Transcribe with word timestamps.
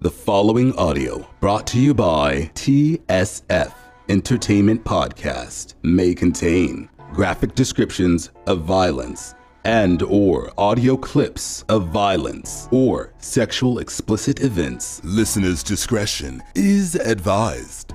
The 0.00 0.10
following 0.10 0.76
audio, 0.76 1.26
brought 1.40 1.66
to 1.68 1.80
you 1.80 1.94
by 1.94 2.50
TSF 2.54 3.72
Entertainment 4.10 4.84
Podcast, 4.84 5.72
may 5.82 6.14
contain 6.14 6.90
graphic 7.14 7.54
descriptions 7.54 8.28
of 8.46 8.60
violence 8.60 9.34
and 9.64 10.02
or 10.02 10.52
audio 10.58 10.98
clips 10.98 11.64
of 11.70 11.88
violence 11.88 12.68
or 12.70 13.14
sexual 13.16 13.78
explicit 13.78 14.42
events. 14.42 15.00
Listener's 15.02 15.62
discretion 15.62 16.42
is 16.54 16.94
advised. 16.96 17.94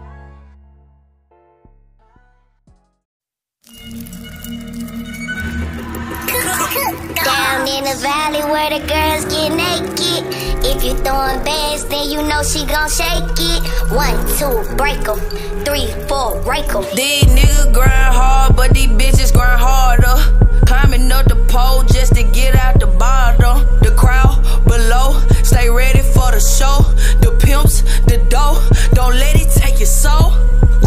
Down 7.23 7.67
in 7.67 7.83
the 7.83 7.95
valley 8.01 8.43
where 8.51 8.69
the 8.69 8.79
girls 8.87 9.25
get 9.25 9.53
naked. 9.53 10.23
If 10.65 10.83
you 10.83 10.93
throwing 11.03 11.43
bands, 11.43 11.85
then 11.85 12.09
you 12.09 12.21
know 12.23 12.41
she 12.43 12.65
gon' 12.65 12.89
shake 12.89 13.37
it. 13.37 13.61
One, 13.91 14.17
two, 14.37 14.75
break 14.75 15.03
break 15.03 15.07
'em. 15.07 15.19
Three, 15.65 15.87
four, 16.07 16.39
rake 16.41 16.73
'em. 16.73 16.83
These 16.95 17.25
niggas 17.25 17.73
grind 17.73 18.15
hard, 18.15 18.55
but 18.55 18.73
these 18.73 18.89
bitches 18.99 19.31
grind 19.33 19.61
harder. 19.61 20.17
Climbing 20.65 21.11
up 21.11 21.25
the 21.25 21.35
pole 21.47 21.83
just 21.83 22.15
to 22.15 22.23
get 22.23 22.55
out 22.55 22.79
the 22.79 22.87
bottom. 22.87 23.65
The 23.81 23.91
crowd 23.91 24.35
below, 24.65 25.21
stay 25.43 25.69
ready 25.69 26.01
for 26.01 26.31
the 26.31 26.39
show. 26.39 26.77
The 27.21 27.31
pimps, 27.43 27.83
the 28.07 28.17
dough, 28.29 28.57
don't 28.93 29.15
let 29.15 29.35
it 29.35 29.49
take 29.61 29.79
your 29.79 29.93
soul. 30.03 30.33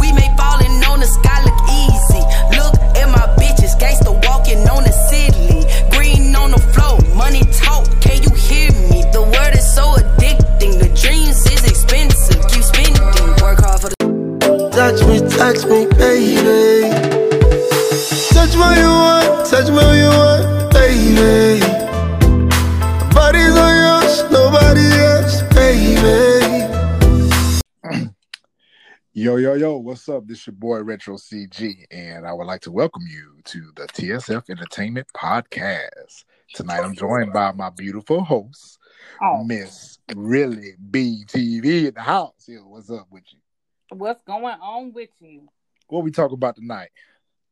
We 0.01 0.13
may 0.13 0.31
falling 0.37 0.83
on 0.91 1.01
the 1.01 1.07
sky 1.07 1.39
look 1.47 1.61
easy. 1.83 2.23
Look 2.59 2.75
at 3.01 3.09
my 3.09 3.27
bitches, 3.39 3.75
gangsta 3.79 4.13
walking 4.27 4.69
on 4.69 4.83
the 4.85 4.93
ceiling. 5.09 5.34
Green 6.45 6.55
on 6.55 6.61
the 6.61 6.67
floor, 6.73 7.01
money 7.17 7.41
talk, 7.53 7.87
can 8.03 8.23
you 8.23 8.31
hear 8.35 8.71
me? 8.91 9.03
The 9.13 9.23
word 9.23 9.55
is 9.57 9.75
so 9.75 9.95
addicting, 9.95 10.79
the 10.79 10.89
dreams 11.01 11.41
is 11.47 11.65
expensive. 11.65 12.47
Keep 12.49 12.63
spending, 12.63 13.03
work 13.43 13.61
hard 13.61 13.81
for 13.81 13.89
the 13.89 13.97
Touch 14.73 15.01
me, 15.09 15.21
touch 15.21 15.65
me, 15.65 15.87
baby. 15.97 16.91
Touch 18.29 18.53
me 18.61 18.69
you 18.77 18.91
want, 18.93 19.47
touch 19.47 19.69
me 19.73 19.85
you 19.97 20.11
want, 20.13 20.73
baby. 20.75 21.61
Body's 23.15 23.57
on 23.57 23.75
yours, 23.81 24.31
nobody 24.31 24.87
else, 25.01 25.41
baby. 25.55 26.05
Yo, 29.15 29.37
yo, 29.37 29.55
yo, 29.55 29.79
what's 29.79 30.09
up? 30.11 30.27
This 30.27 30.47
your 30.47 30.55
boy 30.55 30.83
Retro 30.83 31.17
CG, 31.17 31.85
and 31.91 32.27
I 32.27 32.35
would 32.35 32.47
like 32.47 32.61
to 32.63 32.73
welcome 32.73 33.05
you 33.09 33.41
to 33.45 33.73
the 33.77 33.87
TSF 33.87 34.51
Entertainment 34.51 35.07
Podcast. 35.17 36.25
Tonight 36.55 36.85
I'm 36.85 36.95
joined 36.95 37.33
by 37.33 37.51
my 37.51 37.71
beautiful 37.71 38.23
host, 38.23 38.79
Miss 39.45 39.99
Really 40.15 40.75
BTV 40.89 41.89
in 41.89 41.95
the 41.95 42.01
house. 42.01 42.45
Yo, 42.47 42.61
what's 42.61 42.89
up 42.93 43.09
with 43.11 43.25
you? 43.33 43.41
What's 43.91 44.23
going 44.23 44.57
on 44.63 44.93
with 44.93 45.09
you? 45.19 45.49
What 45.89 46.05
we 46.05 46.13
talk 46.13 46.31
about 46.31 46.55
tonight? 46.55 46.91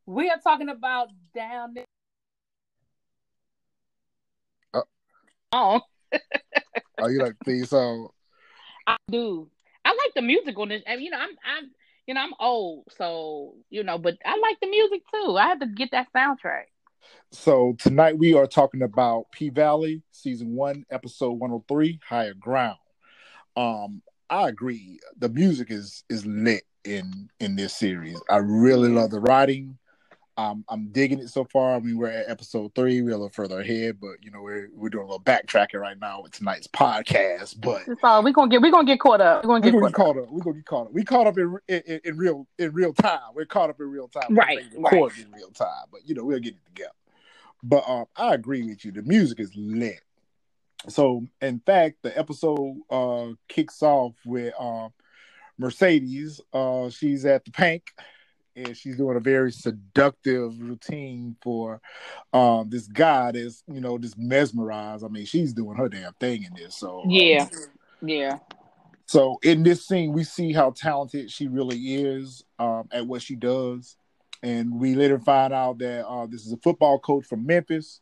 We 0.07 0.31
are 0.31 0.39
talking 0.39 0.69
about 0.69 1.09
down 1.35 1.75
there. 1.75 1.85
Uh. 4.73 4.83
Oh, 5.51 5.81
Are 7.01 7.11
you 7.11 7.19
like 7.19 7.35
theme 7.45 7.65
song? 7.65 8.09
I 8.87 8.97
do. 9.11 9.51
I 9.85 9.91
like 9.91 10.15
the 10.15 10.23
music 10.23 10.57
on 10.57 10.69
this. 10.69 10.85
I 10.87 10.95
mean, 10.95 11.07
you 11.07 11.11
know, 11.11 11.19
I'm, 11.19 11.31
I'm, 11.45 11.71
you 12.07 12.15
know, 12.15 12.21
I'm 12.21 12.35
old, 12.39 12.85
so 12.97 13.55
you 13.69 13.83
know, 13.83 13.99
but 13.99 14.17
I 14.25 14.39
like 14.39 14.61
the 14.61 14.69
music 14.69 15.03
too. 15.13 15.37
I 15.37 15.49
had 15.49 15.61
to 15.61 15.67
get 15.67 15.91
that 15.91 16.07
soundtrack. 16.15 16.67
So 17.31 17.75
tonight 17.79 18.19
we 18.19 18.35
are 18.35 18.47
talking 18.47 18.83
about 18.83 19.27
P 19.33 19.49
Valley 19.49 20.03
season 20.11 20.55
one, 20.55 20.85
episode 20.91 21.33
one 21.33 21.51
hundred 21.51 21.69
three, 21.69 22.01
Higher 22.07 22.35
Ground. 22.35 22.79
Um, 23.57 24.03
I 24.29 24.49
agree. 24.49 24.99
The 25.19 25.29
music 25.29 25.71
is 25.71 26.05
is 26.09 26.27
lit 26.27 26.63
in 26.85 27.29
in 27.41 27.57
this 27.57 27.75
series. 27.75 28.21
I 28.31 28.37
really 28.37 28.89
love 28.89 29.11
the 29.11 29.21
writing. 29.21 29.79
Um, 30.39 30.65
I'm 30.69 30.89
digging 30.93 31.19
it 31.19 31.29
so 31.29 31.45
far. 31.45 31.75
I 31.75 31.81
mean, 31.81 31.99
we're 31.99 32.09
at 32.09 32.29
episode 32.29 32.75
three. 32.75 33.03
We're 33.03 33.11
a 33.11 33.15
little 33.15 33.29
further 33.29 33.61
ahead, 33.61 33.99
but 34.01 34.17
you 34.23 34.31
know, 34.31 34.41
we're 34.41 34.71
we're 34.73 34.89
doing 34.89 35.05
a 35.05 35.07
little 35.07 35.23
backtracking 35.23 35.81
right 35.81 35.99
now 36.01 36.23
with 36.23 36.33
tonight's 36.33 36.67
podcast. 36.67 37.61
But 37.61 37.85
So 38.01 38.21
we 38.23 38.33
gonna 38.33 38.51
get 38.51 38.63
we're 38.63 38.71
gonna 38.71 38.87
get 38.87 38.99
caught 38.99 39.21
up. 39.21 39.45
We're 39.45 39.61
gonna 39.61 39.61
we're 39.61 39.73
get 39.73 39.73
gonna 39.73 39.87
get 39.89 39.95
caught 39.95 40.17
up. 40.17 40.25
up. 40.25 40.31
We're 40.31 40.41
gonna 40.41 40.57
get 40.57 40.65
caught 40.67 40.87
up. 40.87 40.93
We 40.93 41.05
caught 41.05 41.27
up 41.27 41.39
in, 41.39 41.59
in 41.69 42.01
in 42.05 42.17
real 42.17 42.47
in 42.59 42.73
real 42.73 42.95
time. 42.95 43.21
We're 43.35 43.45
caught 43.45 43.69
up 43.69 43.79
in 43.81 43.91
real 43.91 44.09
time. 44.09 44.35
Right, 44.35 44.65
We're 44.75 45.11
in 45.19 45.31
real 45.33 45.51
time. 45.51 45.87
But 45.91 46.09
you 46.09 46.15
know, 46.15 46.25
we'll 46.25 46.41
get 46.41 46.55
it 46.55 46.65
together. 46.65 46.93
But 47.63 47.85
um, 47.87 48.07
I 48.17 48.35
agree 48.35 48.63
with 48.63 48.85
you. 48.85 48.93
The 48.93 49.03
music 49.03 49.39
is 49.39 49.53
lit. 49.55 50.01
So 50.89 51.27
in 51.43 51.61
fact, 51.61 51.97
the 52.03 52.19
episode 52.19 52.79
uh 52.89 53.29
kicks 53.49 53.83
off 53.83 54.15
with 54.25 54.55
um 54.59 54.93
Mercedes. 55.59 56.41
Uh, 56.53 56.91
she's 56.91 57.25
at 57.25 57.45
the 57.45 57.51
Pynk. 57.51 57.83
And 58.55 58.77
she's 58.77 58.97
doing 58.97 59.17
a 59.17 59.21
very 59.21 59.51
seductive 59.51 60.61
routine 60.61 61.37
for 61.41 61.81
um, 62.35 62.69
this 62.69 62.87
guy 62.87 63.33
that's, 63.33 63.63
you 63.67 63.81
know, 63.81 63.97
just 63.97 64.19
mesmerized. 64.19 65.05
I 65.05 65.09
mean, 65.09 65.25
she's 65.25 65.55
doing 65.55 65.77
her 65.77 65.89
damn 65.89 66.13
thing 66.15 66.45
in 66.45 66.55
this. 66.55 66.77
So, 66.77 67.01
uh, 67.01 67.09
Yeah, 67.09 67.49
yeah, 68.03 68.39
so 69.07 69.39
in 69.43 69.63
this 69.63 69.87
scene, 69.87 70.13
we 70.13 70.25
see 70.25 70.53
how 70.53 70.71
talented 70.71 71.31
she 71.31 71.47
really 71.49 71.77
is 71.97 72.45
um, 72.59 72.89
at 72.93 73.07
what 73.07 73.21
she 73.23 73.37
does, 73.37 73.97
and 74.43 74.81
we 74.81 74.95
later 74.95 75.19
find 75.19 75.53
out 75.53 75.79
that 75.79 76.07
uh, 76.07 76.27
this 76.27 76.47
is 76.47 76.53
a 76.53 76.57
football 76.57 76.99
coach 76.99 77.27
from 77.27 77.45
Memphis, 77.45 78.01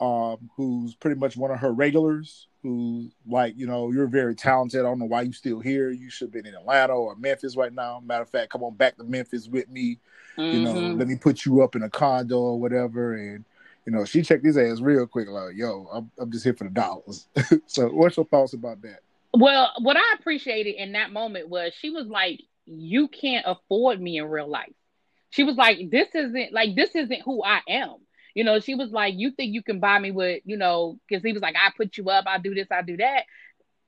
um, 0.00 0.50
who's 0.56 0.94
pretty 0.96 1.18
much 1.18 1.36
one 1.36 1.50
of 1.50 1.60
her 1.60 1.72
regulars. 1.72 2.48
Who's 2.62 3.10
like, 3.26 3.54
you 3.56 3.66
know, 3.66 3.90
you're 3.90 4.06
very 4.06 4.34
talented. 4.36 4.80
I 4.80 4.84
don't 4.84 5.00
know 5.00 5.06
why 5.06 5.22
you 5.22 5.32
still 5.32 5.58
here. 5.58 5.90
You 5.90 6.10
should 6.10 6.26
have 6.26 6.32
been 6.32 6.46
in 6.46 6.54
Atlanta 6.54 6.92
or 6.94 7.16
Memphis 7.16 7.56
right 7.56 7.72
now. 7.72 8.00
Matter 8.04 8.22
of 8.22 8.30
fact, 8.30 8.50
come 8.50 8.62
on 8.62 8.74
back 8.74 8.96
to 8.98 9.04
Memphis 9.04 9.48
with 9.48 9.68
me. 9.68 9.98
You 10.36 10.60
know, 10.60 10.74
Mhm. 10.74 10.98
let 10.98 11.08
me 11.08 11.16
put 11.16 11.44
you 11.44 11.62
up 11.62 11.74
in 11.74 11.82
a 11.82 11.90
condo 11.90 12.38
or 12.38 12.60
whatever. 12.60 13.14
And 13.14 13.44
you 13.84 13.92
know, 13.92 14.04
she 14.04 14.22
checked 14.22 14.44
his 14.44 14.56
ass 14.56 14.80
real 14.80 15.06
quick. 15.06 15.28
Like, 15.28 15.56
yo, 15.56 15.88
I'm, 15.92 16.10
I'm 16.18 16.30
just 16.30 16.44
here 16.44 16.54
for 16.54 16.64
the 16.64 16.70
dollars. 16.70 17.26
so, 17.66 17.88
what's 17.88 18.16
your 18.16 18.26
thoughts 18.26 18.52
about 18.52 18.80
that? 18.82 19.00
Well, 19.34 19.72
what 19.80 19.96
I 19.96 20.14
appreciated 20.18 20.76
in 20.76 20.92
that 20.92 21.12
moment 21.12 21.48
was 21.48 21.72
she 21.74 21.90
was 21.90 22.06
like, 22.06 22.42
"You 22.64 23.08
can't 23.08 23.44
afford 23.46 24.00
me 24.00 24.18
in 24.18 24.26
real 24.26 24.48
life." 24.48 24.72
She 25.30 25.42
was 25.42 25.56
like, 25.56 25.90
"This 25.90 26.08
isn't 26.14 26.52
like 26.52 26.76
this 26.76 26.90
isn't 26.94 27.22
who 27.22 27.42
I 27.42 27.60
am." 27.68 27.96
You 28.34 28.44
know, 28.44 28.60
she 28.60 28.74
was 28.74 28.90
like, 28.90 29.14
"You 29.16 29.30
think 29.32 29.54
you 29.54 29.62
can 29.62 29.80
buy 29.80 29.98
me 29.98 30.10
with 30.10 30.42
you 30.44 30.56
know?" 30.56 30.98
Because 31.08 31.22
he 31.24 31.32
was 31.32 31.42
like, 31.42 31.56
"I 31.56 31.70
put 31.76 31.96
you 31.96 32.10
up, 32.10 32.24
I 32.26 32.38
do 32.38 32.54
this, 32.54 32.68
I 32.70 32.82
do 32.82 32.96
that." 32.98 33.24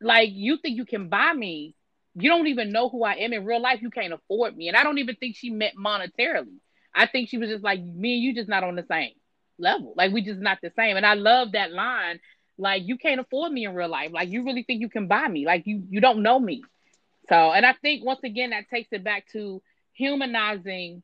Like, 0.00 0.30
you 0.32 0.58
think 0.58 0.76
you 0.76 0.84
can 0.84 1.08
buy 1.08 1.32
me? 1.32 1.74
You 2.14 2.30
don't 2.30 2.46
even 2.48 2.70
know 2.72 2.88
who 2.88 3.04
I 3.04 3.14
am 3.14 3.32
in 3.32 3.44
real 3.44 3.60
life. 3.60 3.82
You 3.82 3.90
can't 3.90 4.12
afford 4.12 4.56
me, 4.56 4.68
and 4.68 4.76
I 4.76 4.84
don't 4.84 4.98
even 4.98 5.16
think 5.16 5.36
she 5.36 5.50
meant 5.50 5.76
monetarily. 5.76 6.58
I 6.94 7.06
think 7.06 7.28
she 7.28 7.38
was 7.38 7.50
just 7.50 7.64
like, 7.64 7.80
"Me 7.82 8.14
and 8.14 8.22
you 8.22 8.34
just 8.34 8.48
not 8.48 8.64
on 8.64 8.76
the 8.76 8.86
same 8.88 9.12
level. 9.58 9.94
Like, 9.96 10.12
we 10.12 10.22
just 10.22 10.40
not 10.40 10.58
the 10.62 10.72
same." 10.76 10.96
And 10.96 11.06
I 11.06 11.14
love 11.14 11.52
that 11.52 11.72
line 11.72 12.20
like 12.58 12.82
you 12.86 12.96
can't 12.96 13.20
afford 13.20 13.52
me 13.52 13.64
in 13.64 13.74
real 13.74 13.88
life 13.88 14.10
like 14.12 14.28
you 14.28 14.44
really 14.44 14.62
think 14.62 14.80
you 14.80 14.88
can 14.88 15.08
buy 15.08 15.26
me 15.26 15.44
like 15.46 15.66
you 15.66 15.82
you 15.90 16.00
don't 16.00 16.22
know 16.22 16.38
me 16.38 16.62
so 17.28 17.52
and 17.52 17.66
i 17.66 17.72
think 17.72 18.04
once 18.04 18.20
again 18.24 18.50
that 18.50 18.68
takes 18.68 18.88
it 18.92 19.02
back 19.04 19.24
to 19.32 19.60
humanizing 19.92 21.02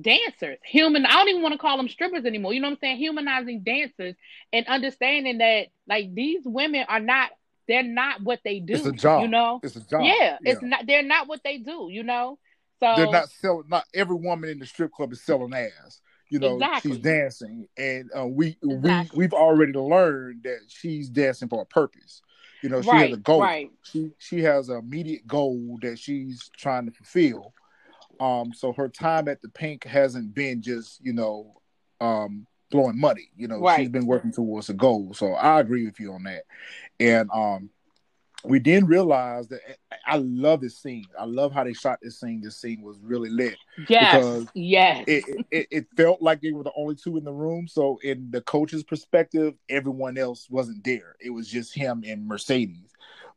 dancers 0.00 0.58
human 0.64 1.04
i 1.04 1.10
don't 1.12 1.28
even 1.28 1.42
want 1.42 1.52
to 1.52 1.58
call 1.58 1.76
them 1.76 1.88
strippers 1.88 2.24
anymore 2.24 2.52
you 2.54 2.60
know 2.60 2.68
what 2.68 2.72
i'm 2.72 2.78
saying 2.80 2.96
humanizing 2.96 3.60
dancers 3.62 4.14
and 4.52 4.66
understanding 4.66 5.38
that 5.38 5.66
like 5.86 6.14
these 6.14 6.40
women 6.44 6.84
are 6.88 7.00
not 7.00 7.30
they're 7.68 7.82
not 7.82 8.22
what 8.22 8.40
they 8.44 8.58
do 8.58 8.74
It's 8.74 8.86
a 8.86 8.92
job. 8.92 9.22
you 9.22 9.28
know 9.28 9.60
It's 9.62 9.76
a 9.76 9.80
job. 9.80 10.02
yeah 10.04 10.38
it's 10.42 10.62
not 10.62 10.86
they're 10.86 11.02
not 11.02 11.28
what 11.28 11.40
they 11.44 11.58
do 11.58 11.88
you 11.90 12.02
know 12.02 12.38
so 12.80 12.96
they're 12.96 13.12
not 13.12 13.30
selling. 13.30 13.68
Not 13.68 13.84
every 13.94 14.16
woman 14.16 14.50
in 14.50 14.58
the 14.58 14.66
strip 14.66 14.90
club 14.90 15.12
is 15.12 15.22
selling 15.22 15.54
ass. 15.54 16.00
You 16.30 16.40
know, 16.40 16.54
Exactly. 16.54 16.90
she's 16.90 16.98
dancing, 17.00 17.68
and 17.78 18.10
uh, 18.16 18.26
we 18.26 18.56
Exactly. 18.60 19.16
we 19.16 19.24
we've 19.24 19.32
already 19.34 19.72
learned 19.74 20.42
that 20.42 20.58
she's 20.66 21.08
dancing 21.08 21.48
for 21.48 21.62
a 21.62 21.66
purpose. 21.66 22.22
You 22.60 22.70
know, 22.70 22.82
she 22.82 22.88
right 22.90 23.10
has 23.10 23.18
a 23.18 23.20
goal. 23.20 23.40
right 23.42 23.70
She 23.84 24.10
she 24.18 24.42
has 24.42 24.68
an 24.68 24.78
immediate 24.78 25.28
goal 25.28 25.78
that 25.82 25.96
she's 26.00 26.50
trying 26.56 26.86
to 26.86 26.90
fulfill. 26.92 27.54
Um, 28.22 28.52
so 28.54 28.72
her 28.72 28.88
time 28.88 29.28
at 29.28 29.42
the 29.42 29.48
Pynk 29.48 29.84
hasn't 29.84 30.34
been 30.34 30.62
just 30.62 31.00
you 31.04 31.12
know 31.12 31.60
um 32.00 32.46
blowing 32.70 32.98
money. 32.98 33.28
You 33.36 33.48
know, 33.48 33.58
Right. 33.60 33.80
she's 33.80 33.88
been 33.88 34.06
working 34.06 34.32
towards 34.32 34.70
a 34.70 34.74
goal. 34.74 35.12
So 35.14 35.32
I 35.32 35.60
agree 35.60 35.84
with 35.84 36.00
you 36.00 36.12
on 36.12 36.22
that. 36.24 36.44
And 36.98 37.28
um, 37.34 37.68
we 38.44 38.58
didn't 38.58 38.88
realize 38.88 39.48
that 39.48 39.60
I 40.06 40.16
love 40.16 40.60
this 40.62 40.78
scene. 40.78 41.06
I 41.18 41.24
love 41.26 41.52
how 41.52 41.64
they 41.64 41.74
shot 41.74 41.98
this 42.02 42.18
scene. 42.18 42.40
This 42.42 42.56
scene 42.56 42.80
was 42.82 42.98
really 43.02 43.28
lit. 43.30 43.56
yes 43.88 44.10
because 44.12 44.46
yes 44.54 45.04
It, 45.06 45.46
it 45.50 45.66
it 45.70 45.86
felt 45.96 46.22
like 46.22 46.40
they 46.40 46.52
were 46.52 46.64
the 46.64 46.72
only 46.76 46.94
two 46.94 47.16
in 47.18 47.24
the 47.24 47.32
room. 47.32 47.68
So 47.68 47.98
in 48.02 48.30
the 48.30 48.40
coach's 48.40 48.82
perspective, 48.84 49.54
everyone 49.68 50.16
else 50.16 50.48
wasn't 50.50 50.82
there. 50.84 51.16
It 51.20 51.30
was 51.30 51.48
just 51.48 51.74
him 51.74 52.02
and 52.06 52.26
Mercedes. 52.26 52.90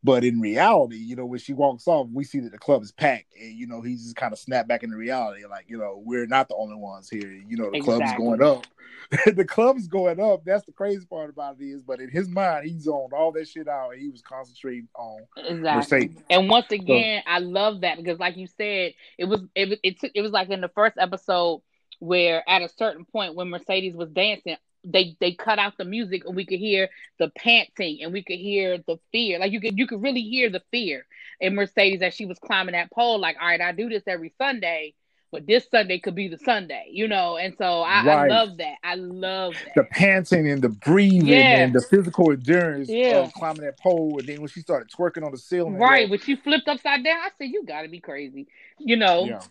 But 0.05 0.23
in 0.23 0.39
reality, 0.39 0.97
you 0.97 1.15
know, 1.15 1.25
when 1.25 1.39
she 1.39 1.53
walks 1.53 1.87
off, 1.87 2.07
we 2.13 2.23
see 2.23 2.39
that 2.41 2.51
the 2.51 2.59
club 2.59 2.83
is 2.83 2.91
packed, 2.91 3.33
and 3.41 3.57
you 3.57 3.65
know, 3.65 3.81
he's 3.81 4.03
just 4.03 4.15
kind 4.15 4.33
of 4.33 4.37
snapped 4.37 4.67
back 4.67 4.83
into 4.83 4.95
reality, 4.95 5.45
like 5.49 5.65
you 5.67 5.79
know, 5.79 5.99
we're 6.05 6.27
not 6.27 6.47
the 6.47 6.55
only 6.55 6.75
ones 6.75 7.09
here. 7.09 7.27
You 7.27 7.57
know, 7.57 7.71
the 7.71 7.81
club's 7.81 8.13
going 8.15 8.43
up. 8.43 8.67
the 9.25 9.43
club's 9.45 9.87
going 9.87 10.19
up. 10.19 10.45
That's 10.45 10.63
the 10.65 10.73
crazy 10.73 11.07
part 11.07 11.31
about 11.31 11.57
it 11.59 11.65
is, 11.65 11.81
but 11.81 11.99
in 11.99 12.11
his 12.11 12.29
mind, 12.29 12.67
he 12.67 12.77
zoned 12.77 13.13
all 13.13 13.31
that 13.31 13.47
shit 13.47 13.67
out, 13.67 13.93
and 13.93 14.01
he 14.01 14.09
was 14.09 14.21
concentrating 14.21 14.87
on 14.93 15.21
Exactly. 15.37 15.97
Mercedes. 15.97 16.23
And 16.29 16.49
once 16.49 16.71
again, 16.71 17.23
I 17.25 17.39
love 17.39 17.81
that 17.81 17.97
because, 17.97 18.19
like 18.19 18.37
you 18.37 18.45
said, 18.45 18.93
it 19.17 19.25
was 19.25 19.41
it 19.55 19.79
it 19.81 19.99
took 19.99 20.11
it 20.13 20.21
was 20.21 20.31
like 20.31 20.49
in 20.49 20.61
the 20.61 20.69
first 20.69 20.97
episode 20.99 21.63
where 21.97 22.47
at 22.47 22.61
a 22.61 22.69
certain 22.69 23.05
point 23.05 23.33
when 23.33 23.49
Mercedes 23.49 23.95
was 23.95 24.09
dancing, 24.09 24.57
they 24.85 25.15
they 25.19 25.33
cut 25.33 25.59
out 25.59 25.73
the 25.77 25.85
music 25.85 26.23
and 26.25 26.35
we 26.35 26.45
could 26.45 26.59
hear 26.59 26.89
the 27.19 27.29
panting 27.37 27.99
and 28.01 28.13
we 28.13 28.23
could 28.23 28.39
hear 28.39 28.77
the 28.87 28.97
fear. 29.11 29.39
Like 29.39 29.51
you 29.51 29.59
could 29.59 29.77
you 29.77 29.87
could 29.87 30.01
really 30.01 30.21
hear 30.21 30.49
the 30.49 30.61
fear 30.71 31.05
in 31.39 31.55
Mercedes 31.55 32.01
as 32.01 32.13
she 32.13 32.25
was 32.25 32.39
climbing 32.39 32.73
that 32.73 32.91
pole. 32.91 33.19
Like, 33.19 33.37
all 33.41 33.47
right, 33.47 33.61
I 33.61 33.71
do 33.71 33.89
this 33.89 34.03
every 34.07 34.33
Sunday. 34.37 34.93
But 35.31 35.47
this 35.47 35.67
Sunday 35.69 35.99
could 35.99 36.15
be 36.15 36.29
the 36.29 36.37
Sunday, 36.37 36.85
you 36.91 37.09
know, 37.09 37.35
and 37.35 37.55
so 37.57 37.81
I, 37.81 38.03
I 38.07 38.27
love 38.27 38.57
that. 38.59 38.75
I 38.81 38.95
love 38.95 39.55
that. 39.65 39.75
the 39.75 39.83
panting 39.83 40.49
and 40.49 40.61
the 40.61 40.69
breathing 40.69 41.27
Yeah. 41.27 41.57
and 41.65 41.73
the 41.73 41.81
physical 41.81 42.31
endurance 42.31 42.89
Yeah. 42.89 43.23
of 43.23 43.33
climbing 43.33 43.65
that 43.65 43.77
pole. 43.77 44.19
And 44.19 44.29
then 44.29 44.39
when 44.39 44.47
she 44.47 44.61
started 44.61 44.89
twerking 44.97 45.25
on 45.25 45.31
the 45.31 45.37
ceiling, 45.37 45.73
Right, 45.73 46.05
yo, 46.05 46.11
when 46.11 46.19
she 46.19 46.37
flipped 46.37 46.69
upside 46.69 47.03
down, 47.03 47.17
I 47.17 47.29
said, 47.37 47.49
"You 47.49 47.65
got 47.65 47.81
to 47.81 47.89
be 47.89 47.99
crazy," 47.99 48.47
you 48.79 48.95
know. 48.95 49.25
yeah, 49.25 49.41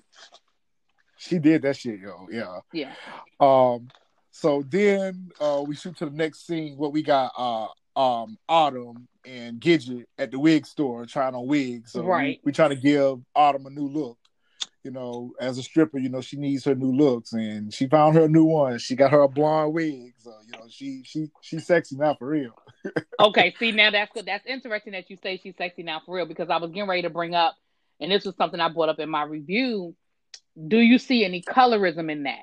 she 1.18 1.38
did 1.38 1.62
that 1.62 1.76
shit, 1.76 2.00
yo. 2.00 2.28
Yeah. 2.30 2.60
yeah. 2.72 2.94
Um, 3.40 3.88
so 4.36 4.64
then 4.68 5.30
uh 5.40 5.62
we 5.64 5.76
shoot 5.76 5.96
to 5.96 6.06
the 6.06 6.10
next 6.10 6.44
scene 6.44 6.76
What 6.76 6.92
we 6.92 7.04
got 7.04 7.30
uh 7.36 7.68
um 7.96 8.36
Autumn 8.48 9.06
and 9.24 9.60
Gidget 9.60 10.06
at 10.18 10.32
the 10.32 10.38
wig 10.40 10.66
store 10.66 11.06
trying 11.06 11.36
on 11.36 11.46
wigs. 11.46 11.92
So 11.92 12.02
Right. 12.02 12.40
we, 12.44 12.50
we 12.50 12.52
trying 12.52 12.70
to 12.70 12.76
give 12.76 13.20
Autumn 13.36 13.66
a 13.66 13.70
new 13.70 13.88
look. 13.88 14.18
You 14.82 14.90
know, 14.90 15.32
as 15.40 15.56
a 15.56 15.62
stripper, 15.62 15.98
you 15.98 16.08
know, 16.10 16.20
she 16.20 16.36
needs 16.36 16.64
her 16.64 16.74
new 16.74 16.92
looks 16.92 17.32
and 17.32 17.72
she 17.72 17.86
found 17.86 18.16
her 18.16 18.28
new 18.28 18.44
one. 18.44 18.78
She 18.78 18.96
got 18.96 19.12
her 19.12 19.22
a 19.22 19.28
blonde 19.28 19.72
wig. 19.72 20.12
So, 20.18 20.32
you 20.44 20.52
know, 20.58 20.66
she 20.68 21.02
she 21.04 21.28
she's 21.40 21.66
sexy 21.66 21.96
now 21.96 22.14
for 22.18 22.28
real. 22.28 22.54
Okay, 23.20 23.54
see 23.60 23.70
now 23.70 23.92
that's 23.92 24.10
good. 24.12 24.26
That's 24.26 24.44
interesting 24.44 24.92
that 24.92 25.08
you 25.08 25.16
say 25.22 25.38
she's 25.40 25.56
sexy 25.56 25.84
now 25.84 26.02
for 26.04 26.16
real 26.16 26.26
because 26.26 26.50
I 26.50 26.56
was 26.56 26.72
getting 26.72 26.88
ready 26.88 27.02
to 27.02 27.10
bring 27.10 27.32
up, 27.32 27.54
and 28.00 28.10
this 28.10 28.24
was 28.24 28.34
something 28.34 28.58
I 28.58 28.68
brought 28.68 28.88
up 28.88 28.98
in 28.98 29.08
my 29.08 29.22
review. 29.22 29.94
Do 30.66 30.78
you 30.78 30.98
see 30.98 31.24
any 31.24 31.40
colorism 31.40 32.10
in 32.10 32.24
that, 32.24 32.42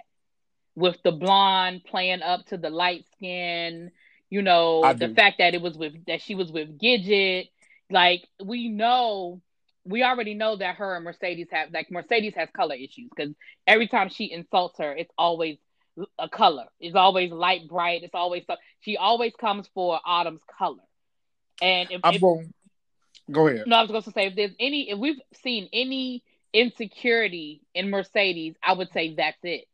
with 0.75 0.97
the 1.03 1.12
blonde 1.12 1.83
playing 1.85 2.21
up 2.21 2.45
to 2.47 2.57
the 2.57 2.69
light 2.69 3.06
skin? 3.13 3.91
You 4.29 4.41
know, 4.41 4.83
I 4.83 4.94
the 4.94 5.09
do. 5.09 5.13
fact 5.13 5.39
that 5.39 5.53
it 5.53 5.62
was 5.62 5.77
with 5.77 6.06
that 6.06 6.21
she 6.21 6.35
was 6.35 6.51
with 6.51 6.79
Gidget. 6.79 7.50
Like 7.89 8.23
we 8.44 8.69
know, 8.69 9.41
we 9.83 10.03
already 10.03 10.33
know 10.33 10.56
that 10.56 10.75
her 10.77 10.95
and 10.95 11.03
Mercedes 11.03 11.47
have 11.51 11.71
like 11.73 11.91
Mercedes 11.91 12.33
has 12.35 12.50
color 12.56 12.75
issues 12.75 13.09
because 13.15 13.33
every 13.68 13.88
time 13.88 14.09
she 14.09 14.31
insults 14.31 14.77
her, 14.79 14.94
it's 14.94 15.12
always 15.18 15.57
a 16.18 16.29
color. 16.29 16.65
It's 16.79 16.95
always 16.95 17.31
light 17.31 17.67
bright. 17.67 18.03
It's 18.03 18.15
always 18.15 18.44
so 18.47 18.56
she 18.79 18.97
always 18.97 19.33
comes 19.39 19.69
for 19.74 20.00
Autumn's 20.06 20.41
color. 20.57 20.83
And 21.62 21.91
if, 21.91 22.01
I'm 22.03 22.15
if 22.15 22.21
going 22.21 22.53
go 23.29 23.47
ahead. 23.47 23.67
no, 23.67 23.75
I 23.75 23.81
was 23.81 23.91
going 23.91 24.03
to 24.03 24.12
say 24.12 24.27
if 24.27 24.35
there's 24.35 24.56
any, 24.59 24.89
if 24.89 25.00
we've 25.00 25.19
seen 25.44 25.69
any 25.74 26.24
insecurity 26.53 27.62
in 27.74 27.89
Mercedes, 27.89 28.56
I 28.63 28.74
would 28.74 28.91
say 28.91 29.15
that's 29.15 29.38
it. 29.44 29.65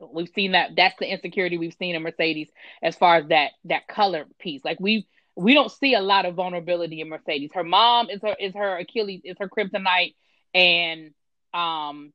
We've 0.00 0.30
seen 0.34 0.52
that. 0.52 0.70
That's 0.76 0.98
the 0.98 1.10
insecurity 1.10 1.58
we've 1.58 1.76
seen 1.78 1.94
in 1.94 2.02
Mercedes 2.02 2.48
as 2.82 2.96
far 2.96 3.16
as 3.16 3.28
that 3.28 3.52
that 3.64 3.86
color 3.86 4.26
piece. 4.38 4.64
Like 4.64 4.80
we 4.80 5.06
we 5.36 5.54
don't 5.54 5.70
see 5.70 5.94
a 5.94 6.00
lot 6.00 6.26
of 6.26 6.34
vulnerability 6.34 7.00
in 7.00 7.08
Mercedes. 7.08 7.50
Her 7.54 7.64
mom 7.64 8.10
is 8.10 8.20
her 8.22 8.36
is 8.38 8.54
her 8.54 8.78
Achilles 8.78 9.22
is 9.24 9.36
her 9.38 9.48
kryptonite, 9.48 10.14
and 10.54 11.12
um 11.52 12.12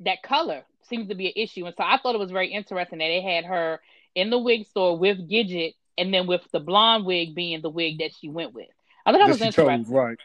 that 0.00 0.22
color 0.22 0.64
seems 0.88 1.08
to 1.08 1.14
be 1.14 1.26
an 1.26 1.32
issue. 1.36 1.66
And 1.66 1.74
so 1.76 1.84
I 1.84 1.98
thought 1.98 2.14
it 2.14 2.18
was 2.18 2.30
very 2.30 2.48
interesting 2.52 2.98
that 2.98 3.06
they 3.06 3.20
had 3.20 3.44
her 3.44 3.80
in 4.14 4.30
the 4.30 4.38
wig 4.38 4.66
store 4.66 4.98
with 4.98 5.28
Gidget, 5.28 5.74
and 5.96 6.12
then 6.12 6.26
with 6.26 6.42
the 6.52 6.60
blonde 6.60 7.04
wig 7.04 7.34
being 7.34 7.60
the 7.62 7.70
wig 7.70 7.98
that 7.98 8.12
she 8.18 8.28
went 8.28 8.54
with. 8.54 8.68
I 9.04 9.12
thought 9.12 9.18
that 9.18 9.24
that 9.26 9.32
was 9.32 9.42
interesting. 9.42 9.84
chose, 9.84 9.92
right. 9.92 10.18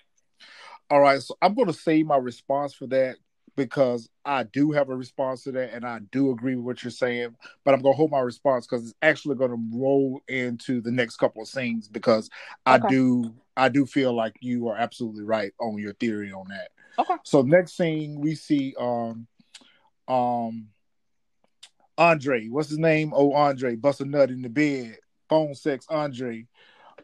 All 0.89 0.99
right, 0.99 1.21
so 1.21 1.35
I'm 1.41 1.55
going 1.55 1.67
to 1.67 1.73
save 1.73 2.05
my 2.05 2.17
response 2.17 2.73
for 2.73 2.87
that 2.87 3.15
because 3.55 4.09
I 4.25 4.43
do 4.43 4.71
have 4.71 4.89
a 4.89 4.95
response 4.95 5.43
to 5.43 5.51
that, 5.53 5.73
and 5.73 5.85
I 5.85 5.99
do 6.11 6.31
agree 6.31 6.55
with 6.55 6.65
what 6.65 6.83
you're 6.83 6.91
saying. 6.91 7.35
But 7.63 7.73
I'm 7.73 7.81
going 7.81 7.93
to 7.93 7.97
hold 7.97 8.11
my 8.11 8.19
response 8.19 8.65
because 8.67 8.83
it's 8.85 8.95
actually 9.01 9.35
going 9.35 9.51
to 9.51 9.77
roll 9.77 10.21
into 10.27 10.81
the 10.81 10.91
next 10.91 11.17
couple 11.17 11.41
of 11.41 11.47
scenes 11.47 11.87
because 11.87 12.29
I 12.65 12.77
Okay. 12.77 12.87
do 12.89 13.33
I 13.57 13.69
do 13.69 13.85
feel 13.85 14.13
like 14.13 14.35
you 14.41 14.67
are 14.67 14.77
absolutely 14.77 15.23
right 15.23 15.53
on 15.59 15.77
your 15.77 15.93
theory 15.93 16.31
on 16.31 16.47
that. 16.49 16.69
Okay. 16.99 17.15
So 17.23 17.41
next 17.41 17.77
scene 17.77 18.19
we 18.19 18.35
see 18.35 18.75
um 18.79 19.27
um 20.07 20.67
Andre, 21.97 22.47
what's 22.49 22.69
his 22.69 22.77
name? 22.77 23.13
Oh 23.15 23.33
Andre, 23.33 23.75
bust 23.75 24.01
a 24.01 24.05
nut 24.05 24.29
in 24.29 24.41
the 24.41 24.49
bed, 24.49 24.97
phone 25.29 25.55
sex 25.55 25.85
Andre, 25.89 26.45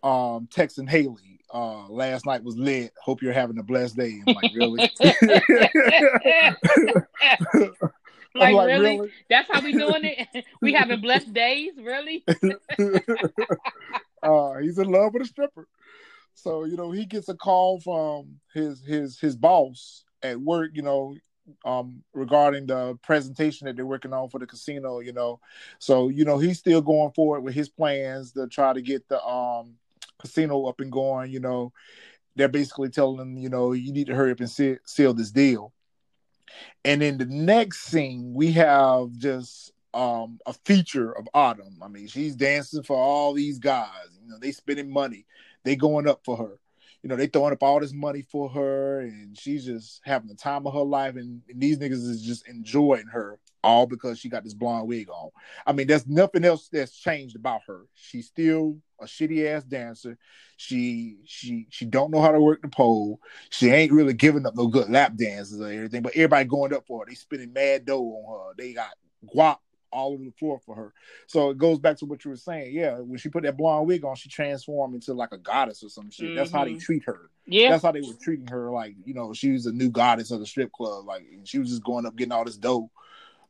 um 0.04 0.48
texting 0.48 0.90
Haley. 0.90 1.40
Uh 1.54 1.88
last 1.90 2.26
night 2.26 2.44
was 2.44 2.58
lit. 2.58 2.94
Hope 3.02 3.22
you're 3.22 3.34
having 3.34 3.58
a 3.58 3.64
blessed 3.64 3.98
day. 3.98 4.22
I'm 4.26 4.36
like, 4.36 4.52
really? 4.54 4.90
like, 8.36 8.54
like, 8.54 8.68
really? 8.68 9.12
That's 9.30 9.50
how 9.52 9.62
we 9.62 9.74
doing 9.74 10.04
it? 10.04 10.46
we 10.62 10.74
having 10.74 11.02
blessed 11.02 11.34
days, 11.34 11.74
really? 11.78 12.24
uh, 14.24 14.56
he's 14.58 14.78
in 14.78 14.90
love 14.90 15.14
with 15.14 15.24
a 15.24 15.26
stripper. 15.26 15.68
So 16.34 16.64
you 16.66 16.78
know 16.78 16.92
he 16.92 17.06
gets 17.06 17.30
a 17.30 17.36
call 17.36 17.80
from 17.80 18.40
his 18.54 18.84
his 18.84 19.20
his 19.20 19.36
boss 19.36 20.04
at 20.24 20.40
work. 20.40 20.72
You 20.74 20.82
know, 20.82 21.16
um, 21.66 22.04
regarding 22.14 22.68
the 22.68 22.98
presentation 23.04 23.68
that 23.68 23.76
they're 23.76 23.86
working 23.86 24.14
on 24.14 24.30
for 24.30 24.40
the 24.40 24.48
casino. 24.48 25.00
You 25.00 25.14
know, 25.14 25.40
so 25.80 26.10
you 26.10 26.26
know 26.26 26.38
he's 26.38 26.60
still 26.60 26.82
going 26.82 27.12
forward 27.12 27.42
with 27.42 27.54
his 27.54 27.70
plans 27.70 28.32
to 28.34 28.48
try 28.48 28.74
to 28.74 28.82
get 28.82 29.08
the 29.08 29.24
um 29.24 29.76
casino 30.22 30.66
up 30.66 30.80
and 30.80 30.92
going. 30.92 31.32
You 31.32 31.40
know, 31.40 31.74
they're 32.36 32.48
basically 32.48 32.90
telling 32.90 33.20
him, 33.20 33.38
you 33.38 33.50
know, 33.50 33.74
you 33.74 33.92
need 33.92 34.08
to 34.08 34.16
hurry 34.16 34.32
up 34.32 34.40
and 34.40 34.50
seal, 34.50 34.78
seal 34.86 35.14
this 35.14 35.32
deal. 35.32 35.74
And 36.86 37.04
in 37.04 37.18
the 37.18 37.26
next 37.26 37.84
scene, 37.84 38.34
we 38.34 38.52
have 38.54 39.12
just 39.18 39.74
um 39.94 40.40
a 40.46 40.54
feature 40.54 41.12
of 41.12 41.28
Autumn. 41.34 41.78
I 41.82 41.88
mean, 41.88 42.08
she's 42.08 42.36
dancing 42.36 42.84
for 42.84 42.98
all 42.98 43.34
these 43.34 43.60
guys. 43.60 44.20
You 44.22 44.30
know, 44.30 44.38
they 44.40 44.52
spending 44.52 44.92
money. 44.92 45.26
They 45.64 45.76
going 45.76 46.08
up 46.08 46.22
for 46.24 46.38
her. 46.38 46.60
You 47.04 47.10
know, 47.10 47.16
they 47.16 47.28
throwing 47.28 47.54
up 47.54 47.64
all 47.64 47.80
this 47.80 47.94
money 47.94 48.22
for 48.22 48.50
her, 48.50 49.00
and 49.02 49.38
she's 49.38 49.66
just 49.66 50.02
having 50.04 50.28
the 50.28 50.36
time 50.36 50.68
of 50.68 50.74
her 50.74 50.82
life. 50.82 51.16
And, 51.16 51.42
and 51.50 51.60
these 51.60 51.80
niggas 51.80 51.94
is 51.94 52.22
just 52.22 52.48
enjoying 52.48 53.08
her 53.08 53.40
all 53.64 53.86
because 53.86 54.20
she 54.20 54.30
got 54.30 54.44
this 54.44 54.54
blonde 54.54 54.88
wig 54.88 55.10
on. 55.10 55.30
I 55.66 55.74
mean, 55.74 55.88
there's 55.88 56.08
nothing 56.08 56.44
else 56.44 56.68
that's 56.72 56.96
changed 56.98 57.36
about 57.36 57.62
her. 57.68 57.82
She's 57.96 58.28
still 58.28 58.78
a 59.00 59.06
shitty 59.06 59.46
ass 59.48 59.64
dancer. 59.64 60.18
She 60.58 61.18
she 61.26 61.68
she 61.70 61.86
don't 61.86 62.12
know 62.12 62.22
how 62.22 62.32
to 62.32 62.40
work 62.42 62.62
the 62.62 62.68
pole. 62.68 63.20
She 63.50 63.70
ain't 63.70 63.92
really 63.92 64.14
giving 64.14 64.46
up 64.46 64.56
no 64.56 64.68
good 64.68 64.90
lap 64.90 65.16
dances 65.16 65.60
or 65.60 65.68
everything. 65.72 66.02
But 66.02 66.16
everybody 66.16 66.46
going 66.46 66.74
up 66.74 66.86
for 66.88 67.00
her. 67.00 67.06
They 67.08 67.16
spending 67.16 67.54
mad 67.54 67.86
dough 67.86 68.02
on 68.04 68.48
her. 68.50 68.54
They 68.58 68.74
got 68.74 68.92
guap 69.36 69.58
all 69.92 70.14
over 70.14 70.24
the 70.24 70.32
floor 70.32 70.60
for 70.66 70.74
her. 70.76 70.94
So 71.28 71.50
it 71.50 71.58
goes 71.58 71.78
back 71.78 71.98
to 71.98 72.06
what 72.06 72.24
you 72.24 72.32
were 72.32 72.38
saying. 72.38 72.74
Yeah, 72.74 73.00
when 73.00 73.18
she 73.18 73.30
put 73.30 73.44
that 73.44 73.58
blonde 73.58 73.88
wig 73.88 74.06
on, 74.06 74.16
she 74.16 74.30
transformed 74.30 74.96
into 74.96 75.14
like 75.14 75.34
a 75.34 75.38
goddess 75.38 75.84
or 75.84 75.90
some 75.90 76.10
shit. 76.10 76.34
That's 76.34 76.52
how 76.52 76.64
they 76.64 76.74
Mhm. 76.74 76.80
treat 76.82 77.04
her. 77.06 77.30
Yeah. 77.46 77.72
That's 77.72 77.84
how 77.84 77.92
they 77.92 78.02
were 78.02 78.14
treating 78.22 78.48
her. 78.48 78.72
Like 78.72 78.96
you 79.04 79.14
know, 79.14 79.34
she 79.34 79.52
was 79.52 79.66
a 79.66 79.72
new 79.72 79.90
goddess 79.90 80.32
of 80.32 80.40
the 80.40 80.46
strip 80.46 80.72
club. 80.72 81.06
Like 81.06 81.28
she 81.44 81.60
was 81.60 81.70
just 81.70 81.84
going 81.84 82.06
up 82.06 82.16
getting 82.16 82.32
all 82.32 82.46
this 82.46 82.58
dough 82.58 82.90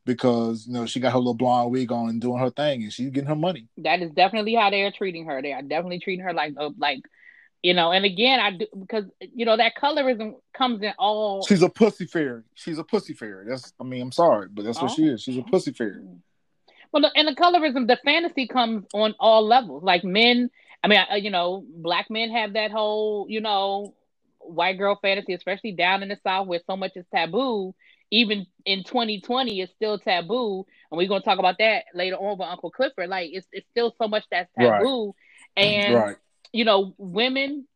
because 0.05 0.65
you 0.67 0.73
know 0.73 0.85
she 0.85 0.99
got 0.99 1.11
her 1.13 1.17
little 1.17 1.33
blonde 1.33 1.71
wig 1.71 1.91
on 1.91 2.09
and 2.09 2.21
doing 2.21 2.39
her 2.39 2.49
thing, 2.49 2.83
and 2.83 2.93
she's 2.93 3.09
getting 3.09 3.29
her 3.29 3.35
money. 3.35 3.67
That 3.77 4.01
is 4.01 4.11
definitely 4.11 4.55
how 4.55 4.69
they 4.69 4.81
are 4.83 4.91
treating 4.91 5.25
her. 5.25 5.41
They 5.41 5.53
are 5.53 5.61
definitely 5.61 5.99
treating 5.99 6.25
her 6.25 6.33
like, 6.33 6.53
uh, 6.57 6.71
like, 6.77 6.99
you 7.61 7.73
know. 7.73 7.91
And 7.91 8.05
again, 8.05 8.39
I 8.39 8.51
do 8.51 8.65
because 8.79 9.05
you 9.19 9.45
know 9.45 9.57
that 9.57 9.73
colorism 9.81 10.33
comes 10.57 10.81
in 10.81 10.93
all. 10.97 11.45
She's 11.45 11.61
a 11.61 11.69
pussy 11.69 12.05
fairy. 12.05 12.43
She's 12.55 12.77
a 12.77 12.83
pussy 12.83 13.13
fairy. 13.13 13.45
That's 13.47 13.73
I 13.79 13.83
mean, 13.83 14.01
I'm 14.01 14.11
sorry, 14.11 14.47
but 14.51 14.65
that's 14.65 14.81
what 14.81 14.91
Oh. 14.91 14.95
she 14.95 15.03
is. 15.07 15.21
She's 15.23 15.37
a 15.37 15.43
pussy 15.43 15.71
fairy. 15.71 16.01
Well, 16.91 17.09
and 17.15 17.27
the 17.27 17.35
colorism, 17.35 17.87
the 17.87 17.97
fantasy 18.03 18.47
comes 18.47 18.85
on 18.93 19.15
all 19.19 19.45
levels. 19.45 19.81
Like 19.81 20.03
men, 20.03 20.49
I 20.83 20.87
mean, 20.87 20.99
uh, 21.09 21.15
you 21.15 21.29
know, 21.29 21.63
black 21.77 22.09
men 22.09 22.31
have 22.31 22.53
that 22.53 22.71
whole, 22.71 23.27
you 23.29 23.39
know, 23.39 23.93
white 24.39 24.77
girl 24.77 24.99
fantasy, 25.01 25.33
especially 25.33 25.71
down 25.71 26.03
in 26.03 26.09
the 26.09 26.17
South 26.23 26.47
where 26.47 26.59
so 26.67 26.75
much 26.75 26.91
is 26.95 27.05
taboo. 27.13 27.73
Even 28.11 28.45
in 28.65 28.83
2020, 28.83 29.61
it's 29.61 29.71
still 29.73 29.97
taboo, 29.97 30.65
and 30.91 30.97
we're 30.97 31.07
gonna 31.07 31.23
talk 31.23 31.39
about 31.39 31.57
that 31.59 31.85
later 31.93 32.17
on 32.17 32.37
with 32.37 32.47
Uncle 32.47 32.71
Clifford. 32.71 33.09
Like, 33.09 33.31
it's 33.33 33.47
it's 33.51 33.67
still 33.71 33.95
so 33.97 34.07
much 34.07 34.23
that's 34.29 34.49
Right. 34.57 34.79
taboo, 34.79 35.15
and 35.55 35.95
right. 35.95 36.17
you 36.51 36.65
know, 36.65 36.93
women, 36.97 37.67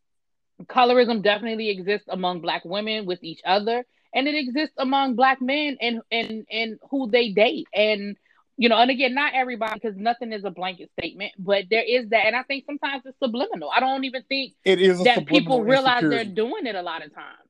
colorism 0.66 1.22
definitely 1.24 1.70
exists 1.70 2.08
among 2.10 2.42
black 2.42 2.66
women 2.66 3.06
with 3.06 3.24
each 3.24 3.42
other, 3.46 3.86
and 4.14 4.28
it 4.28 4.36
exists 4.36 4.76
among 4.78 5.16
black 5.16 5.42
men 5.42 5.78
and 5.82 6.02
and 6.12 6.46
and 6.52 6.80
who 6.90 7.10
they 7.10 7.32
date 7.32 7.68
and 7.74 8.18
you 8.58 8.70
know, 8.70 8.78
and 8.78 8.90
again, 8.90 9.14
not 9.14 9.34
everybody 9.34 9.74
because 9.74 9.98
nothing 9.98 10.32
is 10.32 10.46
a 10.46 10.50
blanket 10.50 10.90
statement, 10.98 11.34
but 11.38 11.66
there 11.70 11.84
is 11.84 12.10
that, 12.10 12.26
and 12.26 12.36
I 12.36 12.44
think 12.44 12.66
sometimes 12.66 13.04
it's 13.06 13.18
subliminal. 13.20 13.70
I 13.70 13.80
don't 13.82 14.06
even 14.06 14.24
think 14.24 14.54
It 14.64 14.80
is 14.80 15.04
that 15.04 15.26
people 15.26 15.64
realize 15.64 16.02
they're 16.02 16.24
doing 16.24 16.66
it 16.66 16.76
a 16.76 16.82
lot 16.82 17.06
of 17.06 17.14
times. 17.14 17.45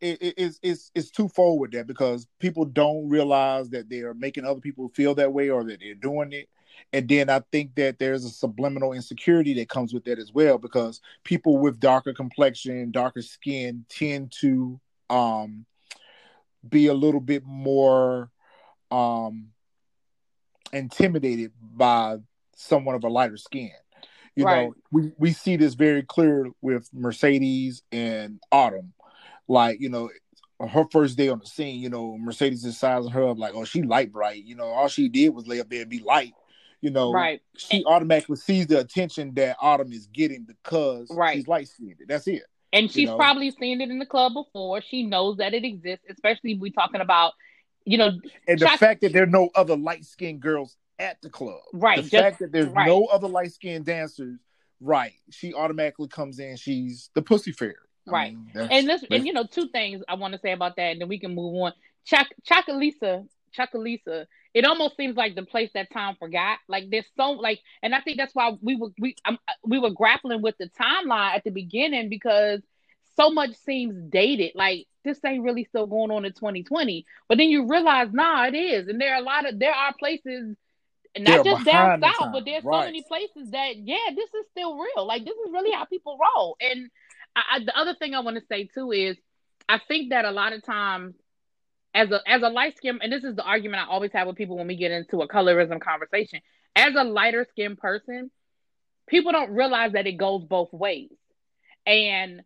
It, 0.00 0.22
it- 0.22 0.34
it's 0.36 0.58
it's 0.62 0.90
it's 0.94 1.10
twofold 1.10 1.60
with 1.60 1.72
that 1.72 1.86
because 1.86 2.26
people 2.38 2.64
don't 2.64 3.08
realize 3.08 3.70
that 3.70 3.88
they 3.88 4.00
are 4.00 4.14
making 4.14 4.44
other 4.44 4.60
people 4.60 4.88
feel 4.90 5.14
that 5.16 5.32
way 5.32 5.50
or 5.50 5.64
that 5.64 5.80
they're 5.80 5.94
doing 5.94 6.32
it, 6.32 6.48
and 6.92 7.08
then 7.08 7.28
I 7.30 7.40
think 7.52 7.74
that 7.76 7.98
there's 7.98 8.24
a 8.24 8.30
subliminal 8.30 8.92
insecurity 8.92 9.54
that 9.54 9.68
comes 9.68 9.92
with 9.92 10.04
that 10.04 10.18
as 10.18 10.32
well 10.32 10.58
because 10.58 11.00
people 11.24 11.58
with 11.58 11.80
darker 11.80 12.12
complexion, 12.12 12.90
darker 12.90 13.22
skin 13.22 13.84
tend 13.88 14.32
to 14.40 14.80
um 15.08 15.66
be 16.68 16.86
a 16.86 16.94
little 16.94 17.20
bit 17.20 17.42
more 17.44 18.30
um 18.90 19.48
intimidated 20.72 21.52
by 21.60 22.18
someone 22.54 22.94
of 22.94 23.04
a 23.04 23.08
lighter 23.08 23.36
skin. 23.36 23.70
You 24.36 24.44
Right. 24.44 24.68
know, 24.68 24.74
we, 24.92 25.12
we 25.18 25.32
see 25.32 25.56
this 25.56 25.74
very 25.74 26.02
clear 26.02 26.46
with 26.60 26.88
Mercedes 26.92 27.82
and 27.90 28.40
Autumn. 28.52 28.92
Like, 29.48 29.80
you 29.80 29.88
know, 29.88 30.10
her 30.60 30.84
first 30.90 31.16
day 31.16 31.28
on 31.28 31.38
the 31.38 31.46
scene, 31.46 31.80
you 31.80 31.88
know, 31.88 32.16
Mercedes 32.18 32.64
is 32.64 32.78
sizing 32.78 33.10
her 33.10 33.28
up 33.28 33.38
like, 33.38 33.54
oh, 33.54 33.64
she 33.64 33.82
light 33.82 34.12
bright. 34.12 34.44
You 34.44 34.54
know, 34.56 34.66
all 34.66 34.88
she 34.88 35.08
did 35.08 35.30
was 35.30 35.46
lay 35.46 35.60
up 35.60 35.68
there 35.70 35.82
and 35.82 35.90
be 35.90 36.00
light. 36.00 36.34
You 36.82 36.90
know, 36.90 37.12
Right. 37.12 37.42
she 37.56 37.84
automatically 37.84 38.36
sees 38.36 38.66
the 38.66 38.78
attention 38.80 39.34
that 39.34 39.56
Autumn 39.60 39.92
is 39.92 40.06
getting 40.06 40.44
because 40.44 41.10
Right. 41.10 41.36
she's 41.36 41.48
light 41.48 41.68
skinned. 41.68 41.96
That's 42.08 42.26
it. 42.26 42.42
And 42.72 42.90
she's 42.90 43.08
know? 43.08 43.16
probably 43.16 43.50
seen 43.50 43.80
it 43.80 43.90
in 43.90 43.98
the 43.98 44.06
club 44.06 44.32
before. 44.34 44.80
She 44.80 45.02
knows 45.04 45.38
that 45.38 45.52
it 45.54 45.64
exists, 45.64 46.04
especially 46.08 46.54
we 46.54 46.70
talking 46.70 47.00
about, 47.00 47.32
you 47.84 47.98
know, 47.98 48.12
And 48.46 48.58
the 48.58 48.68
fact 48.68 49.00
that 49.00 49.12
there 49.12 49.24
are 49.24 49.26
no 49.26 49.50
other 49.54 49.76
light 49.76 50.04
skinned 50.04 50.40
girls 50.40 50.76
at 50.98 51.20
the 51.22 51.28
club. 51.30 51.60
Right, 51.72 51.96
The 51.96 52.02
just- 52.10 52.22
fact 52.22 52.38
that 52.40 52.52
there's 52.52 52.68
right. 52.68 52.86
no 52.86 53.06
other 53.06 53.28
light 53.28 53.52
skinned 53.52 53.86
dancers, 53.86 54.38
right. 54.80 55.14
She 55.30 55.52
automatically 55.52 56.08
comes 56.08 56.38
in, 56.38 56.56
she's 56.56 57.10
the 57.14 57.22
pussy 57.22 57.52
fairy. 57.52 57.74
I 58.10 58.14
Right. 58.14 58.32
mean, 58.32 58.50
and 58.70 58.88
this, 58.88 59.04
and 59.10 59.26
you 59.26 59.32
know, 59.32 59.44
two 59.44 59.68
things 59.68 60.02
I 60.08 60.14
want 60.14 60.34
to 60.34 60.40
say 60.40 60.52
about 60.52 60.76
that, 60.76 60.92
and 60.92 61.00
then 61.00 61.08
we 61.08 61.18
can 61.18 61.34
move 61.34 61.54
on. 61.62 61.72
Choc 62.04 62.28
Chucalissa, 62.48 63.26
Chucalissa, 63.56 64.26
it 64.54 64.64
almost 64.64 64.96
seems 64.96 65.16
like 65.16 65.34
the 65.34 65.44
place 65.44 65.70
that 65.74 65.90
time 65.90 66.16
forgot. 66.18 66.58
Like 66.68 66.90
there's 66.90 67.06
so 67.16 67.32
like, 67.32 67.60
and 67.82 67.94
I 67.94 68.00
think 68.00 68.18
that's 68.18 68.34
why 68.34 68.56
we 68.60 68.76
were 68.76 68.90
we 68.98 69.14
um, 69.24 69.38
we 69.64 69.78
were 69.78 69.90
grappling 69.90 70.42
with 70.42 70.56
the 70.58 70.68
timeline 70.68 71.34
at 71.34 71.44
the 71.44 71.50
beginning 71.50 72.08
because 72.08 72.60
so 73.16 73.30
much 73.30 73.54
seems 73.54 73.94
dated. 74.10 74.52
Like 74.54 74.86
this 75.04 75.20
ain't 75.24 75.44
really 75.44 75.64
still 75.64 75.86
going 75.86 76.10
on 76.10 76.24
in 76.24 76.32
2020, 76.32 77.06
but 77.28 77.38
then 77.38 77.48
you 77.48 77.66
realize, 77.68 78.08
nah, 78.12 78.46
it 78.46 78.54
is, 78.54 78.88
and 78.88 79.00
there 79.00 79.14
are 79.14 79.20
a 79.20 79.24
lot 79.24 79.48
of 79.48 79.58
there 79.58 79.74
are 79.74 79.92
places. 79.98 80.56
Not 81.18 81.44
They're 81.44 81.54
just 81.54 81.64
down 81.64 81.92
south, 82.02 82.30
but 82.32 82.44
there's 82.44 82.64
so 82.70 82.82
many 82.84 83.02
places 83.02 83.50
that, 83.50 83.76
yeah, 83.76 84.14
this 84.14 84.32
is 84.32 84.46
still 84.52 84.78
real. 84.78 85.06
Like 85.06 85.24
this 85.24 85.34
is 85.34 85.52
really 85.52 85.72
how 85.72 85.84
people 85.84 86.18
roll. 86.36 86.56
And 86.60 86.88
I, 87.36 87.42
I, 87.52 87.64
the 87.64 87.76
other 87.76 87.94
thing 87.94 88.14
I 88.14 88.20
want 88.20 88.36
to 88.36 88.44
say 88.46 88.68
too 88.72 88.92
is 88.92 89.16
I 89.68 89.80
think 89.86 90.10
that 90.10 90.24
a 90.24 90.30
lot 90.30 90.52
of 90.52 90.64
times 90.64 91.14
as 91.94 92.10
a 92.10 92.20
as 92.26 92.42
a 92.42 92.48
light 92.48 92.76
skin 92.76 92.98
and 93.02 93.12
this 93.12 93.24
is 93.24 93.36
the 93.36 93.44
argument 93.44 93.82
I 93.82 93.90
always 93.90 94.12
have 94.12 94.26
with 94.26 94.36
people 94.36 94.56
when 94.56 94.66
we 94.66 94.76
get 94.76 94.92
into 94.92 95.22
a 95.22 95.28
colorism 95.28 95.80
conversation. 95.80 96.40
As 96.76 96.94
a 96.96 97.04
lighter 97.04 97.46
skinned 97.50 97.78
person, 97.78 98.30
people 99.08 99.32
don't 99.32 99.50
realize 99.50 99.92
that 99.92 100.06
it 100.06 100.16
goes 100.16 100.44
both 100.44 100.72
ways. 100.72 101.10
And 101.86 102.42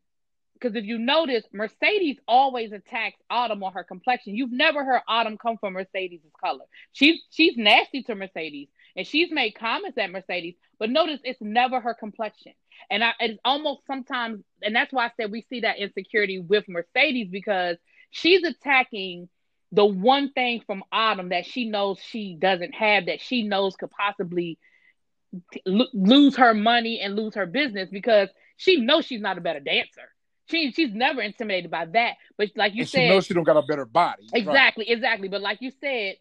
because 0.54 0.76
if 0.76 0.84
you 0.84 0.98
notice, 0.98 1.44
Mercedes 1.52 2.16
always 2.26 2.72
attacks 2.72 3.18
Autumn 3.28 3.62
on 3.62 3.74
her 3.74 3.84
complexion. 3.84 4.34
You've 4.34 4.52
never 4.52 4.84
heard 4.84 5.02
Autumn 5.06 5.36
come 5.36 5.58
from 5.58 5.74
Mercedes' 5.74 6.22
color. 6.42 6.64
She's 6.92 7.20
she's 7.30 7.56
nasty 7.56 8.02
to 8.04 8.14
Mercedes, 8.14 8.68
and 8.96 9.06
she's 9.06 9.30
made 9.30 9.52
comments 9.52 9.98
at 9.98 10.10
Mercedes. 10.10 10.54
But 10.78 10.90
notice 10.90 11.20
it's 11.24 11.40
never 11.42 11.80
her 11.80 11.94
complexion. 11.94 12.54
And 12.90 13.04
I, 13.04 13.12
it's 13.20 13.38
almost 13.44 13.86
sometimes, 13.86 14.42
and 14.62 14.74
that's 14.74 14.92
why 14.92 15.06
I 15.06 15.10
said 15.16 15.30
we 15.30 15.42
see 15.48 15.60
that 15.60 15.78
insecurity 15.78 16.38
with 16.38 16.64
Mercedes 16.68 17.28
because 17.30 17.76
she's 18.10 18.42
attacking 18.44 19.28
the 19.72 19.84
one 19.84 20.32
thing 20.32 20.62
from 20.66 20.84
Autumn 20.92 21.30
that 21.30 21.46
she 21.46 21.68
knows 21.68 21.98
she 22.00 22.36
doesn't 22.38 22.74
have 22.74 23.06
that 23.06 23.20
she 23.20 23.42
knows 23.42 23.76
could 23.76 23.90
possibly 23.90 24.58
t- 25.52 25.62
lose 25.92 26.36
her 26.36 26.54
money 26.54 27.00
and 27.00 27.16
lose 27.16 27.34
her 27.34 27.46
business 27.46 27.88
because 27.90 28.28
she 28.56 28.76
knows 28.80 29.04
she's 29.04 29.20
not 29.20 29.38
a 29.38 29.40
better 29.40 29.60
dancer. 29.60 30.10
She 30.50 30.72
she's 30.72 30.92
never 30.92 31.20
intimidated 31.22 31.70
by 31.70 31.86
that. 31.86 32.14
But 32.36 32.50
like 32.56 32.74
you 32.74 32.84
and 32.84 32.88
she 32.88 33.00
said, 33.00 33.02
knows 33.02 33.26
she 33.26 33.34
don't 33.34 33.44
got 33.44 33.56
a 33.56 33.62
better 33.62 33.86
body. 33.86 34.34
Right. 34.42 34.42
Exactly, 34.42 34.90
exactly. 34.90 35.28
But 35.28 35.42
like 35.42 35.58
you 35.60 35.70
said, 35.80 36.16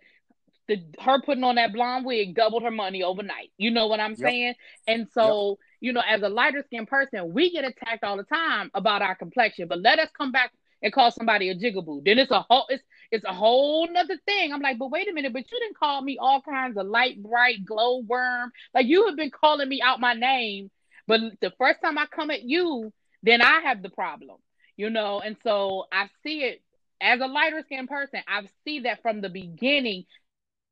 the 0.67 0.77
her 0.99 1.21
putting 1.21 1.43
on 1.43 1.55
that 1.55 1.73
blonde 1.73 2.05
wig 2.05 2.35
doubled 2.35 2.63
her 2.63 2.71
money 2.71 3.03
overnight. 3.03 3.51
You 3.57 3.71
know 3.71 3.87
what 3.87 3.99
I'm 3.99 4.15
Yep. 4.17 4.35
saying? 4.35 4.55
And 4.87 5.07
so, 5.13 5.59
you 5.83 5.91
know, 5.91 6.01
as 6.07 6.21
a 6.21 6.29
lighter 6.29 6.63
skinned 6.65 6.87
person, 6.87 7.33
we 7.33 7.51
get 7.51 7.65
attacked 7.65 8.05
all 8.05 8.15
the 8.15 8.23
time 8.23 8.71
about 8.73 9.01
our 9.01 9.15
complexion. 9.15 9.67
But 9.67 9.81
let 9.81 9.99
us 9.99 10.09
come 10.17 10.31
back 10.31 10.53
and 10.81 10.93
call 10.93 11.11
somebody 11.11 11.49
a 11.49 11.55
jigaboo. 11.55 12.05
Then 12.05 12.19
it's 12.19 12.31
a 12.31 12.45
whole 12.49 12.65
it's 12.69 12.83
it's 13.11 13.25
a 13.25 13.33
whole 13.33 13.91
nother 13.91 14.17
thing. 14.25 14.53
I'm 14.53 14.61
like, 14.61 14.79
but 14.79 14.91
wait 14.91 15.09
a 15.09 15.13
minute, 15.13 15.33
but 15.33 15.43
you 15.51 15.59
didn't 15.59 15.77
call 15.77 16.01
me 16.01 16.17
all 16.17 16.41
kinds 16.41 16.77
of 16.77 16.87
light, 16.87 17.21
bright, 17.21 17.65
glow 17.65 17.99
worm. 17.99 18.53
Like 18.73 18.87
you 18.87 19.07
have 19.07 19.17
been 19.17 19.29
calling 19.29 19.67
me 19.67 19.81
out 19.81 19.99
my 19.99 20.13
name, 20.13 20.71
but 21.05 21.19
the 21.41 21.51
first 21.57 21.81
time 21.81 21.97
I 21.97 22.05
come 22.05 22.31
at 22.31 22.43
you, 22.43 22.93
then 23.21 23.41
I 23.41 23.59
have 23.65 23.83
the 23.83 23.89
problem. 23.89 24.37
You 24.77 24.89
know, 24.89 25.19
and 25.19 25.35
so 25.43 25.85
I 25.91 26.09
see 26.23 26.43
it 26.43 26.61
as 27.01 27.19
a 27.19 27.27
lighter 27.27 27.61
skinned 27.65 27.89
person, 27.89 28.21
I 28.25 28.47
see 28.63 28.79
that 28.81 29.01
from 29.01 29.19
the 29.19 29.29
beginning, 29.29 30.05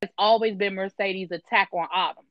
it's 0.00 0.12
always 0.16 0.56
been 0.56 0.74
Mercedes' 0.74 1.30
attack 1.30 1.68
on 1.72 1.86
Autumn. 1.92 2.24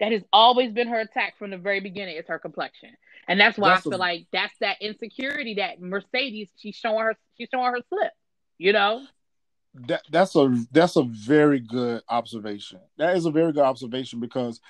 That 0.00 0.12
has 0.12 0.22
always 0.32 0.72
been 0.72 0.88
her 0.88 1.00
attack 1.00 1.38
from 1.38 1.50
the 1.50 1.58
very 1.58 1.80
beginning. 1.80 2.16
It's 2.16 2.28
her 2.28 2.38
complexion, 2.38 2.90
and 3.28 3.38
that's 3.38 3.58
why 3.58 3.68
That's 3.68 3.86
I 3.86 3.90
feel 3.90 3.98
a- 3.98 4.00
like 4.00 4.26
that's 4.32 4.54
that 4.60 4.78
insecurity 4.80 5.54
that 5.54 5.80
Mercedes 5.80 6.48
she's 6.56 6.74
showing 6.76 7.00
her 7.00 7.16
she's 7.36 7.48
showing 7.52 7.66
her 7.72 7.80
slip. 7.88 8.12
You 8.58 8.72
know, 8.72 9.04
that 9.86 10.02
that's 10.10 10.34
a 10.36 10.64
that's 10.72 10.96
a 10.96 11.02
very 11.02 11.60
good 11.60 12.02
observation. 12.08 12.80
That 12.96 13.16
is 13.16 13.26
a 13.26 13.30
very 13.30 13.52
good 13.52 13.62
observation 13.62 14.20
because 14.20 14.60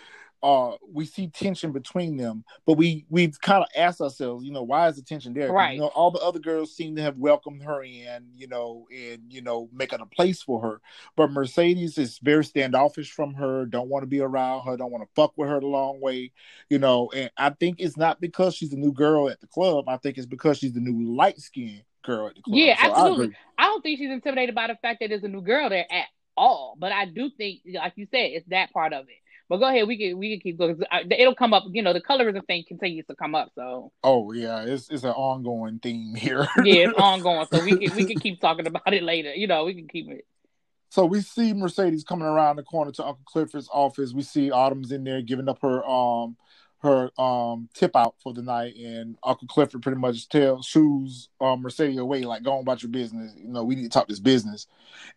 uh 0.43 0.73
we 0.93 1.05
see 1.05 1.29
tension 1.29 1.73
between 1.73 2.17
them, 2.17 2.45
but 2.67 2.75
we 2.75 3.05
we've 3.11 3.39
kind 3.41 3.63
of 3.63 3.69
asked 3.77 4.01
ourselves, 4.01 4.45
you 4.45 4.53
know, 4.53 4.63
why 4.63 4.89
is 4.89 4.97
the 4.97 5.03
tension 5.03 5.35
there 5.35 5.53
Right. 5.53 5.75
You 5.75 5.81
know, 5.81 5.89
all 5.89 6.11
the 6.11 6.21
other 6.21 6.39
girls 6.39 6.75
seem 6.75 6.97
to 6.97 7.03
have 7.03 7.17
welcomed 7.19 7.63
her 7.63 7.83
in, 7.83 8.29
you 8.37 8.47
know, 8.47 8.87
and 8.95 9.23
you 9.29 9.43
know, 9.43 9.69
making 9.73 10.01
a 10.01 10.07
place 10.07 10.43
for 10.43 10.61
her. 10.63 10.81
But 11.17 11.31
Mercedes 11.33 11.99
is 11.99 12.19
very 12.19 12.45
standoffish 12.45 13.13
from 13.13 13.35
her, 13.35 13.67
don't 13.67 13.89
want 13.89 14.03
to 14.03 14.07
be 14.09 14.21
around 14.21 14.67
her, 14.67 14.77
don't 14.77 14.93
want 14.93 15.05
to 15.05 15.11
fuck 15.15 15.33
with 15.37 15.49
her 15.49 15.61
the 15.61 15.67
long 15.67 16.01
way, 16.01 16.33
you 16.69 16.79
know. 16.79 17.11
And 17.15 17.31
I 17.37 17.51
think 17.51 17.81
it's 17.81 17.97
not 17.97 18.21
because 18.21 18.55
she's 18.55 18.73
a 18.73 18.79
new 18.79 18.93
girl 18.93 19.29
at 19.29 19.41
the 19.41 19.47
club. 19.47 19.89
I 19.89 19.97
think 19.99 20.17
it's 20.19 20.27
because 20.27 20.59
she's 20.59 20.73
the 20.73 20.81
new 20.81 21.15
light 21.15 21.39
skinned 21.39 21.85
girl 22.03 22.29
at 22.29 22.35
the 22.35 22.43
club. 22.43 22.59
Yeah, 22.59 22.77
So 22.81 22.91
absolutely. 22.91 23.25
agree. 23.27 23.37
I 23.59 23.65
don't 23.65 23.83
think 23.83 23.99
she's 23.99 24.11
intimidated 24.11 24.55
by 24.55 24.69
the 24.69 24.77
fact 24.77 25.01
that 25.01 25.09
there's 25.11 25.25
a 25.25 25.29
new 25.29 25.43
girl 25.43 25.69
there 25.69 25.87
at 25.91 26.07
all. 26.37 26.77
But 26.79 26.93
I 26.93 27.05
do 27.05 27.31
think, 27.37 27.61
like 27.75 27.93
you 27.97 28.07
said, 28.11 28.31
it's 28.33 28.49
that 28.49 28.73
part 28.73 28.93
of 28.93 29.05
it. 29.09 29.17
But 29.51 29.57
go 29.57 29.69
ahead, 29.69 29.89
we 29.89 29.99
can 29.99 30.17
we 30.17 30.31
can 30.31 30.41
keep 30.41 30.59
going. 30.59 30.81
It'll 31.11 31.35
come 31.35 31.53
up. 31.53 31.65
You 31.73 31.83
know, 31.83 31.93
the 31.93 32.01
colorism 32.01 32.47
thing 32.47 32.65
continues 32.69 33.05
to 33.07 33.17
come 33.17 33.35
up. 33.35 33.51
So 33.57 33.91
Oh 34.05 34.31
yeah, 34.31 34.63
it's 34.63 34.89
it's 34.89 35.03
an 35.03 35.11
ongoing 35.11 35.81
theme 35.81 36.15
here. 36.15 36.47
yeah, 36.65 36.87
it's 36.87 36.95
ongoing. 36.97 37.49
So 37.51 37.61
we 37.65 37.77
can 37.77 37.97
we 37.97 38.05
can 38.05 38.21
keep 38.21 38.41
talking 38.41 38.67
about 38.69 38.95
it 38.95 39.03
later. 39.03 39.35
You 39.35 39.49
know, 39.49 39.65
we 39.65 39.75
can 39.75 39.89
keep 39.89 40.09
it. 40.09 40.25
So 40.91 41.05
we 41.05 41.21
see 41.21 41.53
Mercedes 41.53 42.05
coming 42.05 42.29
around 42.29 42.57
the 42.57 42.63
corner 42.63 42.93
to 42.93 43.05
Uncle 43.05 43.25
Clifford's 43.27 43.69
office. 43.73 44.13
We 44.13 44.23
see 44.23 44.53
Autumn's 44.53 44.93
in 44.93 45.03
there 45.03 45.21
giving 45.21 45.49
up 45.49 45.59
her 45.63 45.85
um 45.85 46.37
her 46.83 47.11
um 47.21 47.69
tip 47.75 47.95
out 47.95 48.15
for 48.23 48.33
the 48.33 48.43
night, 48.43 48.75
and 48.77 49.17
Uncle 49.23 49.47
Clifford 49.49 49.83
pretty 49.83 49.99
much 49.99 50.29
tells 50.29 50.67
shoes 50.67 51.29
um 51.41 51.63
Mercedes 51.63 51.99
away, 51.99 52.23
like 52.23 52.43
go 52.43 52.55
on 52.55 52.61
about 52.61 52.83
your 52.83 52.91
business. 52.91 53.35
You 53.37 53.49
know, 53.49 53.65
we 53.65 53.75
need 53.75 53.83
to 53.85 53.89
talk 53.89 54.09
this 54.09 54.21
business. 54.21 54.67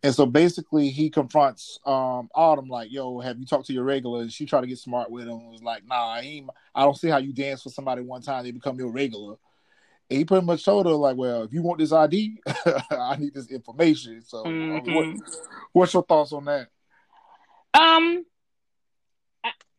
And 0.03 0.13
so 0.13 0.25
basically 0.25 0.89
he 0.89 1.09
confronts 1.09 1.79
um 1.85 2.29
Autumn 2.35 2.67
like, 2.67 2.91
yo, 2.91 3.19
have 3.19 3.39
you 3.39 3.45
talked 3.45 3.67
to 3.67 3.73
your 3.73 3.85
regular? 3.85 4.21
And 4.21 4.31
she 4.33 4.45
tried 4.45 4.61
to 4.61 4.67
get 4.67 4.77
smart 4.77 5.09
with 5.09 5.23
him 5.25 5.39
and 5.39 5.51
was 5.51 5.63
like, 5.63 5.85
nah, 5.87 6.09
I 6.09 6.19
ain't 6.21 6.49
I 6.75 6.83
don't 6.83 6.97
see 6.97 7.07
how 7.09 7.17
you 7.17 7.33
dance 7.33 7.63
for 7.63 7.69
somebody 7.69 8.01
one 8.01 8.21
time, 8.21 8.43
they 8.43 8.51
become 8.51 8.77
your 8.77 8.91
regular. 8.91 9.35
And 10.09 10.19
he 10.19 10.25
pretty 10.25 10.45
much 10.45 10.65
told 10.65 10.85
her, 10.85 10.91
like, 10.91 11.15
well, 11.15 11.43
if 11.43 11.53
you 11.53 11.61
want 11.61 11.79
this 11.79 11.93
ID, 11.93 12.41
I 12.91 13.15
need 13.17 13.33
this 13.33 13.49
information. 13.49 14.21
So 14.21 14.43
Mhm. 14.45 14.91
what, 14.91 15.07
what's 15.71 15.93
your 15.93 16.03
thoughts 16.03 16.33
on 16.33 16.45
that? 16.45 16.67
Um, 17.73 18.25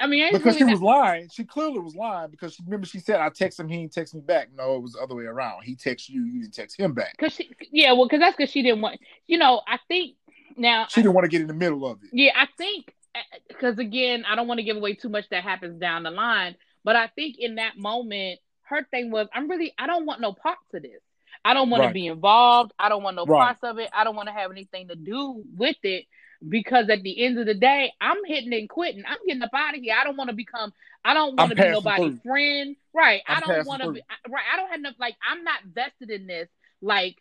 I, 0.05 0.07
I 0.07 0.09
mean, 0.11 0.33
because 0.33 0.57
really 0.57 0.59
she 0.59 0.65
was 0.65 0.83
lying. 0.83 1.29
She 1.33 1.45
clearly 1.45 1.79
was 1.79 1.95
lying 1.95 2.31
because 2.31 2.55
she, 2.55 2.63
remember 2.65 2.87
she 2.87 2.99
said, 3.01 3.21
"I 3.21 3.31
text 3.31 3.59
him, 3.59 3.69
he 3.69 3.79
didn't 3.79 3.93
text 3.93 4.15
me 4.15 4.21
back." 4.21 4.49
No, 4.55 4.77
it 4.77 4.83
was 4.83 4.93
the 4.93 5.01
other 5.01 5.15
way 5.15 5.25
around. 5.25 5.63
He 5.65 5.75
texted 5.77 6.11
you, 6.11 6.25
you 6.25 6.43
didn't 6.43 6.55
text 6.55 6.79
him 6.79 6.93
back. 6.93 7.15
because 7.19 7.33
she, 7.35 7.51
yeah, 7.73 7.93
well, 7.93 8.05
because 8.07 8.21
that's 8.21 8.37
because 8.37 8.51
she 8.51 8.63
didn't 8.63 8.81
want. 8.83 9.01
You 9.27 9.39
know, 9.39 9.63
I 9.67 9.79
think 9.89 10.17
now. 10.57 10.87
She 10.89 11.01
didn't 11.03 11.15
want 11.15 11.25
to 11.25 11.31
get 11.31 11.41
in 11.41 11.47
the 11.47 11.55
middle 11.55 11.87
of 11.87 12.03
it. 12.03 12.11
Yeah, 12.13 12.33
I 12.37 12.47
think 12.59 12.95
uh, 13.15 13.19
because 13.49 13.79
again, 13.79 14.25
I 14.29 14.37
don't 14.37 14.47
want 14.49 14.59
to 14.59 14.65
give 14.65 14.77
away 14.77 14.95
too 14.95 15.09
much 15.09 15.29
that 15.31 15.43
happens 15.43 15.81
down 15.81 16.03
the 16.03 16.11
line, 16.11 16.57
but 16.85 16.97
I 16.97 17.07
think 17.09 17.37
in 17.39 17.55
that 17.57 17.79
moment, 17.79 18.41
her 18.63 18.85
thing 18.91 19.11
was, 19.11 19.29
I'm 19.33 19.49
really, 19.49 19.75
I 19.79 19.87
don't 19.87 20.07
want 20.07 20.21
no 20.21 20.33
parts 20.33 20.63
of 20.75 20.83
this. 20.83 21.01
I 21.45 21.53
don't 21.53 21.69
want 21.69 21.83
Right. 21.83 21.89
to 21.89 21.95
be 21.95 22.07
involved. 22.07 22.73
I 22.79 22.89
don't 22.89 23.03
want 23.03 23.17
no 23.17 23.27
Right. 23.27 23.39
parts 23.39 23.61
of 23.63 23.79
it. 23.79 23.91
I 23.93 24.05
don't 24.05 24.17
want 24.17 24.29
to 24.29 24.33
have 24.35 24.51
anything 24.51 24.89
to 24.89 24.97
do 24.97 25.43
with 25.57 25.77
it 25.83 26.07
because 26.49 26.89
at 26.91 27.03
the 27.03 27.25
end 27.25 27.39
of 27.39 27.47
the 27.47 27.55
day, 27.55 27.93
I'm 28.01 28.19
hitting 28.27 28.53
and 28.53 28.69
quitting. 28.69 29.05
I'm 29.07 29.19
getting 29.27 29.43
up 29.43 29.51
out 29.55 29.77
of 29.77 29.83
here. 29.83 29.95
I 29.99 30.05
don't 30.05 30.17
want 30.17 30.31
to 30.31 30.37
become. 30.37 30.73
I 31.05 31.15
don't 31.15 31.37
want 31.37 31.51
to 31.51 31.57
be 31.57 31.63
nobody's 31.71 32.21
through. 32.21 32.31
friend. 32.31 32.77
Right. 32.95 33.23
I 33.27 33.35
I'm 33.35 33.41
don't 33.41 33.67
want 33.67 33.83
to 33.83 33.93
be. 33.93 34.01
I- 34.03 34.31
Right. 34.31 34.45
I 34.53 34.57
don't 34.57 34.71
have 34.71 34.79
enough. 34.79 34.95
Like 34.99 35.17
I'm 35.29 35.45
not 35.45 35.61
vested 35.65 36.11
in 36.11 36.27
this. 36.27 36.49
Like 36.81 37.17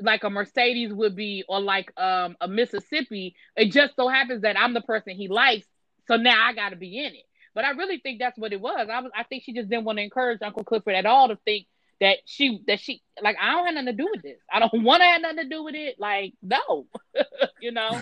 like 0.00 0.22
a 0.24 0.30
Mercedes 0.30 0.92
would 0.92 1.16
be, 1.16 1.44
or 1.48 1.60
like 1.60 1.92
um 1.96 2.36
a 2.40 2.48
Mississippi. 2.48 3.34
It 3.56 3.72
just 3.72 3.96
so 3.96 4.08
happens 4.08 4.42
that 4.42 4.58
I'm 4.58 4.74
the 4.74 4.80
person 4.80 5.14
he 5.16 5.28
likes. 5.28 5.66
So 6.06 6.16
now 6.16 6.46
I 6.46 6.54
got 6.54 6.70
to 6.70 6.76
be 6.76 6.98
in 6.98 7.14
it. 7.14 7.24
But 7.54 7.64
I 7.64 7.70
really 7.70 7.98
think 7.98 8.18
that's 8.18 8.38
what 8.38 8.52
it 8.52 8.60
was. 8.60 8.88
I 8.90 9.00
was. 9.00 9.10
I 9.16 9.24
think 9.24 9.42
she 9.44 9.52
just 9.52 9.68
didn't 9.68 9.84
want 9.84 9.98
to 9.98 10.02
encourage 10.04 10.40
Uncle 10.42 10.64
Clifford 10.64 10.94
at 10.94 11.06
all 11.06 11.28
to 11.28 11.36
think 11.44 11.66
that 12.00 12.18
she 12.24 12.62
that 12.68 12.78
she 12.80 13.02
like 13.20 13.36
I 13.40 13.52
don't 13.52 13.66
have 13.66 13.74
nothing 13.74 13.96
to 13.96 14.02
do 14.04 14.08
with 14.12 14.22
this. 14.22 14.38
I 14.52 14.60
don't 14.60 14.82
want 14.84 15.00
to 15.02 15.06
have 15.06 15.22
nothing 15.22 15.38
to 15.38 15.48
do 15.48 15.64
with 15.64 15.74
it. 15.74 15.96
Like 15.98 16.34
no, 16.42 16.86
you 17.60 17.72
know. 17.72 18.00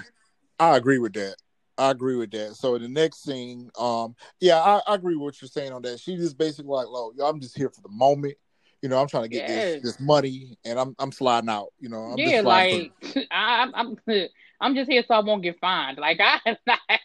I 0.59 0.77
agree 0.77 0.99
with 0.99 1.13
that. 1.15 1.37
I 1.79 1.91
agree 1.91 2.17
with 2.17 2.31
that. 2.31 2.55
So 2.55 2.79
the 2.79 2.89
next 2.89 3.23
scene, 3.23 3.71
um, 3.79 4.15
yeah, 4.41 4.61
I, 4.61 4.81
I 4.87 4.95
agree 4.95 5.15
with 5.15 5.23
what 5.25 5.43
you're 5.43 5.49
saying 5.49 5.73
on 5.73 5.83
that. 5.83 6.01
She 6.01 6.17
just 6.17 6.39
basically 6.39 6.71
like, 6.71 6.89
"Look, 6.89 7.15
yo, 7.19 7.27
I'm 7.27 7.41
just 7.41 7.57
here 7.57 7.69
for 7.69 7.83
the 7.83 7.91
moment. 7.91 8.35
You 8.81 8.89
know, 8.89 9.01
I'm 9.01 9.09
trying 9.09 9.25
to 9.25 9.29
get 9.29 9.47
Yes. 9.47 9.75
this 9.75 9.83
this 9.83 10.01
money, 10.01 10.57
and 10.65 10.79
I'm 10.79 10.95
I'm 10.99 11.13
sliding 11.13 11.51
out. 11.51 11.69
You 11.79 11.91
know, 11.91 11.99
I'm 11.99 12.19
yeah, 12.19 12.37
just 12.37 12.45
like 12.45 12.93
I, 13.31 13.63
I'm, 13.63 13.75
I'm, 13.75 13.97
I'm 14.61 14.75
just 14.75 14.91
here 14.91 15.05
so 15.07 15.15
I 15.15 15.21
won't 15.21 15.43
get 15.43 15.59
fined. 15.61 15.99
Like 15.99 16.19
I, 16.23 16.41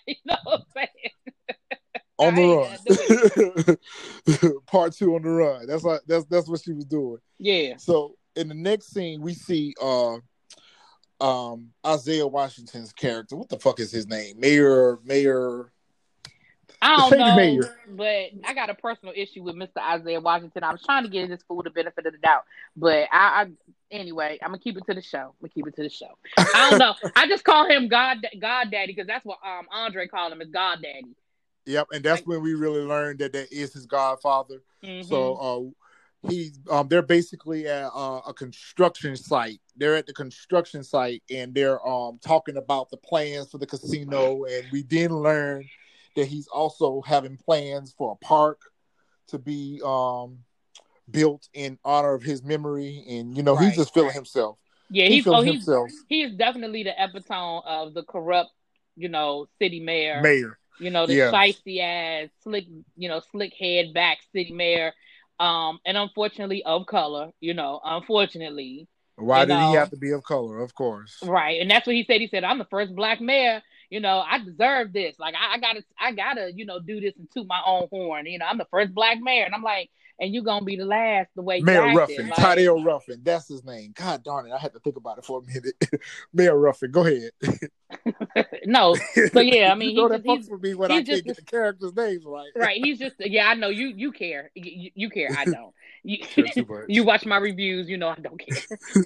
you 0.07 0.15
know 0.25 0.35
what 0.43 0.59
I'm 0.59 0.65
saying? 0.73 0.87
on 2.17 2.35
the 2.35 3.77
run. 4.45 4.61
Part 4.67 4.93
two 4.93 5.15
on 5.15 5.23
the 5.23 5.29
run. 5.29 5.67
That's 5.67 5.83
like 5.83 6.01
that's 6.07 6.25
that's 6.25 6.47
what 6.47 6.61
she 6.61 6.73
was 6.73 6.85
doing. 6.85 7.17
Yeah, 7.39 7.77
So 7.77 8.15
in 8.35 8.47
the 8.47 8.53
next 8.53 8.93
scene, 8.93 9.21
we 9.21 9.33
see 9.33 9.73
uh 9.81 10.17
um 11.21 11.69
Isaiah 11.85 12.27
Washington's 12.27 12.93
character. 12.93 13.35
What 13.35 13.49
the 13.49 13.59
fuck 13.59 13.79
is 13.79 13.91
his 13.91 14.07
name? 14.07 14.39
Mayor 14.39 14.99
Mayor 15.05 15.71
I 16.81 16.97
don't 16.97 17.09
Shady 17.11 17.23
know, 17.23 17.35
Mayor. 17.35 17.73
but 17.89 18.31
I 18.43 18.53
got 18.55 18.71
a 18.71 18.73
personal 18.73 19.13
issue 19.15 19.43
with 19.43 19.55
Mr. 19.55 19.77
Isaiah 19.77 20.19
Washington. 20.19 20.63
I 20.63 20.71
was 20.71 20.81
trying 20.81 21.03
to 21.03 21.09
give 21.09 21.29
this 21.29 21.43
fool 21.47 21.61
the 21.61 21.69
benefit 21.69 22.07
of 22.07 22.11
the 22.13 22.17
doubt, 22.17 22.43
but 22.75 23.07
I, 23.11 23.43
I 23.43 23.47
anyway, 23.91 24.39
I'm 24.41 24.47
gonna 24.49 24.59
keep 24.59 24.77
it 24.77 24.85
to 24.87 24.95
the 24.95 25.01
show. 25.01 25.19
I'm 25.19 25.33
gonna 25.41 25.49
keep 25.53 25.67
it 25.67 25.75
to 25.75 25.83
the 25.83 25.89
show. 25.89 26.17
I 26.55 26.69
don't 26.69 26.79
know. 26.79 26.95
I 27.15 27.27
just 27.27 27.43
call 27.43 27.67
him 27.67 27.87
God, 27.87 28.25
God 28.39 28.71
Daddy, 28.71 28.93
because 28.93 29.05
that's 29.07 29.25
what 29.25 29.37
um 29.45 29.67
Andre 29.71 30.07
called 30.07 30.33
him 30.33 30.41
is 30.41 30.49
God 30.49 30.79
Daddy. 30.81 31.15
Yep, 31.67 31.89
and 31.93 32.03
that's 32.03 32.25
when 32.25 32.41
we 32.41 32.55
really 32.55 32.81
learned 32.81 33.19
that 33.19 33.33
that 33.33 33.53
is 33.53 33.73
his 33.73 33.85
godfather. 33.85 34.63
Mhm. 34.83 35.05
So 35.05 35.35
uh 35.35 35.90
he's 36.29 36.59
um 36.69 36.87
they're 36.87 37.01
basically 37.01 37.67
at 37.67 37.89
uh, 37.93 38.21
a 38.27 38.33
construction 38.33 39.15
site. 39.15 39.59
They're 39.75 39.95
at 39.95 40.05
the 40.07 40.13
construction 40.13 40.83
site 40.83 41.23
and 41.29 41.53
they're 41.53 41.85
um 41.87 42.19
talking 42.23 42.57
about 42.57 42.89
the 42.89 42.97
plans 42.97 43.49
for 43.49 43.57
the 43.57 43.65
casino 43.67 44.43
and 44.45 44.65
we 44.71 44.83
then 44.83 45.11
learn 45.11 45.67
that 46.15 46.25
he's 46.27 46.47
also 46.47 47.01
having 47.01 47.37
plans 47.37 47.93
for 47.97 48.11
a 48.11 48.25
park 48.25 48.59
to 49.29 49.39
be 49.39 49.81
um 49.83 50.39
built 51.09 51.47
in 51.53 51.77
honor 51.83 52.13
of 52.13 52.21
his 52.23 52.43
memory 52.43 53.03
and 53.09 53.35
you 53.35 53.43
know 53.43 53.55
Right, 53.55 53.65
he's 53.67 53.75
just 53.75 53.93
feeling 53.93 54.13
himself. 54.13 54.57
yeah, 54.89 55.05
He's 55.05 55.15
he's 55.15 55.27
oh 55.27 55.31
feeling 55.31 55.45
he's 55.47 55.55
himself 55.55 55.89
he 56.07 56.21
is 56.23 56.35
definitely 56.35 56.83
the 56.83 56.93
epitome 57.03 57.61
of 57.65 57.93
the 57.93 58.03
corrupt, 58.03 58.51
you 58.95 59.09
know, 59.09 59.47
city 59.59 59.79
mayor. 59.79 60.21
mayor. 60.21 60.57
you 60.79 60.89
know, 60.91 61.07
the 61.07 61.15
Yeah. 61.15 61.31
ass, 61.31 62.29
slick, 62.43 62.65
you 62.97 63.09
know, 63.09 63.21
slick 63.31 63.53
head 63.57 63.93
back 63.93 64.19
city 64.33 64.51
mayor. 64.51 64.93
Um, 65.41 65.79
and 65.87 65.97
unfortunately 65.97 66.63
of 66.63 66.85
color, 66.85 67.31
you 67.39 67.55
know, 67.55 67.81
unfortunately. 67.83 68.87
Why 69.15 69.45
did 69.45 69.57
he 69.57 69.73
have 69.73 69.89
to 69.89 69.97
be 69.97 70.11
of 70.11 70.23
color? 70.23 70.59
Of 70.59 70.75
course. 70.75 71.17
Right. 71.23 71.59
And 71.59 71.69
that's 71.69 71.87
what 71.87 71.95
he 71.95 72.03
said. 72.03 72.21
He 72.21 72.27
said, 72.27 72.43
I'm 72.43 72.59
the 72.59 72.65
first 72.65 72.95
black 72.95 73.19
mayor, 73.19 73.61
you 73.89 73.99
know, 73.99 74.19
I 74.19 74.39
deserve 74.39 74.93
this. 74.93 75.17
Like 75.19 75.33
I, 75.35 75.55
I 75.55 75.59
gotta 75.59 75.83
I 75.99 76.11
gotta, 76.11 76.51
you 76.55 76.65
know, 76.65 76.79
do 76.79 77.01
this 77.01 77.13
and 77.17 77.27
toot 77.31 77.47
my 77.47 77.61
own 77.65 77.87
horn. 77.89 78.25
You 78.27 78.37
know, 78.37 78.45
I'm 78.45 78.57
the 78.57 78.67
first 78.71 78.93
black 78.93 79.17
mayor. 79.19 79.45
And 79.45 79.53
I'm 79.53 79.63
like, 79.63 79.89
and 80.19 80.33
you're 80.33 80.43
gonna 80.43 80.63
be 80.63 80.75
the 80.75 80.85
last 80.85 81.29
the 81.35 81.41
way 81.41 81.59
Mayor. 81.61 81.93
Ruffin, 81.93 82.29
Like, 82.29 82.37
Tadeo 82.37 82.85
Ruffin, 82.85 83.21
that's 83.23 83.47
his 83.47 83.63
name. 83.63 83.93
God 83.95 84.23
darn 84.23 84.47
it, 84.47 84.53
I 84.53 84.59
had 84.59 84.73
to 84.73 84.79
think 84.79 84.95
about 84.95 85.17
it 85.17 85.25
for 85.25 85.39
a 85.39 85.43
minute. 85.43 85.75
Mayor 86.33 86.57
Ruffin, 86.57 86.91
go 86.91 87.05
ahead. 87.05 87.31
no, 88.65 88.95
but 89.33 89.45
yeah, 89.45 89.71
I 89.71 89.75
mean, 89.75 89.91
you 89.91 89.95
know 89.97 90.07
he 90.09 90.17
that 90.17 90.23
just- 90.25 90.49
fucks 90.49 90.51
with 90.51 90.61
me 90.61 90.73
when 90.75 90.89
he 90.89 90.95
I 90.97 90.99
can't 90.99 91.07
just- 91.07 91.23
get 91.25 91.35
the 91.37 91.41
characters' 91.43 91.95
names 91.95 92.23
right. 92.25 92.49
right. 92.55 92.81
He's 92.83 92.99
just 92.99 93.15
yeah, 93.19 93.47
I 93.47 93.53
know 93.55 93.69
you 93.69 93.87
you 93.87 94.11
care. 94.11 94.51
You, 94.55 94.71
you, 94.71 94.91
you 94.95 95.09
care. 95.09 95.29
I 95.37 95.45
don't. 95.45 95.73
You, 96.03 96.17
Care 96.25 96.45
too 96.47 96.65
much. 96.67 96.85
you 96.87 97.03
watch 97.03 97.25
my 97.27 97.37
reviews, 97.37 97.87
you 97.87 97.97
know 97.97 98.07
I 98.09 98.15
don't 98.15 98.39
care. 98.39 98.57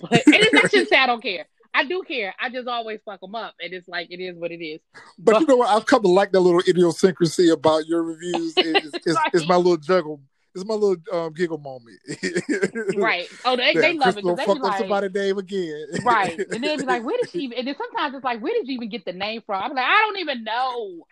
But 0.02 0.14
and 0.28 0.36
it's 0.36 0.54
not 0.54 0.72
just 0.72 0.90
say 0.90 0.98
I 0.98 1.08
don't 1.08 1.22
care. 1.22 1.46
I 1.74 1.84
do 1.84 2.04
care. 2.08 2.34
I 2.40 2.50
just 2.50 2.70
always 2.70 3.02
fuck 3.04 3.20
them 3.20 3.36
up, 3.36 3.54
and 3.60 3.74
it's 3.74 3.90
like 3.90 4.08
it 4.10 4.22
is 4.22 4.38
what 4.38 4.52
it 4.52 4.64
is. 4.64 4.80
But 5.20 5.42
you 5.42 5.46
know 5.48 5.58
what? 5.58 5.70
I've 5.70 5.86
come 5.86 6.04
to 6.04 6.08
like 6.08 6.32
that 6.32 6.40
little 6.40 6.62
idiosyncrasy 6.66 7.50
about 7.50 7.86
your 7.86 8.02
reviews. 8.02 8.54
It's, 8.56 8.86
it's, 8.96 9.06
it's, 9.08 9.20
it's 9.34 9.48
my 9.48 9.58
little 9.58 9.76
juggle. 9.76 10.22
It's 10.56 10.66
my 10.66 10.74
little 10.74 10.96
um, 11.12 11.34
giggle 11.34 11.58
moment. 11.58 12.00
right? 12.96 13.28
Oh, 13.44 13.58
they, 13.58 13.74
they 13.74 13.94
love 13.94 14.18
it 14.18 14.24
Crystal 14.24 14.36
because 14.36 14.38
they 14.38 14.44
be 14.44 14.48
fucked 14.48 14.60
up 14.60 14.64
like, 14.64 14.80
somebody's 14.80 15.14
name 15.14 15.38
again. 15.38 15.86
right, 16.04 16.40
and 16.40 16.64
then 16.64 16.80
be 16.80 16.86
like, 16.86 17.04
where 17.06 17.18
did 17.18 17.30
she? 17.30 17.40
Even, 17.40 17.58
and 17.58 17.68
then 17.68 17.76
sometimes 17.78 18.16
it's 18.16 18.24
like, 18.24 18.42
where 18.42 18.54
did 18.54 18.68
you 18.68 18.76
even 18.76 18.90
get 18.90 19.04
the 19.04 19.14
name 19.14 19.42
from? 19.46 19.62
I'm 19.62 19.76
like, 19.76 19.86
I 19.86 19.98
don't 20.00 20.18
even 20.18 20.44
know. 20.46 21.06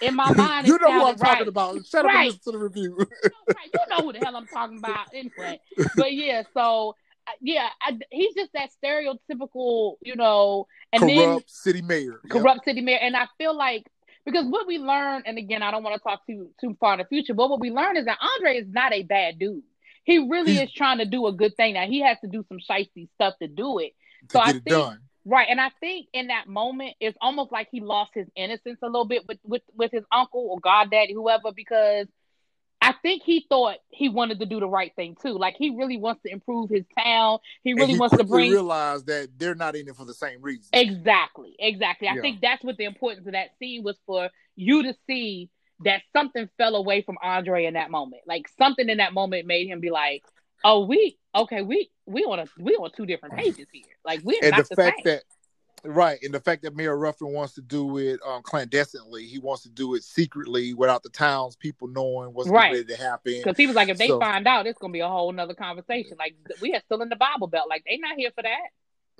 In 0.00 0.14
my 0.14 0.32
mind, 0.34 0.68
you 0.68 0.78
know 0.78 0.92
who 0.92 1.06
I'm 1.06 1.18
sounded 1.18 1.24
talking 1.24 1.48
about. 1.48 1.86
Shut 1.86 2.04
up 2.04 2.12
and 2.12 2.26
listen 2.26 2.40
to 2.44 2.52
the 2.52 2.58
review. 2.58 2.96
right. 2.96 3.70
You 3.72 3.80
know 3.90 4.04
who 4.04 4.12
the 4.12 4.20
hell 4.20 4.36
I'm 4.36 4.46
talking 4.46 4.78
about 4.78 5.08
anyway. 5.12 5.60
But 5.96 6.12
yeah, 6.12 6.44
so 6.54 6.94
uh, 7.26 7.32
yeah, 7.40 7.68
I, 7.80 7.98
he's 8.10 8.34
just 8.34 8.52
that 8.52 8.70
stereotypical, 8.84 9.94
you 10.02 10.16
know, 10.16 10.66
and 10.92 11.00
Corrupt 11.00 11.16
then 11.16 11.40
city 11.46 11.82
mayor. 11.82 12.20
Yep. 12.24 12.30
corrupt 12.32 12.64
city 12.64 12.80
mayor. 12.80 12.98
And 13.00 13.16
I 13.16 13.26
feel 13.38 13.56
like 13.56 13.86
because 14.24 14.46
what 14.46 14.66
we 14.66 14.78
learn, 14.78 15.22
and 15.26 15.38
again, 15.38 15.62
I 15.62 15.70
don't 15.70 15.82
want 15.82 15.96
to 15.96 16.02
talk 16.02 16.26
too 16.26 16.50
too 16.60 16.76
far 16.80 16.94
in 16.94 16.98
the 16.98 17.04
future, 17.04 17.34
but 17.34 17.50
what 17.50 17.60
we 17.60 17.70
learn 17.70 17.96
is 17.96 18.06
that 18.06 18.18
Andre 18.20 18.56
is 18.58 18.66
not 18.68 18.92
a 18.92 19.02
bad 19.02 19.38
dude. 19.38 19.62
He 20.04 20.18
really 20.18 20.58
is 20.58 20.70
trying 20.72 20.98
to 20.98 21.06
do 21.06 21.26
a 21.26 21.32
good 21.32 21.56
thing. 21.56 21.74
Now 21.74 21.86
he 21.86 22.00
has 22.00 22.18
to 22.20 22.28
do 22.28 22.44
some 22.48 22.58
shifty 22.58 23.08
stuff 23.14 23.34
to 23.40 23.48
do 23.48 23.78
it. 23.78 23.94
So 24.30 24.40
I 24.40 24.52
think- 24.52 24.64
done. 24.64 25.00
Right. 25.26 25.48
And 25.48 25.58
I 25.58 25.70
think 25.80 26.08
in 26.12 26.26
that 26.26 26.46
moment, 26.48 26.96
it's 27.00 27.16
almost 27.18 27.50
like 27.50 27.68
he 27.70 27.80
lost 27.80 28.10
his 28.12 28.26
innocence 28.36 28.78
a 28.82 28.86
little 28.86 29.06
bit 29.06 29.26
with, 29.26 29.38
with, 29.42 29.62
with 29.74 29.90
his 29.90 30.04
uncle 30.12 30.46
or 30.50 30.60
goddaddy, 30.60 31.14
whoever, 31.14 31.50
because 31.50 32.06
I 32.84 32.94
think 33.02 33.22
he 33.22 33.46
thought 33.48 33.76
he 33.88 34.10
wanted 34.10 34.40
to 34.40 34.46
do 34.46 34.60
the 34.60 34.68
right 34.68 34.94
thing 34.94 35.16
too. 35.20 35.38
Like 35.38 35.56
he 35.56 35.70
really 35.70 35.96
wants 35.96 36.22
to 36.24 36.30
improve 36.30 36.68
his 36.68 36.84
town. 36.98 37.38
He 37.62 37.72
really 37.72 37.94
he 37.94 37.98
wants 37.98 38.16
to 38.16 38.24
bring 38.24 38.50
realized 38.50 39.06
that 39.06 39.30
they're 39.38 39.54
not 39.54 39.74
in 39.74 39.88
it 39.88 39.96
for 39.96 40.04
the 40.04 40.12
same 40.12 40.42
reason. 40.42 40.68
Exactly, 40.72 41.56
exactly. 41.58 42.08
I 42.08 42.16
Yeah. 42.16 42.20
think 42.20 42.40
that's 42.42 42.62
what 42.62 42.76
the 42.76 42.84
importance 42.84 43.26
of 43.26 43.32
that 43.32 43.56
scene 43.58 43.82
was 43.82 43.98
for 44.04 44.28
you 44.54 44.82
to 44.82 44.94
see 45.06 45.48
that 45.84 46.02
something 46.12 46.48
fell 46.58 46.76
away 46.76 47.00
from 47.02 47.16
Andre 47.22 47.64
in 47.64 47.74
that 47.74 47.90
moment. 47.90 48.22
Like 48.26 48.48
something 48.58 48.88
in 48.88 48.98
that 48.98 49.14
moment 49.14 49.46
made 49.46 49.66
him 49.66 49.80
be 49.80 49.90
like, 49.90 50.22
"Oh, 50.62 50.84
we 50.84 51.18
okay, 51.34 51.62
we 51.62 51.90
we 52.06 52.24
on 52.24 52.38
a 52.38 52.46
we 52.58 52.74
on 52.76 52.90
two 52.94 53.06
different 53.06 53.34
mm. 53.34 53.38
pages 53.38 53.66
here. 53.72 53.82
Like 54.04 54.20
we're 54.24 54.40
and 54.42 54.50
not 54.50 54.68
the 54.68 54.74
the, 54.74 54.82
fact 54.82 55.00
same." 55.04 55.14
that 55.14 55.22
right 55.84 56.18
and 56.22 56.32
the 56.32 56.40
fact 56.40 56.62
that 56.62 56.74
mayor 56.74 56.96
ruffin 56.96 57.28
wants 57.32 57.54
to 57.54 57.60
do 57.60 57.98
it 57.98 58.18
um 58.26 58.42
clandestinely 58.42 59.24
he 59.26 59.38
wants 59.38 59.62
to 59.62 59.68
do 59.68 59.94
it 59.94 60.02
secretly 60.02 60.72
without 60.74 61.02
the 61.02 61.10
town's 61.10 61.56
people 61.56 61.86
knowing 61.88 62.30
what's 62.32 62.48
Right. 62.48 62.72
ready 62.72 62.84
to 62.86 62.96
happen 62.96 63.34
Because 63.42 63.56
he 63.56 63.66
was 63.66 63.76
like, 63.76 63.88
if 63.90 63.98
they 63.98 64.08
So- 64.08 64.18
find 64.20 64.46
out, 64.46 64.66
it's 64.66 64.78
gonna 64.78 64.92
be 64.92 65.00
a 65.00 65.08
whole 65.08 65.30
nother 65.32 65.54
conversation. 65.54 66.16
Like 66.18 66.34
we 66.62 66.72
are 66.74 66.80
still 66.86 67.02
in 67.02 67.08
the 67.10 67.16
Bible 67.16 67.46
Belt. 67.48 67.68
Like 67.68 67.84
they're 67.86 67.98
not 67.98 68.16
here 68.16 68.30
for 68.34 68.42
that. 68.42 68.68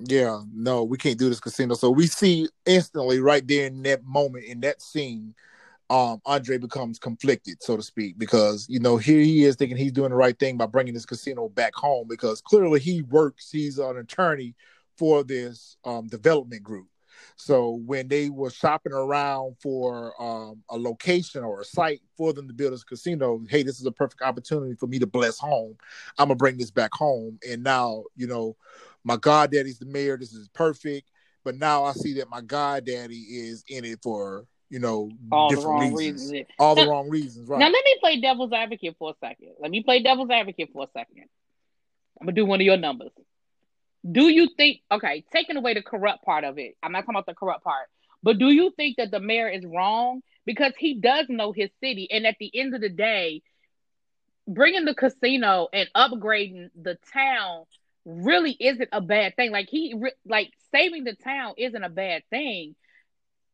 yeah 0.09 0.41
no 0.53 0.83
we 0.83 0.97
can't 0.97 1.17
do 1.19 1.29
this 1.29 1.39
casino 1.39 1.73
so 1.75 1.89
we 1.89 2.05
see 2.07 2.49
instantly 2.65 3.19
right 3.19 3.47
there 3.47 3.67
in 3.67 3.81
that 3.83 4.03
moment 4.03 4.43
in 4.43 4.59
that 4.59 4.81
scene 4.81 5.33
um 5.89 6.19
andre 6.25 6.57
becomes 6.57 6.99
conflicted 6.99 7.61
so 7.63 7.77
to 7.77 7.83
speak 7.83 8.17
because 8.17 8.65
you 8.67 8.79
know 8.79 8.97
here 8.97 9.21
he 9.21 9.45
is 9.45 9.55
thinking 9.55 9.77
he's 9.77 9.93
doing 9.93 10.09
the 10.09 10.15
right 10.15 10.37
thing 10.37 10.57
by 10.57 10.65
bringing 10.65 10.93
this 10.93 11.05
casino 11.05 11.47
back 11.47 11.73
home 11.75 12.07
because 12.09 12.41
clearly 12.41 12.79
he 12.79 13.03
works 13.03 13.49
he's 13.51 13.77
an 13.79 13.97
attorney 13.97 14.53
for 14.97 15.23
this 15.23 15.77
um 15.85 16.07
development 16.07 16.63
group 16.63 16.87
so 17.37 17.81
when 17.85 18.07
they 18.07 18.29
were 18.29 18.49
shopping 18.49 18.93
around 18.93 19.57
for 19.59 20.13
um, 20.21 20.63
a 20.69 20.77
location 20.77 21.43
or 21.43 21.61
a 21.61 21.65
site 21.65 22.01
for 22.17 22.33
them 22.33 22.47
to 22.47 22.53
build 22.53 22.73
this 22.73 22.83
casino, 22.83 23.41
hey, 23.49 23.63
this 23.63 23.79
is 23.79 23.85
a 23.85 23.91
perfect 23.91 24.21
opportunity 24.21 24.75
for 24.75 24.87
me 24.87 24.99
to 24.99 25.07
bless 25.07 25.37
home. 25.37 25.77
I'm 26.17 26.27
gonna 26.27 26.35
bring 26.35 26.57
this 26.57 26.71
back 26.71 26.91
home, 26.93 27.39
and 27.47 27.63
now 27.63 28.03
you 28.15 28.27
know 28.27 28.55
my 29.03 29.17
goddaddy's 29.17 29.79
the 29.79 29.85
mayor. 29.85 30.17
This 30.17 30.33
is 30.33 30.47
perfect. 30.49 31.11
But 31.43 31.57
now 31.57 31.83
I 31.83 31.91
see 31.91 32.13
that 32.13 32.29
my 32.29 32.41
goddaddy 32.41 33.21
is 33.29 33.63
in 33.67 33.85
it 33.85 33.99
for 34.01 34.45
you 34.69 34.79
know 34.79 35.11
All 35.31 35.49
the 35.49 35.55
different 35.55 35.79
wrong 35.79 35.93
reasons, 35.93 36.31
reasons. 36.31 36.49
all 36.57 36.75
the 36.75 36.87
wrong 36.87 37.09
reasons, 37.09 37.49
right? 37.49 37.59
Now 37.59 37.67
let 37.67 37.85
me 37.85 37.97
play 37.99 38.21
devil's 38.21 38.53
advocate 38.53 38.95
for 38.97 39.11
a 39.11 39.13
second. 39.19 39.51
Let 39.59 39.71
me 39.71 39.83
play 39.83 40.01
devil's 40.01 40.29
advocate 40.29 40.69
for 40.73 40.85
a 40.85 40.87
second. 40.97 41.25
I'm 42.19 42.27
gonna 42.27 42.35
do 42.35 42.45
one 42.45 42.61
of 42.61 42.65
your 42.65 42.77
numbers. 42.77 43.11
Do 44.09 44.27
you 44.29 44.49
think 44.55 44.81
okay, 44.91 45.25
taking 45.33 45.57
away 45.57 45.73
the 45.73 45.81
corrupt 45.81 46.23
part 46.23 46.43
of 46.43 46.59
it, 46.59 46.75
I'm 46.83 46.91
not 46.91 47.01
talking 47.01 47.15
about 47.15 47.25
the 47.25 47.33
corrupt 47.33 47.63
part, 47.63 47.87
but 48.21 48.37
do 48.37 48.49
you 48.51 48.71
think 48.75 48.97
that 48.97 49.11
the 49.11 49.19
mayor 49.19 49.49
is 49.49 49.65
wrong? 49.65 50.21
Because 50.45 50.73
he 50.77 50.99
does 50.99 51.25
know 51.29 51.51
his 51.51 51.71
city, 51.81 52.07
and 52.11 52.27
at 52.27 52.35
the 52.39 52.51
end 52.55 52.75
of 52.75 52.81
the 52.81 52.89
day, 52.89 53.41
bringing 54.47 54.85
the 54.85 54.93
casino 54.93 55.67
and 55.73 55.89
upgrading 55.95 56.69
the 56.79 56.97
town 57.11 57.65
really 58.05 58.55
isn't 58.59 58.89
a 58.91 59.01
bad 59.01 59.35
thing. 59.35 59.51
Like 59.51 59.69
he 59.69 59.95
like 60.25 60.51
saving 60.71 61.03
the 61.05 61.15
town 61.15 61.55
isn't 61.57 61.83
a 61.83 61.89
bad 61.89 62.23
thing. 62.29 62.75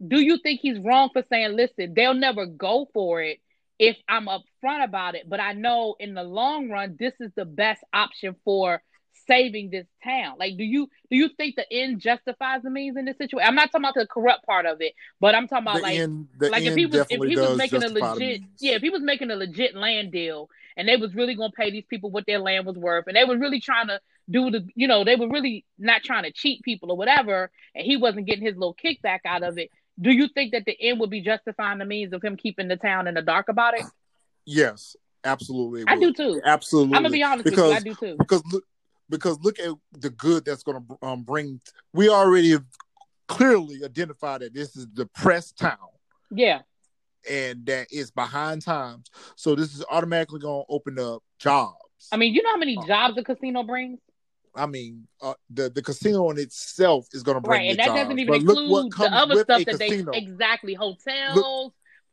do 0.05 0.19
you 0.19 0.37
think 0.39 0.59
he's 0.61 0.79
wrong 0.79 1.09
for 1.13 1.23
saying, 1.29 1.55
listen, 1.55 1.93
they'll 1.93 2.13
never 2.13 2.45
go 2.45 2.87
for 2.93 3.21
it 3.21 3.39
if 3.79 3.97
I'm 4.07 4.27
upfront 4.27 4.83
about 4.83 5.15
it, 5.15 5.27
but 5.27 5.39
I 5.39 5.53
know 5.53 5.95
in 5.99 6.13
the 6.13 6.23
long 6.23 6.69
run, 6.69 6.97
this 6.99 7.13
is 7.19 7.31
the 7.35 7.45
best 7.45 7.83
option 7.93 8.35
for 8.45 8.81
saving 9.27 9.69
this 9.69 9.87
town. 10.03 10.35
Like, 10.39 10.57
do 10.57 10.63
you 10.63 10.89
do 11.09 11.17
you 11.17 11.29
think 11.29 11.55
the 11.55 11.65
end 11.71 11.99
justifies 12.01 12.61
the 12.63 12.69
means 12.69 12.97
in 12.97 13.05
this 13.05 13.17
situation? 13.17 13.47
I'm 13.47 13.55
not 13.55 13.71
talking 13.71 13.85
about 13.85 13.95
the 13.95 14.07
corrupt 14.07 14.45
part 14.45 14.65
of 14.65 14.81
it, 14.81 14.93
but 15.19 15.35
I'm 15.35 15.47
talking 15.47 15.63
about 15.63 15.77
The 15.77 15.81
like 15.81 15.99
end- 15.99 16.27
like 16.39 16.63
if 16.63 16.75
he 16.75 16.85
was 16.85 17.05
if 17.09 17.23
he 17.23 17.35
was 17.35 17.57
making 17.57 17.83
a 17.83 17.89
legit 17.89 18.41
yeah 18.59 18.75
if 18.75 18.81
he 18.81 18.89
was 18.89 19.01
making 19.01 19.31
a 19.31 19.35
legit 19.35 19.75
land 19.75 20.11
deal 20.11 20.49
and 20.77 20.87
they 20.87 20.97
was 20.97 21.13
really 21.13 21.35
gonna 21.35 21.51
pay 21.51 21.71
these 21.71 21.85
people 21.89 22.11
what 22.11 22.25
their 22.25 22.39
land 22.39 22.65
was 22.65 22.75
worth 22.77 23.05
and 23.07 23.15
they 23.15 23.25
were 23.25 23.37
really 23.37 23.59
trying 23.59 23.87
to 23.87 23.99
do 24.29 24.49
the 24.49 24.67
you 24.75 24.87
know 24.87 25.03
they 25.03 25.15
were 25.15 25.29
really 25.29 25.65
not 25.77 26.03
trying 26.03 26.23
to 26.23 26.31
cheat 26.31 26.61
people 26.63 26.91
or 26.91 26.97
whatever 26.97 27.51
and 27.75 27.85
he 27.85 27.97
wasn't 27.97 28.25
getting 28.25 28.45
his 28.45 28.55
little 28.55 28.75
kickback 28.75 29.19
out 29.25 29.43
of 29.43 29.57
it. 29.57 29.69
Do 29.99 30.11
you 30.11 30.27
think 30.29 30.53
that 30.53 30.65
the 30.65 30.75
end 30.79 30.99
would 30.99 31.09
be 31.09 31.21
justifying 31.21 31.77
the 31.77 31.85
means 31.85 32.13
of 32.13 32.23
him 32.23 32.37
keeping 32.37 32.67
the 32.67 32.77
town 32.77 33.07
in 33.07 33.13
the 33.13 33.21
dark 33.21 33.49
about 33.49 33.75
it? 33.75 33.85
Yes, 34.45 34.95
absolutely. 35.23 35.83
I 35.87 35.99
do 35.99 36.13
too. 36.13 36.41
Absolutely. 36.43 36.95
I'm 36.95 37.03
gonna 37.03 37.13
be 37.13 37.23
honest 37.23 37.43
because, 37.43 37.59
with 37.59 37.85
you, 37.85 37.91
I 37.91 37.93
do 37.93 37.95
too. 37.95 38.15
Because 38.17 38.43
look, 38.51 38.63
because 39.11 39.37
look 39.43 39.59
at 39.59 39.71
the 39.91 40.09
good 40.09 40.45
that's 40.45 40.63
going 40.63 40.83
to 40.83 41.05
um, 41.07 41.21
bring. 41.23 41.61
We 41.93 42.09
already 42.09 42.51
have 42.51 42.65
clearly 43.27 43.81
identified 43.85 44.41
that 44.41 44.53
this 44.53 44.75
is 44.75 44.87
the 44.93 45.05
press 45.05 45.51
town 45.51 45.77
Yeah. 46.31 46.61
and 47.29 47.65
that 47.67 47.87
it's 47.91 48.09
behind 48.11 48.63
times. 48.63 49.09
So 49.35 49.53
this 49.55 49.75
is 49.75 49.85
automatically 49.91 50.39
going 50.39 50.63
to 50.65 50.73
open 50.73 50.97
up 50.97 51.21
jobs. 51.37 51.75
I 52.11 52.17
mean, 52.17 52.33
you 52.33 52.41
know 52.41 52.49
how 52.51 52.57
many 52.57 52.77
Uh, 52.77 52.85
jobs 52.87 53.17
a 53.17 53.23
casino 53.23 53.63
brings? 53.63 53.99
I 54.53 54.65
mean, 54.65 55.07
uh, 55.21 55.33
the 55.49 55.69
the 55.69 55.81
casino 55.81 56.29
in 56.29 56.37
itself 56.37 57.07
is 57.13 57.23
going 57.23 57.35
to 57.35 57.41
bring 57.41 57.61
Right, 57.61 57.69
and 57.69 57.79
that 57.79 57.85
jobs. 57.85 58.01
doesn't 58.01 58.19
even 58.19 58.33
but 58.33 58.41
include 58.41 58.91
the 58.91 59.09
other 59.13 59.35
stuff 59.35 59.63
that 59.63 59.79
casino. 59.79 60.11
they 60.11 60.17
exactly 60.17 60.73
hotels, 60.73 61.71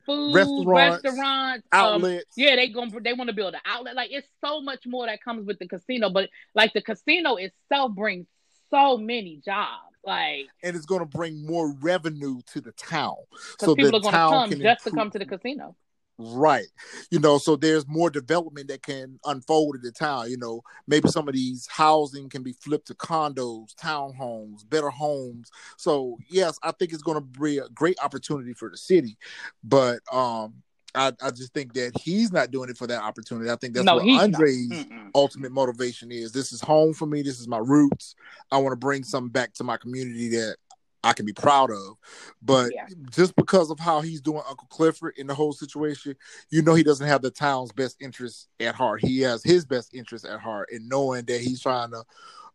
food, 0.09 0.35
Restaurants, 0.35 1.05
restaurants, 1.05 1.67
um, 1.73 1.81
outlets. 1.81 2.33
yeah, 2.37 2.57
they 2.57 2.69
going 2.69 2.91
they 3.03 3.13
want 3.13 3.29
to 3.29 3.35
build 3.35 3.55
an 3.55 3.61
outlet. 3.67 3.95
Like 3.95 4.11
it's 4.11 4.27
so 4.45 4.61
much 4.61 4.87
more 4.87 5.07
that 5.07 5.23
comes 5.23 5.47
with 5.47 5.59
the 5.59 5.69
casino, 5.69 6.09
but 6.11 6.31
like 6.55 6.73
the 6.73 6.83
casino 6.83 7.37
itself 7.37 7.95
brings 7.95 8.27
so 8.71 8.97
many 8.97 9.41
jobs. 9.45 9.85
Like 10.05 10.47
and 10.63 10.75
it's 10.75 10.87
going 10.87 11.01
to 11.01 11.07
bring 11.07 11.45
more 11.45 11.75
revenue 11.81 12.41
to 12.53 12.61
the 12.61 12.73
town. 12.73 13.17
So 13.61 13.75
people 13.75 14.01
the 14.01 14.09
are 14.09 14.13
going 14.13 14.51
to 14.51 14.57
come 14.57 14.63
just 14.63 14.85
to 14.85 14.91
come 14.91 15.11
to 15.11 15.19
the 15.19 15.27
casino. 15.27 15.77
Right. 16.19 16.67
You 17.11 17.21
know, 17.21 17.39
so 17.39 17.55
there's 17.55 17.87
more 17.87 18.11
development 18.11 18.69
that 18.69 18.83
can 18.83 19.21
unfold 19.25 19.77
in 19.77 19.83
the 19.83 19.93
town. 19.93 20.31
You 20.31 20.37
know, 20.37 20.63
maybe 20.89 21.09
some 21.09 21.29
of 21.29 21.35
these 21.35 21.69
housing 21.71 22.29
can 22.29 22.43
be 22.43 22.53
flipped 22.53 22.89
to 22.89 22.95
condos, 22.95 23.75
townhomes, 23.77 24.69
better 24.69 24.91
homes. 24.91 25.51
So 25.77 26.19
yes, 26.29 26.59
I 26.63 26.73
think 26.73 26.93
it's 26.93 27.03
going 27.03 27.17
to 27.19 27.41
be 27.41 27.59
a 27.59 27.69
great 27.69 27.99
opportunity 28.03 28.53
for 28.53 28.69
the 28.69 28.77
city. 28.77 29.17
But 29.63 30.01
um 30.13 30.55
I, 30.95 31.13
I 31.23 31.31
just 31.31 31.53
think 31.53 31.75
that 31.75 31.93
he's 32.01 32.33
not 32.33 32.51
doing 32.51 32.71
it 32.71 32.77
for 32.77 32.87
that 32.87 33.03
opportunity. 33.03 33.51
I 33.51 33.57
think 33.57 33.75
that's 33.75 33.85
No, 33.85 33.97
what. 33.97 34.09
Andre's 34.09 34.87
ultimate 35.15 35.53
motivation 35.53 36.11
is. 36.11 36.33
This 36.33 36.51
is 36.51 36.61
home 36.61 36.95
for 36.95 37.07
me. 37.07 37.23
This 37.23 37.39
is 37.41 37.47
my 37.47 37.59
roots. 37.59 38.15
I 38.51 38.59
want 38.59 38.73
to 38.73 38.77
bring 38.77 39.05
something 39.05 39.31
back 39.31 39.53
to 39.55 39.65
my 39.65 39.77
community 39.77 40.29
that 40.31 40.57
I 41.05 41.13
can 41.13 41.25
be 41.27 41.33
proud 41.33 41.71
of. 41.71 41.97
But 42.43 42.73
Yeah. 42.73 42.87
just 43.11 43.37
because 43.37 43.71
of 43.71 43.79
how 43.79 44.01
he's 44.01 44.21
doing 44.21 44.43
Uncle 44.49 44.67
Clifford 44.69 45.15
in 45.17 45.27
the 45.27 45.35
whole 45.35 45.53
situation, 45.53 46.17
you 46.51 46.63
know 46.63 46.75
he 46.75 46.83
doesn't 46.83 47.07
have 47.07 47.23
the 47.23 47.31
town's 47.31 47.73
best 47.73 47.97
interest 48.01 48.49
at 48.61 48.75
heart. 48.75 49.01
He 49.03 49.21
has 49.21 49.43
his 49.43 49.65
best 49.65 49.95
interest 49.95 50.25
at 50.25 50.41
heart 50.41 50.71
in 50.73 50.89
knowing 50.89 51.25
that 51.27 51.41
he's 51.41 51.61
trying 51.61 51.91
to 51.93 52.05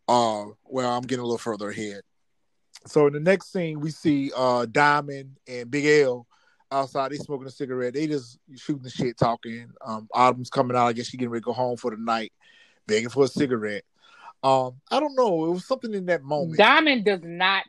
uh 0.07 0.45
well, 0.65 0.91
I'm 0.91 1.03
getting 1.03 1.21
a 1.21 1.25
little 1.25 1.37
further 1.37 1.69
ahead. 1.69 2.01
So 2.85 3.07
in 3.07 3.13
the 3.13 3.19
next 3.19 3.51
scene 3.53 3.79
we 3.79 3.91
see 3.91 4.31
uh 4.35 4.65
Diamond 4.65 5.37
and 5.47 5.71
Big 5.71 5.85
L 5.85 6.27
outside, 6.71 7.11
they 7.11 7.17
smoking 7.17 7.47
a 7.47 7.51
cigarette, 7.51 7.93
they 7.93 8.07
just 8.07 8.39
shooting 8.57 8.83
the 8.83 8.89
shit 8.89 9.17
talking. 9.17 9.71
Um 9.85 10.09
Autumn's 10.13 10.49
coming 10.49 10.75
out, 10.75 10.87
I 10.87 10.93
guess 10.93 11.07
she 11.07 11.17
getting 11.17 11.31
ready 11.31 11.41
to 11.41 11.45
go 11.45 11.53
home 11.53 11.77
for 11.77 11.91
the 11.91 11.97
night, 11.97 12.33
begging 12.87 13.09
for 13.09 13.23
a 13.23 13.27
cigarette. 13.29 13.83
Um, 14.43 14.81
I 14.91 14.99
don't 14.99 15.15
know. 15.15 15.45
It 15.45 15.51
was 15.51 15.65
something 15.65 15.93
in 15.93 16.05
that 16.07 16.21
moment. 16.21 16.57
Diamond 16.57 17.05
does 17.05 17.21
not 17.23 17.63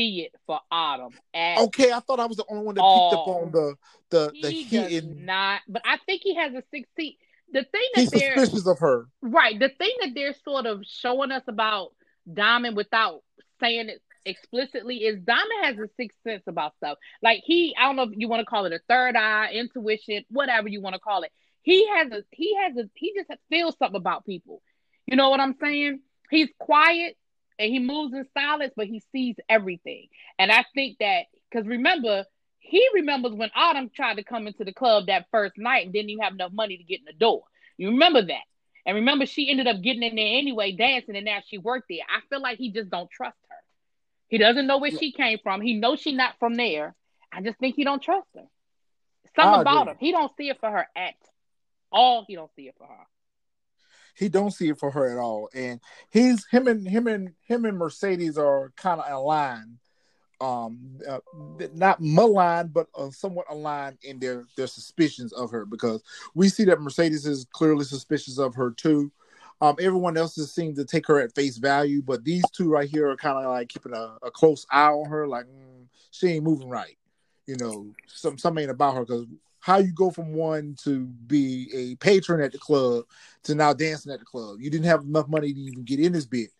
see 0.00 0.22
it 0.22 0.32
for 0.46 0.60
Autumn 0.70 1.12
Okay, 1.34 1.92
I 1.92 2.00
thought 2.00 2.20
I 2.20 2.26
was 2.26 2.36
the 2.36 2.44
only 2.48 2.64
one 2.64 2.74
that 2.74 2.82
picked 2.82 3.14
up 3.14 3.28
on 3.28 3.52
the 3.52 3.74
the 4.10 4.32
the 4.42 4.50
he 4.50 4.64
does 4.64 4.90
hidden. 4.90 5.24
not. 5.26 5.60
But 5.68 5.82
I 5.84 5.98
think 6.06 6.22
he 6.22 6.34
has 6.34 6.52
a 6.54 6.62
six 6.70 6.88
seat. 6.96 7.18
The 7.52 7.64
thing 7.64 7.82
He's 7.94 8.10
that 8.10 8.18
they're 8.18 8.36
suspicious 8.36 8.66
of 8.66 8.78
her. 8.78 9.06
right, 9.22 9.58
the 9.58 9.68
thing 9.68 9.92
that 10.00 10.10
they're 10.14 10.34
sort 10.44 10.66
of 10.66 10.82
showing 10.84 11.32
us 11.32 11.42
about 11.48 11.92
Diamond 12.32 12.76
without 12.76 13.22
saying 13.60 13.88
it 13.88 14.00
explicitly 14.24 14.98
is 14.98 15.20
Diamond 15.20 15.64
has 15.64 15.76
a 15.78 15.88
sixth 15.96 16.18
sense 16.24 16.42
about 16.46 16.76
stuff. 16.76 16.98
Like 17.22 17.42
he, 17.44 17.74
I 17.78 17.84
don't 17.84 17.96
know 17.96 18.04
if 18.04 18.10
you 18.14 18.28
want 18.28 18.40
to 18.40 18.46
call 18.46 18.66
it 18.66 18.72
a 18.72 18.80
third 18.88 19.16
eye, 19.16 19.50
intuition, 19.52 20.24
whatever 20.30 20.68
you 20.68 20.80
want 20.80 20.94
to 20.94 21.00
call 21.00 21.22
it. 21.22 21.32
He 21.62 21.86
has 21.88 22.10
a 22.12 22.22
he 22.30 22.56
has 22.56 22.76
a 22.76 22.88
he 22.94 23.14
just 23.14 23.30
feels 23.50 23.76
something 23.78 23.96
about 23.96 24.24
people. 24.24 24.62
You 25.06 25.16
know 25.16 25.30
what 25.30 25.40
I'm 25.40 25.56
saying? 25.60 26.00
He's 26.30 26.48
quiet 26.58 27.16
and 27.60 27.70
he 27.70 27.78
moves 27.78 28.14
in 28.14 28.26
silence, 28.34 28.72
but 28.74 28.86
he 28.86 29.02
sees 29.12 29.36
everything. 29.48 30.08
And 30.38 30.50
I 30.50 30.64
think 30.74 30.98
that 30.98 31.26
because 31.50 31.66
remember, 31.66 32.24
he 32.58 32.86
remembers 32.94 33.32
when 33.32 33.50
Autumn 33.54 33.90
tried 33.94 34.16
to 34.16 34.24
come 34.24 34.46
into 34.46 34.64
the 34.64 34.72
club 34.72 35.06
that 35.06 35.26
first 35.30 35.58
night 35.58 35.84
and 35.84 35.92
didn't 35.92 36.10
even 36.10 36.24
have 36.24 36.34
enough 36.34 36.52
money 36.52 36.78
to 36.78 36.84
get 36.84 37.00
in 37.00 37.04
the 37.04 37.12
door. 37.12 37.42
You 37.76 37.90
remember 37.90 38.22
that? 38.22 38.42
And 38.86 38.96
remember, 38.96 39.26
she 39.26 39.50
ended 39.50 39.66
up 39.66 39.82
getting 39.82 40.02
in 40.02 40.16
there 40.16 40.38
anyway, 40.38 40.72
dancing, 40.72 41.16
and 41.16 41.24
now 41.24 41.40
she 41.46 41.58
worked 41.58 41.88
there. 41.90 41.98
I 42.08 42.20
feel 42.28 42.40
like 42.40 42.58
he 42.58 42.72
just 42.72 42.90
don't 42.90 43.10
trust 43.10 43.36
her. 43.50 43.56
He 44.28 44.38
doesn't 44.38 44.66
know 44.66 44.78
where 44.78 44.90
she 44.90 45.12
came 45.12 45.38
from. 45.42 45.60
He 45.60 45.74
knows 45.74 46.00
she's 46.00 46.16
not 46.16 46.38
from 46.38 46.54
there. 46.54 46.94
I 47.32 47.42
just 47.42 47.58
think 47.58 47.76
he 47.76 47.84
don't 47.84 48.02
trust 48.02 48.28
her. 48.34 48.46
Something 49.36 49.60
about 49.60 49.88
him. 49.88 49.96
He 49.98 50.12
don't 50.12 50.32
see 50.36 50.48
it 50.48 50.58
for 50.60 50.70
her 50.70 50.86
at 50.96 51.14
all. 51.92 52.24
He 52.26 52.36
don't 52.36 52.50
see 52.56 52.68
it 52.68 52.74
for 52.78 52.86
her. 52.86 53.06
He 54.20 54.28
don't 54.28 54.50
see 54.50 54.68
it 54.68 54.78
for 54.78 54.90
her 54.90 55.10
at 55.10 55.18
all, 55.18 55.48
and 55.54 55.80
he's 56.10 56.46
him 56.46 56.68
and 56.68 56.86
him 56.86 57.06
and 57.06 57.32
him 57.40 57.64
and 57.64 57.78
Mercedes 57.78 58.36
are 58.36 58.70
kind 58.76 59.00
of 59.00 59.10
aligned. 59.10 59.78
Um, 60.42 60.98
uh, 61.06 61.18
not 61.74 62.00
maligned, 62.00 62.72
but 62.72 62.86
uh, 62.94 63.10
somewhat 63.10 63.46
aligned 63.48 63.98
in 64.02 64.18
their 64.18 64.44
their 64.56 64.66
suspicions 64.66 65.32
of 65.32 65.50
her 65.50 65.64
because 65.64 66.02
we 66.34 66.50
see 66.50 66.64
that 66.64 66.82
Mercedes 66.82 67.26
is 67.26 67.46
clearly 67.52 67.84
suspicious 67.84 68.38
of 68.38 68.54
her 68.54 68.70
too. 68.70 69.10
Um, 69.62 69.76
everyone 69.80 70.16
else 70.18 70.34
just 70.34 70.54
seems 70.54 70.76
to 70.76 70.84
take 70.84 71.06
her 71.06 71.18
at 71.20 71.34
face 71.34 71.56
value, 71.56 72.02
but 72.02 72.22
these 72.22 72.44
two 72.50 72.70
right 72.70 72.88
here 72.88 73.08
are 73.08 73.16
kind 73.16 73.38
of 73.38 73.50
like 73.50 73.68
keeping 73.68 73.94
a, 73.94 74.16
a 74.22 74.30
close 74.30 74.66
eye 74.70 74.88
on 74.88 75.08
her, 75.08 75.26
like 75.26 75.46
mm, 75.46 75.86
she 76.10 76.28
ain't 76.28 76.44
moving 76.44 76.68
right. 76.68 76.96
You 77.46 77.56
know, 77.56 77.86
some 78.06 78.36
something 78.36 78.62
ain't 78.62 78.70
about 78.70 78.96
her 78.96 79.00
because 79.00 79.26
how 79.60 79.78
you 79.78 79.92
go 79.92 80.10
from 80.10 80.32
one 80.32 80.74
to 80.84 81.06
be 81.26 81.70
a 81.74 81.94
patron 81.96 82.42
at 82.42 82.52
the 82.52 82.58
club 82.58 83.04
to 83.44 83.54
now 83.54 83.72
dancing 83.72 84.12
at 84.12 84.18
the 84.18 84.24
club. 84.24 84.56
You 84.60 84.70
didn't 84.70 84.86
have 84.86 85.02
enough 85.02 85.28
money 85.28 85.52
to 85.52 85.60
even 85.60 85.84
get 85.84 86.00
in 86.00 86.12
this 86.12 86.26
bit, 86.26 86.50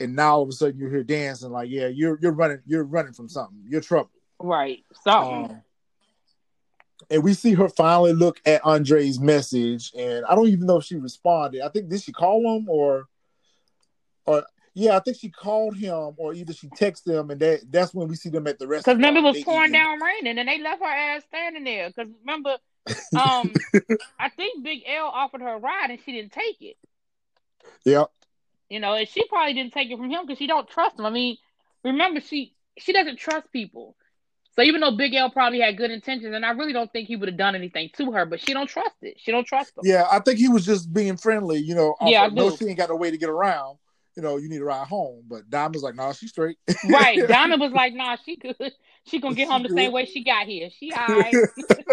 and 0.00 0.16
now 0.16 0.36
all 0.36 0.42
of 0.42 0.48
a 0.48 0.52
sudden 0.52 0.78
you're 0.78 0.90
here 0.90 1.04
dancing. 1.04 1.50
Like, 1.50 1.70
yeah, 1.70 1.88
you're 1.88 2.18
you're 2.20 2.32
running, 2.32 2.60
you're 2.66 2.84
running 2.84 3.12
from 3.12 3.28
something. 3.28 3.62
You're 3.66 3.80
trouble. 3.80 4.10
Right. 4.40 4.84
Something. 5.04 5.50
Um, 5.50 5.62
and 7.10 7.22
we 7.22 7.34
see 7.34 7.54
her 7.54 7.68
finally 7.68 8.12
look 8.12 8.40
at 8.44 8.64
Andre's 8.64 9.20
message, 9.20 9.92
and 9.96 10.24
I 10.26 10.34
don't 10.34 10.48
even 10.48 10.66
know 10.66 10.78
if 10.78 10.84
she 10.84 10.96
responded. 10.96 11.62
I 11.62 11.68
think 11.68 11.88
did 11.88 12.02
she 12.02 12.12
call 12.12 12.56
him 12.56 12.68
or, 12.68 13.06
or 14.26 14.44
yeah, 14.74 14.96
I 14.96 15.00
think 15.00 15.18
she 15.18 15.30
called 15.30 15.76
him, 15.76 16.14
or 16.16 16.34
either 16.34 16.52
she 16.52 16.68
texted 16.68 17.18
him, 17.18 17.30
and 17.30 17.40
that 17.40 17.60
that's 17.70 17.94
when 17.94 18.08
we 18.08 18.16
see 18.16 18.28
them 18.28 18.46
at 18.46 18.58
the 18.58 18.66
restaurant. 18.66 18.98
Because 18.98 19.08
remember, 19.08 19.28
it 19.28 19.34
was 19.34 19.44
pouring 19.44 19.72
down 19.72 20.00
raining, 20.00 20.38
and 20.38 20.48
they 20.48 20.60
left 20.60 20.80
her 20.80 20.86
ass 20.86 21.22
standing 21.28 21.64
there. 21.64 21.88
Because 21.88 22.10
remember, 22.20 22.56
um, 23.18 23.52
I 24.18 24.28
think 24.30 24.64
Big 24.64 24.82
L 24.86 25.06
offered 25.06 25.40
her 25.40 25.54
a 25.54 25.58
ride, 25.58 25.90
and 25.90 25.98
she 26.04 26.12
didn't 26.12 26.32
take 26.32 26.60
it. 26.60 26.76
Yep. 27.84 28.10
You 28.68 28.80
know, 28.80 28.94
and 28.94 29.08
she 29.08 29.26
probably 29.28 29.54
didn't 29.54 29.72
take 29.72 29.90
it 29.90 29.96
from 29.96 30.10
him 30.10 30.26
because 30.26 30.38
she 30.38 30.46
don't 30.46 30.68
trust 30.68 30.98
him. 30.98 31.06
I 31.06 31.10
mean, 31.10 31.38
remember, 31.84 32.20
she 32.20 32.54
she 32.78 32.92
doesn't 32.92 33.18
trust 33.18 33.50
people. 33.52 33.96
So 34.58 34.62
even 34.62 34.80
though 34.80 34.96
Big 34.96 35.14
L 35.14 35.30
probably 35.30 35.60
had 35.60 35.76
good 35.76 35.92
intentions, 35.92 36.34
and 36.34 36.44
I 36.44 36.50
really 36.50 36.72
don't 36.72 36.92
think 36.92 37.06
he 37.06 37.14
would 37.14 37.28
have 37.28 37.38
done 37.38 37.54
anything 37.54 37.90
to 37.96 38.10
her, 38.10 38.26
but 38.26 38.40
she 38.40 38.52
don't 38.52 38.66
trust 38.66 38.96
it. 39.02 39.14
She 39.18 39.30
don't 39.30 39.46
trust 39.46 39.70
him. 39.76 39.82
Yeah, 39.84 40.06
I 40.10 40.18
think 40.18 40.38
he 40.38 40.48
was 40.48 40.66
just 40.66 40.92
being 40.92 41.16
friendly. 41.16 41.58
You 41.58 41.76
know, 41.76 41.94
Yeah, 42.04 42.26
no, 42.26 42.54
she 42.54 42.66
ain't 42.66 42.76
got 42.76 42.88
no 42.88 42.96
way 42.96 43.12
to 43.12 43.16
get 43.16 43.28
around. 43.28 43.78
You 44.18 44.24
know, 44.24 44.36
you 44.36 44.48
need 44.48 44.58
to 44.58 44.64
ride 44.64 44.88
home. 44.88 45.22
But 45.28 45.48
Diamond's 45.48 45.84
like, 45.84 45.94
nah, 45.94 46.10
she's 46.12 46.30
straight. 46.30 46.58
Right. 46.90 47.20
Diamond 47.28 47.60
was 47.60 47.70
like, 47.70 47.94
nah, 47.94 48.16
she 48.26 48.34
good. 48.34 48.56
She 49.06 49.20
gonna 49.20 49.36
get 49.36 49.46
She 49.46 49.52
home 49.52 49.62
the 49.62 49.68
good. 49.68 49.78
same 49.78 49.92
way 49.92 50.06
she 50.06 50.24
got 50.24 50.48
here. 50.48 50.70
She 50.76 50.92
all 50.92 51.06
right. 51.06 51.34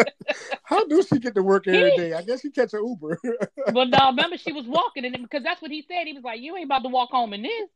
How 0.64 0.88
do 0.88 1.04
she 1.04 1.20
get 1.20 1.36
to 1.36 1.44
work 1.44 1.68
every 1.68 1.92
He- 1.92 1.98
day? 1.98 2.14
I 2.14 2.24
guess 2.24 2.42
she 2.42 2.50
catch 2.50 2.74
an 2.74 2.84
Uber. 2.84 3.20
but 3.74 3.90
no, 3.90 4.08
remember 4.08 4.38
she 4.38 4.52
was 4.54 4.66
walking 4.66 5.06
and 5.06 5.16
because 5.22 5.44
that's 5.44 5.62
what 5.62 5.70
he 5.70 5.86
said. 5.88 6.08
He 6.08 6.14
was 6.14 6.24
like, 6.24 6.42
You 6.42 6.56
ain't 6.56 6.66
about 6.66 6.82
to 6.82 6.90
walk 6.90 7.12
home 7.12 7.32
in 7.34 7.44
this. 7.44 7.70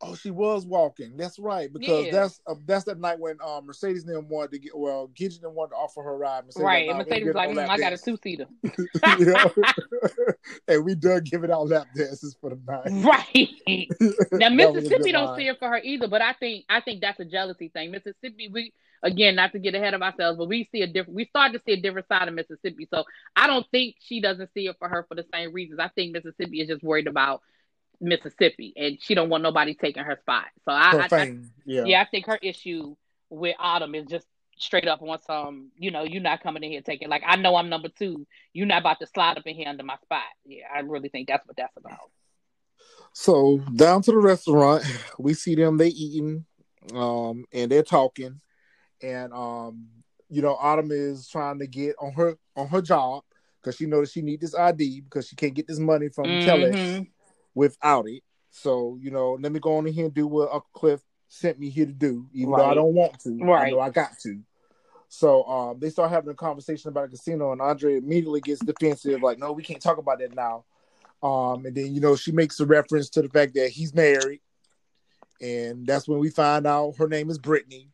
Oh, 0.00 0.14
she 0.14 0.30
was 0.30 0.64
walking. 0.64 1.16
That's 1.16 1.40
right, 1.40 1.72
because 1.72 2.06
Yeah. 2.06 2.12
that's 2.12 2.40
uh, 2.46 2.54
that's 2.66 2.84
that 2.84 3.00
night 3.00 3.18
when 3.18 3.36
um, 3.44 3.66
Mercedes 3.66 4.04
them 4.04 4.28
wanted 4.28 4.52
to 4.52 4.58
get 4.60 4.78
well, 4.78 5.08
Gidget 5.08 5.42
and 5.42 5.54
wanted 5.54 5.70
to 5.70 5.76
offer 5.76 6.02
her 6.02 6.12
a 6.14 6.16
ride. 6.16 6.44
Mercedes 6.44 6.64
right. 6.64 6.88
And 6.88 6.98
Mercedes 6.98 7.26
was 7.26 7.34
like, 7.34 7.50
mm, 7.50 7.68
I 7.68 7.78
got 7.78 7.92
a 7.92 7.96
dance." 7.96 8.02
two 8.02 8.16
seater. 8.22 8.46
And 10.68 10.84
we 10.84 10.94
done 10.94 11.24
giving 11.24 11.50
out 11.50 11.68
lap 11.68 11.88
dances 11.96 12.36
for 12.40 12.50
the 12.50 12.58
night. 12.66 12.92
Right. 13.08 13.88
Now 14.32 14.50
That 14.50 14.72
was 14.72 14.76
a 14.76 14.80
Mississippi 14.80 15.12
don't 15.12 15.26
line. 15.26 15.38
see 15.38 15.48
it 15.48 15.58
for 15.58 15.68
her 15.68 15.78
either, 15.82 16.08
but 16.08 16.22
I 16.22 16.32
think 16.34 16.64
I 16.68 16.80
think 16.80 17.00
that's 17.00 17.18
a 17.20 17.24
jealousy 17.24 17.68
thing. 17.68 17.90
Mississippi, 17.90 18.48
we 18.52 18.72
again 19.02 19.34
not 19.34 19.52
to 19.52 19.58
get 19.58 19.74
ahead 19.74 19.94
of 19.94 20.02
ourselves, 20.02 20.38
but 20.38 20.48
we 20.48 20.68
see 20.70 20.82
a 20.82 20.86
different 20.86 21.16
we 21.16 21.24
start 21.26 21.52
to 21.52 21.60
see 21.66 21.72
a 21.72 21.80
different 21.80 22.06
side 22.08 22.28
of 22.28 22.34
Mississippi. 22.34 22.86
So 22.92 23.04
I 23.34 23.46
don't 23.46 23.66
think 23.70 23.96
she 24.00 24.20
doesn't 24.20 24.50
see 24.54 24.66
it 24.68 24.76
for 24.78 24.88
her 24.88 25.04
for 25.08 25.14
the 25.14 25.24
same 25.32 25.52
reasons. 25.52 25.80
I 25.80 25.88
think 25.88 26.12
Mississippi 26.12 26.60
is 26.60 26.68
just 26.68 26.82
worried 26.82 27.06
about 27.08 27.40
Mississippi 28.00 28.72
and 28.76 28.98
she 29.00 29.14
don't 29.14 29.28
want 29.28 29.42
nobody 29.42 29.74
taking 29.74 30.04
her 30.04 30.18
spot. 30.20 30.46
So 30.64 30.72
I, 30.72 31.06
I, 31.10 31.16
I 31.16 31.36
yeah. 31.64 31.84
yeah, 31.84 32.00
I 32.00 32.04
think 32.06 32.26
her 32.26 32.38
issue 32.40 32.94
with 33.30 33.56
Autumn 33.58 33.94
is 33.94 34.06
just 34.06 34.26
straight 34.56 34.88
up 34.88 35.02
on 35.02 35.18
some, 35.22 35.70
you 35.76 35.90
know, 35.90 36.02
you're 36.04 36.22
not 36.22 36.42
coming 36.42 36.62
in 36.62 36.70
here 36.70 36.80
taking 36.80 37.08
like 37.08 37.22
I 37.26 37.36
know 37.36 37.56
I'm 37.56 37.68
number 37.68 37.88
two. 37.88 38.26
You're 38.52 38.66
not 38.66 38.80
about 38.80 39.00
to 39.00 39.06
slide 39.06 39.38
up 39.38 39.46
in 39.46 39.54
here 39.54 39.68
under 39.68 39.84
my 39.84 39.96
spot. 39.96 40.22
Yeah, 40.44 40.64
I 40.74 40.80
really 40.80 41.08
think 41.08 41.28
that's 41.28 41.46
what 41.46 41.56
that's 41.56 41.76
about. 41.76 42.10
So 43.12 43.58
down 43.74 44.02
to 44.02 44.12
the 44.12 44.18
restaurant, 44.18 44.84
we 45.18 45.34
see 45.34 45.54
them 45.54 45.76
they 45.76 45.88
eating, 45.88 46.44
um, 46.94 47.44
and 47.52 47.70
they're 47.70 47.82
talking, 47.82 48.40
and 49.02 49.32
um, 49.32 49.88
you 50.28 50.42
know, 50.42 50.54
Autumn 50.54 50.90
is 50.92 51.28
trying 51.28 51.58
to 51.58 51.66
get 51.66 51.96
on 52.00 52.12
her 52.12 52.36
on 52.56 52.68
her 52.68 52.82
job 52.82 53.24
because 53.60 53.76
she 53.76 53.86
knows 53.86 54.12
she 54.12 54.22
need 54.22 54.40
this 54.40 54.54
ID 54.54 55.00
because 55.00 55.26
she 55.26 55.36
can't 55.36 55.54
get 55.54 55.66
this 55.66 55.78
money 55.78 56.08
from 56.08 56.38
Mhm. 56.38 57.06
Without 57.58 58.08
it. 58.08 58.22
So 58.50 58.96
you 59.00 59.10
know, 59.10 59.36
let 59.40 59.52
me 59.52 59.60
go 59.60 59.76
on 59.76 59.86
in 59.86 59.92
here 59.92 60.06
and 60.06 60.14
do 60.14 60.26
what 60.26 60.50
Uncle 60.52 60.70
Cliff 60.72 61.00
sent 61.28 61.58
me 61.58 61.68
here 61.68 61.86
to 61.86 61.92
do, 61.92 62.26
even 62.32 62.52
though 62.52 62.64
I 62.64 62.74
don't 62.74 62.94
want 62.94 63.18
to. 63.20 63.36
Right. 63.40 63.66
I 63.66 63.70
know 63.70 63.80
I 63.80 63.90
got 63.90 64.18
to. 64.22 64.40
So 65.08 65.44
um, 65.44 65.78
they 65.78 65.90
start 65.90 66.10
having 66.10 66.30
a 66.30 66.34
conversation 66.34 66.88
about 66.88 67.04
a 67.04 67.08
casino, 67.08 67.52
and 67.52 67.60
Andre 67.60 67.96
immediately 67.96 68.40
gets 68.40 68.60
defensive, 68.60 69.22
like, 69.22 69.38
"No, 69.38 69.52
we 69.52 69.62
can't 69.62 69.82
talk 69.82 69.98
about 69.98 70.20
that 70.20 70.34
now." 70.34 70.64
Um, 71.22 71.66
and 71.66 71.74
then 71.74 71.94
you 71.94 72.00
know 72.00 72.14
she 72.14 72.30
makes 72.30 72.60
a 72.60 72.66
reference 72.66 73.10
to 73.10 73.22
the 73.22 73.28
fact 73.28 73.54
that 73.54 73.70
he's 73.70 73.94
married, 73.94 74.40
and 75.40 75.86
that's 75.86 76.06
when 76.08 76.20
we 76.20 76.30
find 76.30 76.66
out 76.66 76.96
her 76.98 77.08
name 77.08 77.28
is 77.28 77.38
Brittany. 77.38 77.90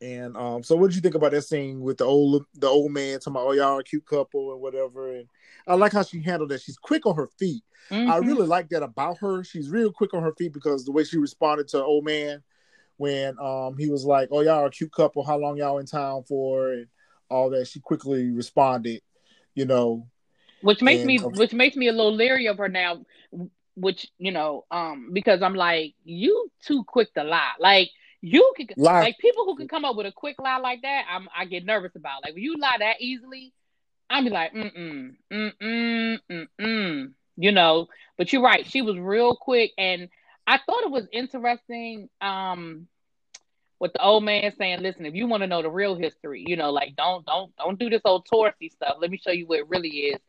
And 0.00 0.36
um, 0.36 0.62
so, 0.62 0.76
what 0.76 0.88
did 0.88 0.96
you 0.96 1.02
think 1.02 1.14
about 1.14 1.32
that 1.32 1.42
scene 1.42 1.80
with 1.80 1.98
the 1.98 2.04
old 2.04 2.44
the 2.54 2.68
old 2.68 2.92
man 2.92 3.18
talking 3.18 3.32
about, 3.32 3.46
"Oh, 3.48 3.52
y'all 3.52 3.76
are 3.76 3.80
a 3.80 3.84
cute 3.84 4.06
couple" 4.06 4.52
and 4.52 4.60
whatever? 4.60 5.12
And 5.12 5.28
I 5.66 5.74
like 5.74 5.92
how 5.92 6.02
she 6.02 6.22
handled 6.22 6.50
that. 6.50 6.60
She's 6.62 6.76
quick 6.78 7.06
on 7.06 7.16
her 7.16 7.26
feet. 7.38 7.62
I 7.90 7.94
Mhm. 7.94 8.26
really 8.26 8.46
like 8.46 8.68
that 8.70 8.82
about 8.82 9.18
her. 9.18 9.44
She's 9.44 9.70
real 9.70 9.92
quick 9.92 10.12
on 10.14 10.22
her 10.22 10.34
feet 10.34 10.52
because 10.52 10.84
the 10.84 10.92
way 10.92 11.04
she 11.04 11.18
responded 11.18 11.68
to 11.68 11.84
old 11.84 12.04
man 12.04 12.42
when 12.96 13.38
um 13.38 13.76
he 13.78 13.88
was 13.90 14.04
like, 14.04 14.28
"Oh, 14.32 14.40
y'all 14.40 14.54
are 14.62 14.66
a 14.66 14.70
cute 14.70 14.92
couple. 14.92 15.22
How 15.24 15.36
long 15.38 15.56
y'all 15.56 15.78
in 15.78 15.86
town 15.86 16.24
for?" 16.24 16.72
and 16.72 16.86
all 17.28 17.50
that. 17.50 17.66
She 17.68 17.80
quickly 17.80 18.30
responded, 18.30 19.02
you 19.54 19.64
know. 19.66 20.06
which 20.62 20.80
makes 20.82 21.00
And- 21.00 21.06
me 21.06 21.18
which 21.18 21.52
makes 21.52 21.76
me 21.76 21.88
a 21.88 21.92
little 21.92 22.14
leery 22.14 22.46
of 22.48 22.56
her 22.58 22.68
now 22.68 23.04
which 23.74 24.10
you 24.18 24.32
know 24.32 24.64
um 24.70 25.10
because 25.12 25.42
i'm 25.42 25.54
like 25.54 25.94
you 26.02 26.50
too 26.62 26.82
quick 26.84 27.12
to 27.12 27.22
lie 27.22 27.52
like 27.60 27.90
you 28.22 28.52
can 28.56 28.66
Lie. 28.78 29.00
like 29.02 29.18
people 29.18 29.44
who 29.44 29.54
can 29.54 29.68
come 29.68 29.84
up 29.84 29.96
with 29.96 30.06
a 30.06 30.12
quick 30.12 30.36
lie 30.40 30.56
like 30.56 30.80
that 30.80 31.04
i'm 31.10 31.28
i 31.36 31.44
get 31.44 31.66
nervous 31.66 31.94
about 31.94 32.22
like 32.24 32.32
when 32.32 32.42
you 32.42 32.56
lie 32.56 32.76
that 32.78 32.96
easily 33.00 33.52
i'm 34.10 34.24
be 34.24 34.30
like 34.30 34.52
mm-mm 34.52 35.14
mm-mm 35.32 36.18
mm-mm 36.30 37.12
you 37.36 37.52
know 37.52 37.86
but 38.16 38.32
you're 38.32 38.42
right 38.42 38.66
she 38.66 38.82
was 38.82 38.98
real 38.98 39.36
quick 39.36 39.72
and 39.78 40.08
i 40.46 40.58
thought 40.58 40.84
it 40.84 40.90
was 40.90 41.06
interesting 41.12 42.08
um 42.20 42.86
with 43.78 43.92
the 43.92 44.02
old 44.02 44.24
man 44.24 44.52
saying, 44.56 44.80
"Listen, 44.80 45.06
if 45.06 45.14
you 45.14 45.26
want 45.26 45.42
to 45.42 45.46
know 45.46 45.62
the 45.62 45.70
real 45.70 45.94
history, 45.94 46.44
you 46.46 46.56
know, 46.56 46.70
like 46.70 46.96
don't 46.96 47.26
don't 47.26 47.54
don't 47.56 47.78
do 47.78 47.90
this 47.90 48.02
old 48.04 48.26
touristy 48.26 48.70
stuff. 48.72 48.96
Let 49.00 49.10
me 49.10 49.18
show 49.18 49.32
you 49.32 49.46
what 49.46 49.58
it 49.58 49.68
really 49.68 49.88
is." 49.88 50.20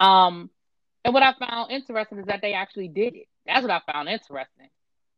Um, 0.00 0.50
and 1.04 1.14
what 1.14 1.22
I 1.22 1.34
found 1.34 1.70
interesting 1.70 2.18
is 2.18 2.26
that 2.26 2.42
they 2.42 2.52
actually 2.54 2.88
did 2.88 3.14
it. 3.14 3.28
That's 3.46 3.62
what 3.62 3.70
I 3.70 3.92
found 3.92 4.08
interesting. 4.08 4.68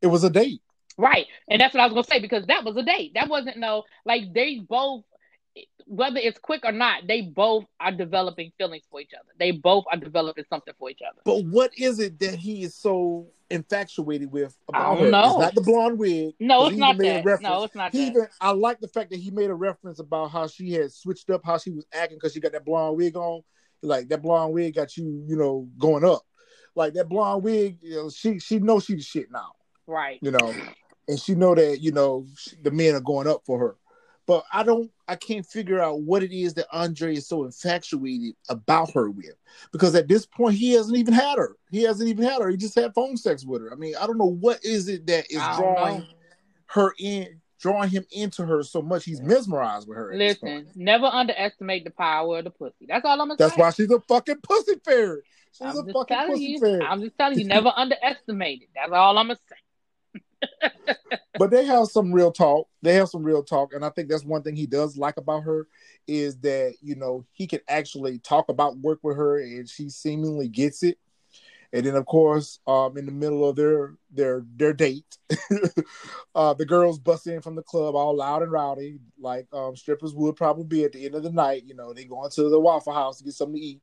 It 0.03 0.09
was 0.09 0.23
a 0.23 0.31
date. 0.31 0.61
Right. 0.99 1.27
And 1.49 1.61
that's 1.61 1.75
what 1.75 1.81
I 1.81 1.87
was 1.87 1.95
gonna 1.95 2.05
say 2.05 2.21
because 2.21 2.45
that 2.47 2.65
was 2.65 2.77
a 2.77 2.83
date. 2.83 3.13
That 3.15 3.29
wasn't 3.29 3.57
no 3.57 3.85
like 4.05 4.33
they 4.35 4.59
both 4.59 5.05
whether 5.89 6.19
it's 6.19 6.39
quick 6.39 6.61
or 6.65 6.73
not, 6.73 7.07
they 7.07 7.23
both 7.23 7.65
are 7.81 7.93
developing 7.93 8.53
feelings 8.59 8.85
for 8.91 9.01
each 9.01 9.13
other. 9.19 9.29
They 9.39 9.53
both 9.53 9.85
are 9.91 9.97
developing 9.99 10.45
something 10.51 10.75
for 10.79 10.91
each 10.91 11.01
other. 11.09 11.21
But 11.25 11.45
what 11.47 11.73
is 11.79 11.99
it 11.99 12.19
that 12.21 12.35
he 12.35 12.63
is 12.63 12.77
so 12.77 13.29
infatuated 13.51 14.31
with 14.31 14.55
I 14.73 14.79
about 14.79 14.97
don't 14.97 15.05
her? 15.07 15.11
know. 15.11 15.29
It's 15.31 15.39
not 15.39 15.55
the 15.55 15.61
blonde 15.63 15.99
wig. 15.99 16.35
No, 16.39 16.67
it's 16.67 16.77
not 16.77 16.95
even 16.97 17.07
made 17.07 17.21
a 17.21 17.23
that. 17.25 17.41
No, 17.43 17.63
it's 17.65 17.75
not 17.75 17.93
He 17.93 17.99
that. 17.99 18.11
even 18.11 18.27
I 18.41 18.51
like 18.51 18.81
the 18.81 18.89
fact 18.89 19.11
that 19.11 19.19
he 19.19 19.31
made 19.31 19.49
a 19.51 19.55
reference 19.55 19.99
about 19.99 20.31
how 20.31 20.47
she 20.47 20.73
had 20.73 20.93
switched 20.93 21.31
up 21.31 21.41
how 21.45 21.57
she 21.59 21.71
was 21.71 21.87
acting 21.93 22.19
because 22.19 22.35
she 22.35 22.41
got 22.41 22.53
that 22.53 22.65
blonde 22.67 22.97
wig 22.97 23.17
on. 23.17 23.43
Like 23.83 24.09
that 24.09 24.23
blonde 24.23 24.53
wig 24.53 24.75
got 24.75 24.97
you, 24.97 25.25
you 25.27 25.37
know, 25.37 25.69
going 25.79 26.05
up. 26.05 26.23
Like 26.75 26.93
that 26.95 27.09
blonde 27.09 27.43
wig, 27.43 27.79
you 27.81 27.95
know, 27.97 28.11
she 28.11 28.39
she 28.39 28.59
knows 28.59 28.85
she's 28.85 28.99
the 28.99 29.03
shit 29.03 29.31
now, 29.33 29.53
Right. 29.87 30.19
you 30.21 30.31
know, 30.31 30.55
and 31.09 31.19
she 31.19 31.35
know 31.35 31.55
that 31.55 31.81
you 31.81 31.93
know 31.93 32.27
the 32.63 32.71
men 32.71 32.95
are 32.95 33.01
going 33.01 33.27
up 33.27 33.43
for 33.47 33.59
her. 33.59 33.77
But 34.29 34.45
I 34.53 34.63
don't, 34.63 34.91
I 35.09 35.17
can't 35.17 35.45
figure 35.45 35.81
out 35.81 36.03
what 36.03 36.23
it 36.23 36.33
is 36.33 36.53
that 36.55 36.67
Andre 36.71 37.17
is 37.17 37.27
so 37.27 37.45
infatuated 37.47 38.35
about 38.51 38.93
her 38.93 39.09
with, 39.09 39.35
because 39.73 39.95
at 39.95 40.07
this 40.07 40.27
point 40.27 40.55
he 40.55 40.75
hasn't 40.75 40.99
even 40.99 41.15
had 41.15 41.39
her. 41.39 41.57
He 41.71 41.83
hasn't 41.83 42.11
even 42.11 42.25
had 42.25 42.43
her. 42.43 42.51
He 42.51 42.59
just 42.59 42.75
had 42.75 42.93
phone 42.93 43.17
sex 43.17 43.47
with 43.47 43.63
her. 43.63 43.73
I 43.73 43.77
mean, 43.77 43.95
I 43.99 44.07
don't 44.07 44.19
know 44.19 44.27
what 44.27 44.63
is 44.63 44.87
it 44.87 45.07
that 45.07 45.31
is 45.31 45.41
drawing 45.57 46.01
know. 46.01 46.07
her 46.67 46.93
in, 46.99 47.41
drawing 47.59 47.89
him 47.89 48.05
into 48.13 48.45
her 48.45 48.63
so 48.63 48.83
much. 48.83 49.07
He's 49.07 49.23
mesmerized 49.23 49.89
with 49.89 49.97
her. 49.97 50.15
Listen, 50.15 50.67
never 50.75 51.07
underestimate 51.07 51.85
the 51.85 51.91
power 51.91 52.41
of 52.41 52.45
the 52.45 52.51
pussy. 52.51 52.85
That's 52.87 53.07
all 53.07 53.19
I'm 53.23 53.31
that's 53.39 53.55
say. 53.55 53.63
why 53.63 53.71
she's 53.71 53.91
a 53.91 54.01
fucking 54.01 54.43
pussy 54.43 54.75
fairy. 54.85 55.23
She's 55.53 55.67
I'm 55.67 55.89
a 55.89 55.91
fucking 55.91 56.19
pussy 56.27 56.43
you. 56.43 56.61
fairy. 56.61 56.83
I'm 56.85 57.01
just 57.01 57.17
telling 57.17 57.39
you, 57.39 57.47
never 57.47 57.73
underestimate 57.77 58.61
it. 58.61 58.69
That's 58.75 58.93
all 58.93 59.17
I'm 59.17 59.29
gonna 59.29 59.39
say. 59.49 59.57
But 61.39 61.51
they 61.51 61.65
have 61.65 61.87
some 61.87 62.13
real 62.13 62.33
talk. 62.33 62.69
They 62.83 62.95
have 62.95 63.09
some 63.09 63.23
real 63.23 63.43
talk, 63.43 63.73
and 63.73 63.85
I 63.85 63.91
think 63.91 64.09
that's 64.09 64.25
one 64.25 64.43
thing 64.43 64.57
he 64.57 64.67
does 64.67 64.97
like 64.97 65.17
about 65.17 65.45
her 65.45 65.67
is 66.07 66.39
that 66.39 66.75
you 66.83 66.97
know 66.97 67.25
he 67.33 67.47
can 67.47 67.61
actually 67.69 68.19
talk 68.19 68.49
about 68.49 68.79
work 68.79 68.99
with 69.03 69.17
her, 69.17 69.39
and 69.39 69.69
she 69.69 69.89
seemingly 69.89 70.49
gets 70.49 70.83
it. 70.83 70.99
And 71.73 71.85
then, 71.85 71.97
of 71.97 72.07
course, 72.07 72.61
um, 72.67 72.97
in 72.97 73.05
the 73.05 73.13
middle 73.13 73.47
of 73.47 73.55
their 73.55 73.95
their 74.11 74.43
their 74.57 74.73
date, 74.73 75.19
uh, 76.35 76.55
the 76.55 76.65
girls 76.65 76.99
bust 76.99 77.27
in 77.27 77.43
from 77.43 77.57
the 77.57 77.63
club 77.63 77.95
all 77.95 78.17
loud 78.17 78.43
and 78.43 78.51
rowdy, 78.51 78.99
like 79.21 79.47
um, 79.53 79.77
strippers 79.77 80.15
would 80.15 80.35
probably 80.35 80.65
be 80.65 80.85
at 80.85 80.93
the 80.93 81.05
end 81.05 81.15
of 81.15 81.23
the 81.23 81.31
night. 81.31 81.65
You 81.67 81.75
know, 81.75 81.93
they 81.93 82.05
go 82.05 82.25
into 82.25 82.49
the 82.49 82.59
Waffle 82.59 82.95
House 82.95 83.19
to 83.19 83.25
get 83.25 83.35
something 83.35 83.61
to 83.61 83.67
eat, 83.67 83.83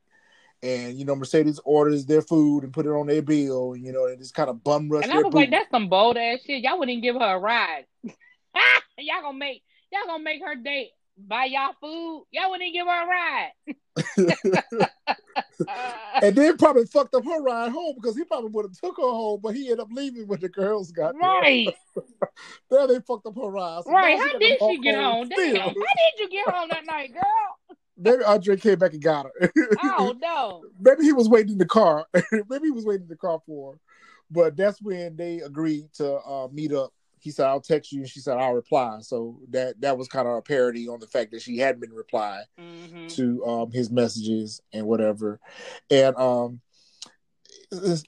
and 0.66 0.98
you 0.98 1.06
know 1.06 1.16
Mercedes 1.16 1.60
orders 1.64 2.06
their 2.06 2.22
food 2.22 2.64
and 2.64 2.74
put 2.74 2.86
it 2.86 2.90
on 2.90 3.08
their 3.08 3.22
bill, 3.22 3.74
and 3.74 3.86
you 3.86 3.92
know 3.92 4.08
they 4.08 4.16
just 4.16 4.34
kind 4.34 4.50
of 4.50 4.64
bum 4.64 4.90
rush 4.90 5.04
And 5.04 5.14
I 5.14 5.22
was 5.22 5.34
like, 5.34 5.52
that's 5.52 5.70
some 5.70 5.90
bold 5.90 6.18
ass 6.18 6.40
shit. 6.46 6.64
Y'all 6.64 6.80
wouldn't 6.80 6.98
even 6.98 7.04
give 7.04 7.16
her 7.16 7.36
a 7.36 7.40
ride. 7.40 7.86
y'all 8.04 9.22
gonna 9.22 9.38
make 9.38 9.64
y'all 9.92 10.08
gonna 10.08 10.24
make 10.24 10.42
her 10.44 10.56
date 10.56 10.90
buy 11.18 11.46
y'all 11.46 11.74
food. 11.80 12.26
Y'all 12.32 12.50
wouldn't 12.50 12.68
even 12.68 12.74
give 12.74 12.88
her 12.88 13.04
a 13.04 13.08
ride. 13.08 13.52
and 16.22 16.36
then 16.36 16.58
probably 16.58 16.86
fucked 16.86 17.16
up 17.16 17.24
her 17.24 17.42
ride 17.42 17.72
home 17.72 17.96
because 17.96 18.16
he 18.18 18.24
probably 18.26 18.50
would 18.50 18.66
have 18.66 18.78
took 18.78 18.98
her 18.98 19.04
home, 19.04 19.40
but 19.42 19.56
he 19.56 19.64
ended 19.70 19.80
up 19.80 19.88
leaving 19.92 20.28
when 20.28 20.40
the 20.40 20.50
girls 20.50 20.92
got 20.92 21.14
there. 21.14 21.30
right, 21.30 21.68
There 22.70 22.88
they 22.88 23.00
fucked 23.00 23.26
up 23.26 23.36
her 23.36 23.50
ride. 23.50 23.84
So 23.86 23.92
right. 23.92 24.20
How 24.20 24.38
did 24.38 24.60
she 24.60 24.80
get 24.80 24.96
home? 24.96 25.30
Damn. 25.30 25.56
How 25.56 25.70
did 25.70 26.20
you 26.20 26.30
get 26.30 26.50
home 26.50 26.70
that 26.72 26.86
night, 26.86 27.14
girl? 27.14 27.24
Maybe 27.98 28.24
Andre 28.24 28.58
came 28.58 28.78
back 28.78 28.94
and 28.94 29.02
got 29.02 29.26
her. 29.40 29.52
Oh 29.84 30.16
no. 30.22 30.66
Maybe 30.80 31.04
he 31.04 31.14
was 31.14 31.30
waiting 31.30 31.54
in 31.54 31.58
the 31.58 31.66
car. 31.66 32.06
Maybe 32.14 32.66
he 32.68 32.72
was 32.72 32.86
waiting 32.86 33.04
in 33.04 33.10
the 33.10 33.16
car 33.16 33.40
for 33.46 33.74
her. 33.74 33.80
But 34.32 34.58
that's 34.58 34.82
when 34.82 35.16
they 35.16 35.40
agreed 35.40 35.94
to 35.94 36.16
uh, 36.18 36.48
meet 36.52 36.74
up. 36.74 36.92
He 37.20 37.32
said, 37.32 37.48
"I'll 37.48 37.62
text 37.62 37.92
you," 37.92 38.02
and 38.02 38.10
she 38.10 38.20
said, 38.20 38.38
"I'll 38.38 38.54
reply." 38.54 38.98
So 39.02 39.40
that 39.50 39.80
that 39.82 39.98
was 39.98 40.08
kind 40.08 40.28
of 40.28 40.36
a 40.36 40.42
parody 40.42 40.88
on 40.88 41.00
the 41.00 41.08
fact 41.08 41.32
that 41.32 41.42
she 41.42 41.58
hadn't 41.58 41.82
been 41.82 41.94
replying. 41.94 42.46
hmm 42.58 43.08
to 43.08 43.46
um, 43.46 43.72
his 43.72 43.92
messages 43.92 44.62
and 44.74 44.88
whatever. 44.88 45.40
And 45.92 46.16
um, 46.16 46.60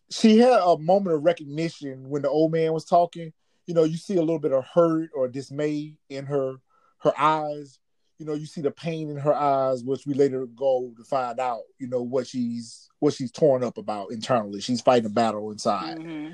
she 0.09 0.37
had 0.37 0.59
a 0.59 0.77
moment 0.77 1.15
of 1.15 1.23
recognition 1.23 2.09
when 2.09 2.23
the 2.23 2.29
old 2.29 2.51
man 2.51 2.73
was 2.73 2.85
talking. 2.85 3.31
You 3.65 3.73
know, 3.73 3.83
you 3.83 3.97
see 3.97 4.15
a 4.15 4.21
little 4.21 4.39
bit 4.39 4.53
of 4.53 4.65
hurt 4.65 5.09
or 5.15 5.27
dismay 5.27 5.93
in 6.09 6.25
her 6.25 6.55
her 6.99 7.13
eyes. 7.17 7.79
You 8.19 8.25
know, 8.25 8.33
you 8.33 8.45
see 8.45 8.61
the 8.61 8.71
pain 8.71 9.09
in 9.09 9.17
her 9.17 9.33
eyes, 9.33 9.83
which 9.83 10.05
we 10.07 10.13
later 10.13 10.45
go 10.47 10.91
to 10.97 11.03
find 11.03 11.39
out. 11.39 11.61
You 11.79 11.87
know 11.87 12.01
what 12.01 12.27
she's 12.27 12.89
what 12.99 13.13
she's 13.13 13.31
torn 13.31 13.63
up 13.63 13.77
about 13.77 14.11
internally. 14.11 14.59
She's 14.59 14.81
fighting 14.81 15.05
a 15.05 15.09
battle 15.09 15.51
inside. 15.51 15.97
hmm 15.99 16.29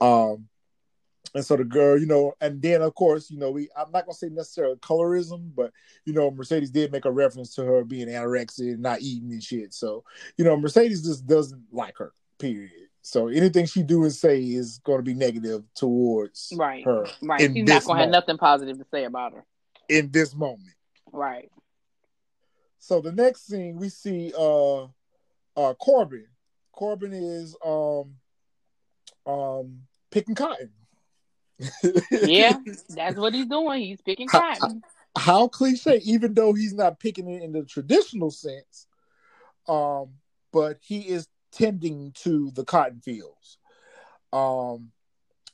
Um, 0.00 0.48
and 1.34 1.44
so 1.44 1.56
the 1.56 1.64
girl, 1.64 1.98
you 1.98 2.04
know, 2.06 2.34
and 2.42 2.60
then 2.60 2.82
of 2.82 2.94
course, 2.94 3.30
you 3.30 3.38
know, 3.38 3.50
we 3.50 3.70
I'm 3.76 3.90
not 3.90 4.04
gonna 4.04 4.14
say 4.14 4.28
necessarily 4.28 4.76
colorism, 4.76 5.50
but 5.54 5.72
you 6.04 6.12
know, 6.12 6.30
Mercedes 6.30 6.70
did 6.70 6.92
make 6.92 7.06
a 7.06 7.10
reference 7.10 7.54
to 7.54 7.64
her 7.64 7.84
being 7.84 8.08
anorexic 8.08 8.72
and 8.72 8.80
not 8.82 9.00
eating 9.00 9.32
and 9.32 9.42
shit. 9.42 9.72
So, 9.72 10.04
you 10.36 10.44
know, 10.44 10.56
Mercedes 10.56 11.02
just 11.02 11.26
doesn't 11.26 11.62
like 11.72 11.96
her, 11.96 12.12
period. 12.38 12.70
So 13.00 13.28
anything 13.28 13.66
she 13.66 13.82
do 13.82 14.02
and 14.02 14.12
say 14.12 14.40
is 14.42 14.78
going 14.84 14.98
to 14.98 15.02
be 15.02 15.14
negative 15.14 15.64
towards 15.74 16.52
Right. 16.54 16.84
her. 16.84 17.06
Right. 17.22 17.50
She's 17.52 17.64
not 17.66 17.84
gonna 17.84 18.00
have 18.00 18.10
nothing 18.10 18.36
positive 18.36 18.78
to 18.78 18.84
say 18.90 19.04
about 19.04 19.32
her. 19.32 19.44
In 19.88 20.10
this 20.10 20.34
moment. 20.34 20.74
Right. 21.12 21.50
So 22.78 23.00
the 23.00 23.12
next 23.12 23.46
scene 23.46 23.76
we 23.76 23.90
see 23.90 24.32
uh 24.36 24.84
uh 25.56 25.74
Corbin. 25.74 26.26
Corbin 26.72 27.12
is 27.12 27.54
um 27.64 28.14
um 29.26 29.82
picking 30.10 30.34
cotton. 30.34 30.70
Yeah, 32.10 32.56
that's 32.88 33.16
what 33.16 33.34
he's 33.34 33.46
doing. 33.46 33.82
He's 33.82 34.00
picking 34.00 34.28
cotton. 34.28 34.82
How 35.16 35.46
cliche, 35.48 36.00
even 36.04 36.34
though 36.34 36.54
he's 36.54 36.72
not 36.72 36.98
picking 36.98 37.28
it 37.28 37.42
in 37.42 37.52
the 37.52 37.64
traditional 37.64 38.30
sense, 38.30 38.86
um, 39.68 40.14
but 40.52 40.78
he 40.80 41.00
is 41.00 41.28
tending 41.52 42.12
to 42.22 42.50
the 42.54 42.64
cotton 42.64 43.00
fields. 43.00 43.58
Um 44.32 44.90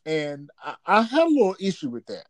and 0.07 0.51
I, 0.65 0.77
I 0.87 1.03
had 1.03 1.27
a 1.27 1.31
little 1.31 1.57
issue 1.61 1.91
with 1.91 2.07
that. 2.07 2.25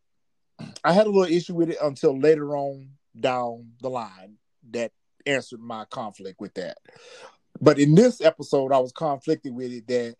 I 0.82 0.92
had 0.92 1.06
a 1.06 1.10
little 1.10 1.32
issue 1.32 1.54
with 1.54 1.70
it 1.70 1.78
until 1.80 2.18
later 2.18 2.56
on 2.56 2.88
down 3.20 3.72
the 3.80 3.90
line 3.90 4.36
that 4.70 4.92
answered 5.26 5.60
my 5.60 5.84
conflict 5.86 6.40
with 6.40 6.54
that. 6.54 6.78
But 7.60 7.78
in 7.78 7.94
this 7.94 8.20
episode, 8.20 8.72
I 8.72 8.78
was 8.78 8.92
conflicted 8.92 9.54
with 9.54 9.72
it 9.72 9.86
that 9.88 10.16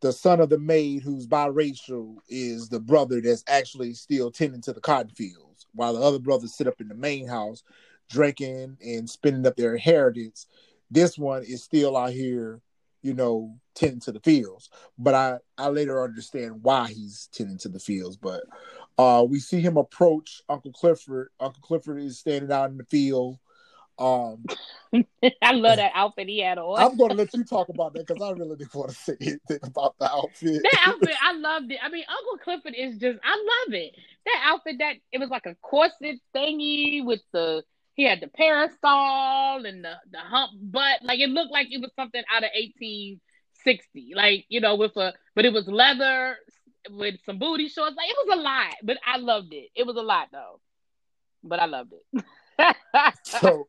the 0.00 0.12
son 0.12 0.40
of 0.40 0.48
the 0.48 0.58
maid 0.58 1.02
who's 1.02 1.26
biracial 1.26 2.16
is 2.28 2.68
the 2.68 2.80
brother 2.80 3.20
that's 3.20 3.44
actually 3.46 3.94
still 3.94 4.30
tending 4.30 4.62
to 4.62 4.72
the 4.72 4.80
cotton 4.80 5.10
fields, 5.10 5.66
while 5.74 5.92
the 5.92 6.00
other 6.00 6.18
brothers 6.18 6.54
sit 6.54 6.66
up 6.66 6.80
in 6.80 6.88
the 6.88 6.94
main 6.94 7.28
house 7.28 7.62
drinking 8.08 8.76
and 8.84 9.08
spending 9.08 9.46
up 9.46 9.56
their 9.56 9.74
inheritance. 9.74 10.46
This 10.90 11.16
one 11.16 11.44
is 11.44 11.62
still 11.62 11.96
out 11.96 12.12
here, 12.12 12.60
you 13.02 13.14
know, 13.14 13.56
tending 13.74 14.00
to 14.00 14.12
the 14.12 14.20
fields. 14.20 14.68
But 14.98 15.14
I, 15.14 15.38
I 15.56 15.68
later 15.68 16.02
understand 16.02 16.62
why 16.62 16.88
he's 16.88 17.28
tending 17.32 17.58
to 17.58 17.68
the 17.68 17.78
fields. 17.78 18.16
But 18.16 18.42
uh, 19.00 19.22
we 19.22 19.38
see 19.38 19.60
him 19.60 19.78
approach 19.78 20.42
Uncle 20.50 20.72
Clifford. 20.72 21.30
Uncle 21.40 21.62
Clifford 21.62 22.02
is 22.02 22.18
standing 22.18 22.52
out 22.52 22.70
in 22.70 22.76
the 22.76 22.84
field. 22.84 23.38
Um, 23.98 24.44
I 25.42 25.52
love 25.52 25.76
that 25.76 25.92
outfit 25.94 26.28
he 26.28 26.40
had 26.40 26.58
on. 26.58 26.78
I'm 26.78 26.98
going 26.98 27.10
to 27.10 27.16
let 27.16 27.32
you 27.32 27.44
talk 27.44 27.70
about 27.70 27.94
that 27.94 28.06
because 28.06 28.22
I 28.22 28.30
really 28.32 28.56
didn't 28.56 28.74
want 28.74 28.90
to 28.90 28.96
say 28.96 29.16
anything 29.18 29.58
about 29.62 29.94
the 29.98 30.10
outfit. 30.10 30.62
that 30.62 30.82
outfit, 30.86 31.14
I 31.22 31.32
loved 31.32 31.72
it. 31.72 31.78
I 31.82 31.88
mean, 31.88 32.04
Uncle 32.10 32.44
Clifford 32.44 32.74
is 32.76 32.98
just, 32.98 33.18
I 33.24 33.36
love 33.36 33.74
it. 33.74 33.94
That 34.26 34.42
outfit, 34.44 34.76
that 34.80 34.96
it 35.12 35.18
was 35.18 35.30
like 35.30 35.46
a 35.46 35.54
corset 35.62 36.16
thingy 36.36 37.02
with 37.02 37.20
the, 37.32 37.62
he 37.94 38.04
had 38.04 38.20
the 38.20 38.28
parasol 38.28 39.64
and 39.64 39.82
the, 39.82 39.94
the 40.12 40.18
hump 40.18 40.52
butt. 40.60 41.00
Like 41.02 41.20
it 41.20 41.30
looked 41.30 41.52
like 41.52 41.68
it 41.70 41.80
was 41.80 41.90
something 41.96 42.22
out 42.30 42.44
of 42.44 42.50
1860. 42.54 44.12
Like, 44.14 44.44
you 44.50 44.60
know, 44.60 44.76
with 44.76 44.96
a, 44.98 45.14
but 45.34 45.46
it 45.46 45.54
was 45.54 45.66
leather 45.68 46.36
with 46.88 47.16
some 47.26 47.38
booty 47.38 47.68
shorts. 47.68 47.96
Like 47.96 48.08
it 48.08 48.16
was 48.26 48.38
a 48.38 48.42
lot, 48.42 48.74
but 48.82 48.98
I 49.06 49.18
loved 49.18 49.52
it. 49.52 49.70
It 49.74 49.86
was 49.86 49.96
a 49.96 50.02
lot 50.02 50.28
though, 50.32 50.60
but 51.42 51.60
I 51.60 51.66
loved 51.66 51.92
it. 51.92 52.24
so 53.24 53.66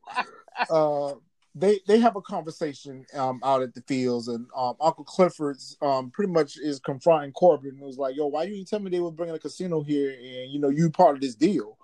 uh, 0.70 1.14
they 1.54 1.80
they 1.86 1.98
have 1.98 2.16
a 2.16 2.22
conversation 2.22 3.04
um, 3.14 3.40
out 3.42 3.62
at 3.62 3.74
the 3.74 3.82
fields, 3.82 4.28
and 4.28 4.46
um, 4.56 4.74
Uncle 4.80 5.04
Clifford's 5.04 5.76
um, 5.82 6.10
pretty 6.10 6.32
much 6.32 6.56
is 6.56 6.80
confronting 6.80 7.32
Corbin. 7.32 7.72
and 7.72 7.80
was 7.80 7.98
like, 7.98 8.16
"Yo, 8.16 8.26
why 8.26 8.44
you 8.44 8.54
didn't 8.54 8.68
tell 8.68 8.80
me 8.80 8.90
they 8.90 9.00
were 9.00 9.10
bringing 9.10 9.34
a 9.34 9.38
casino 9.38 9.82
here, 9.82 10.10
and 10.10 10.50
you 10.50 10.58
know 10.58 10.70
you 10.70 10.90
part 10.90 11.16
of 11.16 11.20
this 11.20 11.34
deal? 11.34 11.78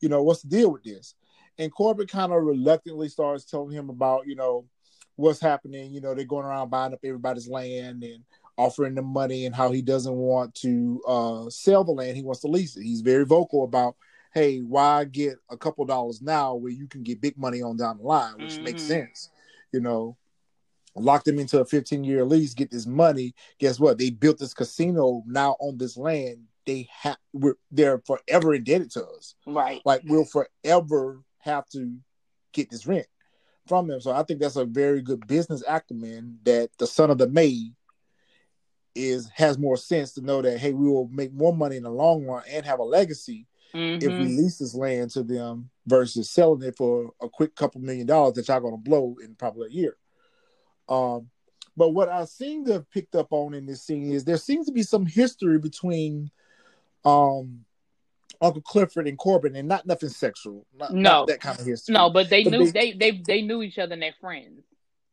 You 0.00 0.08
know 0.08 0.22
what's 0.22 0.42
the 0.42 0.48
deal 0.48 0.72
with 0.72 0.84
this?" 0.84 1.14
And 1.58 1.72
Corbin 1.72 2.06
kind 2.06 2.32
of 2.32 2.42
reluctantly 2.42 3.08
starts 3.08 3.44
telling 3.44 3.74
him 3.74 3.88
about 3.88 4.26
you 4.26 4.34
know 4.34 4.66
what's 5.16 5.40
happening. 5.40 5.92
You 5.92 6.00
know 6.00 6.14
they're 6.14 6.24
going 6.24 6.44
around 6.44 6.70
buying 6.70 6.92
up 6.92 7.00
everybody's 7.02 7.48
land 7.48 8.02
and 8.02 8.24
offering 8.56 8.94
them 8.94 9.06
money, 9.06 9.46
and 9.46 9.54
how 9.54 9.70
he 9.72 9.82
doesn't 9.82 10.14
want 10.14 10.54
to 10.56 11.02
uh, 11.06 11.50
sell 11.50 11.84
the 11.84 11.92
land; 11.92 12.16
he 12.16 12.22
wants 12.22 12.40
to 12.42 12.48
lease 12.48 12.76
it. 12.76 12.82
He's 12.84 13.00
very 13.00 13.24
vocal 13.24 13.64
about 13.64 13.96
hey, 14.32 14.58
why 14.58 15.04
get 15.04 15.36
a 15.48 15.56
couple 15.56 15.84
dollars 15.84 16.20
now 16.20 16.56
where 16.56 16.72
you 16.72 16.88
can 16.88 17.04
get 17.04 17.20
big 17.20 17.38
money 17.38 17.62
on 17.62 17.76
down 17.76 17.98
the 17.98 18.02
line, 18.02 18.34
which 18.40 18.60
makes 18.60 18.82
Mhm. 18.82 18.86
sense. 18.86 19.30
You 19.72 19.80
know, 19.80 20.16
lock 20.96 21.22
them 21.22 21.38
into 21.38 21.60
a 21.60 21.64
15 21.64 22.02
year 22.02 22.24
lease, 22.24 22.52
get 22.52 22.70
this 22.70 22.84
money. 22.86 23.32
Guess 23.60 23.78
what? 23.78 23.96
They 23.98 24.10
built 24.10 24.38
this 24.38 24.52
casino 24.52 25.22
now 25.26 25.56
on 25.60 25.78
this 25.78 25.96
land. 25.96 26.48
They 26.66 26.88
have 26.90 27.18
we're 27.32 27.54
they're 27.70 27.98
forever 28.06 28.54
indebted 28.54 28.90
to 28.92 29.06
us. 29.06 29.36
right. 29.46 29.80
Like 29.84 30.02
we'll 30.04 30.24
forever 30.24 31.22
have 31.38 31.68
to 31.70 31.96
get 32.52 32.70
this 32.70 32.86
rent 32.86 33.06
from 33.68 33.86
them. 33.86 34.00
So 34.00 34.10
I 34.12 34.22
think 34.24 34.40
that's 34.40 34.56
a 34.56 34.64
very 34.64 35.00
good 35.00 35.26
business 35.26 35.62
acumen 35.68 36.38
that 36.44 36.70
the 36.78 36.86
son 36.86 37.10
of 37.10 37.18
the 37.18 37.28
maid 37.28 37.72
is 38.94 39.28
has 39.34 39.58
more 39.58 39.76
sense 39.76 40.12
to 40.12 40.20
know 40.20 40.40
that 40.42 40.58
hey, 40.58 40.72
we 40.72 40.88
will 40.88 41.08
make 41.08 41.32
more 41.32 41.54
money 41.54 41.76
in 41.76 41.82
the 41.82 41.90
long 41.90 42.24
run 42.24 42.42
and 42.48 42.64
have 42.64 42.78
a 42.78 42.84
legacy 42.84 43.46
if 43.72 44.16
we 44.18 44.26
Mhm. 44.26 44.36
lease 44.36 44.58
this 44.58 44.74
land 44.74 45.10
to 45.10 45.22
them 45.24 45.68
versus 45.86 46.30
selling 46.30 46.62
it 46.62 46.76
for 46.76 47.12
a 47.20 47.28
quick 47.28 47.54
couple 47.56 47.80
million 47.80 48.06
dollars 48.06 48.34
that 48.34 48.46
y'all 48.48 48.60
gonna 48.60 48.76
blow 48.76 49.16
in 49.22 49.34
probably 49.34 49.68
a 49.68 49.72
year. 49.72 49.96
Um, 50.88 51.28
but 51.76 51.90
what 51.90 52.08
I 52.08 52.24
seem 52.24 52.64
to 52.66 52.72
have 52.74 52.90
picked 52.90 53.16
up 53.16 53.32
on 53.32 53.52
in 53.54 53.66
this 53.66 53.82
scene 53.82 54.12
is 54.12 54.24
there 54.24 54.36
seems 54.36 54.66
to 54.66 54.72
be 54.72 54.82
some 54.84 55.06
history 55.06 55.58
between 55.58 56.30
um 57.04 57.64
Uncle 58.40 58.62
Clifford 58.62 59.08
and 59.08 59.16
Corbin, 59.18 59.56
and 59.56 59.68
not 59.68 59.86
nothing 59.86 60.08
sexual, 60.08 60.66
not, 60.76 60.92
No. 60.92 61.00
not 61.00 61.26
that 61.28 61.40
kind 61.40 61.58
of 61.58 61.64
history. 61.66 61.94
No, 61.94 62.10
but 62.10 62.28
they 62.28 62.44
But 62.44 62.50
knew 62.52 62.70
they- 62.70 62.92
they, 62.92 63.10
they 63.10 63.22
they 63.26 63.42
knew 63.42 63.62
each 63.62 63.78
other 63.78 63.94
and 63.94 64.02
they're 64.02 64.14
friends. 64.20 64.62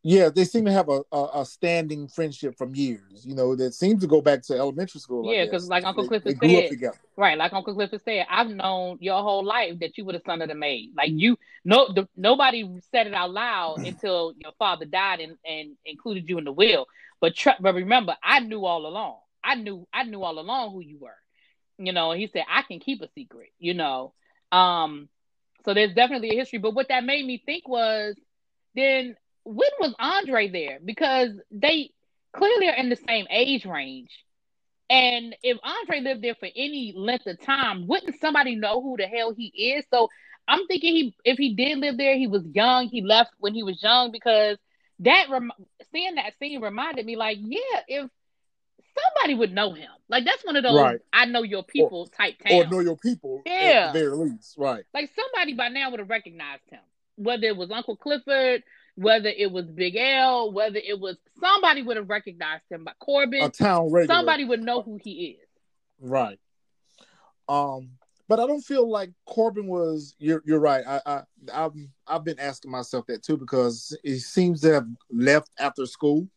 Yeah, 0.03 0.29
they 0.29 0.45
seem 0.45 0.65
to 0.65 0.71
have 0.71 0.89
a, 0.89 1.01
a, 1.11 1.41
a 1.41 1.45
standing 1.45 2.07
friendship 2.07 2.57
from 2.57 2.73
years. 2.73 3.23
You 3.23 3.35
know, 3.35 3.55
that 3.55 3.75
seems 3.75 4.01
to 4.01 4.07
go 4.07 4.19
back 4.19 4.41
to 4.43 4.55
elementary 4.57 4.99
school. 4.99 5.31
Yeah, 5.31 5.45
because 5.45 5.69
like 5.69 5.85
Uncle 5.85 6.03
They- 6.03 6.07
Clifford 6.07 6.39
they 6.39 6.47
grew 6.47 6.57
up 6.57 6.63
said- 6.63 6.69
together. 6.69 6.97
Right, 7.17 7.37
like 7.37 7.53
Uncle 7.53 7.75
Clifford 7.75 8.01
said, 8.03 8.25
I've 8.29 8.49
known 8.49 8.97
your 8.99 9.21
whole 9.21 9.43
life 9.45 9.77
that 9.79 9.95
you 9.99 10.05
were 10.05 10.13
the 10.13 10.21
son 10.25 10.41
of 10.41 10.47
the 10.49 10.55
maid. 10.55 10.89
Like 10.97 11.11
you, 11.11 11.37
no, 11.63 11.93
the, 11.93 12.07
nobody 12.17 12.67
said 12.91 13.05
it 13.05 13.13
out 13.13 13.31
loud 13.31 13.85
until 13.85 14.33
your 14.39 14.53
father 14.57 14.85
died 14.85 15.19
and, 15.19 15.37
and 15.45 15.75
included 15.85 16.27
you 16.27 16.39
in 16.39 16.45
the 16.45 16.51
will. 16.51 16.87
But 17.19 17.35
tr- 17.35 17.59
but 17.59 17.75
remember, 17.75 18.15
I 18.23 18.39
knew 18.39 18.65
all 18.65 18.87
along. 18.87 19.17
I 19.43 19.53
knew 19.53 19.87
I 19.93 20.03
knew 20.03 20.23
all 20.23 20.39
along 20.39 20.71
who 20.73 20.79
you 20.81 20.97
were. 20.97 21.15
You 21.77 21.93
know, 21.93 22.11
he 22.13 22.27
said 22.33 22.43
I 22.49 22.63
can 22.63 22.79
keep 22.79 23.01
a 23.03 23.09
secret. 23.13 23.49
You 23.59 23.75
know, 23.75 24.13
um, 24.51 25.09
so 25.63 25.75
there's 25.75 25.93
definitely 25.93 26.31
a 26.31 26.35
history. 26.35 26.57
But 26.57 26.73
what 26.73 26.87
that 26.89 27.03
made 27.03 27.23
me 27.25 27.41
think 27.45 27.67
was, 27.67 28.15
then 28.73 29.15
when 29.43 29.69
was 29.79 29.93
Andre 29.99 30.49
there? 30.49 30.79
Because 30.83 31.29
they 31.51 31.91
clearly 32.33 32.67
are 32.69 32.75
in 32.75 32.89
the 32.89 32.97
same 33.07 33.25
age 33.29 33.65
range. 33.65 34.09
And 34.89 35.35
if 35.41 35.57
Andre 35.63 36.01
lived 36.01 36.21
there 36.21 36.35
for 36.35 36.49
any 36.55 36.93
length 36.95 37.25
of 37.27 37.39
time, 37.41 37.87
wouldn't 37.87 38.19
somebody 38.19 38.55
know 38.55 38.81
who 38.81 38.97
the 38.97 39.07
hell 39.07 39.33
he 39.33 39.45
is? 39.47 39.85
So 39.89 40.09
I'm 40.47 40.67
thinking 40.67 40.93
he, 40.95 41.15
if 41.23 41.37
he 41.37 41.55
did 41.55 41.77
live 41.77 41.97
there, 41.97 42.17
he 42.17 42.27
was 42.27 42.43
young. 42.53 42.87
He 42.87 43.01
left 43.01 43.31
when 43.39 43.53
he 43.53 43.63
was 43.63 43.81
young 43.81 44.11
because 44.11 44.57
that 44.99 45.27
rem- 45.29 45.51
seeing 45.93 46.15
that 46.15 46.33
scene 46.39 46.61
reminded 46.61 47.05
me, 47.05 47.15
like, 47.15 47.37
yeah, 47.39 47.79
if 47.87 48.09
somebody 49.15 49.35
would 49.35 49.53
know 49.53 49.73
him, 49.73 49.89
like 50.09 50.25
that's 50.25 50.43
one 50.43 50.57
of 50.57 50.63
those 50.63 50.77
Right. 50.77 50.99
I 51.13 51.25
know 51.25 51.43
your 51.43 51.63
people 51.63 52.07
type 52.07 52.37
towns. 52.39 52.65
Or 52.65 52.69
know 52.69 52.79
your 52.79 52.97
people 52.97 53.41
Yeah. 53.45 53.87
at 53.87 53.93
the 53.93 53.99
very 53.99 54.15
least. 54.17 54.55
Right. 54.57 54.83
like 54.93 55.09
somebody 55.15 55.53
by 55.53 55.69
now 55.69 55.89
would 55.91 55.99
have 56.01 56.09
recognized 56.09 56.69
him, 56.69 56.81
whether 57.15 57.47
it 57.47 57.55
was 57.55 57.71
Uncle 57.71 57.95
Clifford, 57.95 58.63
whether 59.01 59.29
it 59.29 59.51
was 59.51 59.65
Big 59.65 59.95
L, 59.95 60.51
whether 60.51 60.77
it 60.77 60.99
was 60.99 61.17
somebody 61.39 61.81
would 61.81 61.97
have 61.97 62.09
recognized 62.09 62.63
him. 62.69 62.83
by 62.83 62.93
Corbin, 62.99 63.43
A 63.43 63.49
town 63.49 63.91
regular. 63.91 64.15
somebody 64.15 64.45
would 64.45 64.61
know 64.61 64.81
who 64.81 64.99
he 65.03 65.37
is. 65.41 65.47
Right. 65.99 66.39
Um, 67.49 67.91
but 68.27 68.39
I 68.39 68.47
don't 68.47 68.61
feel 68.61 68.89
like 68.89 69.11
Corbin 69.25 69.67
was. 69.67 70.15
You're 70.19 70.41
you're 70.45 70.59
right. 70.59 70.83
I 70.87 71.01
I 71.05 71.21
I've, 71.53 71.73
I've 72.07 72.23
been 72.23 72.39
asking 72.39 72.71
myself 72.71 73.05
that 73.07 73.23
too 73.23 73.35
because 73.37 73.97
he 74.03 74.19
seems 74.19 74.61
to 74.61 74.73
have 74.73 74.87
left 75.11 75.49
after 75.59 75.85
school, 75.85 76.27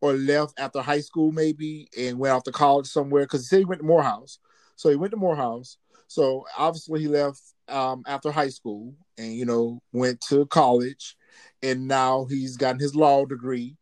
or 0.00 0.12
left 0.12 0.60
after 0.60 0.80
high 0.80 1.00
school 1.00 1.32
maybe, 1.32 1.88
and 1.98 2.18
went 2.18 2.32
off 2.34 2.44
to 2.44 2.52
college 2.52 2.86
somewhere. 2.86 3.24
Because 3.24 3.40
he 3.42 3.46
said 3.46 3.58
he 3.60 3.64
went 3.64 3.80
to 3.80 3.86
Morehouse, 3.86 4.38
so 4.76 4.88
he 4.90 4.96
went 4.96 5.10
to 5.12 5.16
Morehouse. 5.16 5.78
So 6.06 6.44
obviously 6.56 7.00
he 7.00 7.08
left 7.08 7.40
um, 7.68 8.04
after 8.06 8.30
high 8.30 8.50
school, 8.50 8.94
and 9.18 9.34
you 9.34 9.46
know 9.46 9.82
went 9.92 10.20
to 10.28 10.46
college, 10.46 11.16
and 11.66 11.88
now 11.88 12.26
he's 12.28 12.56
gotten 12.56 12.80
his 12.80 12.94
law 12.94 13.24
degree 13.24 13.76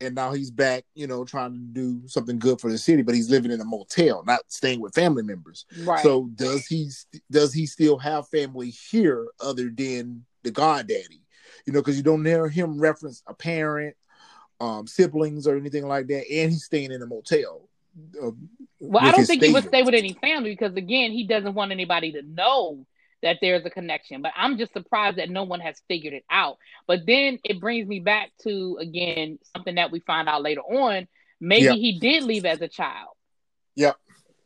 and 0.00 0.14
now 0.14 0.32
he's 0.32 0.50
back, 0.50 0.84
you 0.94 1.06
know, 1.06 1.24
trying 1.24 1.52
to 1.52 1.58
do 1.58 2.00
something 2.06 2.38
good 2.38 2.60
for 2.60 2.70
the 2.70 2.78
city, 2.78 3.02
but 3.02 3.14
he's 3.14 3.30
living 3.30 3.50
in 3.50 3.60
a 3.60 3.64
motel, 3.64 4.24
not 4.26 4.40
staying 4.48 4.80
with 4.80 4.94
family 4.94 5.22
members. 5.22 5.66
Right. 5.84 6.02
So 6.02 6.30
does 6.34 6.66
he 6.66 6.90
does 7.30 7.52
he 7.52 7.66
still 7.66 7.98
have 7.98 8.28
family 8.28 8.70
here 8.70 9.26
other 9.40 9.70
than 9.70 10.24
the 10.42 10.50
goddaddy? 10.50 11.22
You 11.66 11.72
know, 11.72 11.80
because 11.80 11.96
you 11.96 12.02
don't 12.02 12.24
hear 12.24 12.48
him 12.48 12.80
reference 12.80 13.22
a 13.26 13.34
parent, 13.34 13.94
um, 14.60 14.86
siblings, 14.86 15.46
or 15.46 15.56
anything 15.56 15.86
like 15.86 16.06
that, 16.06 16.24
and 16.30 16.50
he's 16.50 16.64
staying 16.64 16.92
in 16.92 17.02
a 17.02 17.06
motel. 17.06 17.68
Uh, 18.22 18.30
Well, 18.80 19.04
I 19.04 19.10
don't 19.10 19.26
think 19.26 19.42
he 19.42 19.52
would 19.52 19.68
stay 19.68 19.82
with 19.82 19.94
any 19.94 20.14
family 20.14 20.50
because 20.50 20.74
again, 20.76 21.12
he 21.12 21.24
doesn't 21.24 21.54
want 21.54 21.72
anybody 21.72 22.12
to 22.12 22.22
know 22.22 22.86
that 23.22 23.38
there's 23.40 23.64
a 23.64 23.70
connection. 23.70 24.22
But 24.22 24.32
I'm 24.36 24.58
just 24.58 24.72
surprised 24.72 25.18
that 25.18 25.30
no 25.30 25.44
one 25.44 25.60
has 25.60 25.80
figured 25.88 26.14
it 26.14 26.24
out. 26.30 26.56
But 26.86 27.00
then 27.06 27.38
it 27.44 27.60
brings 27.60 27.86
me 27.86 28.00
back 28.00 28.30
to 28.42 28.78
again 28.80 29.38
something 29.54 29.74
that 29.76 29.90
we 29.90 30.00
find 30.00 30.28
out 30.28 30.42
later 30.42 30.60
on 30.62 31.06
maybe 31.40 31.64
Yep. 31.64 31.76
he 31.76 31.98
did 31.98 32.24
leave 32.24 32.44
as 32.44 32.60
a 32.60 32.68
child. 32.68 33.16
Yep. 33.74 33.96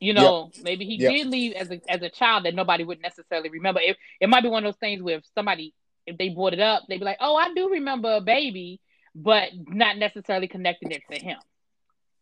You 0.01 0.12
know, 0.12 0.51
maybe 0.62 0.85
he 0.85 0.97
Yep. 0.97 1.11
did 1.12 1.27
leave 1.27 1.53
as 1.55 1.70
a 1.70 1.81
as 1.89 2.03
a 2.03 2.09
child 2.11 2.45
that 2.45 2.55
nobody 2.55 2.85
would 2.85 3.01
necessarily 3.01 3.49
remember. 3.49 3.81
It 3.81 3.97
it 4.20 4.29
might 4.29 4.43
be 4.43 4.49
one 4.49 4.64
of 4.64 4.72
those 4.72 4.79
things 4.79 5.03
where 5.03 5.18
if 5.18 5.25
somebody 5.35 5.75
if 6.07 6.18
they 6.18 6.29
brought 6.29 6.53
it 6.53 6.61
up, 6.61 6.85
they'd 6.89 6.99
be 6.99 7.05
like, 7.05 7.16
"Oh, 7.20 7.35
I 7.35 7.53
do 7.55 7.70
remember 7.70 8.14
a 8.16 8.20
baby," 8.20 8.81
but 9.14 9.51
not 9.55 9.97
necessarily 9.97 10.47
connecting 10.47 10.91
it 10.93 11.03
to 11.11 11.18
him. 11.18 11.39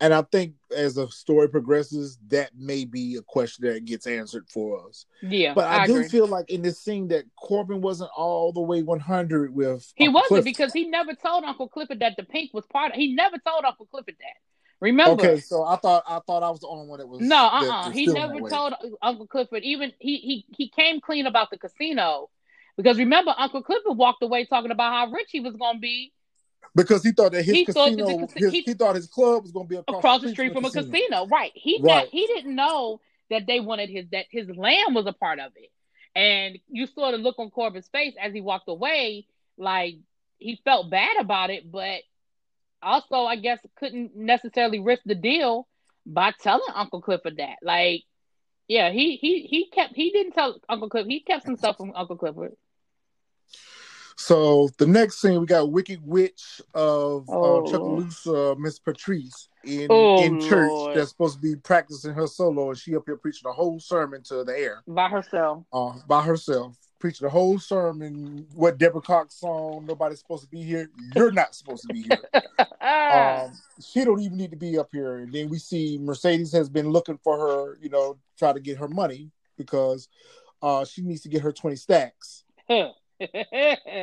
And 0.03 0.13
I 0.13 0.23
think 0.23 0.55
as 0.77 0.97
the 0.97 1.07
story 1.11 1.49
progresses, 1.49 2.19
that 2.27 2.51
may 2.59 2.85
be 2.85 3.15
a 3.15 3.23
question 3.23 3.67
that 3.67 3.85
gets 3.85 4.05
answered 4.09 4.49
for 4.51 4.85
us. 4.89 5.07
Yeah, 5.23 5.55
But 5.55 5.69
I, 5.69 5.83
I, 5.83 5.87
do 5.87 5.95
agree. 5.95 6.09
feel 6.09 6.27
like 6.27 6.51
in 6.51 6.61
this 6.61 6.81
scene 6.81 7.07
that 7.09 7.25
Corbin 7.37 7.81
wasn't 7.81 8.11
all 8.17 8.53
the 8.53 8.61
way 8.61 8.83
100 8.83 9.55
with. 9.55 9.93
he 9.95 10.09
Uncle 10.09 10.15
wasn't 10.15 10.29
Clifford. 10.29 10.45
because 10.45 10.73
he 10.73 10.89
never 10.89 11.15
told 11.15 11.45
Uncle 11.45 11.69
Clifford 11.69 12.01
that 12.01 12.17
the 12.17 12.25
Pynk 12.25 12.53
was 12.53 12.67
part 12.67 12.91
of. 12.91 12.97
He 12.97 13.15
never 13.15 13.37
told 13.39 13.65
Uncle 13.65 13.87
Clifford 13.87 14.17
that. 14.19 14.41
Remember? 14.81 15.23
Okay, 15.23 15.39
so 15.39 15.63
I 15.63 15.77
thought 15.77 16.03
I 16.09 16.19
thought 16.27 16.43
I 16.43 16.51
was 16.51 16.59
the 16.59 16.67
only 16.67 16.89
one 16.89 16.99
that 16.99 17.07
was. 17.07 17.21
No, 17.21 17.37
uh, 17.37 17.61
uh 17.61 17.87
was 17.87 17.95
He 17.95 18.07
never 18.07 18.41
told 18.51 18.75
Uncle 19.01 19.29
Clifford. 19.29 19.63
Even 19.63 19.93
he 20.01 20.17
he 20.17 20.47
he 20.49 20.69
came 20.69 21.01
clean 21.01 21.27
about 21.27 21.51
the 21.51 21.59
casino 21.59 22.29
because 22.77 22.99
remember 22.99 23.33
Uncle 23.39 23.63
Clifford 23.63 23.97
walked 23.97 24.25
away 24.25 24.47
talking 24.47 24.73
about 24.73 24.93
how 24.93 25.13
rich 25.13 25.29
he 25.31 25.39
was 25.39 25.55
going 25.55 25.77
to 25.77 25.81
be 25.81 26.13
because 26.75 27.03
he 27.03 27.13
thought 27.13 27.33
that 27.33 27.45
his 27.45 27.55
He 27.55 27.65
thought 27.65 27.97
that 27.97 27.99
casino, 27.99 28.27
the 28.27 28.41
his, 28.41 28.53
he- 28.53 28.61
he, 28.63 28.75
thought 28.75 28.95
his 28.95 29.07
club 29.07 29.43
was 29.43 29.53
going 29.53 29.67
to 29.67 29.71
be 29.71 29.77
across, 29.77 29.99
across 29.99 30.23
the 30.23 30.29
street 30.31 30.53
from 30.53 30.65
a 30.65 30.71
casino. 30.71 31.27
Right. 31.27 31.53
He 31.55 31.79
Right. 31.83 32.05
Not, 32.05 32.09
he 32.09 32.27
didn't 32.27 32.55
know 32.55 33.01
that 33.31 33.47
they 33.47 33.61
wanted 33.61 33.91
his 33.91 34.07
that 34.13 34.27
his 34.31 34.49
land 34.49 34.95
was 34.95 35.07
a 35.07 35.13
part 35.13 35.39
of 35.39 35.53
it. 35.57 35.71
And 36.15 36.59
you 36.69 36.87
saw 36.87 37.11
the 37.11 37.19
look 37.19 37.39
on 37.39 37.51
Corbin's 37.51 37.89
face 37.89 38.15
as 38.21 38.33
he 38.33 38.41
walked 38.41 38.69
away, 38.69 39.27
like 39.57 39.95
he 40.39 40.61
felt 40.65 40.91
bad 40.91 41.17
about 41.19 41.51
it, 41.51 41.71
but 41.71 42.01
also 42.83 43.25
I 43.25 43.37
guess 43.37 43.59
couldn't 43.77 44.15
necessarily 44.17 44.81
risk 44.81 45.03
the 45.07 45.15
deal 45.15 45.69
by 46.05 46.33
telling 46.43 46.67
Uncle 46.75 47.01
Clifford 47.01 47.37
that. 47.39 47.57
Like, 47.63 48.03
yeah, 48.69 48.91
he 48.91 49.17
he 49.17 49.43
he 49.43 49.71
kept 49.71 49.95
he 49.95 50.11
didn't 50.11 50.33
tell 50.33 50.59
Uncle 50.69 50.89
Clifford 50.91 51.11
he 51.11 51.21
kept 51.21 51.45
some 51.45 51.57
stuff 51.57 51.77
from 51.77 51.93
Uncle 51.95 52.17
Clifford. 52.17 52.53
So 54.17 54.69
the 54.79 54.87
next 54.87 55.21
scene, 55.21 55.41
we 55.41 55.47
got 55.47 55.71
Wicked 55.71 56.01
Witch 56.05 56.61
of 56.75 57.27
Oh, 57.29 57.59
uh, 57.59 57.63
Chucalissa, 57.63 58.59
Miss 58.59 58.79
Patrice 58.79 59.49
in 59.65 59.89
Oh, 59.91 60.23
in 60.23 60.41
church 60.41 60.71
Lord. 60.71 60.97
that's 60.97 61.11
supposed 61.11 61.37
to 61.37 61.41
be 61.41 61.57
practicing 61.57 62.13
her 62.15 62.27
solo, 62.27 62.71
and 62.71 62.79
she 62.79 62.95
up 62.97 63.05
here 63.07 63.17
preaching 63.17 63.49
a 63.49 63.53
whole 63.53 63.81
sermon 63.81 64.23
to 64.25 64.45
the 64.45 64.57
air 64.57 64.83
By 64.87 65.09
herself. 65.09 65.65
uh, 65.73 65.95
by 66.07 66.23
herself, 66.23 66.77
preaching 66.99 67.27
a 67.27 67.31
whole 67.31 67.59
sermon. 67.59 68.47
What 68.55 68.79
Deborah 68.79 69.01
Cox 69.01 69.37
song? 69.41 69.87
Nobody's 69.87 70.19
supposed 70.21 70.45
to 70.45 70.49
be 70.49 70.63
here. 70.63 70.91
You're 71.15 71.33
not 71.33 71.55
supposed 71.55 71.83
to 71.83 71.89
be 71.93 72.03
here. 72.03 72.29
Um, 73.13 73.53
she 73.81 74.05
don't 74.05 74.21
even 74.21 74.39
need 74.39 74.51
to 74.53 74.57
be 74.57 74.79
up 74.79 74.89
here. 74.93 75.19
And 75.19 75.33
then 75.33 75.49
we 75.51 75.59
see 75.59 75.99
Mercedes 76.01 76.51
has 76.53 76.71
been 76.71 76.89
looking 76.91 77.19
for 77.23 77.39
her, 77.39 77.79
you 77.81 77.91
know, 77.91 78.17
try 78.39 78.53
to 78.53 78.61
get 78.61 78.79
her 78.79 78.89
money 78.89 79.31
because 79.59 80.09
uh, 80.63 80.85
she 80.85 81.03
needs 81.03 81.21
to 81.23 81.29
get 81.29 81.43
her 81.43 81.53
twenty 81.53 81.77
stacks 81.77 82.45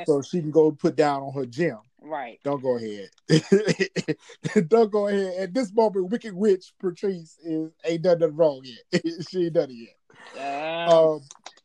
so 0.05 0.21
she 0.29 0.41
can 0.41 0.51
go 0.51 0.71
put 0.71 0.95
down 0.95 1.21
on 1.23 1.33
her 1.33 1.45
gym. 1.45 1.77
right. 2.01 2.39
Don't 2.43 2.61
go 2.61 2.77
ahead. 2.77 3.09
Don't 4.69 4.91
go 4.91 5.07
ahead. 5.07 5.33
At 5.39 5.53
this 5.53 5.73
moment, 5.73 6.09
Wicked 6.09 6.33
Witch 6.33 6.73
Patrice 6.79 7.37
is 7.43 7.71
ain't 7.85 8.01
done 8.01 8.19
nothing 8.19 8.35
wrong 8.35 8.61
yet. 8.63 9.03
she 9.29 9.45
ain't 9.45 9.53
done 9.53 9.69
it 9.71 9.73
yet. 9.73 9.95
Um, 10.41 10.89
Um, 10.93 11.21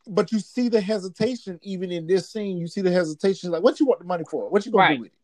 but 0.07 0.31
you 0.31 0.39
see 0.39 0.69
the 0.69 0.81
hesitation 0.81 1.59
even 1.63 1.91
in 1.91 2.05
this 2.07 2.29
scene. 2.29 2.57
You 2.57 2.67
see 2.67 2.81
the 2.81 2.91
hesitation. 2.91 3.51
Like, 3.51 3.63
what 3.63 3.79
you 3.79 3.85
want 3.85 3.99
the 3.99 4.05
money 4.05 4.23
for? 4.29 4.49
What 4.49 4.65
you 4.65 4.71
gonna 4.71 4.83
Right. 4.83 4.95
do 4.97 5.01
with 5.01 5.11
it? 5.11 5.17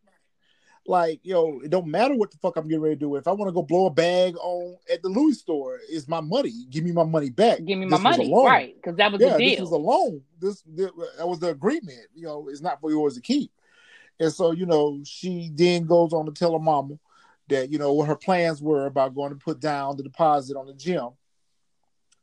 Like, 0.92 1.22
yo, 1.24 1.62
it 1.62 1.70
don't 1.70 1.88
matter 1.88 2.16
what 2.16 2.32
the 2.32 2.38
fuck 2.40 2.58
I'm 2.58 2.68
getting 2.68 2.82
ready 2.82 2.98
to 2.98 3.00
do. 3.00 3.16
If 3.16 3.26
I 3.26 3.32
want 3.32 3.48
to 3.48 3.54
go 3.54 3.62
blow 3.62 3.86
a 3.86 3.90
bag 3.90 4.36
on 4.36 4.76
at 4.92 5.02
the 5.02 5.08
Louis 5.08 5.36
store, 5.36 5.80
it's 5.88 6.06
my 6.06 6.20
money. 6.20 6.66
Give 6.70 6.84
me 6.84 6.92
my 6.92 7.06
money 7.06 7.30
back. 7.30 7.64
Give 7.64 7.80
me 7.80 7.86
my 7.86 7.96
This 7.96 8.04
money, 8.04 8.34
right? 8.36 8.76
Because 8.76 8.98
that 8.98 9.10
was 9.10 9.22
Yeah, 9.22 9.38
the 9.38 9.52
this 9.52 9.60
was 9.62 9.72
a 9.72 9.78
loan. 9.78 10.22
This, 10.42 10.62
this 10.68 10.92
that 11.18 11.26
was 11.26 11.40
the 11.40 11.48
agreement. 11.48 12.08
You 12.14 12.24
know, 12.24 12.50
it's 12.50 12.60
not 12.60 12.82
for 12.82 12.92
yours 12.92 13.16
to 13.16 13.22
keep. 13.22 13.54
And 14.20 14.34
so, 14.34 14.52
you 14.52 14.66
know, 14.66 15.00
she 15.06 15.50
then 15.54 15.86
goes 15.86 16.12
on 16.12 16.26
to 16.26 16.34
tell 16.34 16.52
her 16.52 16.60
mama 16.60 17.00
that 17.48 17.72
you 17.72 17.80
know 17.80 17.94
what 17.94 18.10
her 18.10 18.18
plans 18.18 18.62
were 18.62 18.86
about 18.86 19.16
going 19.16 19.30
to 19.30 19.38
put 19.38 19.62
down 19.62 19.96
the 19.96 20.04
deposit 20.04 20.58
on 20.58 20.66
the 20.66 20.74
gym. 20.74 21.12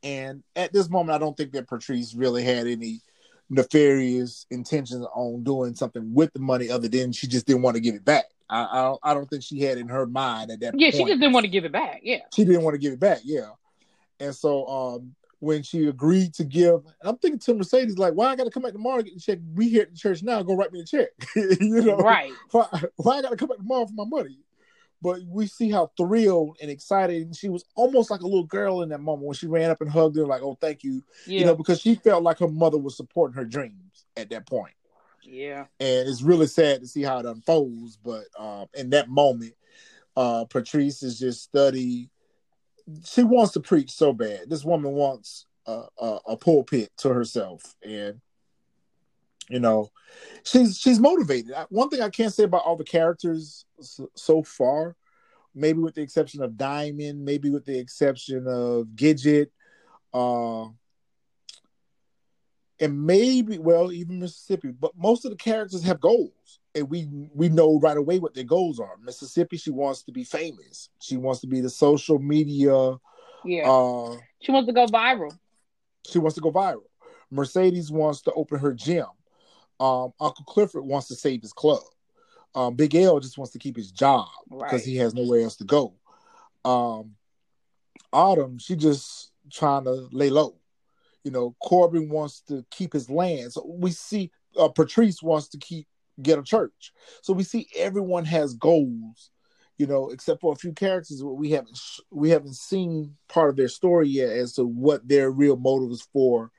And 0.03 0.43
at 0.55 0.71
this 0.73 0.91
moment, 0.91 1.15
I 1.15 1.17
don't 1.17 1.35
think 1.35 1.53
that 1.53 1.67
Patrice 1.67 2.13
really 2.13 2.43
had 2.43 2.67
any 2.67 3.01
nefarious 3.49 4.45
intentions 4.51 5.07
on 5.15 5.43
doing 5.43 5.73
something 5.73 6.13
with 6.13 6.31
the 6.33 6.39
money, 6.39 6.69
other 6.69 6.87
than 6.87 7.11
she 7.13 7.25
just 7.25 7.47
didn't 7.47 7.63
want 7.63 7.73
to 7.75 7.81
give 7.81 7.95
it 7.95 8.05
back. 8.05 8.25
I, 8.49 8.67
I 8.71 8.81
don't, 8.81 8.99
I 9.03 9.13
don't 9.13 9.29
think 9.29 9.43
she 9.43 9.59
had 9.61 9.77
in 9.77 9.87
her 9.89 10.05
mind 10.05 10.51
at 10.51 10.59
that 10.61 10.73
yeah, 10.77 10.87
point 10.87 10.95
she 10.95 11.03
just 11.05 11.19
didn't 11.19 11.33
want 11.33 11.43
to 11.45 11.51
give 11.51 11.65
it 11.65 11.71
back. 11.71 12.01
Yeah. 12.03 12.19
she 12.33 12.43
didn't 12.45 12.63
want 12.63 12.73
to 12.73 12.79
give 12.79 12.93
it 12.93 12.99
back. 12.99 13.19
Yeah, 13.23 13.51
and 14.19 14.35
so 14.35 14.65
um, 14.67 15.15
when 15.39 15.63
she 15.63 15.87
agreed 15.87 16.33
to 16.35 16.43
give, 16.43 16.81
I'm 17.03 17.17
thinking 17.17 17.39
to 17.39 17.53
Mercedes 17.53 17.97
like, 17.97 18.13
"Why 18.13 18.27
I 18.27 18.35
got 18.35 18.45
to 18.45 18.49
come 18.51 18.63
back 18.63 18.73
tomorrow 18.73 19.01
the 19.01 19.15
check? 19.19 19.39
We 19.53 19.69
here 19.69 19.83
at 19.83 19.91
the 19.91 19.97
church 19.97 20.23
now. 20.23 20.41
Go 20.41 20.55
write 20.55 20.73
me 20.73 20.81
a 20.81 20.85
check. 20.85 21.09
you 21.35 21.81
know, 21.81 21.97
Right. 21.97 22.33
Why, 22.51 22.67
why 22.95 23.17
I 23.17 23.21
got 23.21 23.29
to 23.29 23.37
come 23.37 23.49
back 23.49 23.57
tomorrow 23.57 23.85
for 23.85 23.93
my 23.93 24.05
money?" 24.05 24.39
But 25.01 25.21
we 25.29 25.47
see 25.47 25.69
how 25.71 25.91
thrilled 25.95 26.57
and 26.61 26.69
excited 26.69 27.21
and 27.21 27.33
she 27.33 27.47
was 27.47 27.63
almost 27.75 28.11
like 28.11 28.19
a 28.19 28.25
little 28.25 28.43
girl 28.43 28.81
in 28.81 28.89
that 28.89 28.99
moment 28.99 29.27
when 29.27 29.33
she 29.33 29.47
ran 29.47 29.71
up 29.71 29.79
and 29.79 29.89
hugged 29.89 30.17
her 30.17 30.25
like, 30.25 30.41
"Oh, 30.41 30.57
thank 30.59 30.83
you," 30.83 31.03
Yeah. 31.25 31.39
you 31.39 31.45
know, 31.45 31.55
because 31.55 31.79
she 31.79 31.95
felt 31.95 32.23
like 32.23 32.39
her 32.39 32.49
mother 32.49 32.77
was 32.77 32.97
supporting 32.97 33.35
her 33.35 33.45
dreams 33.45 34.05
at 34.17 34.29
that 34.31 34.45
point 34.45 34.73
yeah. 35.23 35.65
and 35.79 36.07
it's 36.07 36.21
really 36.21 36.47
sad 36.47 36.81
to 36.81 36.87
see 36.87 37.03
how 37.03 37.19
it 37.19 37.25
unfolds. 37.25 37.97
But 37.97 38.25
um, 38.37 38.67
in 38.73 38.89
that 38.91 39.09
moment, 39.09 39.53
uh, 40.15 40.45
Patrice 40.45 41.03
is 41.03 41.19
just 41.19 41.43
study. 41.43 42.09
She 43.05 43.23
wants 43.23 43.53
to 43.53 43.59
preach 43.59 43.91
so 43.91 44.13
bad. 44.13 44.49
This 44.49 44.65
woman 44.65 44.91
wants 44.91 45.45
a, 45.65 45.83
a, 45.97 46.19
a 46.27 46.37
pulpit 46.37 46.91
to 46.97 47.09
herself, 47.09 47.75
and 47.83 48.19
you 49.49 49.59
know, 49.59 49.91
she's 50.43 50.77
she's 50.77 50.99
motivated. 50.99 51.53
One 51.69 51.89
thing 51.89 52.01
I 52.01 52.09
can't 52.09 52.33
say 52.33 52.43
about 52.43 52.63
all 52.63 52.75
the 52.75 52.83
characters 52.83 53.65
so, 53.79 54.09
so 54.15 54.43
far, 54.43 54.95
maybe 55.55 55.79
with 55.79 55.95
the 55.95 56.01
exception 56.01 56.43
of 56.43 56.57
Diamond, 56.57 57.23
maybe 57.23 57.49
with 57.49 57.65
the 57.65 57.77
exception 57.77 58.45
of 58.47 58.87
Gidget, 58.95 59.47
uh, 60.13 60.67
and 62.79 63.05
maybe 63.05 63.57
well 63.57 63.91
even 63.91 64.19
Mississippi, 64.19 64.69
but 64.71 64.91
most 64.97 65.25
of 65.25 65.31
the 65.31 65.37
characters 65.37 65.83
have 65.83 65.99
goals, 65.99 66.59
and 66.75 66.89
we 66.89 67.07
we 67.33 67.49
know 67.49 67.79
right 67.79 67.97
away 67.97 68.19
what 68.19 68.33
their 68.33 68.43
goals 68.43 68.79
are. 68.79 68.95
Mississippi, 69.03 69.57
she 69.57 69.71
wants 69.71 70.03
to 70.03 70.11
be 70.11 70.23
famous. 70.23 70.89
She 70.99 71.17
wants 71.17 71.41
to 71.41 71.47
be 71.47 71.61
the 71.61 71.69
social 71.69 72.19
media. 72.19 72.95
Yeah. 73.43 73.69
Uh, 73.69 74.17
she 74.41 74.51
wants 74.51 74.67
to 74.67 74.73
go 74.73 74.85
viral. 74.85 75.37
she 76.07 76.19
wants 76.19 76.35
to 76.35 76.41
go 76.41 76.51
viral. 76.51 76.83
Mercedes 77.31 77.91
wants 77.91 78.21
to 78.21 78.31
open 78.33 78.59
her 78.59 78.73
gym. 78.73 79.05
Um, 79.79 80.13
Uncle 80.19 80.43
Clifford 80.45 80.83
wants 80.83 81.07
to 81.09 81.15
save 81.15 81.41
his 81.41 81.53
club. 81.53 81.83
Um, 82.55 82.75
Big 82.75 82.95
L 82.95 83.19
just 83.19 83.37
wants 83.37 83.53
to 83.53 83.59
keep 83.59 83.75
his 83.77 83.91
job 83.91 84.27
because 84.49 84.71
Right. 84.71 84.81
he 84.83 84.95
has 84.97 85.13
nowhere 85.13 85.41
else 85.41 85.55
to 85.57 85.63
go. 85.63 85.93
Um, 86.65 87.15
Autumn, 88.11 88.57
she 88.57 88.75
just 88.75 89.31
trying 89.51 89.83
to 89.83 90.07
lay 90.11 90.29
low. 90.29 90.55
You 91.23 91.31
know, 91.31 91.55
Corbin 91.61 92.09
wants 92.09 92.41
to 92.41 92.65
keep 92.71 92.93
his 92.93 93.09
land. 93.09 93.53
So 93.53 93.65
we 93.67 93.91
see 93.91 94.31
uh, 94.57 94.69
Patrice 94.69 95.21
wants 95.21 95.49
to 95.49 95.57
keep 95.57 95.87
get 96.21 96.39
a 96.39 96.43
church. 96.43 96.91
So 97.21 97.33
we 97.33 97.43
see 97.43 97.67
everyone 97.75 98.25
has 98.25 98.53
goals. 98.53 99.31
You 99.77 99.87
know, 99.87 100.09
except 100.09 100.41
for 100.41 100.51
a 100.51 100.57
few 100.57 100.73
characters, 100.73 101.23
where 101.23 101.33
we 101.33 101.51
haven't 101.51 101.79
we 102.11 102.29
haven't 102.29 102.55
seen 102.55 103.15
part 103.29 103.49
of 103.49 103.55
their 103.55 103.69
story 103.69 104.09
yet 104.09 104.29
as 104.29 104.53
to 104.53 104.65
what 104.65 105.07
their 105.07 105.31
real 105.31 105.55
motives 105.55 106.05
for 106.11 106.51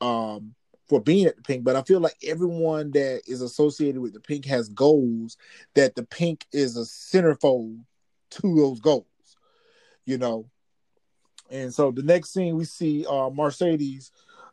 um 0.00 0.54
for 0.88 1.00
being 1.00 1.26
at 1.26 1.36
the 1.36 1.42
Pynk. 1.42 1.64
But 1.64 1.74
I 1.74 1.82
feel 1.82 2.00
like 2.00 2.16
everyone 2.22 2.92
that 2.92 3.22
is 3.26 3.40
associated 3.40 4.00
with 4.00 4.12
the 4.12 4.20
Pynk 4.20 4.44
has 4.44 4.68
goals 4.68 5.36
that 5.74 5.94
the 5.94 6.02
Pynk 6.02 6.42
is 6.52 6.76
a 6.76 6.82
centerfold 6.82 7.80
to 8.30 8.56
those 8.56 8.78
goals. 8.78 9.06
You 10.04 10.18
know, 10.18 10.48
and 11.52 11.72
so 11.72 11.90
the 11.92 12.02
next 12.02 12.32
scene 12.32 12.56
we 12.56 12.64
see 12.64 13.06
uh 13.06 13.30
Mercedes 13.30 14.10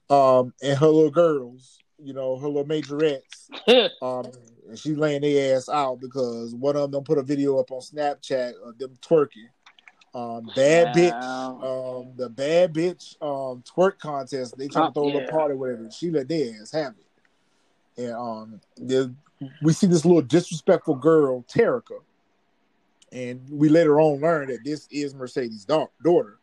um 0.10 0.54
and 0.62 0.78
her 0.78 0.88
little 0.88 1.10
girls, 1.10 1.80
you 1.98 2.14
know, 2.14 2.38
her 2.38 2.48
little 2.48 2.66
majorettes, 2.66 3.50
um 4.02 4.32
and 4.68 4.78
she 4.78 4.94
laying 4.94 5.22
their 5.22 5.56
ass 5.56 5.68
out 5.70 6.00
because 6.00 6.54
one 6.54 6.76
of 6.76 6.92
them 6.92 7.04
put 7.04 7.18
a 7.18 7.24
video 7.24 7.58
up 7.60 7.72
on 7.72 7.80
Snapchat 7.82 8.54
of 8.64 8.78
them 8.78 8.98
twerking. 9.02 9.48
Um 10.14 10.52
bad 10.56 10.88
Wow. 10.88 11.60
bitch, 11.62 12.00
um 12.02 12.14
the 12.18 12.30
bad 12.30 12.74
bitch 12.74 13.16
um 13.22 13.64
twerk 13.64 13.98
contest, 14.00 14.58
they 14.58 14.68
trying 14.68 14.86
Oh, 14.86 14.88
to 14.90 14.94
throw 14.94 15.04
a 15.04 15.08
yeah. 15.08 15.14
little 15.14 15.30
party 15.30 15.56
whatever. 15.56 15.90
She 15.92 16.12
let 16.12 16.28
their 16.28 16.54
ass 16.62 16.72
have 16.72 16.94
it. 16.98 18.04
And 18.04 18.14
um 18.14 18.62
the, 18.78 19.16
we 19.62 19.72
see 19.72 19.88
this 19.88 20.04
little 20.06 20.22
disrespectful 20.22 20.96
girl, 20.96 21.44
Terica. 21.44 22.00
And 23.12 23.48
we 23.50 23.70
later 23.70 24.00
on 24.02 24.20
learn 24.20 24.50
that 24.50 24.64
this 24.66 24.88
is 24.92 25.16
Mercedes' 25.16 25.66
da- 25.66 25.88
daughter 26.04 26.39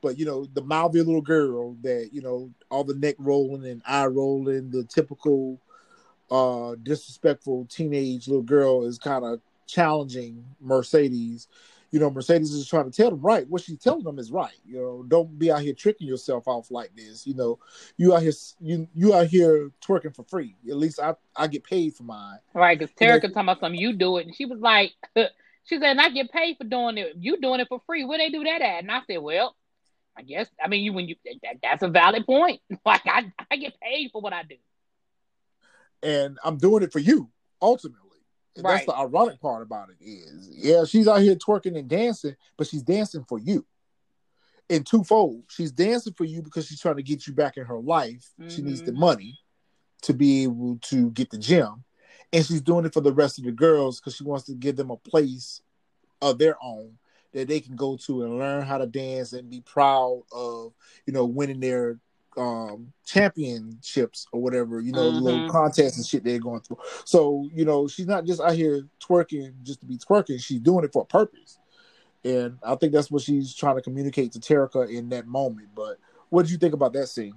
but 0.00 0.18
you 0.18 0.24
know 0.24 0.46
the 0.54 0.62
mouthy 0.62 1.02
little 1.02 1.20
girl 1.22 1.74
that 1.82 2.10
you 2.12 2.20
know 2.20 2.50
all 2.70 2.84
the 2.84 2.94
neck 2.94 3.16
rolling 3.18 3.66
and 3.66 3.82
eye 3.86 4.06
rolling 4.06 4.70
the 4.70 4.84
typical 4.84 5.60
uh 6.30 6.74
disrespectful 6.82 7.66
teenage 7.66 8.28
little 8.28 8.42
girl 8.42 8.84
is 8.84 8.98
kind 8.98 9.24
of 9.24 9.40
challenging 9.66 10.44
mercedes 10.60 11.48
you 11.90 11.98
know, 11.98 12.10
Mercedes 12.10 12.52
is 12.52 12.68
trying 12.68 12.90
to 12.90 12.90
tell 12.90 13.10
them 13.10 13.20
right. 13.20 13.48
What 13.48 13.62
she's 13.62 13.78
telling 13.78 14.04
them 14.04 14.18
is 14.18 14.30
right. 14.30 14.58
You 14.66 14.76
know, 14.76 15.04
don't 15.08 15.38
be 15.38 15.50
out 15.50 15.62
here 15.62 15.72
tricking 15.72 16.06
yourself 16.06 16.46
off 16.46 16.70
like 16.70 16.94
this. 16.94 17.26
You 17.26 17.34
know, 17.34 17.58
you 17.96 18.14
out 18.14 18.22
here 18.22 18.32
you 18.60 18.88
you 18.94 19.14
out 19.14 19.28
here 19.28 19.70
twerking 19.80 20.14
for 20.14 20.24
free. 20.24 20.54
At 20.68 20.76
least 20.76 21.00
I 21.00 21.14
I 21.34 21.46
get 21.46 21.64
paid 21.64 21.94
for 21.94 22.02
mine. 22.02 22.38
Right, 22.52 22.78
because 22.78 22.94
Terica 22.94 23.22
know- 23.22 23.28
talking 23.28 23.42
about 23.42 23.60
something, 23.60 23.80
you 23.80 23.94
do 23.94 24.18
it. 24.18 24.26
And 24.26 24.34
she 24.34 24.44
was 24.44 24.60
like, 24.60 24.92
she 25.16 25.76
said, 25.76 25.84
and 25.84 26.00
I 26.00 26.10
get 26.10 26.30
paid 26.30 26.58
for 26.58 26.64
doing 26.64 26.98
it. 26.98 27.14
You 27.18 27.40
doing 27.40 27.60
it 27.60 27.68
for 27.68 27.80
free. 27.86 28.04
Where 28.04 28.18
they 28.18 28.30
do 28.30 28.44
that 28.44 28.60
at? 28.60 28.82
And 28.82 28.90
I 28.90 29.00
said, 29.06 29.18
well, 29.18 29.56
I 30.18 30.22
guess, 30.22 30.48
I 30.62 30.66
mean, 30.66 30.82
you 30.82 30.92
when 30.92 31.06
you, 31.06 31.14
that, 31.42 31.58
that's 31.62 31.82
a 31.84 31.88
valid 31.88 32.26
point. 32.26 32.60
Like, 32.84 33.02
I, 33.06 33.32
I 33.50 33.56
get 33.56 33.78
paid 33.80 34.10
for 34.12 34.20
what 34.20 34.32
I 34.32 34.42
do. 34.42 34.56
and 36.02 36.38
I'm 36.44 36.58
doing 36.58 36.82
it 36.82 36.92
for 36.92 36.98
you 36.98 37.30
ultimately. 37.62 38.18
And 38.56 38.64
Right. 38.64 38.74
That's 38.74 38.86
the 38.86 38.96
ironic 38.96 39.40
part 39.40 39.62
about 39.62 39.90
it 39.90 40.04
is, 40.04 40.48
yeah, 40.52 40.84
she's 40.84 41.06
out 41.06 41.20
here 41.20 41.36
twerking 41.36 41.78
and 41.78 41.88
dancing, 41.88 42.34
but 42.56 42.66
she's 42.66 42.82
dancing 42.82 43.24
for 43.28 43.38
you. 43.38 43.64
In 44.68 44.82
twofold, 44.84 45.44
she's 45.48 45.70
dancing 45.70 46.12
for 46.14 46.24
you 46.24 46.42
because 46.42 46.66
she's 46.66 46.80
trying 46.80 46.96
to 46.96 47.02
get 47.02 47.26
you 47.26 47.32
back 47.32 47.56
in 47.56 47.64
her 47.64 47.78
life. 47.78 48.28
She 48.48 48.62
needs 48.62 48.82
the 48.82 48.92
Mhm. 48.92 48.98
money 48.98 49.38
to 50.02 50.12
be 50.12 50.42
able 50.42 50.78
to 50.82 51.10
get 51.12 51.30
the 51.30 51.38
gym, 51.38 51.84
and 52.32 52.44
she's 52.44 52.60
doing 52.60 52.84
it 52.84 52.92
for 52.92 53.00
the 53.00 53.12
rest 53.12 53.38
of 53.38 53.44
the 53.44 53.52
girls 53.52 54.00
because 54.00 54.16
she 54.16 54.24
wants 54.24 54.46
to 54.46 54.54
give 54.54 54.76
them 54.76 54.90
a 54.90 54.96
place 54.96 55.62
of 56.20 56.38
their 56.38 56.56
own 56.62 56.98
that 57.32 57.48
they 57.48 57.60
can 57.60 57.76
go 57.76 57.96
to 57.96 58.24
and 58.24 58.38
learn 58.38 58.62
how 58.62 58.78
to 58.78 58.86
dance 58.86 59.32
and 59.32 59.50
be 59.50 59.60
proud 59.60 60.22
of, 60.32 60.72
you 61.06 61.12
know, 61.12 61.24
winning 61.24 61.60
their 61.60 61.98
um 62.36 62.92
championships 63.04 64.26
or 64.32 64.40
whatever, 64.40 64.80
you 64.80 64.92
know, 64.92 65.10
the 65.10 65.18
little 65.18 65.50
contests 65.50 65.96
and 65.96 66.06
shit 66.06 66.22
they're 66.22 66.38
going 66.38 66.60
through. 66.60 66.78
So, 67.04 67.48
you 67.52 67.64
know, 67.64 67.88
she's 67.88 68.06
not 68.06 68.24
just 68.24 68.40
out 68.40 68.54
here 68.54 68.82
twerking 69.00 69.52
just 69.62 69.80
to 69.80 69.86
be 69.86 69.98
twerking, 69.98 70.40
she's 70.42 70.60
doing 70.60 70.84
it 70.84 70.92
for 70.92 71.02
a 71.02 71.06
purpose. 71.06 71.58
And 72.24 72.58
I 72.62 72.74
think 72.74 72.92
that's 72.92 73.10
what 73.10 73.22
she's 73.22 73.54
trying 73.54 73.76
to 73.76 73.82
communicate 73.82 74.32
to 74.32 74.40
Terica 74.40 74.92
in 74.92 75.08
that 75.10 75.26
moment. 75.26 75.68
But 75.74 75.98
what 76.30 76.42
did 76.42 76.52
you 76.52 76.58
think 76.58 76.74
about 76.74 76.92
that 76.94 77.06
scene? 77.08 77.34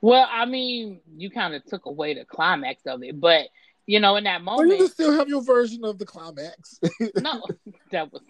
Well, 0.00 0.28
I 0.30 0.44
mean, 0.44 1.00
you 1.16 1.30
kind 1.30 1.54
of 1.54 1.64
took 1.64 1.86
away 1.86 2.14
the 2.14 2.24
climax 2.24 2.82
of 2.86 3.02
it, 3.02 3.18
but, 3.18 3.48
you 3.86 4.00
know, 4.00 4.16
in 4.16 4.24
that 4.24 4.42
moment, 4.42 4.68
Well, 4.68 4.78
you 4.78 4.84
can 4.84 4.92
still 4.92 5.12
have 5.12 5.28
your 5.28 5.42
version 5.42 5.84
of 5.84 5.98
the 5.98 6.04
climax. 6.04 6.78
no, 7.22 7.42
that 7.90 8.12
was. 8.12 8.22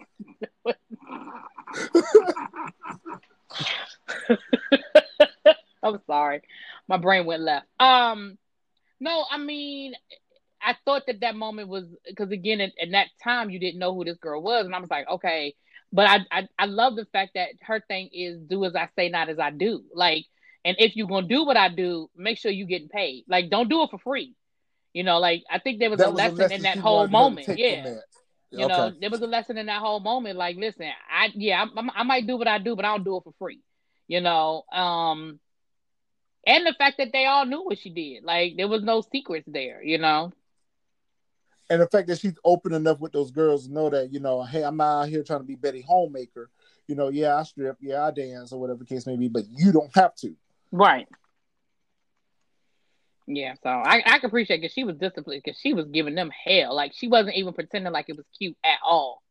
I'm 5.82 6.00
sorry, 6.06 6.40
my 6.88 6.96
brain 6.96 7.26
went 7.26 7.42
left. 7.42 7.66
Um, 7.78 8.38
no, 9.00 9.24
I 9.30 9.38
mean, 9.38 9.94
I 10.62 10.76
thought 10.84 11.02
that 11.06 11.20
that 11.20 11.36
moment 11.36 11.68
was 11.68 11.84
because 12.06 12.30
again, 12.30 12.60
in, 12.60 12.72
in 12.78 12.92
that 12.92 13.08
time, 13.22 13.50
you 13.50 13.58
didn't 13.58 13.78
know 13.78 13.94
who 13.94 14.04
this 14.04 14.16
girl 14.18 14.42
was, 14.42 14.64
and 14.64 14.74
I 14.74 14.80
was 14.80 14.90
like, 14.90 15.08
okay, 15.08 15.54
but 15.92 16.06
I, 16.08 16.20
I 16.30 16.48
I 16.58 16.66
love 16.66 16.96
the 16.96 17.06
fact 17.06 17.32
that 17.34 17.50
her 17.62 17.80
thing 17.86 18.08
is 18.12 18.40
do 18.40 18.64
as 18.64 18.74
I 18.74 18.88
say, 18.96 19.08
not 19.10 19.28
as 19.28 19.38
I 19.38 19.50
do. 19.50 19.82
Like, 19.94 20.24
and 20.64 20.76
if 20.78 20.96
you're 20.96 21.06
gonna 21.06 21.28
do 21.28 21.44
what 21.44 21.56
I 21.56 21.68
do, 21.68 22.08
make 22.16 22.38
sure 22.38 22.50
you're 22.50 22.66
getting 22.66 22.88
paid. 22.88 23.24
Like, 23.28 23.50
don't 23.50 23.68
do 23.68 23.82
it 23.82 23.90
for 23.90 23.98
free. 23.98 24.34
You 24.94 25.02
know, 25.02 25.18
like 25.18 25.44
I 25.50 25.58
think 25.58 25.80
there 25.80 25.90
was 25.90 25.98
That 25.98 26.08
a 26.08 26.12
lesson 26.12 26.52
in 26.52 26.62
that 26.62 26.78
whole 26.78 27.06
wanted 27.08 27.46
her 27.48 27.54
to 27.54 27.58
moment. 27.58 27.58
Yeah. 27.58 28.00
You 28.60 28.68
know, 28.68 28.92
there 29.00 29.10
was 29.10 29.20
a 29.20 29.26
lesson 29.26 29.58
in 29.58 29.66
that 29.66 29.80
whole 29.80 30.00
moment. 30.00 30.36
Like, 30.36 30.56
listen, 30.56 30.88
I 31.10 31.30
yeah, 31.34 31.64
I, 31.76 31.88
I 31.94 32.02
might 32.02 32.26
do 32.26 32.36
what 32.36 32.48
I 32.48 32.58
do, 32.58 32.76
but 32.76 32.84
I 32.84 32.88
don't 32.88 33.04
do 33.04 33.16
it 33.16 33.24
for 33.24 33.34
free. 33.38 33.60
You 34.06 34.20
know, 34.20 34.64
um, 34.72 35.40
and 36.46 36.66
the 36.66 36.74
fact 36.74 36.98
that 36.98 37.12
they 37.12 37.26
all 37.26 37.46
knew 37.46 37.62
what 37.62 37.78
she 37.78 37.90
did. 37.90 38.22
Like, 38.22 38.56
there 38.56 38.68
was 38.68 38.82
no 38.82 39.00
secrets 39.00 39.48
there. 39.50 39.82
You 39.82 39.98
know, 39.98 40.32
and 41.70 41.80
the 41.80 41.86
fact 41.86 42.08
that 42.08 42.20
she's 42.20 42.38
open 42.44 42.72
enough 42.72 43.00
with 43.00 43.12
those 43.12 43.30
girls 43.30 43.66
to 43.66 43.72
know 43.72 43.90
that 43.90 44.12
you 44.12 44.20
know, 44.20 44.42
hey, 44.42 44.62
I'm 44.62 44.76
not 44.76 45.02
out 45.02 45.08
here 45.08 45.22
trying 45.22 45.40
to 45.40 45.46
be 45.46 45.56
Betty 45.56 45.80
Homemaker. 45.80 46.50
You 46.86 46.94
know, 46.94 47.08
yeah, 47.08 47.36
I 47.36 47.42
strip, 47.44 47.78
yeah, 47.80 48.04
I 48.04 48.10
dance, 48.10 48.52
or 48.52 48.60
whatever 48.60 48.80
the 48.80 48.84
case 48.84 49.06
may 49.06 49.16
be, 49.16 49.28
but 49.28 49.44
you 49.50 49.72
don't 49.72 49.94
have 49.94 50.14
to. 50.16 50.34
right? 50.70 51.08
Yeah, 53.26 53.54
so 53.62 53.70
I 53.70 54.02
I 54.04 54.18
can 54.18 54.26
appreciate 54.26 54.60
because 54.60 54.72
she 54.74 54.84
was 54.84 54.96
disciplined 54.96 55.42
because 55.44 55.58
she 55.58 55.72
was 55.72 55.86
giving 55.86 56.14
them 56.14 56.30
hell. 56.30 56.74
Like 56.74 56.92
she 56.94 57.08
wasn't 57.08 57.36
even 57.36 57.54
pretending 57.54 57.92
like 57.92 58.06
it 58.08 58.16
was 58.16 58.26
cute 58.38 58.56
at 58.64 58.78
all. 58.86 59.22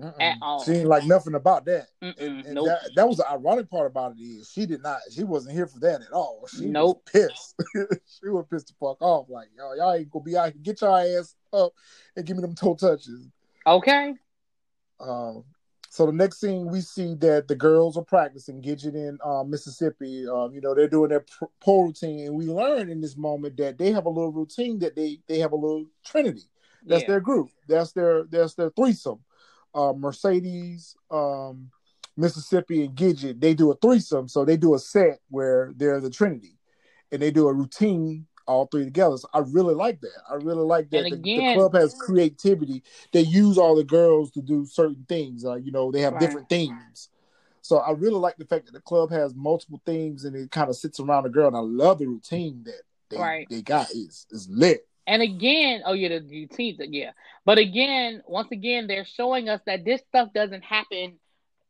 Mm-mm. 0.00 0.14
At 0.20 0.36
all. 0.40 0.64
She 0.64 0.72
ain't 0.72 0.88
like 0.88 1.04
nothing 1.04 1.34
about 1.34 1.66
that. 1.66 1.86
Mm-mm, 2.02 2.14
And, 2.18 2.46
and 2.46 2.54
nope. 2.54 2.66
that, 2.66 2.94
that 2.94 3.08
was 3.08 3.18
the 3.18 3.30
ironic 3.30 3.68
part 3.70 3.86
about 3.86 4.12
it 4.16 4.22
is 4.22 4.50
she 4.50 4.64
did 4.64 4.82
not, 4.82 5.00
she 5.14 5.22
wasn't 5.22 5.54
here 5.54 5.66
for 5.66 5.80
that 5.80 6.00
at 6.00 6.12
all. 6.12 6.48
She 6.48 6.66
Nope. 6.66 7.02
was 7.14 7.28
pissed. 7.28 7.54
she 8.06 8.28
was 8.28 8.46
pissed 8.50 8.68
the 8.68 8.74
fuck 8.80 9.02
off. 9.02 9.28
Like, 9.28 9.48
yo, 9.56 9.74
y'all 9.74 9.92
ain't 9.92 10.10
gonna 10.10 10.24
be 10.24 10.36
out 10.36 10.52
here. 10.52 10.60
Get 10.62 10.80
your 10.80 10.98
ass 10.98 11.34
up 11.52 11.72
and 12.16 12.24
give 12.24 12.36
me 12.36 12.40
them 12.40 12.54
toe 12.54 12.74
touches. 12.74 13.28
Okay. 13.66 14.14
Um, 14.98 15.44
so 15.92 16.06
the 16.06 16.12
next 16.12 16.40
scene 16.40 16.70
we 16.70 16.80
see 16.80 17.16
that 17.16 17.48
the 17.48 17.54
girls 17.54 17.98
are 17.98 18.04
practicing 18.04 18.62
Gidget 18.62 18.94
in 18.94 19.18
um, 19.22 19.50
Mississippi. 19.50 20.26
Um, 20.26 20.54
you 20.54 20.62
know 20.62 20.74
they're 20.74 20.88
doing 20.88 21.10
their 21.10 21.20
pr- 21.20 21.44
pole 21.60 21.84
routine, 21.84 22.28
and 22.28 22.34
we 22.34 22.46
learn 22.46 22.88
in 22.88 23.02
this 23.02 23.14
moment 23.14 23.58
that 23.58 23.76
they 23.76 23.92
have 23.92 24.06
a 24.06 24.08
little 24.08 24.32
routine 24.32 24.78
that 24.78 24.96
they 24.96 25.18
they 25.28 25.38
have 25.40 25.52
a 25.52 25.56
little 25.56 25.84
trinity. 26.02 26.44
That's 26.86 27.02
yeah. 27.02 27.08
their 27.08 27.20
group. 27.20 27.50
That's 27.68 27.92
their 27.92 28.24
that's 28.24 28.54
their 28.54 28.70
threesome. 28.70 29.18
Uh, 29.74 29.92
Mercedes, 29.94 30.96
um, 31.10 31.70
Mississippi, 32.16 32.86
and 32.86 32.96
Gidget 32.96 33.38
they 33.38 33.52
do 33.52 33.70
a 33.70 33.76
threesome. 33.76 34.28
So 34.28 34.46
they 34.46 34.56
do 34.56 34.74
a 34.74 34.78
set 34.78 35.20
where 35.28 35.74
they're 35.76 36.00
the 36.00 36.08
trinity, 36.08 36.56
and 37.12 37.20
they 37.20 37.30
do 37.30 37.48
a 37.48 37.52
routine 37.52 38.26
all 38.46 38.66
three 38.66 38.84
together. 38.84 39.16
So 39.16 39.28
I 39.32 39.40
really 39.40 39.74
like 39.74 40.00
that. 40.00 40.22
I 40.30 40.34
really 40.34 40.64
like 40.64 40.90
that. 40.90 41.10
The, 41.10 41.16
the 41.16 41.52
club 41.52 41.74
has 41.74 41.94
creativity. 41.94 42.82
They 43.12 43.22
use 43.22 43.58
all 43.58 43.74
the 43.74 43.84
girls 43.84 44.30
to 44.32 44.42
do 44.42 44.64
certain 44.64 45.04
things. 45.08 45.44
Uh, 45.44 45.54
you 45.56 45.72
know, 45.72 45.90
they 45.90 46.00
have 46.00 46.14
Right. 46.14 46.20
different 46.20 46.48
themes. 46.48 47.08
So 47.62 47.78
I 47.78 47.92
really 47.92 48.18
like 48.18 48.36
the 48.36 48.44
fact 48.44 48.66
that 48.66 48.72
the 48.72 48.80
club 48.80 49.10
has 49.10 49.34
multiple 49.34 49.80
themes 49.86 50.24
and 50.24 50.34
it 50.34 50.50
kind 50.50 50.68
of 50.68 50.76
sits 50.76 50.98
around 50.98 51.26
a 51.26 51.28
girl. 51.30 51.46
And 51.46 51.56
I 51.56 51.60
love 51.60 51.98
the 51.98 52.06
routine 52.06 52.64
that 52.64 52.82
they, 53.08 53.18
Right. 53.18 53.46
they 53.48 53.62
got. 53.62 53.90
is 53.90 54.26
it's 54.30 54.48
lit. 54.48 54.86
And 55.06 55.22
again, 55.22 55.82
oh 55.84 55.94
yeah, 55.94 56.08
the 56.08 56.20
routines, 56.20 56.78
yeah. 56.80 57.10
But 57.44 57.58
again, 57.58 58.22
once 58.26 58.48
again, 58.52 58.86
they're 58.86 59.04
showing 59.04 59.48
us 59.48 59.60
that 59.66 59.84
this 59.84 60.00
stuff 60.08 60.32
doesn't 60.32 60.62
happen 60.62 61.18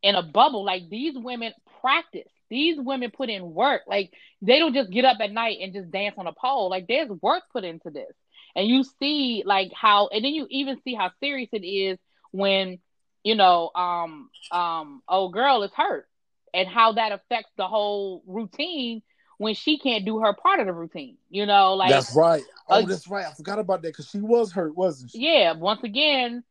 in 0.03 0.15
a 0.15 0.23
bubble. 0.23 0.65
Like 0.65 0.89
these 0.91 1.15
women 1.17 1.53
practice. 1.81 2.29
These 2.53 2.79
women 2.79 3.11
put 3.11 3.31
in 3.31 3.55
work. 3.55 3.83
Like 3.87 4.13
they 4.43 4.59
don't 4.59 4.75
just 4.75 4.91
get 4.91 5.07
up 5.07 5.17
at 5.21 5.33
night 5.33 5.57
and 5.63 5.73
just 5.73 5.91
dance 5.91 6.17
on 6.19 6.27
a 6.27 6.35
pole. 6.35 6.69
Like 6.69 6.87
there's 6.87 7.09
work 7.09 7.45
put 7.51 7.65
into 7.65 7.89
this. 7.89 8.13
And 8.55 8.69
you 8.69 8.85
see 9.01 9.43
like 9.47 9.73
how 9.75 10.09
and 10.09 10.23
then 10.23 10.35
you 10.35 10.47
even 10.51 10.79
see 10.85 10.95
how 10.95 11.13
serious 11.19 11.49
it 11.53 11.67
is 11.67 11.99
when, 12.31 12.79
you 13.25 13.37
know, 13.37 13.71
um 13.75 14.29
um 14.51 15.03
old 15.09 15.33
girl 15.33 15.63
is 15.63 15.71
hurt 15.75 16.07
and 16.53 16.69
how 16.69 16.93
that 16.93 17.13
affects 17.13 17.51
the 17.57 17.67
whole 17.67 18.23
routine 18.27 19.01
when 19.39 19.55
she 19.55 19.79
can't 19.79 20.05
do 20.05 20.19
her 20.19 20.35
part 20.35 20.61
of 20.61 20.67
the 20.67 20.75
routine. 20.75 21.17
You 21.31 21.47
know, 21.47 21.73
like 21.73 21.91
that's 21.91 22.15
right. 22.15 22.45
Oh, 22.69 22.83
uh, 22.83 22.87
that's 22.87 23.09
right. 23.09 23.25
I 23.25 23.33
forgot 23.33 23.61
about 23.61 23.81
that 23.81 23.89
because 23.89 24.09
she 24.09 24.19
was 24.19 24.53
hurt, 24.53 24.77
wasn't 24.77 25.13
she? 25.13 25.21
yeah, 25.21 25.53
once 25.53 25.83
again, 25.85 26.45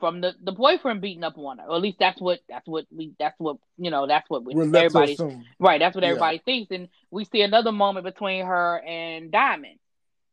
from 0.00 0.20
the 0.20 0.34
the 0.42 0.52
boyfriend 0.52 1.00
beating 1.00 1.24
up 1.24 1.36
on 1.38 1.58
her. 1.58 1.66
Or 1.66 1.76
at 1.76 1.82
least 1.82 1.98
that's 1.98 2.20
what 2.20 2.40
that's 2.48 2.66
what 2.66 2.86
we 2.94 3.12
that's 3.18 3.38
what 3.38 3.56
you 3.78 3.90
know 3.90 4.06
that's 4.06 4.28
what 4.28 4.44
we, 4.44 4.54
We're 4.54 4.64
led 4.64 4.90
to 4.90 4.98
everybody 4.98 5.16
right. 5.58 5.78
That's 5.78 5.94
what 5.94 6.04
Yeah. 6.04 6.10
everybody 6.10 6.38
thinks, 6.38 6.70
and 6.70 6.88
we 7.10 7.24
see 7.24 7.42
another 7.42 7.72
moment 7.72 8.04
between 8.04 8.44
her 8.46 8.82
and 8.84 9.30
Diamond. 9.30 9.78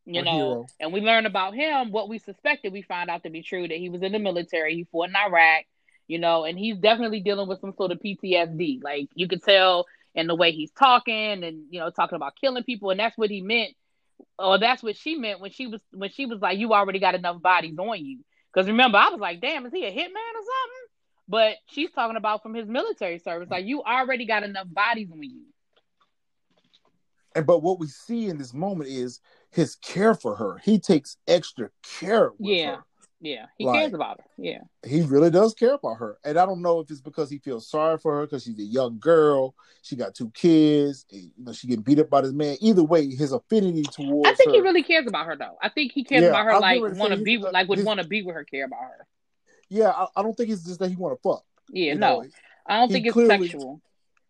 You 0.06 0.20
Our 0.20 0.26
know, 0.26 0.32
hero. 0.32 0.66
and 0.80 0.94
we 0.94 1.02
learn 1.02 1.26
about 1.26 1.54
him. 1.56 1.92
What 1.92 2.10
we 2.10 2.20
suspected, 2.20 2.74
we 2.74 2.82
find 2.82 3.10
out 3.10 3.24
to 3.24 3.30
be 3.30 3.42
true 3.42 3.68
that 3.68 3.78
he 3.78 3.90
was 3.90 4.02
in 4.02 4.12
the 4.12 4.20
military. 4.20 4.76
He 4.76 4.84
fought 4.86 5.10
in 5.10 5.16
Iraq. 5.16 5.66
You 6.08 6.20
know, 6.20 6.44
and 6.44 6.60
he's 6.60 6.78
definitely 6.78 7.22
dealing 7.22 7.48
with 7.48 7.62
some 7.62 7.74
sort 7.78 7.92
of 7.92 8.00
PTSD. 8.02 8.84
Like 8.84 9.08
you 9.16 9.28
could 9.30 9.42
tell 9.42 9.86
in 10.14 10.28
the 10.28 10.36
way 10.36 10.52
he's 10.52 10.72
talking, 10.72 11.44
and 11.44 11.64
you 11.70 11.80
know, 11.80 11.90
talking 11.90 12.18
about 12.18 12.36
killing 12.40 12.64
people, 12.64 12.90
and 12.90 13.00
that's 13.00 13.18
what 13.18 13.30
he 13.30 13.42
meant 13.42 13.74
or 14.38 14.58
that's 14.60 14.84
what 14.84 14.96
she 14.96 15.16
meant 15.16 15.40
when 15.40 15.52
she 15.52 15.68
was 15.68 15.82
when 15.92 16.10
she 16.10 16.26
was 16.26 16.40
like, 16.42 16.58
"You 16.58 16.74
already 16.74 17.00
got 17.00 17.16
enough 17.16 17.42
bodies 17.42 17.78
on 17.78 18.04
you." 18.04 18.20
Because 18.54 18.68
remember, 18.68 18.98
I 18.98 19.10
was 19.10 19.20
like, 19.20 19.42
"Damn, 19.42 19.66
is 19.66 19.74
he 19.74 19.86
a 19.86 19.92
hitman 19.92 19.96
or 19.96 20.44
something?" 20.44 20.86
But 21.28 21.56
she's 21.68 21.92
talking 21.92 22.18
about 22.18 22.44
from 22.44 22.54
his 22.54 22.68
military 22.68 23.18
service, 23.18 23.50
like 23.50 23.66
you 23.66 23.82
already 23.84 24.26
got 24.26 24.44
enough 24.44 24.68
bodies 24.70 25.10
on 25.12 25.24
you. 25.24 25.46
And 27.36 27.46
but 27.48 27.64
what 27.64 27.80
we 27.80 27.88
see 27.88 28.28
in 28.28 28.38
this 28.38 28.54
moment 28.54 28.90
is 28.90 29.20
his 29.50 29.76
care 29.76 30.14
for 30.14 30.36
her. 30.36 30.60
He 30.60 30.80
takes 30.80 31.18
extra 31.28 31.70
care 31.82 32.32
with 32.38 32.58
Yeah. 32.58 32.76
her. 32.76 32.86
Yeah, 33.26 33.46
he 33.58 33.66
Like- 33.66 33.80
cares 33.80 33.94
about 33.94 34.20
her. 34.20 34.26
Yeah, 34.38 34.60
He 34.86 35.02
really 35.02 35.30
does 35.32 35.54
care 35.54 35.76
about 35.76 35.96
her. 35.96 36.18
And 36.26 36.38
I 36.38 36.46
don't 36.46 36.62
know 36.62 36.82
if 36.82 36.92
it's 36.92 37.00
because 37.00 37.30
he 37.30 37.38
feels 37.38 37.66
sorry 37.70 37.98
for 37.98 38.16
her 38.20 38.22
because 38.26 38.44
she's 38.44 38.60
a 38.60 38.64
young 38.64 39.00
girl. 39.00 39.56
She 39.82 39.96
got 39.96 40.14
two 40.14 40.30
kids. 40.32 41.06
You 41.10 41.32
know, 41.38 41.54
she 41.54 41.68
getting 41.68 41.84
beat 41.84 42.00
up 42.00 42.10
by 42.10 42.20
this 42.20 42.34
man. 42.34 42.58
Either 42.60 42.84
way, 42.84 43.08
his 43.10 43.32
affinity 43.32 43.84
towards 43.84 44.28
I 44.30 44.34
think 44.34 44.50
her. 44.50 44.56
he 44.56 44.62
really 44.62 44.84
cares 44.84 45.08
about 45.08 45.26
her 45.26 45.38
though. 45.38 45.58
I 45.62 45.70
think 45.70 45.94
he 45.94 46.04
cares 46.04 46.24
Yeah, 46.24 46.30
about 46.32 46.44
her 46.44 46.52
I 46.52 46.58
like 46.60 46.82
want 46.82 47.14
to 47.14 47.22
be 47.24 47.38
with, 47.38 47.54
like 47.54 47.70
would 47.70 47.86
want 47.86 48.02
to 48.02 48.08
be 48.08 48.24
with 48.24 48.36
her, 48.36 48.44
care 48.44 48.66
about 48.66 48.82
her. 48.82 49.08
yeah, 49.70 49.92
I, 49.92 50.08
I 50.18 50.22
don't 50.22 50.36
think 50.36 50.50
it's 50.50 50.64
just 50.66 50.80
that 50.82 50.90
he 50.90 50.98
want 50.98 51.16
to 51.18 51.22
fuck. 51.22 51.46
Yeah, 51.72 51.94
no, 51.94 52.24
know. 52.24 52.28
I 52.68 52.80
don't 52.82 52.90
he 52.90 52.94
think 52.96 53.06
it's 53.06 53.14
clearly- 53.14 53.48
sexual. 53.48 53.82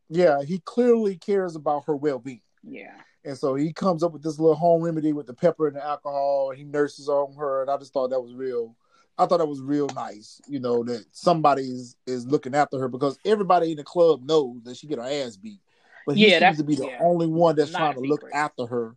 Yeah, 0.09 0.43
he 0.43 0.59
clearly 0.59 1.17
cares 1.17 1.55
about 1.55 1.85
her 1.85 1.95
well 1.95 2.19
being. 2.19 2.41
Yeah, 2.61 2.93
And 3.25 3.35
so 3.37 3.55
he 3.55 3.73
comes 3.73 4.03
up 4.03 4.13
with 4.13 4.21
this 4.21 4.37
little 4.37 4.55
home 4.55 4.83
remedy 4.83 5.11
with 5.13 5.25
the 5.25 5.33
pepper 5.33 5.65
and 5.67 5.75
the 5.75 5.83
alcohol, 5.83 6.51
and 6.51 6.59
he 6.59 6.63
nurses 6.63 7.09
on 7.09 7.33
her. 7.35 7.61
And 7.63 7.71
I 7.71 7.77
just 7.77 7.91
thought 7.93 8.11
that 8.11 8.21
was 8.21 8.33
real, 8.35 8.75
I 9.17 9.25
thought 9.27 9.37
that 9.37 9.45
was 9.47 9.61
real 9.61 9.87
nice, 9.95 10.41
you 10.47 10.59
know, 10.59 10.83
that 10.85 11.05
somebody 11.11 11.63
is, 11.63 11.95
is 12.07 12.25
looking 12.25 12.55
after 12.55 12.79
her 12.79 12.87
because 12.87 13.19
everybody 13.25 13.71
in 13.71 13.77
the 13.77 13.83
club 13.83 14.23
knows 14.27 14.63
that 14.63 14.75
she 14.77 14.87
get 14.87 14.97
her 14.97 15.03
ass 15.03 15.35
beat. 15.37 15.59
But 16.07 16.17
he 16.17 16.23
Yeah, 16.27 16.39
that's- 16.39 16.57
seems 16.57 16.57
to 16.57 16.63
be 16.67 16.75
the 16.75 16.87
yeah. 16.91 16.99
only 17.01 17.27
one 17.27 17.55
that's 17.55 17.71
trying 17.71 17.93
to 17.93 17.99
look 17.99 18.23
after 18.33 18.65
her 18.65 18.95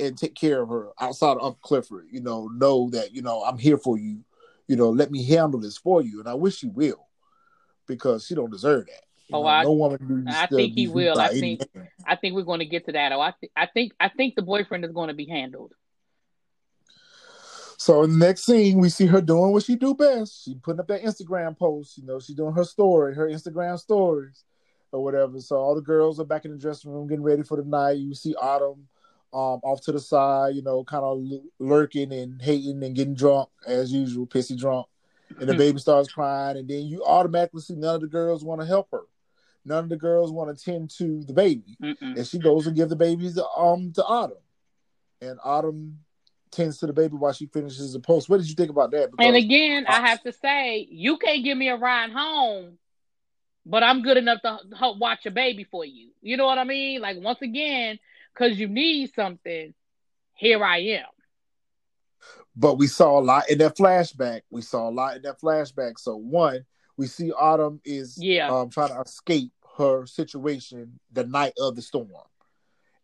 and 0.00 0.16
take 0.16 0.34
care 0.36 0.62
of 0.62 0.68
her 0.68 0.90
outside 1.00 1.32
of 1.32 1.42
Uncle 1.42 1.58
Clifford. 1.62 2.06
You 2.10 2.20
know, 2.20 2.46
know 2.48 2.88
that, 2.90 3.12
you 3.12 3.20
know, 3.22 3.42
I'm 3.42 3.58
here 3.58 3.76
for 3.78 3.98
you. 3.98 4.24
You 4.68 4.76
know, 4.76 4.90
let 4.90 5.10
me 5.10 5.24
handle 5.24 5.58
this 5.60 5.76
for 5.76 6.02
you. 6.02 6.20
And 6.20 6.28
I 6.28 6.34
wish 6.34 6.58
she 6.58 6.68
will 6.68 7.08
because 7.86 8.26
she 8.26 8.34
don't 8.36 8.50
deserve 8.50 8.86
that. 8.86 9.02
You 9.28 9.36
Oh, 9.36 9.42
know, 9.42 9.48
I- 9.48 9.62
no 9.64 9.98
I 10.28 10.46
think 10.46 10.74
he 10.74 10.88
will. 10.88 11.18
I 11.18 11.28
think- 11.28 11.74
man. 11.74 11.88
I 12.06 12.16
think 12.16 12.34
we're 12.34 12.42
going 12.42 12.60
to 12.60 12.64
get 12.66 12.86
to 12.86 12.92
that. 12.92 13.12
Oh, 13.12 13.20
I, 13.20 13.34
th- 13.38 13.52
I 13.56 13.66
think 13.66 13.92
I 14.00 14.08
think 14.08 14.36
the 14.36 14.42
boyfriend 14.42 14.84
is 14.84 14.92
going 14.92 15.08
to 15.08 15.14
be 15.14 15.26
handled. 15.26 15.72
So 17.88 18.02
in 18.02 18.10
the 18.10 18.26
next 18.26 18.44
scene, 18.44 18.80
we 18.80 18.90
see 18.90 19.06
her 19.06 19.22
doing 19.22 19.50
what 19.50 19.62
she 19.62 19.74
do 19.74 19.94
best. 19.94 20.44
She 20.44 20.54
putting 20.56 20.78
up 20.78 20.88
that 20.88 21.02
Instagram 21.02 21.56
post. 21.56 21.96
You 21.96 22.04
know, 22.04 22.20
she 22.20 22.34
doing 22.34 22.52
her 22.52 22.64
story, 22.64 23.14
her 23.14 23.26
Instagram 23.30 23.78
stories, 23.78 24.44
or 24.92 25.02
whatever. 25.02 25.40
So 25.40 25.56
all 25.56 25.74
the 25.74 25.80
girls 25.80 26.20
are 26.20 26.26
back 26.26 26.44
in 26.44 26.50
the 26.50 26.58
dressing 26.58 26.92
room 26.92 27.08
getting 27.08 27.24
ready 27.24 27.42
for 27.42 27.56
the 27.56 27.64
night. 27.64 27.96
You 27.96 28.14
see 28.14 28.34
Autumn 28.34 28.88
um, 29.32 29.60
off 29.64 29.80
to 29.84 29.92
the 29.92 30.00
side, 30.00 30.54
you 30.54 30.60
know, 30.60 30.84
kind 30.84 31.02
of 31.02 31.24
lurking 31.58 32.12
and 32.12 32.42
hating 32.42 32.84
and 32.84 32.94
getting 32.94 33.14
drunk 33.14 33.48
as 33.66 33.90
usual, 33.90 34.26
pissy 34.26 34.54
drunk. 34.54 34.86
And 35.40 35.48
the 35.48 35.54
baby 35.54 35.78
starts 35.78 36.12
crying, 36.12 36.58
and 36.58 36.68
then 36.68 36.84
you 36.84 37.02
automatically 37.06 37.62
see 37.62 37.74
none 37.74 37.94
of 37.94 38.00
the 38.02 38.06
girls 38.06 38.44
want 38.44 38.60
to 38.60 38.66
help 38.66 38.88
her. 38.92 39.04
None 39.64 39.84
of 39.84 39.88
the 39.88 39.96
girls 39.96 40.30
want 40.30 40.54
to 40.54 40.62
tend 40.62 40.90
to 40.98 41.24
the 41.24 41.32
baby 41.32 41.78
Mm-mm. 41.82 42.18
and 42.18 42.26
she 42.26 42.38
goes 42.38 42.66
and 42.66 42.76
give 42.76 42.90
the 42.90 42.96
babies 42.96 43.38
um 43.56 43.92
to 43.94 44.04
Autumn, 44.04 44.36
and 45.22 45.38
Autumn 45.42 46.00
tends 46.58 46.78
to 46.78 46.86
the 46.86 46.92
baby 46.92 47.14
while 47.16 47.32
she 47.32 47.46
finishes 47.46 47.92
the 47.92 48.00
post. 48.00 48.28
What 48.28 48.38
did 48.38 48.48
you 48.48 48.54
think 48.54 48.70
about 48.70 48.90
that? 48.90 49.04
And 49.04 49.16
Because- 49.16 49.44
again, 49.44 49.86
I 49.88 50.06
have 50.06 50.22
to 50.24 50.32
say, 50.32 50.86
you 50.90 51.16
can't 51.18 51.42
give 51.44 51.56
me 51.56 51.68
a 51.68 51.76
ride 51.76 52.10
home, 52.12 52.78
but 53.64 53.82
I'm 53.82 54.02
good 54.02 54.16
enough 54.16 54.42
to 54.42 54.58
help 54.76 54.98
watch 54.98 55.24
a 55.26 55.30
baby 55.30 55.64
for 55.64 55.84
you. 55.84 56.10
You 56.20 56.36
know 56.36 56.46
what 56.46 56.58
I 56.58 56.64
mean? 56.64 57.00
Like 57.00 57.16
once 57.20 57.40
again, 57.42 57.98
because 58.34 58.58
you 58.58 58.68
need 58.68 59.12
something, 59.14 59.72
here 60.34 60.62
I 60.64 60.78
am. 60.78 61.06
but 62.56 62.74
we 62.74 62.88
saw 62.88 63.20
a 63.20 63.22
lot 63.22 63.48
in 63.48 63.58
that 63.58 63.76
flashback. 63.76 64.42
We 64.50 64.62
saw 64.62 64.88
a 64.88 64.90
lot 64.90 65.16
in 65.16 65.22
that 65.22 65.40
flashback. 65.40 65.98
So 65.98 66.16
one, 66.16 66.64
we 66.96 67.06
see 67.06 67.30
Autumn 67.32 67.80
is 67.84 68.18
Yeah. 68.20 68.50
um 68.52 68.68
trying 68.70 68.88
to 68.88 69.00
escape 69.00 69.52
her 69.76 70.06
situation 70.06 70.98
the 71.12 71.24
night 71.24 71.52
of 71.60 71.76
the 71.76 71.82
storm, 71.82 72.08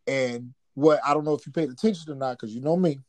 and 0.09 0.55
what 0.75 0.99
I 1.07 1.15
don't 1.15 1.25
know 1.25 1.35
if 1.35 1.47
you 1.47 1.53
paid 1.53 1.71
attention 1.71 2.11
or 2.13 2.17
not 2.17 2.33
because 2.33 2.53
you 2.53 2.61
know 2.61 2.77
me. 2.77 3.01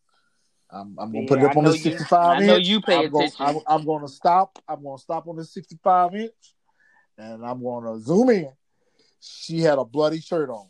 I'm, 0.72 0.96
I'm 1.00 1.12
gonna 1.12 1.28
put 1.28 1.40
it 1.40 1.46
up 1.46 1.56
I 1.56 1.60
on 1.60 1.64
the 1.66 1.70
know 1.70 1.76
you- 1.76 1.82
65 1.82 2.14
I 2.38 2.40
know 2.46 2.56
inch. 2.58 2.68
you 2.68 2.82
pay 2.82 2.96
I'm 3.06 3.10
gonna, 3.12 3.26
attention. 3.26 3.46
I'm, 3.68 3.80
I'm 3.80 3.86
gonna 3.86 4.08
stop. 4.08 4.60
I'm 4.68 4.84
gonna 4.84 4.98
stop 4.98 5.28
on 5.28 5.36
the 5.36 5.46
65 5.46 6.16
inch, 6.16 6.32
and 7.18 7.46
I'm 7.46 7.62
gonna 7.64 8.00
zoom 8.00 8.30
in. 8.30 8.52
She 9.20 9.60
had 9.62 9.78
a 9.78 9.86
bloody 9.86 10.20
shirt 10.20 10.50
on. 10.50 10.68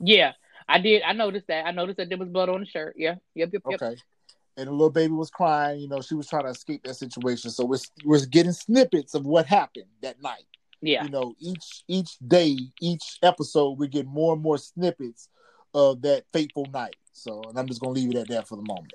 Yeah, 0.00 0.32
I 0.68 0.78
did. 0.78 1.02
I 1.02 1.12
noticed 1.12 1.46
that. 1.48 1.66
I 1.66 1.70
noticed 1.72 1.98
that 1.98 2.08
there 2.08 2.18
was 2.18 2.28
blood 2.28 2.48
on 2.48 2.60
the 2.60 2.66
shirt. 2.66 2.94
Yeah. 2.96 3.16
Yep. 3.34 3.50
Yep. 3.52 3.62
Yep. 3.70 3.82
Okay. 3.82 3.96
And 4.56 4.68
the 4.68 4.72
little 4.72 4.90
baby 4.90 5.12
was 5.12 5.30
crying. 5.30 5.80
You 5.80 5.88
know, 5.88 6.00
she 6.00 6.14
was 6.14 6.28
trying 6.28 6.44
to 6.44 6.50
escape 6.50 6.84
that 6.84 6.94
situation. 6.94 7.50
So 7.50 7.64
we're 7.64 7.78
we're 8.04 8.24
getting 8.26 8.52
snippets 8.52 9.14
of 9.14 9.26
what 9.26 9.46
happened 9.46 9.86
that 10.02 10.22
night. 10.22 10.46
Yeah. 10.80 11.02
You 11.04 11.10
know, 11.10 11.34
each 11.40 11.82
each 11.88 12.18
day, 12.26 12.56
each 12.80 13.18
episode, 13.22 13.78
we 13.78 13.88
get 13.88 14.06
more 14.06 14.32
and 14.34 14.42
more 14.42 14.58
snippets 14.58 15.28
of 15.74 16.02
that 16.02 16.24
fateful 16.32 16.66
night. 16.72 16.94
So, 17.12 17.42
and 17.48 17.58
I'm 17.58 17.66
just 17.66 17.80
gonna 17.80 17.92
leave 17.92 18.10
it 18.10 18.16
at 18.16 18.28
that 18.28 18.46
for 18.48 18.56
the 18.56 18.62
moment. 18.62 18.92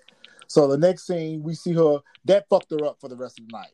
So 0.50 0.68
the 0.68 0.78
next 0.78 1.06
scene, 1.06 1.44
we 1.44 1.54
see 1.54 1.74
her 1.74 2.00
that 2.26 2.46
fucked 2.50 2.72
her 2.72 2.84
up 2.86 2.98
for 3.00 3.08
the 3.08 3.16
rest 3.16 3.40
of 3.40 3.48
the 3.48 3.52
night. 3.54 3.72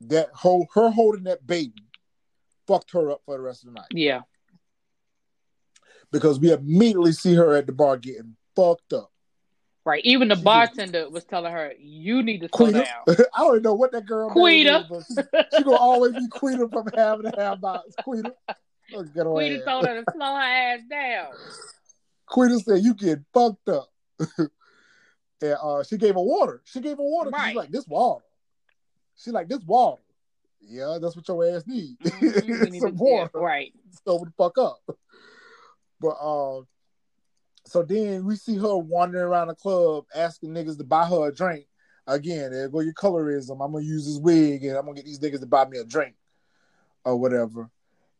That 0.00 0.30
whole 0.32 0.66
her 0.74 0.90
holding 0.90 1.24
that 1.24 1.46
baby 1.46 1.84
fucked 2.66 2.90
her 2.92 3.10
up 3.10 3.20
for 3.26 3.36
the 3.36 3.42
rest 3.42 3.62
of 3.64 3.68
the 3.68 3.74
night 3.80 3.86
Yeah. 3.90 4.22
because 6.10 6.40
we 6.40 6.52
immediately 6.52 7.12
see 7.12 7.34
her 7.34 7.54
at 7.54 7.66
the 7.66 7.72
bar 7.72 7.96
getting 7.98 8.34
fucked 8.56 8.92
up. 8.94 9.12
Right. 9.84 10.04
Even 10.04 10.28
the 10.28 10.36
She 10.36 10.42
bartender 10.42 11.08
was 11.10 11.24
telling 11.24 11.52
her, 11.52 11.72
"You 11.78 12.22
need 12.22 12.40
to 12.40 12.48
slow 12.48 12.66
Quita. 12.66 12.78
down." 12.84 13.04
I 13.34 13.40
don't 13.40 13.52
even 13.56 13.62
know 13.62 13.74
what 13.74 13.92
that 13.92 14.04
girl 14.06 14.30
Quita. 14.30 14.88
is, 14.90 15.06
she, 15.06 15.22
she 15.58 15.62
gonna 15.62 15.76
always 15.76 16.12
be 16.12 16.26
Quita 16.28 16.68
from 16.68 16.88
having 16.96 17.30
to 17.30 17.40
have 17.40 17.60
box. 17.60 17.94
Quita. 18.02 18.34
Let's 18.92 19.10
get 19.10 19.26
her 19.26 19.32
Quita 19.32 19.64
told 19.64 19.86
her 19.86 20.02
to 20.02 20.10
slow 20.12 20.34
her 20.34 20.40
ass 20.42 20.80
down. 20.90 21.26
Quita 22.26 22.58
said 22.60 22.82
you 22.82 22.94
get 22.94 23.20
fucked 23.32 23.68
up. 23.68 23.90
and 25.42 25.56
uh, 25.62 25.82
she 25.82 25.96
gave 25.98 26.14
her 26.14 26.20
water. 26.20 26.62
She 26.64 26.80
gave 26.80 26.96
her 26.96 27.02
water. 27.02 27.30
'cause 27.30 27.40
She's 27.46 27.56
like 27.56 27.70
this 27.70 27.86
water. 27.86 28.24
She 29.16 29.30
like 29.30 29.48
this 29.48 29.64
water. 29.64 30.02
Yeah, 30.60 30.98
that's 31.00 31.14
what 31.16 31.26
your 31.28 31.44
ass 31.46 31.64
need. 31.66 31.98
Mhm, 32.00 32.70
need 32.70 32.82
Some 32.82 32.96
water. 32.96 33.30
yeah, 33.34 33.40
right. 33.40 33.72
Sober 34.04 34.24
the 34.26 34.32
fuck 34.36 34.58
up. 34.58 34.80
But 36.00 36.16
uh, 36.20 36.62
so 37.66 37.82
then 37.82 38.24
we 38.24 38.36
see 38.36 38.56
her 38.56 38.76
wandering 38.76 39.24
around 39.24 39.48
the 39.48 39.54
club 39.54 40.04
asking 40.14 40.50
niggas 40.50 40.78
to 40.78 40.84
buy 40.84 41.06
her 41.06 41.28
a 41.28 41.34
drink. 41.34 41.66
Again, 42.06 42.52
there 42.52 42.68
go 42.68 42.80
your 42.80 42.94
colorism. 42.94 43.64
I'm 43.64 43.72
gonna 43.72 43.84
use 43.84 44.06
this 44.06 44.18
wig 44.18 44.64
and 44.64 44.76
I'm 44.76 44.84
gonna 44.84 44.96
get 44.96 45.04
these 45.06 45.18
niggas 45.18 45.40
to 45.40 45.46
buy 45.46 45.66
me 45.66 45.78
a 45.78 45.84
drink 45.84 46.14
or 47.04 47.16
whatever. 47.16 47.70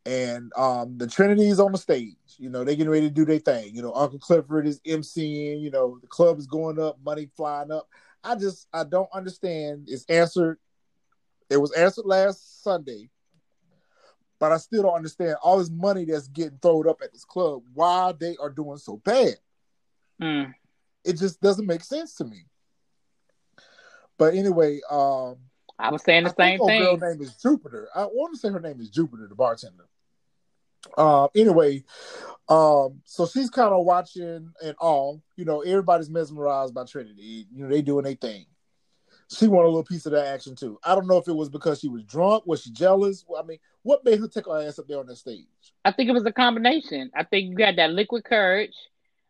And 0.06 0.52
um, 0.56 0.98
the 0.98 1.06
is 1.40 1.58
on 1.58 1.72
the 1.72 1.78
stage. 1.78 2.14
You 2.38 2.48
know, 2.48 2.62
they 2.62 2.76
getting 2.76 2.92
ready 2.92 3.08
to 3.08 3.14
do 3.14 3.24
their 3.24 3.40
thing. 3.40 3.74
You 3.74 3.82
know, 3.82 3.92
Uncle 3.92 4.20
Clifford 4.20 4.66
is 4.66 4.80
MCing. 4.80 5.60
You 5.60 5.70
know, 5.72 5.98
the 6.00 6.06
club 6.06 6.38
is 6.38 6.46
going 6.46 6.80
up, 6.80 6.98
money 7.04 7.28
flying 7.36 7.72
up. 7.72 7.88
I 8.22 8.36
just 8.36 8.68
I 8.72 8.84
don't 8.84 9.08
understand. 9.12 9.88
It's 9.88 10.04
answered. 10.08 10.58
It 11.50 11.56
was 11.56 11.72
answered 11.72 12.06
last 12.06 12.62
Sunday, 12.62 13.10
but 14.38 14.52
I 14.52 14.58
still 14.58 14.84
don't 14.84 14.94
understand 14.94 15.36
all 15.42 15.58
this 15.58 15.70
money 15.70 16.04
that's 16.04 16.28
getting 16.28 16.58
thrown 16.62 16.88
up 16.88 17.02
at 17.02 17.12
this 17.12 17.24
club. 17.24 17.62
Why 17.74 18.12
they 18.18 18.36
are 18.40 18.50
doing 18.50 18.78
so 18.78 18.98
bad? 19.04 19.34
Mm. 20.22 20.54
It 21.04 21.18
just 21.18 21.40
doesn't 21.40 21.66
make 21.66 21.82
sense 21.82 22.14
to 22.16 22.24
me. 22.24 22.46
But 24.18 24.34
anyway, 24.34 24.80
um, 24.88 25.36
I 25.78 25.90
was 25.90 26.02
saying 26.02 26.24
the 26.24 26.30
I 26.30 26.32
same 26.32 26.58
think 26.58 26.70
thing. 26.70 26.82
girl 26.82 26.96
name 26.96 27.20
is 27.20 27.34
Jupiter. 27.36 27.88
I 27.94 28.04
want 28.04 28.34
to 28.34 28.40
say 28.40 28.50
her 28.50 28.60
name 28.60 28.80
is 28.80 28.88
Jupiter, 28.88 29.26
the 29.28 29.34
bartender. 29.34 29.86
Um. 30.96 31.28
Anyway, 31.34 31.84
um. 32.48 33.00
So 33.04 33.26
she's 33.26 33.50
kind 33.50 33.72
of 33.72 33.84
watching 33.84 34.52
and 34.62 34.76
all. 34.78 35.22
You 35.36 35.44
know, 35.44 35.60
everybody's 35.60 36.10
mesmerized 36.10 36.74
by 36.74 36.84
Trinity. 36.84 37.46
You 37.52 37.64
know, 37.64 37.68
they 37.70 37.82
doing 37.82 38.04
their 38.04 38.14
thing. 38.14 38.46
She 39.28 39.48
want 39.48 39.64
a 39.64 39.68
little 39.68 39.82
piece 39.84 40.06
of 40.06 40.12
that 40.12 40.26
action 40.26 40.54
too. 40.54 40.78
I 40.84 40.94
don't 40.94 41.08
know 41.08 41.16
if 41.18 41.26
it 41.26 41.34
was 41.34 41.48
because 41.48 41.80
she 41.80 41.88
was 41.88 42.04
drunk. 42.04 42.46
Was 42.46 42.62
she 42.62 42.70
jealous? 42.70 43.24
I 43.36 43.42
mean, 43.42 43.58
what 43.82 44.04
made 44.04 44.20
her 44.20 44.28
take 44.28 44.46
her 44.46 44.62
ass 44.62 44.78
up 44.78 44.86
there 44.86 45.00
on 45.00 45.06
that 45.06 45.16
stage? 45.16 45.46
I 45.84 45.90
think 45.90 46.08
it 46.08 46.12
was 46.12 46.24
a 46.26 46.32
combination. 46.32 47.10
I 47.14 47.24
think 47.24 47.50
you 47.58 47.64
had 47.64 47.76
that 47.76 47.90
liquid 47.90 48.24
courage. 48.24 48.74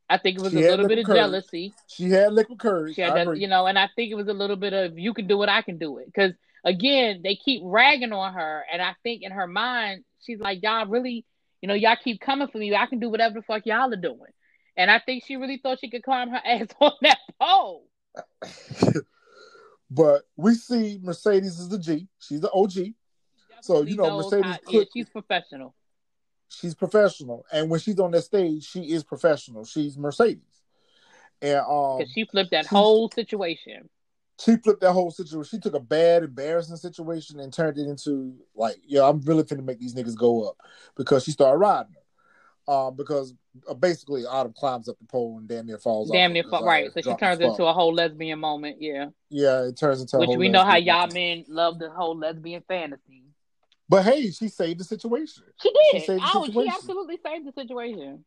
I 0.08 0.18
think 0.18 0.38
it 0.38 0.42
was 0.42 0.52
She 0.52 0.64
a 0.64 0.70
little 0.70 0.86
bit 0.86 0.98
of 0.98 1.06
courage. 1.06 1.18
jealousy. 1.18 1.74
She 1.88 2.10
had 2.10 2.32
liquid 2.32 2.58
courage. 2.58 2.94
She 2.94 3.00
had 3.00 3.14
that, 3.14 3.38
you 3.38 3.48
know, 3.48 3.66
and 3.66 3.78
I 3.78 3.88
think 3.96 4.12
it 4.12 4.14
was 4.14 4.28
a 4.28 4.34
little 4.34 4.56
bit 4.56 4.72
of 4.72 4.98
you 4.98 5.14
can 5.14 5.26
do 5.26 5.42
it, 5.42 5.48
I 5.48 5.62
can 5.62 5.78
do 5.78 5.98
it. 5.98 6.06
Because 6.06 6.32
again, 6.64 7.22
they 7.24 7.34
keep 7.34 7.62
ragging 7.64 8.12
on 8.12 8.34
her, 8.34 8.64
and 8.72 8.82
I 8.82 8.94
think 9.02 9.22
in 9.22 9.32
her 9.32 9.46
mind, 9.46 10.04
she's 10.24 10.38
like, 10.38 10.62
y'all 10.62 10.86
really, 10.86 11.24
you 11.66 11.68
know, 11.68 11.74
y'all 11.74 11.96
keep 11.96 12.20
coming 12.20 12.46
for 12.46 12.58
me. 12.58 12.72
I 12.76 12.86
can 12.86 13.00
do 13.00 13.10
whatever 13.10 13.40
the 13.40 13.42
fuck 13.42 13.66
y'all 13.66 13.92
are 13.92 13.96
doing. 13.96 14.30
And 14.76 14.88
I 14.88 15.00
think 15.00 15.24
she 15.26 15.34
really 15.34 15.58
thought 15.60 15.80
she 15.80 15.90
could 15.90 16.04
climb 16.04 16.30
her 16.30 16.40
ass 16.44 16.68
on 16.78 16.92
that 17.02 17.18
pole. 17.42 17.88
but 19.90 20.22
we 20.36 20.54
see 20.54 21.00
Mercedes 21.02 21.58
is 21.58 21.68
the 21.68 21.80
G. 21.80 22.06
She's 22.20 22.40
the 22.40 22.52
OG. 22.52 22.92
So, 23.62 23.82
you 23.82 23.96
know, 23.96 24.16
Mercedes 24.16 24.44
how- 24.44 24.58
yeah, 24.70 24.84
she's 24.92 25.08
professional. 25.08 25.74
she's 26.48 26.76
professional, 26.76 27.44
and 27.50 27.68
when 27.68 27.80
she's 27.80 27.98
on 27.98 28.12
that 28.12 28.22
stage, 28.22 28.62
she 28.64 28.92
is 28.92 29.02
professional. 29.02 29.64
She's 29.64 29.98
Mercedes, 29.98 30.62
and 31.42 31.58
um, 31.68 32.06
she 32.14 32.26
flipped 32.26 32.52
that 32.52 32.66
whole 32.66 33.10
situation. 33.10 33.88
She 34.38 34.56
flipped 34.56 34.80
that 34.82 34.92
whole 34.92 35.10
situation. 35.10 35.48
She 35.48 35.60
took 35.60 35.74
a 35.74 35.80
bad, 35.80 36.22
embarrassing 36.22 36.76
situation 36.76 37.40
and 37.40 37.52
turned 37.52 37.78
it 37.78 37.86
into 37.86 38.34
like, 38.54 38.76
yeah, 38.86 39.08
I'm 39.08 39.20
really 39.22 39.44
finna 39.44 39.64
make 39.64 39.78
these 39.78 39.94
niggas 39.94 40.16
go 40.16 40.48
up 40.48 40.56
because 40.96 41.24
she 41.24 41.30
started 41.30 41.58
riding 41.58 41.92
her. 41.92 42.00
Um, 42.68 42.96
because 42.96 43.32
uh, 43.68 43.74
basically 43.74 44.26
Autumn 44.26 44.52
climbs 44.52 44.88
up 44.88 44.98
the 44.98 45.06
pole 45.06 45.38
and 45.38 45.48
damn 45.48 45.66
near 45.66 45.78
falls. 45.78 46.10
Damn 46.10 46.32
near 46.32 46.42
right. 46.50 46.92
So 46.92 47.00
she 47.00 47.14
turns 47.14 47.40
into 47.40 47.64
a 47.64 47.72
whole 47.72 47.94
lesbian 47.94 48.40
moment. 48.40 48.78
Yeah. 48.80 49.06
yeah, 49.30 49.66
it 49.66 49.76
turns 49.76 50.00
into 50.00 50.16
a 50.16 50.20
Which 50.20 50.36
we 50.36 50.48
know 50.48 50.64
how 50.64 50.76
y'all 50.76 51.06
moment. 51.06 51.14
men 51.14 51.44
love 51.48 51.78
the 51.78 51.90
whole 51.90 52.18
lesbian 52.18 52.64
fantasy. 52.66 53.22
But 53.88 54.04
hey, 54.04 54.32
she 54.32 54.48
saved 54.48 54.80
the 54.80 54.84
situation. 54.84 55.44
She 55.62 55.72
She 55.92 55.98
did. 55.98 56.06
saved 56.06 56.22
the 56.22 56.30
oh, 56.34 56.46
she 56.52 56.68
absolutely 56.68 57.18
saved 57.24 57.46
the 57.46 57.52
situation. 57.52 58.24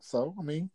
So 0.00 0.34
I 0.38 0.42
mean, 0.42 0.70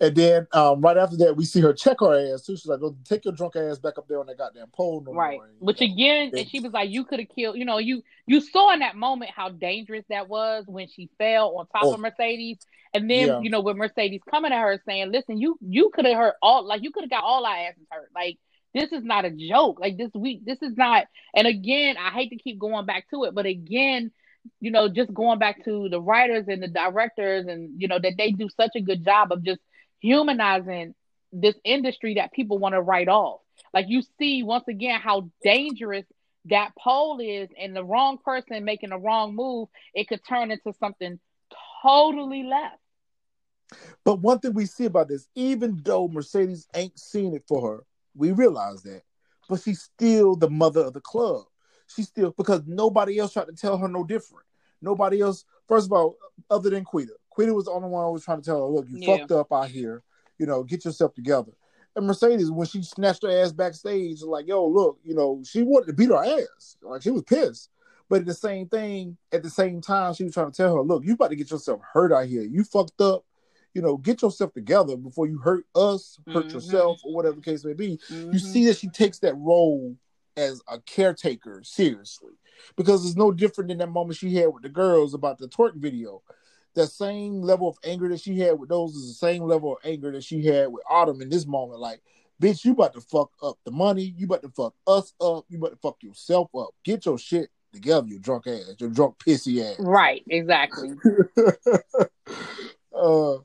and 0.00 0.14
then 0.16 0.46
um, 0.52 0.80
right 0.80 0.96
after 0.96 1.16
that, 1.18 1.36
we 1.36 1.44
see 1.44 1.60
her 1.60 1.72
check 1.72 1.98
her 2.00 2.32
ass 2.34 2.42
too. 2.46 2.56
She's 2.56 2.66
like, 2.66 2.80
"Go 2.80 2.96
take 3.04 3.24
your 3.24 3.34
drunk 3.34 3.54
ass 3.56 3.78
back 3.78 3.98
up 3.98 4.08
there 4.08 4.18
on 4.18 4.26
that 4.26 4.38
goddamn 4.38 4.68
pole." 4.72 5.02
No 5.06 5.12
Right. 5.12 5.36
more. 5.36 5.46
And, 5.46 5.54
Which 5.60 5.80
again, 5.80 6.30
they- 6.32 6.40
and 6.40 6.48
she 6.48 6.60
was 6.60 6.72
like, 6.72 6.90
you 6.90 7.04
could 7.04 7.20
have 7.20 7.28
killed, 7.28 7.56
you 7.58 7.64
know, 7.64 7.78
you 7.78 8.02
you 8.26 8.40
saw 8.40 8.72
in 8.72 8.78
that 8.80 8.96
moment 8.96 9.30
how 9.30 9.50
dangerous 9.50 10.04
that 10.08 10.28
was 10.28 10.64
when 10.66 10.88
she 10.88 11.10
fell 11.18 11.56
on 11.56 11.66
top 11.68 11.84
Oh. 11.84 11.94
of 11.94 12.00
Mercedes. 12.00 12.58
And 12.94 13.08
then, 13.10 13.28
Yeah. 13.28 13.40
you 13.40 13.50
know, 13.50 13.60
with 13.60 13.76
Mercedes 13.76 14.20
coming 14.30 14.52
at 14.52 14.60
her 14.62 14.80
saying, 14.86 15.12
Listen, 15.12 15.38
you 15.38 15.58
you 15.60 15.90
could 15.90 16.04
have 16.06 16.16
hurt 16.16 16.36
all 16.42 16.64
like 16.64 16.82
you 16.82 16.90
could 16.92 17.04
have 17.04 17.10
got 17.10 17.24
all 17.24 17.44
our 17.44 17.54
asses 17.56 17.86
hurt. 17.90 18.10
Like 18.14 18.38
this 18.74 18.90
is 18.90 19.04
not 19.04 19.26
a 19.26 19.30
joke. 19.30 19.80
Like 19.80 19.98
this 19.98 20.10
week, 20.14 20.46
this 20.46 20.62
is 20.62 20.76
not. 20.78 21.06
And 21.34 21.46
again, 21.46 21.96
I 21.98 22.10
hate 22.10 22.30
to 22.30 22.36
keep 22.36 22.58
going 22.58 22.86
back 22.86 23.08
to 23.10 23.24
it, 23.24 23.34
but 23.34 23.44
again, 23.44 24.12
you 24.60 24.70
know, 24.70 24.88
just 24.88 25.12
going 25.12 25.38
back 25.38 25.64
to 25.64 25.88
the 25.88 26.00
writers 26.00 26.46
and 26.48 26.62
the 26.62 26.68
directors, 26.68 27.46
and 27.46 27.80
you 27.80 27.88
know 27.88 27.98
that 27.98 28.14
they 28.16 28.32
do 28.32 28.48
such 28.48 28.72
a 28.76 28.80
good 28.80 29.04
job 29.04 29.32
of 29.32 29.42
just 29.42 29.60
humanizing 30.00 30.94
this 31.32 31.54
industry 31.64 32.14
that 32.14 32.32
people 32.32 32.58
want 32.58 32.74
to 32.74 32.80
write 32.80 33.08
off. 33.08 33.40
Like 33.72 33.86
you 33.88 34.02
see 34.18 34.42
once 34.42 34.64
again 34.68 35.00
how 35.00 35.30
dangerous 35.42 36.04
that 36.46 36.72
pole 36.76 37.20
is, 37.20 37.48
and 37.58 37.74
the 37.74 37.84
wrong 37.84 38.18
person 38.18 38.64
making 38.64 38.90
the 38.90 38.98
wrong 38.98 39.34
move, 39.34 39.68
it 39.94 40.08
could 40.08 40.20
turn 40.28 40.50
into 40.50 40.72
something 40.80 41.20
totally 41.82 42.42
left. 42.42 42.78
But 44.04 44.20
one 44.20 44.38
thing 44.38 44.52
we 44.52 44.66
see 44.66 44.86
about 44.86 45.08
this, 45.08 45.28
even 45.34 45.80
though 45.84 46.08
Mercedes 46.08 46.66
ain't 46.74 46.98
seen 46.98 47.34
it 47.34 47.44
for 47.46 47.70
her, 47.70 47.84
we 48.14 48.32
realize 48.32 48.82
that. 48.82 49.02
But 49.48 49.62
she's 49.62 49.82
still 49.82 50.36
the 50.36 50.50
mother 50.50 50.80
of 50.80 50.92
the 50.92 51.00
club. 51.00 51.44
She's 51.94 52.08
still 52.08 52.32
because 52.36 52.62
nobody 52.66 53.18
else 53.18 53.32
tried 53.32 53.46
to 53.46 53.52
tell 53.52 53.76
her 53.78 53.88
no 53.88 54.04
different. 54.04 54.44
Nobody 54.80 55.20
else, 55.20 55.44
first 55.68 55.86
of 55.86 55.92
all, 55.92 56.16
other 56.50 56.70
than 56.70 56.84
Quita. 56.84 57.12
Quita 57.30 57.54
was 57.54 57.66
the 57.66 57.70
only 57.70 57.88
one 57.88 58.04
who 58.04 58.12
was 58.12 58.24
trying 58.24 58.40
to 58.40 58.44
tell 58.44 58.60
her, 58.60 58.66
look, 58.66 58.86
you 58.88 58.98
Yeah. 58.98 59.06
fucked 59.18 59.32
up 59.32 59.52
out 59.52 59.68
here. 59.68 60.02
You 60.38 60.46
know, 60.46 60.62
get 60.64 60.84
yourself 60.84 61.14
together. 61.14 61.52
And 61.94 62.06
Mercedes, 62.06 62.50
when 62.50 62.66
she 62.66 62.82
snatched 62.82 63.22
her 63.22 63.30
ass 63.30 63.52
backstage, 63.52 64.22
like, 64.22 64.46
yo, 64.48 64.66
look, 64.66 64.98
you 65.04 65.14
know, 65.14 65.42
she 65.44 65.62
wanted 65.62 65.86
to 65.86 65.92
beat 65.92 66.08
her 66.08 66.24
ass. 66.24 66.76
Like 66.82 67.02
she 67.02 67.10
was 67.10 67.22
pissed. 67.22 67.70
But 68.08 68.20
at 68.20 68.26
the 68.26 68.34
same 68.34 68.68
thing, 68.68 69.16
at 69.30 69.42
the 69.42 69.50
same 69.50 69.80
time, 69.80 70.14
she 70.14 70.24
was 70.24 70.34
trying 70.34 70.50
to 70.50 70.56
tell 70.56 70.74
her, 70.74 70.82
look, 70.82 71.04
you 71.04 71.14
about 71.14 71.30
to 71.30 71.36
get 71.36 71.50
yourself 71.50 71.80
hurt 71.92 72.12
out 72.12 72.26
here. 72.26 72.42
You 72.42 72.64
fucked 72.64 73.00
up. 73.00 73.24
You 73.74 73.80
know, 73.80 73.96
get 73.96 74.20
yourself 74.20 74.52
together 74.52 74.98
before 74.98 75.26
you 75.26 75.38
hurt 75.38 75.64
us, 75.74 76.18
hurt 76.30 76.48
Mhm. 76.48 76.54
yourself, 76.54 77.00
or 77.04 77.14
whatever 77.14 77.36
the 77.36 77.42
case 77.42 77.64
may 77.64 77.72
be. 77.72 77.98
You 78.10 78.38
Mhm. 78.38 78.40
see 78.40 78.66
that 78.66 78.76
she 78.76 78.88
takes 78.88 79.18
that 79.20 79.34
role 79.38 79.96
as 80.36 80.62
a 80.68 80.80
caretaker 80.80 81.62
seriously 81.64 82.32
because 82.76 83.04
it's 83.06 83.16
no 83.16 83.32
different 83.32 83.68
than 83.68 83.78
that 83.78 83.90
moment 83.90 84.18
she 84.18 84.34
had 84.34 84.48
with 84.48 84.62
the 84.62 84.68
girls 84.68 85.14
about 85.14 85.38
the 85.38 85.48
twerk 85.48 85.74
video. 85.76 86.22
That 86.74 86.88
same 86.88 87.42
level 87.42 87.68
of 87.68 87.76
anger 87.84 88.08
that 88.08 88.20
she 88.20 88.38
had 88.38 88.58
with 88.58 88.70
those 88.70 88.94
is 88.94 89.08
the 89.08 89.26
same 89.26 89.42
level 89.42 89.72
of 89.72 89.78
anger 89.84 90.10
that 90.12 90.24
she 90.24 90.44
had 90.46 90.68
with 90.72 90.82
Autumn 90.88 91.20
in 91.20 91.28
this 91.28 91.46
moment. 91.46 91.80
Like, 91.80 92.02
bitch, 92.40 92.64
you 92.64 92.72
about 92.72 92.94
to 92.94 93.00
fuck 93.02 93.30
up 93.42 93.58
the 93.64 93.70
money. 93.70 94.14
You 94.16 94.24
about 94.24 94.42
to 94.42 94.48
fuck 94.48 94.74
us 94.86 95.12
up. 95.20 95.44
You 95.48 95.58
about 95.58 95.72
to 95.72 95.76
fuck 95.76 96.02
yourself 96.02 96.48
up. 96.54 96.70
Get 96.82 97.04
your 97.04 97.18
shit 97.18 97.50
together, 97.72 98.06
you 98.06 98.18
drunk 98.18 98.46
ass, 98.46 98.74
your 98.78 98.90
drunk 98.90 99.18
pissy 99.18 99.62
ass. 99.62 99.76
Right, 99.78 100.22
exactly. 100.28 100.90
uh, 102.94 103.36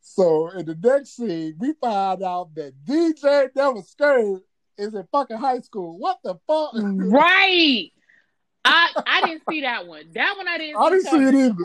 so 0.00 0.50
in 0.50 0.66
the 0.66 0.78
next 0.80 1.16
scene, 1.16 1.56
we 1.58 1.74
find 1.74 2.22
out 2.22 2.54
that 2.54 2.72
DJ 2.84 3.50
Never 3.54 3.82
Scared 3.82 4.40
is 4.78 4.94
in 4.94 5.06
fucking 5.12 5.36
high 5.36 5.60
school. 5.60 5.98
What 5.98 6.18
the 6.24 6.34
fuck? 6.46 6.70
right. 6.74 7.90
I 8.64 8.88
I 9.06 9.20
didn't 9.26 9.42
see 9.48 9.60
that 9.62 9.86
one. 9.86 10.04
That 10.14 10.34
one 10.36 10.48
I 10.48 10.58
didn't. 10.58 10.76
I 10.76 10.90
didn't 10.90 11.06
see 11.06 11.16
it 11.24 11.34
either. 11.34 11.64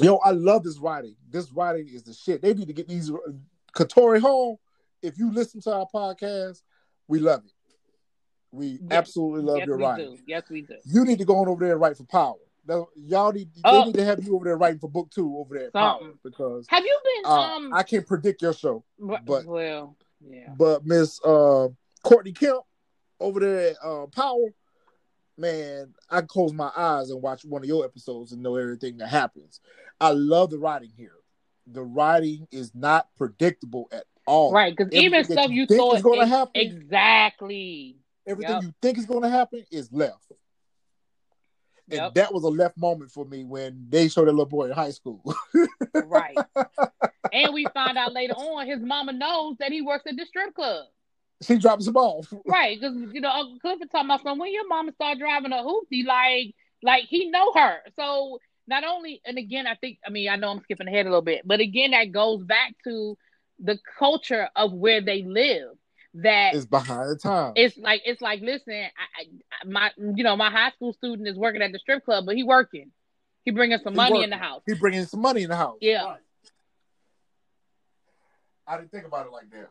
Yo, 0.00 0.16
I 0.16 0.30
love 0.30 0.64
this 0.64 0.78
writing. 0.78 1.14
This 1.30 1.50
writing 1.52 1.88
is 1.88 2.02
the 2.02 2.14
shit. 2.14 2.40
They 2.42 2.54
need 2.54 2.66
to 2.68 2.72
get 2.72 2.88
these 2.88 3.10
Katori 3.74 4.20
home. 4.20 4.56
If 5.02 5.18
you 5.18 5.32
listen 5.32 5.60
to 5.62 5.72
our 5.74 5.86
podcast, 5.92 6.62
we 7.08 7.18
love 7.18 7.42
it. 7.44 7.52
We 8.52 8.66
Yeah. 8.82 8.98
absolutely 8.98 9.42
love 9.42 9.58
yes, 9.58 9.66
your 9.66 9.76
we 9.76 9.82
writing. 9.82 10.16
do. 10.16 10.22
Yes, 10.26 10.42
we 10.50 10.62
do. 10.62 10.76
You 10.84 11.04
need 11.04 11.18
to 11.18 11.24
go 11.24 11.36
on 11.36 11.48
over 11.48 11.62
there 11.64 11.72
and 11.72 11.80
write 11.80 11.96
for 11.96 12.04
Power. 12.04 12.36
Now, 12.66 12.88
y'all 12.96 13.32
need 13.32 13.50
Oh. 13.64 13.80
they 13.80 13.86
need 13.86 13.94
to 13.96 14.04
have 14.04 14.22
you 14.24 14.34
over 14.36 14.44
there 14.44 14.56
writing 14.56 14.78
for 14.78 14.88
book 14.88 15.10
two 15.10 15.36
over 15.36 15.54
there 15.58 15.66
at 15.66 15.72
Power 15.72 15.98
Something. 16.00 16.18
because 16.22 16.66
Have 16.68 16.84
you 16.84 17.00
been 17.04 17.30
uh, 17.30 17.34
um? 17.56 17.74
I 17.74 17.82
can't 17.82 18.06
predict 18.06 18.40
your 18.42 18.52
show. 18.54 18.84
but- 18.98 19.44
well, 19.44 19.96
yeah. 20.28 20.48
But 20.56 20.84
Miss 20.86 21.20
uh, 21.24 21.68
Courtney 22.02 22.32
Kemp 22.32 22.62
over 23.20 23.40
there 23.40 23.70
at 23.70 23.76
uh, 23.84 24.06
Power, 24.06 24.48
man, 25.36 25.94
I 26.10 26.22
close 26.22 26.52
my 26.52 26.70
eyes 26.76 27.10
and 27.10 27.22
watch 27.22 27.44
one 27.44 27.62
of 27.62 27.68
your 27.68 27.84
episodes 27.84 28.32
and 28.32 28.42
know 28.42 28.56
everything 28.56 28.98
that 28.98 29.08
happens. 29.08 29.60
I 30.00 30.10
love 30.10 30.50
the 30.50 30.58
writing 30.58 30.92
here. 30.96 31.14
The 31.66 31.82
writing 31.82 32.48
is 32.50 32.74
not 32.74 33.08
predictable 33.16 33.88
at 33.92 34.04
all. 34.26 34.52
Right, 34.52 34.74
because 34.76 34.92
even 34.92 35.24
stuff 35.24 35.50
you 35.50 35.62
you 35.62 35.66
thought 35.66 35.96
is 35.96 36.02
gonna 36.02 36.26
happen- 36.26 36.52
exactly. 36.54 37.98
Everything 38.26 38.54
Yep. 38.54 38.62
you 38.62 38.74
think 38.80 38.98
is 38.98 39.06
going 39.06 39.22
to 39.22 39.28
happen 39.28 39.64
is 39.70 39.92
left. 39.92 40.30
And 41.90 41.98
Yep. 41.98 42.14
that 42.14 42.32
was 42.32 42.44
a 42.44 42.48
left 42.48 42.76
moment 42.76 43.10
for 43.10 43.24
me 43.24 43.42
when 43.44 43.86
they 43.88 44.08
showed 44.08 44.28
a 44.28 44.30
little 44.30 44.46
boy 44.46 44.66
in 44.66 44.72
high 44.72 44.92
school. 44.92 45.22
Right. 45.94 46.38
And 47.32 47.54
we 47.54 47.66
find 47.74 47.96
out 47.98 48.12
later 48.12 48.34
on 48.34 48.66
his 48.66 48.80
mama 48.80 49.12
knows 49.12 49.56
that 49.60 49.70
he 49.72 49.82
works 49.82 50.04
at 50.08 50.16
the 50.16 50.26
strip 50.26 50.54
club. 50.54 50.86
she 51.42 51.58
drops 51.58 51.86
him 51.86 51.96
off. 51.96 52.32
Right, 52.46 52.78
because 52.80 52.96
you 53.12 53.20
know 53.20 53.30
Uncle 53.30 53.58
Clifford 53.60 53.90
talking 53.90 54.06
about 54.06 54.22
from 54.22 54.38
when 54.38 54.52
your 54.52 54.66
mama 54.68 54.92
start 54.92 55.18
driving 55.18 55.52
a 55.52 55.56
hoopty, 55.56 56.04
like 56.06 56.54
like 56.82 57.04
he 57.08 57.30
know 57.30 57.52
her. 57.54 57.78
So 57.96 58.38
not 58.66 58.84
only, 58.84 59.20
and 59.24 59.38
again, 59.38 59.66
I 59.66 59.74
think 59.74 59.98
I 60.06 60.10
mean 60.10 60.28
I 60.28 60.36
know 60.36 60.50
I'm 60.50 60.60
skipping 60.62 60.88
ahead 60.88 61.06
a 61.06 61.08
little 61.08 61.22
bit, 61.22 61.42
but 61.44 61.60
again 61.60 61.92
that 61.92 62.12
goes 62.12 62.42
back 62.44 62.74
to 62.84 63.16
the 63.58 63.78
culture 63.98 64.48
of 64.56 64.72
where 64.72 65.00
they 65.00 65.22
live. 65.22 65.76
That 66.14 66.54
is 66.54 66.66
behind 66.66 67.08
the 67.08 67.16
time. 67.16 67.54
it's 67.56 67.78
like 67.78 68.02
it's 68.04 68.20
like 68.20 68.40
listen, 68.42 68.74
I, 68.74 69.22
I, 69.22 69.64
my 69.64 69.90
you 69.96 70.22
know 70.24 70.36
my 70.36 70.50
high 70.50 70.70
school 70.72 70.92
student 70.92 71.26
is 71.26 71.36
working 71.38 71.62
at 71.62 71.72
the 71.72 71.78
strip 71.78 72.04
club, 72.04 72.26
but 72.26 72.36
he 72.36 72.42
working, 72.42 72.90
he 73.44 73.50
bringing 73.50 73.78
some 73.82 73.94
He 73.94 73.96
money 73.96 74.22
in 74.22 74.28
the 74.28 74.36
house. 74.36 74.60
He 74.66 74.74
bringing 74.74 75.06
some 75.06 75.20
money 75.22 75.42
in 75.42 75.48
the 75.48 75.56
house. 75.56 75.78
Yeah. 75.80 76.04
Right. 76.04 76.20
I 78.72 78.78
didn't 78.78 78.90
think 78.90 79.06
about 79.06 79.26
it 79.26 79.32
like 79.32 79.50
that. 79.50 79.68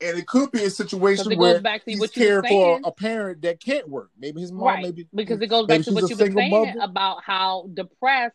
And 0.00 0.18
it 0.18 0.26
could 0.26 0.50
be 0.50 0.64
a 0.64 0.70
situation 0.70 1.36
where 1.38 1.60
back 1.60 1.84
to 1.84 1.90
he's 1.90 2.00
what 2.00 2.16
you 2.16 2.22
were 2.22 2.42
caring 2.42 2.80
for 2.82 2.88
a 2.88 2.92
parent 2.92 3.42
that 3.42 3.60
can't 3.60 3.88
work. 3.88 4.10
Maybe 4.18 4.40
his 4.40 4.52
mom, 4.52 4.64
right 4.64 4.82
maybe 4.82 5.06
because 5.14 5.40
it 5.40 5.46
goes 5.46 5.66
back 5.66 5.82
to 5.82 5.92
what 5.92 6.10
you 6.10 6.16
were 6.16 6.30
saying 6.30 6.50
mother. 6.50 6.74
about 6.80 7.22
how 7.24 7.68
depressed 7.72 8.34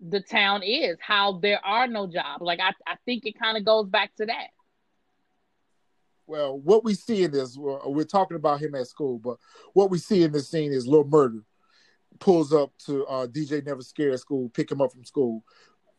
the 0.00 0.20
town 0.20 0.62
is 0.64 0.96
how 1.00 1.38
there 1.38 1.64
are 1.64 1.86
no 1.86 2.08
jobs 2.08 2.40
like 2.40 2.58
i, 2.58 2.72
I 2.88 2.96
think 3.06 3.24
it 3.24 3.38
kind 3.38 3.56
of 3.56 3.64
goes 3.64 3.88
back 3.88 4.12
to 4.16 4.26
that 4.26 4.48
Well, 6.26 6.58
what 6.58 6.82
we 6.82 6.94
see 6.94 7.22
in 7.22 7.30
this, 7.30 7.56
we're, 7.56 7.78
we're 7.88 8.04
talking 8.04 8.36
about 8.36 8.60
him 8.60 8.74
at 8.74 8.88
school, 8.88 9.18
but 9.18 9.36
what 9.74 9.90
we 9.90 9.98
see 9.98 10.24
in 10.24 10.32
this 10.32 10.48
scene 10.50 10.72
is 10.72 10.86
Little 10.86 11.04
Murda 11.04 11.42
pulls 12.18 12.52
up 12.52 12.72
to 12.86 13.04
uh, 13.06 13.26
DJ 13.26 13.64
Never 13.64 13.82
Scared 13.82 14.18
school, 14.18 14.48
pick 14.50 14.70
him 14.70 14.80
up 14.80 14.92
from 14.92 15.04
school. 15.04 15.44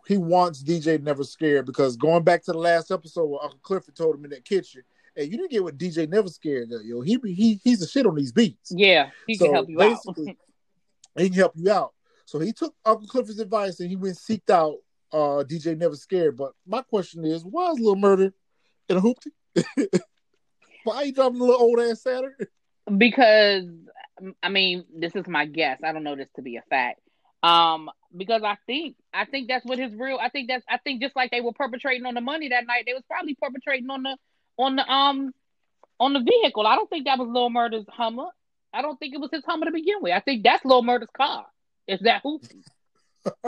He 0.07 0.17
wants 0.17 0.63
DJ 0.63 1.01
Never 1.01 1.23
Scared 1.23 1.65
because 1.65 1.95
going 1.95 2.23
back 2.23 2.43
to 2.43 2.51
the 2.51 2.57
last 2.57 2.91
episode 2.91 3.25
where 3.25 3.43
Uncle 3.43 3.59
Clifford 3.61 3.95
told 3.95 4.15
him 4.15 4.25
in 4.25 4.31
that 4.31 4.45
kitchen, 4.45 4.83
"Hey, 5.15 5.25
you 5.25 5.37
didn't 5.37 5.51
get 5.51 5.63
what 5.63 5.77
DJ 5.77 6.07
Never 6.09 6.27
Scared 6.27 6.69
though, 6.69 6.81
yo. 6.81 7.01
He 7.01 7.17
he 7.23 7.59
he's 7.63 7.81
a 7.81 7.87
shit 7.87 8.05
on 8.05 8.15
these 8.15 8.31
beats. 8.31 8.71
yeah 8.75 9.09
he 9.27 9.35
So 9.35 9.45
can 9.45 9.53
help 9.53 9.69
you 9.69 9.81
out 9.81 9.97
he 11.17 11.29
can 11.29 11.37
help 11.37 11.53
you 11.55 11.71
out." 11.71 11.93
So 12.25 12.39
he 12.39 12.51
took 12.53 12.75
Uncle 12.85 13.07
Clifford's 13.07 13.39
advice 13.39 13.79
and 13.79 13.89
he 13.89 13.95
went 13.95 14.15
seeked 14.17 14.49
out 14.49 14.77
uh, 15.11 15.43
DJ 15.43 15.77
Never 15.77 15.95
Scared. 15.95 16.35
But 16.37 16.53
my 16.65 16.81
question 16.81 17.23
is, 17.25 17.43
why 17.45 17.71
is 17.71 17.79
Lil 17.79 17.95
Murda 17.95 18.33
in 18.89 18.97
a 18.97 19.01
hoopty? 19.01 19.31
why 20.83 20.95
are 20.95 21.05
you 21.05 21.13
driving 21.13 21.39
a 21.39 21.43
little 21.43 21.61
old 21.61 21.79
ass 21.79 22.01
Saturn? 22.01 22.35
because 22.97 23.65
i 24.43 24.49
mean 24.49 24.83
this 24.93 25.15
is 25.15 25.25
my 25.27 25.45
guess 25.45 25.79
i 25.83 25.91
don't 25.93 26.03
know 26.03 26.15
this 26.15 26.29
to 26.35 26.41
be 26.41 26.57
a 26.57 26.61
fact 26.69 26.99
um 27.43 27.89
because 28.15 28.41
i 28.43 28.55
think 28.65 28.95
i 29.13 29.25
think 29.25 29.47
that's 29.49 29.65
what 29.65 29.77
his 29.77 29.93
real 29.95 30.17
i 30.21 30.29
think 30.29 30.47
that's 30.47 30.63
i 30.69 30.77
think 30.77 31.01
just 31.01 31.15
like 31.15 31.29
they 31.31 31.41
were 31.41 31.51
perpetrating 31.53 32.05
on 32.05 32.13
the 32.13 32.21
money 32.21 32.49
that 32.49 32.65
night 32.65 32.83
they 32.85 32.93
was 32.93 33.03
probably 33.09 33.35
perpetrating 33.35 33.89
on 33.89 34.01
the 34.03 34.17
on 34.57 34.75
the 34.77 34.89
um 34.89 35.31
on 35.99 36.13
the 36.13 36.21
vehicle 36.21 36.65
i 36.65 36.75
don't 36.75 36.89
think 36.89 37.05
that 37.05 37.19
was 37.19 37.27
Lil 37.27 37.49
Murda's 37.49 37.85
hummer 37.89 38.27
i 38.73 38.81
don't 38.81 38.97
think 38.97 39.13
it 39.13 39.19
was 39.19 39.29
his 39.31 39.43
hummer 39.45 39.65
to 39.65 39.71
begin 39.71 39.97
with 40.01 40.13
i 40.13 40.19
think 40.21 40.43
that's 40.43 40.63
Lil 40.63 40.83
Murda's 40.83 41.09
car 41.15 41.45
is 41.87 41.99
that 42.01 42.23
hoopty 42.23 42.63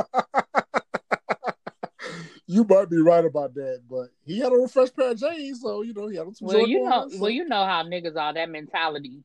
you 2.47 2.63
might 2.63 2.89
be 2.89 2.97
right 2.97 3.25
about 3.25 3.53
that, 3.55 3.81
but 3.89 4.09
he 4.25 4.39
had 4.39 4.53
a 4.53 4.67
fresh 4.67 4.93
pair 4.93 5.11
of 5.11 5.17
jeans, 5.19 5.61
so 5.61 5.81
you 5.81 5.93
know 5.93 6.07
he 6.07 6.17
had 6.17 6.33
some. 6.35 6.47
Well, 6.47 6.67
you 6.67 6.83
know, 6.83 7.09
so- 7.09 7.19
well, 7.19 7.29
you 7.29 7.45
know 7.45 7.65
how 7.65 7.83
niggas 7.83 8.15
are. 8.15 8.33
That 8.33 8.49
mentality. 8.49 9.23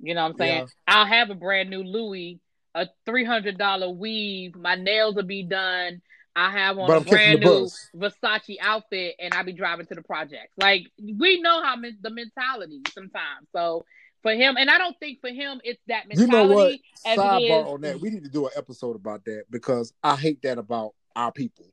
You 0.00 0.14
know 0.14 0.22
what 0.24 0.32
I'm 0.32 0.36
saying? 0.36 0.58
Yeah. 0.58 0.94
I'll 0.94 1.06
have 1.06 1.30
a 1.30 1.34
brand 1.34 1.70
new 1.70 1.82
Louis, 1.82 2.38
a 2.76 2.88
three 3.06 3.24
hundred 3.24 3.58
dollar 3.58 3.88
weave. 3.90 4.54
My 4.54 4.76
nails 4.76 5.16
will 5.16 5.24
be 5.24 5.42
done. 5.42 6.02
I 6.36 6.50
have 6.50 6.78
on 6.78 6.86
But 6.86 6.92
a 6.92 6.96
I'm 6.96 7.02
brand 7.04 7.40
new. 7.40 7.68
Versace 7.96 8.56
outfit, 8.60 9.14
and 9.18 9.32
I'll 9.32 9.44
be 9.44 9.54
driving 9.54 9.86
to 9.86 9.94
the 9.94 10.02
project. 10.02 10.52
Like 10.58 10.86
we 11.02 11.40
know 11.40 11.62
how 11.62 11.76
men- 11.76 11.98
the 12.02 12.10
mentality 12.10 12.82
sometimes. 12.92 13.48
So 13.54 13.86
for 14.22 14.32
him, 14.32 14.56
and 14.58 14.68
I 14.68 14.76
don't 14.76 14.96
think 15.00 15.20
for 15.22 15.30
him 15.30 15.60
it's 15.64 15.80
that 15.88 16.06
mentality. 16.06 16.20
You 16.20 16.46
know 16.46 16.54
what? 16.54 16.78
as 17.06 17.18
Sidebar 17.18 17.66
on 17.74 17.80
that. 17.80 18.00
We 18.00 18.10
need 18.10 18.24
to 18.24 18.30
do 18.30 18.46
an 18.46 18.52
episode 18.56 18.96
about 18.96 19.24
that 19.24 19.44
because 19.50 19.94
I 20.02 20.16
hate 20.16 20.42
that 20.42 20.58
about 20.58 20.92
our 21.16 21.32
people. 21.32 21.64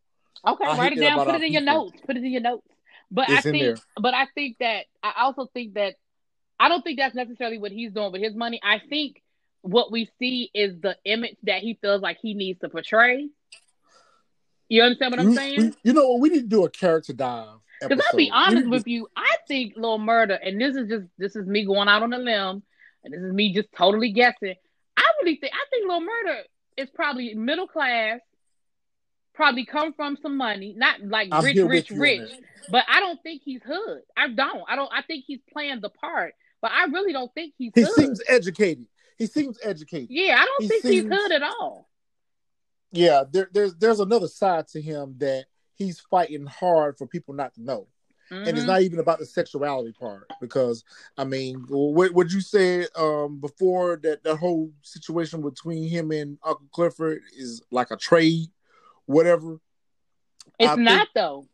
Okay, 0.48 0.66
I 0.66 0.78
write 0.78 0.94
it 0.94 1.02
down. 1.02 1.26
Put 1.26 1.36
it 1.36 1.44
in 1.44 1.52
your 1.54 1.62
people. 1.62 1.86
notes. 1.86 2.02
Put 2.06 2.18
it 2.18 2.24
in 2.24 2.32
your 2.32 2.42
notes. 2.42 2.68
But 3.12 3.30
It's 3.30 3.46
I 3.46 3.52
think, 3.52 3.80
but 4.02 4.14
I 4.14 4.28
think 4.34 4.58
that 4.60 4.86
I 5.04 5.14
also 5.20 5.48
think 5.54 5.74
that 5.74 5.96
I 6.60 6.70
don't 6.70 6.84
think 6.84 7.00
that's 7.00 7.16
necessarily 7.16 7.58
what 7.58 7.72
he's 7.72 7.92
doing 7.92 8.12
with 8.12 8.22
his 8.22 8.36
money. 8.36 8.60
I 8.64 8.80
think 8.90 9.22
what 9.64 9.92
we 9.92 10.10
see 10.20 10.52
is 10.54 10.80
the 10.82 10.96
image 11.06 11.36
that 11.44 11.62
he 11.62 11.78
feels 11.82 12.02
like 12.02 12.18
he 12.22 12.34
needs 12.36 12.60
to 12.60 12.70
portray. 12.70 13.28
You 14.70 14.84
understand 14.84 15.12
what 15.12 15.20
I'm 15.20 15.30
We- 15.30 15.36
saying? 15.36 15.60
we- 15.62 15.74
you 15.84 15.94
know 15.94 16.08
what? 16.10 16.20
We 16.22 16.30
need 16.30 16.42
to 16.42 16.48
do 16.48 16.66
a 16.66 16.70
character 16.70 17.14
dive. 17.14 17.58
Because 17.82 18.02
I'll 18.12 18.18
be 18.18 18.32
honest 18.32 18.70
with 18.70 18.88
you, 18.88 19.08
I 19.16 19.36
think 19.48 19.74
Lil 19.76 20.00
Murda, 20.00 20.38
and 20.42 20.60
this 20.62 20.76
is 20.76 20.88
just 20.88 21.06
this 21.18 21.36
is 21.36 21.46
me 21.48 21.66
going 21.66 21.90
out 21.90 22.02
on 22.02 22.14
a 22.14 22.18
limb, 22.18 22.64
and 23.04 23.14
this 23.14 23.20
is 23.22 23.34
me 23.34 23.54
just 23.54 23.68
totally 23.74 24.12
guessing. 24.12 24.56
I 24.96 25.04
really 25.22 25.36
think 25.36 25.54
I 25.54 25.66
think 25.70 25.88
Lil 25.90 26.00
Murda 26.02 26.42
is 26.78 26.90
probably 26.92 27.34
middle 27.34 27.68
class, 27.68 28.22
probably 29.34 29.66
come 29.66 29.92
from 29.94 30.18
some 30.22 30.38
money, 30.38 30.74
not 30.78 31.02
like 31.04 31.28
I'm 31.32 31.44
rich, 31.44 31.58
rich, 31.58 31.66
with 31.68 31.90
you 31.90 31.96
on 31.96 32.02
rich. 32.02 32.32
But 32.70 32.86
I 32.88 33.02
don't 33.02 33.22
think 33.22 33.42
he's 33.44 33.62
hood. 33.66 34.04
I 34.16 34.30
don't. 34.30 34.64
I 34.70 34.78
don't. 34.78 34.90
I 34.94 35.02
think 35.02 35.26
he's 35.28 35.42
playing 35.52 35.82
the 35.82 35.90
part, 35.90 36.36
but 36.62 36.72
I 36.72 36.86
really 36.86 37.12
don't 37.12 37.34
think 37.34 37.54
he's 37.58 37.74
He 37.76 37.82
hood. 37.82 37.92
seems 37.96 38.22
educated. 38.30 38.86
He 39.24 39.28
seems 39.42 39.58
educated. 39.64 40.08
yeah, 40.12 40.38
I 40.40 40.46
don't 40.46 40.62
he 40.64 40.68
think 40.68 40.84
he's 40.84 41.02
seems- 41.04 41.14
hood 41.16 41.32
at 41.32 41.44
all. 41.44 41.90
Yeah, 42.92 43.24
there, 43.32 43.50
there's 43.52 43.76
there's 43.76 44.00
another 44.00 44.28
side 44.28 44.68
to 44.70 44.82
him 44.82 45.16
that 45.18 45.46
he's 45.76 46.00
fighting 46.00 46.46
hard 46.46 46.98
for 46.98 47.08
people 47.08 47.34
not 47.34 47.54
to 47.56 47.62
know. 47.64 47.88
and 48.30 48.48
it's 48.48 48.62
Mhm. 48.62 48.68
not 48.68 48.82
even 48.82 49.00
about 49.00 49.20
the 49.20 49.26
sexuality 49.26 49.92
part 49.92 50.26
because 50.42 50.84
I 51.18 51.24
mean, 51.24 51.66
what 51.68 52.14
what 52.14 52.32
you 52.32 52.42
said 52.42 52.88
um, 52.96 53.40
before 53.40 53.98
that 54.04 54.24
the 54.24 54.36
whole 54.36 54.72
situation 54.82 55.42
between 55.42 55.88
him 55.90 56.12
and 56.12 56.40
Uncle 56.44 56.68
Clifford 56.72 57.22
is 57.36 57.62
like 57.70 57.92
a 57.92 57.98
trade, 57.98 58.50
whatever. 59.06 59.60
It's 60.58 60.70
I 60.72 60.76
think- 60.76 60.86
not 60.86 61.08
though. 61.14 61.48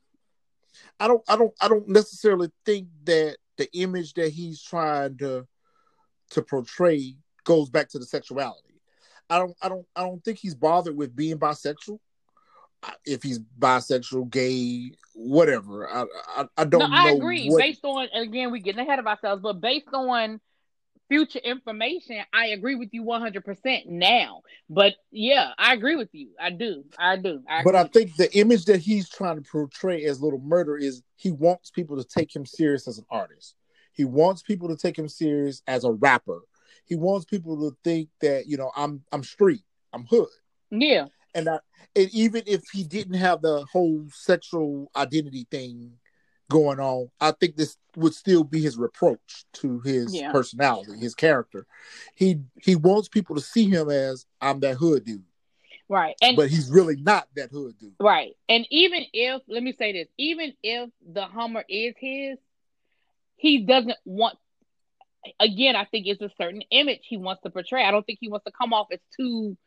I 0.99 1.07
don't 1.07 1.24
I 1.28 1.36
don't 1.38 1.53
I 1.59 1.67
don't 1.67 1.88
necessarily 1.89 2.49
think 2.65 2.88
that 3.05 3.38
the 3.57 3.67
image 3.74 4.13
that 4.13 4.30
he's 4.30 4.61
trying 4.61 5.17
to 5.17 5.47
to 6.32 6.41
portray 6.43 7.15
goes 7.44 7.70
back 7.70 7.90
to 7.90 8.00
the 8.00 8.06
sexuality. 8.06 8.82
I 9.30 9.38
don't 9.38 9.56
I 9.62 9.70
don't 9.70 9.86
I 9.96 10.02
don't 10.02 10.24
think 10.24 10.40
he's 10.40 10.56
bothered 10.56 10.96
with 10.96 11.16
being 11.16 11.38
bisexual. 11.38 12.00
If 13.06 13.24
he's 13.24 13.40
bisexual, 13.60 14.30
gay, 14.30 14.94
whatever, 15.14 15.88
I 15.90 16.06
I, 16.36 16.46
I 16.58 16.64
don't 16.66 16.80
no, 16.80 16.88
know. 16.88 16.96
I 16.96 17.10
agree. 17.12 17.50
what- 17.50 17.60
Based 17.60 17.84
on 17.84 18.08
again, 18.14 18.52
we're 18.52 18.62
getting 18.62 18.82
ahead 18.82 19.00
of 19.00 19.08
ourselves, 19.08 19.42
but 19.42 19.60
based 19.60 19.90
on 19.94 20.40
future 21.10 21.40
information, 21.40 22.22
I 22.32 22.48
agree 22.48 22.76
with 22.76 22.90
you 22.94 23.04
one 23.04 23.20
hundred 23.22 23.44
percent 23.44 23.88
now. 23.88 24.42
But 24.70 24.96
yeah, 25.12 25.52
I 25.58 25.74
agree 25.74 25.96
with 25.96 26.10
you. 26.14 26.30
I 26.40 26.52
do. 26.52 26.86
I 26.98 27.18
do. 27.18 27.42
I 27.50 27.64
but 27.64 27.76
I 27.76 27.84
think 27.86 28.16
the 28.16 28.34
image 28.38 28.66
that 28.66 28.80
he's 28.80 29.10
trying 29.10 29.36
to 29.36 29.42
portray 29.42 30.06
as 30.06 30.22
Little 30.22 30.40
Murda 30.40 30.82
is 30.82 31.04
he 31.18 31.32
wants 31.32 31.72
people 31.72 31.98
to 31.98 32.04
take 32.04 32.34
him 32.34 32.46
serious 32.46 32.88
as 32.88 32.98
an 32.98 33.06
artist. 33.10 33.56
He 33.92 34.06
wants 34.06 34.42
people 34.42 34.70
to 34.70 34.78
take 34.78 34.98
him 34.98 35.10
serious 35.10 35.62
as 35.68 35.84
a 35.84 35.92
rapper. 35.92 36.40
He 36.90 36.96
wants 36.96 37.26
people 37.26 37.56
to 37.70 37.78
think 37.84 38.10
that 38.20 38.48
you 38.48 38.58
know 38.58 38.72
I'm 38.76 39.04
I'm 39.14 39.24
street, 39.24 39.64
I'm 39.94 40.06
hood, 40.06 40.28
yeah, 40.72 41.06
and 41.36 41.48
I, 41.48 41.60
and 41.96 42.10
even 42.12 42.44
if 42.46 42.64
he 42.74 42.84
didn't 42.84 43.14
have 43.14 43.42
the 43.42 43.66
whole 43.72 44.06
sexual 44.12 44.92
identity 44.96 45.48
thing 45.50 45.94
going 46.50 46.80
on, 46.80 47.10
I 47.22 47.32
think 47.32 47.56
this 47.56 47.78
would 47.96 48.16
still 48.16 48.44
be 48.44 48.60
his 48.60 48.76
reproach 48.76 49.46
to 49.54 49.80
his 49.82 50.16
Yeah. 50.16 50.32
personality, 50.32 50.98
his 51.00 51.14
character. 51.14 51.68
He 52.16 52.42
he 52.62 52.76
wants 52.76 53.08
people 53.08 53.36
to 53.36 53.42
see 53.42 53.70
him 53.70 53.90
as 53.90 54.26
I'm 54.42 54.60
that 54.62 54.78
hood 54.78 55.06
dude, 55.06 55.24
right. 55.88 56.16
And 56.24 56.36
but 56.36 56.50
he's 56.50 56.72
really 56.72 56.96
not 56.96 57.28
that 57.36 57.52
hood 57.52 57.78
dude. 57.78 57.94
Right. 58.00 58.36
And 58.48 58.66
even 58.72 59.06
if, 59.14 59.42
let 59.48 59.62
me 59.62 59.74
say 59.74 59.92
this, 59.92 60.08
even 60.18 60.54
if 60.64 60.90
the 61.06 61.26
Hummer 61.26 61.66
is 61.70 61.96
his, 62.00 62.40
he 63.36 63.60
doesn't 63.60 63.98
want, 64.06 64.38
again, 65.39 65.76
I 65.76 65.86
think 65.86 66.07
it's 66.07 66.22
a 66.22 66.32
certain 66.38 66.61
image 66.72 67.01
he 67.03 67.17
wants 67.17 67.41
to 67.43 67.49
portray. 67.49 67.84
I 67.84 67.91
don't 67.91 68.05
think 68.05 68.20
he 68.22 68.30
wants 68.30 68.45
to 68.45 68.51
come 68.51 68.74
off 68.74 68.88
as 68.91 68.99
too, 69.17 69.57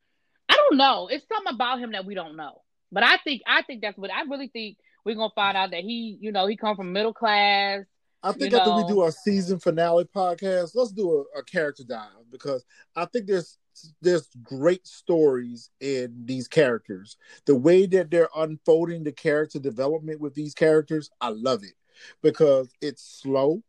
I 0.48 0.57
don't 0.57 0.76
know. 0.76 1.09
It's 1.09 1.26
something 1.28 1.55
about 1.55 1.78
him 1.78 1.92
that 1.92 2.05
we 2.05 2.14
don't 2.14 2.36
know. 2.36 2.62
But 2.90 3.03
I 3.05 3.16
think, 3.18 3.42
I 3.46 3.62
think 3.62 3.82
that's 3.82 3.96
what, 3.96 4.12
I 4.12 4.22
really 4.22 4.48
think 4.48 4.76
we're 5.05 5.14
going 5.14 5.30
to 5.30 5.34
find 5.34 5.57
out 5.57 5.70
that 5.70 5.82
he, 5.82 6.18
you 6.20 6.32
know, 6.32 6.46
he 6.46 6.57
come 6.57 6.76
from 6.76 6.92
middle 6.92 7.14
class. 7.14 7.84
I 8.22 8.32
think 8.32 8.55
after 8.55 8.76
we 8.76 8.84
do 8.84 9.00
our 9.00 9.11
season 9.11 9.59
finale 9.59 10.05
podcast, 10.05 10.72
let's 10.74 10.92
do 10.92 11.26
a, 11.34 11.40
a 11.40 11.44
character 11.44 11.82
dive 11.82 12.30
because 12.30 12.64
I 12.94 13.05
think 13.07 13.26
there's 13.26 13.59
there's 14.00 14.28
great 14.42 14.86
stories 14.86 15.70
in 15.80 16.22
these 16.24 16.46
characters. 16.46 17.16
The 17.46 17.57
way 17.57 17.86
that 17.86 18.11
they're 18.11 18.28
unfolding 18.36 19.03
the 19.03 19.12
character 19.12 19.59
development 19.59 20.20
with 20.20 20.34
these 20.34 20.55
characters, 20.55 21.11
I 21.20 21.30
love 21.30 21.64
it 21.64 21.74
because 22.22 22.72
it's 22.80 23.03
slow 23.03 23.62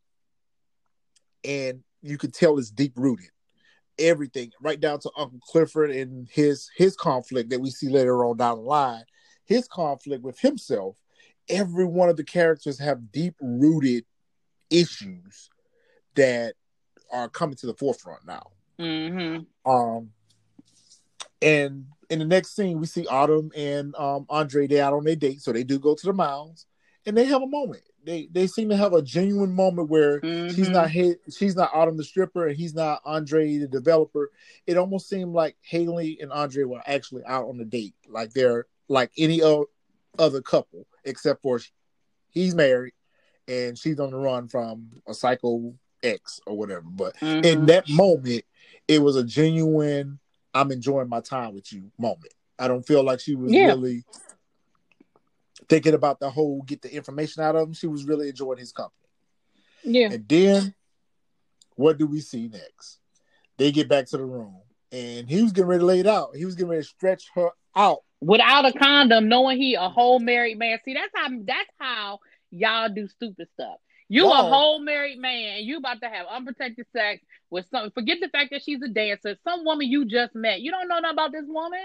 and 1.44 1.82
you 2.02 2.18
can 2.18 2.32
tell 2.32 2.58
it's 2.58 2.70
deep 2.70 2.94
rooted. 2.96 3.30
Everything, 4.00 4.52
right 4.62 4.80
down 4.80 5.00
to 5.00 5.12
Uncle 5.18 5.40
Clifford 5.48 5.92
and 5.92 6.28
his 6.32 6.70
his 6.76 6.96
conflict 6.96 7.52
that 7.52 7.62
we 7.62 7.70
see 7.70 7.90
later 7.90 8.26
on 8.26 8.38
down 8.38 8.58
the 8.58 8.64
line, 8.64 9.04
his 9.46 9.68
conflict 9.68 10.24
with 10.24 10.40
himself. 10.40 10.98
Every 11.50 11.86
one 11.86 12.10
of 12.10 12.18
the 12.18 12.24
characters 12.24 12.80
have 12.80 13.12
deep 13.12 13.36
rooted 13.40 14.06
issues 14.70 15.50
that 16.16 16.56
are 17.12 17.30
coming 17.30 17.56
to 17.58 17.68
the 17.68 17.76
forefront 17.76 18.26
now. 18.26 18.48
Mm-hmm. 18.80 19.72
Um, 19.72 20.10
and 21.42 21.86
in 22.10 22.20
the 22.20 22.26
next 22.26 22.56
scene, 22.56 22.80
we 22.80 22.88
see 22.88 23.06
Autumn 23.08 23.52
and 23.56 23.96
um, 23.96 24.26
Andre. 24.30 24.68
They 24.68 24.82
out 24.82 24.94
on 24.94 25.04
their 25.04 25.16
date, 25.16 25.42
so 25.42 25.52
they 25.52 25.64
do 25.64 25.78
go 25.78 25.94
to 25.94 26.06
the 26.06 26.14
mounds, 26.14 26.66
and 27.06 27.16
they 27.16 27.26
have 27.26 27.42
a 27.42 27.48
moment. 27.48 27.84
They 28.06 28.28
they 28.32 28.48
seem 28.48 28.70
to 28.70 28.76
have 28.78 28.94
a 28.94 29.02
genuine 29.02 29.54
moment 29.54 29.90
where 29.90 30.20
she's 30.54 30.68
Mhm. 30.70 30.74
not 30.74 30.92
Ha- 30.92 31.20
she's 31.30 31.56
not 31.56 31.72
Autumn 31.74 31.98
the 31.98 32.04
stripper, 32.04 32.48
and 32.48 32.58
he's 32.58 32.74
not 32.74 33.02
Andre 33.06 33.58
the 33.58 33.68
developer. 33.68 34.30
It 34.68 34.78
almost 34.78 35.08
seemed 35.08 35.34
like 35.34 35.56
Hailey 35.62 36.20
and 36.22 36.32
Andre 36.32 36.64
were 36.66 36.82
actually 36.86 37.24
out 37.26 37.48
on 37.48 37.60
a 37.60 37.66
date, 37.66 37.96
like 38.08 38.34
they're 38.34 38.66
like 38.90 39.12
any 39.18 39.42
other 40.20 40.42
couple, 40.42 40.86
except 41.06 41.42
for 41.42 41.60
he's 42.30 42.54
married 42.56 42.94
and 43.48 43.78
she's 43.78 44.00
on 44.00 44.12
the 44.12 44.18
run 44.18 44.48
from 44.48 44.90
a 45.08 45.14
psycho 45.14 45.74
ex 46.02 46.40
or 46.46 46.58
whatever. 46.58 46.86
But 46.86 47.16
in 47.22 47.62
Mhm. 47.62 47.68
that 47.68 47.90
moment, 47.90 48.44
it 48.88 49.00
was 49.02 49.16
a 49.16 49.24
genuine 49.24 50.20
I'm 50.56 50.72
enjoying 50.72 51.10
my 51.10 51.20
time 51.20 51.56
with 51.56 51.74
you 51.74 51.92
moment. 51.98 52.32
I 52.60 52.68
don't 52.68 52.86
feel 52.86 53.02
like 53.04 53.20
she 53.20 53.34
was 53.34 53.52
Yeah. 53.52 53.68
really 53.70 54.04
thinking 55.74 55.96
about 55.96 56.20
the 56.20 56.30
whole 56.30 56.62
get 56.62 56.84
the 56.84 56.94
information 56.94 57.42
out 57.42 57.56
of 57.56 57.68
him. 57.68 57.74
She 57.74 57.88
was 57.88 58.06
really 58.06 58.30
enjoying 58.30 58.60
his 58.60 58.72
company. 58.72 59.10
Yeah. 59.84 60.12
And 60.12 60.28
then 60.28 60.76
what 61.76 61.98
do 61.98 62.06
we 62.06 62.22
see 62.22 62.48
next? 62.48 63.00
They 63.58 63.72
get 63.72 63.90
back 63.90 64.06
to 64.08 64.18
the 64.18 64.26
room 64.26 64.58
and 64.92 65.28
he 65.28 65.42
was 65.42 65.52
getting 65.52 65.70
ready 65.70 65.80
to 65.80 65.86
lay 65.86 66.00
it 66.00 66.06
out. 66.06 66.36
He 66.36 66.46
was 66.46 66.54
getting 66.54 66.70
ready 66.70 66.84
to 66.84 66.88
stretch 66.88 67.32
her 67.34 67.50
out. 67.76 68.04
Without 68.22 68.66
a 68.66 68.74
condom, 68.78 69.28
knowing 69.28 69.58
he 69.58 69.74
a 69.74 69.90
whole 69.90 70.20
married 70.20 70.60
man. 70.60 70.78
See, 70.86 70.94
that's 70.94 71.12
how 71.16 71.30
that's 71.44 71.70
how 71.80 72.20
y'all 72.52 72.90
do 72.90 73.08
stupid 73.08 73.48
stuff. 73.54 73.78
You 74.08 74.30
a 74.30 74.36
whole 74.36 74.80
married 74.80 75.18
man, 75.18 75.58
and 75.58 75.66
you 75.66 75.78
about 75.78 76.00
to 76.02 76.08
have 76.08 76.28
unprotected 76.28 76.86
sex 76.96 77.24
with 77.50 77.66
some. 77.72 77.90
Forget 77.92 78.20
the 78.22 78.30
fact 78.30 78.52
that 78.52 78.62
she's 78.62 78.82
a 78.84 78.88
dancer. 78.88 79.36
Some 79.44 79.66
woman 79.66 79.90
you 79.90 80.06
just 80.06 80.36
met. 80.36 80.62
You 80.62 80.72
don't 80.72 80.88
know 80.88 81.00
nothing 81.00 81.16
about 81.16 81.32
this 81.32 81.46
woman. 81.48 81.82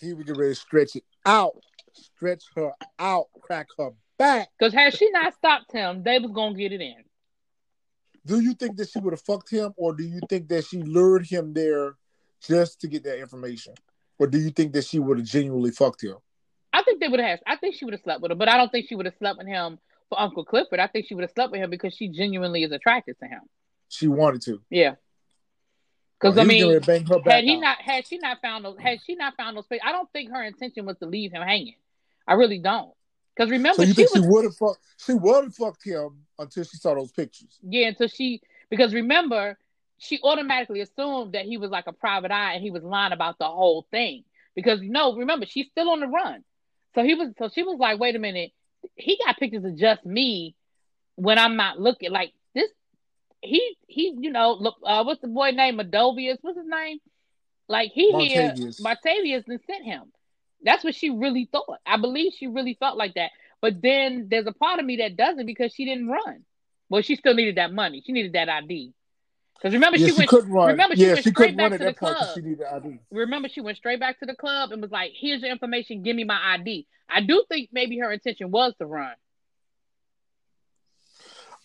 He 0.00 0.12
was 0.12 0.24
getting 0.24 0.40
ready 0.40 0.54
to 0.54 0.60
stretch 0.60 0.96
it 0.96 1.04
out, 1.24 1.54
stretch 1.94 2.44
her 2.56 2.72
out, 2.98 3.26
crack 3.40 3.68
her 3.78 3.90
back. 4.18 4.48
Because 4.58 4.72
had 4.72 4.96
she 4.96 5.10
not 5.10 5.34
stopped 5.34 5.72
him, 5.72 6.02
they 6.02 6.18
was 6.18 6.30
gonna 6.32 6.54
get 6.54 6.72
it 6.72 6.80
in. 6.80 7.04
Do 8.26 8.40
you 8.40 8.54
think 8.54 8.76
that 8.76 8.90
she 8.90 8.98
would 8.98 9.12
have 9.12 9.22
fucked 9.22 9.50
him, 9.50 9.72
or 9.76 9.94
do 9.94 10.04
you 10.04 10.20
think 10.28 10.48
that 10.48 10.66
she 10.66 10.82
lured 10.82 11.26
him 11.26 11.54
there 11.54 11.96
just 12.46 12.80
to 12.82 12.88
get 12.88 13.04
that 13.04 13.18
information? 13.18 13.74
Or 14.18 14.26
do 14.26 14.38
you 14.38 14.50
think 14.50 14.74
that 14.74 14.84
she 14.84 14.98
would 14.98 15.18
have 15.18 15.26
genuinely 15.26 15.70
fucked 15.70 16.02
him? 16.02 16.16
I 16.72 16.82
think 16.82 17.00
they 17.00 17.08
would 17.08 17.20
have. 17.20 17.40
I 17.46 17.56
think 17.56 17.74
she 17.74 17.84
would 17.84 17.94
have 17.94 18.02
slept 18.02 18.20
with 18.20 18.30
him, 18.30 18.38
but 18.38 18.48
I 18.48 18.56
don't 18.56 18.70
think 18.70 18.86
she 18.88 18.94
would 18.94 19.06
have 19.06 19.16
slept 19.18 19.38
with 19.38 19.46
him 19.46 19.78
for 20.10 20.20
Uncle 20.20 20.44
Clifford. 20.44 20.78
I 20.78 20.86
think 20.86 21.06
she 21.06 21.14
would 21.14 21.22
have 21.22 21.30
slept 21.30 21.52
with 21.52 21.60
him 21.60 21.70
because 21.70 21.94
she 21.94 22.08
genuinely 22.08 22.62
is 22.62 22.72
attracted 22.72 23.16
to 23.20 23.26
him. 23.26 23.40
She 23.88 24.06
wanted 24.06 24.42
to. 24.42 24.60
Yeah. 24.70 24.96
Because 26.20 26.36
Well, 26.36 26.44
I 26.44 26.44
he 26.44 26.46
was 26.48 26.56
getting 26.56 26.72
mean, 26.72 26.80
bang 26.80 27.06
her 27.06 27.18
back 27.20 27.34
had 27.34 27.44
he 27.44 27.56
out. 27.56 27.60
not 27.60 27.78
had 27.80 28.06
she 28.06 28.18
not 28.18 28.40
found 28.42 28.64
those 28.64 28.78
had 28.78 29.00
she 29.06 29.14
not 29.14 29.36
found 29.36 29.56
those 29.56 29.64
space, 29.64 29.80
I 29.84 29.92
don't 29.92 30.10
think 30.12 30.30
her 30.30 30.42
intention 30.42 30.84
was 30.86 30.96
to 30.98 31.06
leave 31.06 31.32
him 31.32 31.42
hanging. 31.42 31.76
I 32.26 32.34
really 32.34 32.58
don't. 32.58 32.92
Because 33.34 33.50
remember, 33.50 33.76
so 33.76 33.82
you 33.82 33.94
she 33.94 34.02
was 34.02 34.12
she 34.12 34.20
would 34.20 34.44
have 34.44 34.56
fucked? 34.56 34.80
She 34.98 35.14
would 35.14 35.44
have 35.44 35.54
fucked 35.54 35.84
him 35.84 36.10
until 36.38 36.64
she 36.64 36.76
saw 36.76 36.94
those 36.94 37.10
pictures. 37.12 37.58
yeah 37.62 37.88
until 37.88 38.08
she 38.08 38.42
because 38.68 38.92
remember 38.92 39.56
she 39.98 40.18
automatically 40.22 40.80
assumed 40.80 41.32
that 41.32 41.44
he 41.44 41.56
was 41.56 41.70
like 41.70 41.86
a 41.86 41.92
private 41.92 42.30
eye 42.30 42.54
and 42.54 42.62
he 42.62 42.70
was 42.70 42.82
lying 42.82 43.12
about 43.12 43.38
the 43.38 43.46
whole 43.46 43.86
thing 43.90 44.24
because 44.54 44.80
no 44.82 45.14
remember 45.16 45.46
she's 45.46 45.66
still 45.68 45.90
on 45.90 46.00
the 46.00 46.06
run 46.06 46.42
so 46.94 47.02
he 47.02 47.14
was 47.14 47.28
so 47.38 47.48
she 47.48 47.62
was 47.62 47.78
like 47.78 47.98
wait 47.98 48.16
a 48.16 48.18
minute 48.18 48.52
he 48.96 49.18
got 49.24 49.38
pictures 49.38 49.64
of 49.64 49.76
just 49.76 50.04
me 50.06 50.54
when 51.16 51.38
I'm 51.38 51.56
not 51.56 51.78
looking 51.78 52.10
like 52.10 52.32
he 53.42 53.76
he 53.86 54.14
you 54.18 54.30
know 54.30 54.56
look 54.58 54.76
uh 54.84 55.02
what's 55.04 55.20
the 55.20 55.28
boy 55.28 55.50
name 55.50 55.78
Adovius 55.78 56.38
what's 56.42 56.58
his 56.58 56.66
name 56.66 56.98
like 57.68 57.90
he 57.92 58.12
here 58.12 58.52
Martavius. 58.52 58.80
Martavius 58.80 59.44
and 59.46 59.60
sent 59.66 59.84
him 59.84 60.12
that's 60.62 60.84
what 60.84 60.94
she 60.94 61.10
really 61.10 61.48
thought 61.50 61.78
I 61.86 61.96
believe 61.96 62.32
she 62.36 62.46
really 62.46 62.76
felt 62.78 62.96
like 62.96 63.14
that 63.14 63.30
but 63.60 63.80
then 63.82 64.28
there's 64.30 64.46
a 64.46 64.52
part 64.52 64.78
of 64.80 64.86
me 64.86 64.96
that 64.96 65.16
doesn't 65.16 65.46
because 65.46 65.72
she 65.72 65.84
didn't 65.84 66.08
run 66.08 66.44
well, 66.90 67.02
she 67.02 67.14
still 67.16 67.34
needed 67.34 67.56
that 67.56 67.72
money. 67.72 68.02
She 68.04 68.12
needed 68.12 68.32
that 68.34 68.48
ID. 68.48 68.92
Because 69.56 69.72
remember, 69.74 69.96
yeah, 69.96 70.06
she 70.06 70.12
she, 70.12 70.18
went. 70.18 70.28
couldn't 70.28 70.50
run. 70.50 70.68
remember, 70.68 70.96
she 70.96 71.02
yeah, 71.02 71.12
went 71.12 71.24
she 71.24 71.30
straight 71.30 71.56
back 71.56 71.72
to 71.72 71.78
the 71.78 71.84
that 71.84 71.96
point 71.96 72.14
because 72.14 72.34
club. 72.34 72.34
she 72.34 72.50
needed 72.50 72.66
ID. 72.66 72.98
Remember, 73.12 73.48
she 73.48 73.60
went 73.60 73.76
straight 73.76 74.00
back 74.00 74.18
to 74.20 74.26
the 74.26 74.34
club 74.34 74.72
and 74.72 74.82
was 74.82 74.90
like, 74.90 75.12
"Here's 75.14 75.40
your 75.40 75.52
information. 75.52 76.02
Give 76.02 76.16
me 76.16 76.24
my 76.24 76.54
ID." 76.54 76.86
I 77.08 77.20
do 77.20 77.44
think 77.48 77.70
maybe 77.72 77.98
her 77.98 78.10
intention 78.10 78.50
was 78.50 78.74
to 78.78 78.86
run. 78.86 79.12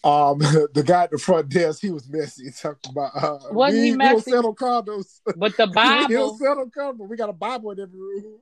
Um, 0.06 0.38
the 0.74 0.84
guy 0.86 1.04
at 1.06 1.12
the 1.12 1.18
front 1.18 1.50
desk, 1.50 1.82
he 1.82 1.90
was 1.90 2.08
messy. 2.08 2.52
Talking 2.62 2.92
about 2.92 3.12
uh, 3.16 3.40
Wasn't 3.52 3.82
we, 3.82 3.86
he 3.88 3.92
we 3.92 3.98
don't 3.98 4.14
messy? 4.16 4.32
settle 4.32 4.56
condos. 4.56 5.20
But 5.36 5.58
the 5.58 5.66
we 5.68 5.74
Bible, 5.74 6.08
don't 6.14 6.38
settle 6.38 6.70
condos. 6.70 7.10
We 7.10 7.18
got 7.18 7.30
a 7.30 7.34
Bible 7.34 7.72
in 7.72 7.80
every 7.80 8.00
room. 8.00 8.40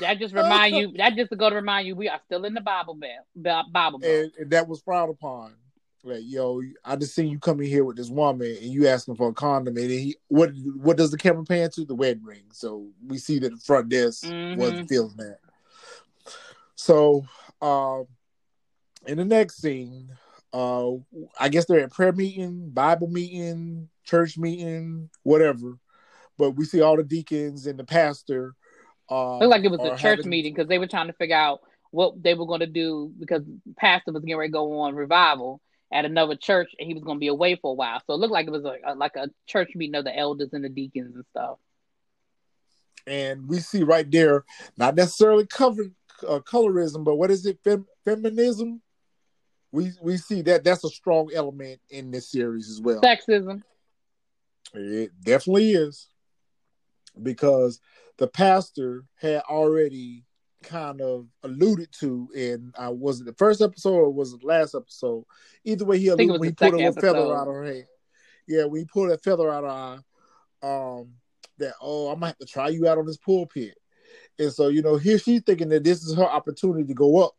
that 0.00 0.18
just 0.18 0.34
remind 0.34 0.74
you, 0.76 0.92
that 0.96 1.14
just 1.14 1.30
to 1.30 1.36
go 1.36 1.48
to 1.48 1.56
remind 1.56 1.86
you, 1.86 1.94
we 1.94 2.08
are 2.08 2.20
still 2.26 2.44
in 2.44 2.54
the 2.54 2.60
Bible 2.60 2.94
belt, 2.94 3.66
Bible 3.72 3.98
belt. 4.00 4.02
and, 4.12 4.32
and 4.38 4.50
that 4.50 4.66
was 4.68 4.80
frowned 4.82 5.10
upon. 5.10 5.54
Like, 6.02 6.22
yo, 6.24 6.62
I 6.84 6.94
just 6.96 7.14
seen 7.16 7.28
you 7.28 7.38
coming 7.38 7.68
here 7.68 7.84
with 7.84 7.96
this 7.96 8.10
woman, 8.10 8.46
and 8.48 8.66
you 8.72 8.86
asking 8.88 9.16
for 9.16 9.28
a 9.28 9.32
condom, 9.32 9.76
and 9.76 9.90
he, 9.90 10.16
what, 10.28 10.50
what 10.80 10.96
does 10.96 11.10
the 11.10 11.16
camera 11.16 11.44
pan 11.44 11.70
to? 11.70 11.84
The 11.84 11.94
wedding 11.96 12.22
ring. 12.24 12.44
So 12.52 12.88
we 13.06 13.18
see 13.18 13.38
that 13.40 13.50
the 13.50 13.56
front 13.58 13.88
desk 13.88 14.24
Mhm. 14.24 14.56
wasn't 14.56 14.88
feeling 14.88 15.16
that. 15.16 15.38
So, 16.76 17.24
um, 17.60 18.06
in 19.06 19.18
the 19.18 19.24
next 19.24 19.60
scene, 19.60 20.10
uh, 20.52 20.92
I 21.38 21.48
guess 21.48 21.66
they're 21.66 21.80
at 21.84 21.92
prayer 21.92 22.12
meeting, 22.12 22.70
Bible 22.70 23.08
meeting, 23.08 23.88
church 24.04 24.38
meeting, 24.38 25.10
whatever. 25.22 25.78
But 26.38 26.52
we 26.52 26.64
see 26.64 26.80
all 26.80 26.96
the 26.96 27.04
deacons 27.04 27.66
and 27.66 27.78
the 27.78 27.84
pastor. 27.84 28.54
Uh, 29.10 29.38
Looked 29.38 29.50
like 29.50 29.64
it 29.64 29.70
was 29.70 29.80
a 29.80 29.90
church 29.90 30.18
having- 30.18 30.30
meeting 30.30 30.54
because 30.54 30.68
they 30.68 30.78
were 30.78 30.86
trying 30.86 31.06
to 31.06 31.12
figure 31.14 31.36
out 31.36 31.60
what 31.90 32.22
they 32.22 32.34
were 32.34 32.46
going 32.46 32.60
to 32.60 32.66
do 32.66 33.12
because 33.18 33.42
pastor 33.76 34.12
was 34.12 34.22
getting 34.22 34.36
ready 34.36 34.50
to 34.50 34.52
go 34.52 34.80
on 34.80 34.94
revival 34.94 35.60
at 35.92 36.04
another 36.04 36.36
church 36.36 36.74
and 36.78 36.88
he 36.88 36.94
was 36.94 37.04
going 37.04 37.16
to 37.16 37.20
be 37.20 37.28
away 37.28 37.54
for 37.56 37.70
a 37.70 37.74
while. 37.74 38.02
So 38.06 38.14
it 38.14 38.16
looked 38.16 38.32
like 38.32 38.46
it 38.46 38.50
was 38.50 38.64
like 38.64 38.82
a, 38.84 38.94
like 38.94 39.16
a 39.16 39.30
church 39.46 39.70
meeting 39.74 39.94
of 39.94 40.04
the 40.04 40.16
elders 40.16 40.50
and 40.52 40.64
the 40.64 40.68
deacons 40.68 41.14
and 41.14 41.24
stuff. 41.30 41.58
and 43.06 43.48
we 43.48 43.60
see 43.60 43.82
right 43.84 44.10
there, 44.10 44.44
not 44.76 44.96
necessarily 44.96 45.46
cover 45.46 45.84
uh, 46.26 46.40
colorism, 46.40 47.04
but 47.04 47.16
what 47.16 47.30
is 47.30 47.46
it, 47.46 47.58
Fem- 47.62 47.86
feminism? 48.04 48.82
We 49.72 49.92
we 50.00 50.16
see 50.16 50.42
that 50.42 50.64
that's 50.64 50.84
a 50.84 50.88
strong 50.88 51.30
element 51.34 51.80
in 51.90 52.10
this 52.10 52.30
series 52.30 52.70
as 52.70 52.80
well. 52.80 53.00
Sexism. 53.00 53.62
It 54.74 55.12
definitely 55.22 55.72
is 55.72 56.08
because 57.22 57.80
the 58.18 58.26
pastor 58.26 59.04
had 59.16 59.42
already 59.48 60.24
kind 60.62 61.00
of 61.00 61.26
alluded 61.42 61.88
to 62.00 62.28
in 62.34 62.72
uh, 62.76 62.90
was 62.90 63.20
it 63.20 63.24
the 63.24 63.34
first 63.34 63.60
episode 63.60 63.94
or 63.94 64.10
was 64.10 64.32
it 64.32 64.40
the 64.40 64.46
last 64.46 64.74
episode? 64.74 65.24
Either 65.64 65.84
way, 65.84 65.98
he 65.98 66.08
alluded 66.08 66.40
when 66.40 66.48
he 66.48 66.54
pulled 66.54 66.74
a 66.74 66.76
little 66.76 66.92
feather 66.92 67.36
out 67.36 67.48
of 67.48 67.54
her 67.54 67.64
head. 67.64 67.86
Yeah, 68.48 68.64
he 68.72 68.84
pulled 68.84 69.10
a 69.10 69.18
feather 69.18 69.50
out 69.50 69.64
of 69.64 69.70
her 69.70 70.02
eye, 70.62 70.98
um, 70.98 71.12
that 71.58 71.74
oh, 71.80 72.12
I 72.12 72.16
might 72.16 72.28
have 72.28 72.38
to 72.38 72.46
try 72.46 72.68
you 72.68 72.88
out 72.88 72.98
on 72.98 73.06
this 73.06 73.16
pulpit. 73.16 73.76
And 74.38 74.52
so, 74.52 74.68
you 74.68 74.82
know, 74.82 74.96
here 74.96 75.18
she's 75.18 75.42
thinking 75.42 75.68
that 75.70 75.84
this 75.84 76.02
is 76.02 76.14
her 76.14 76.24
opportunity 76.24 76.84
to 76.84 76.94
go 76.94 77.24
up. 77.24 77.35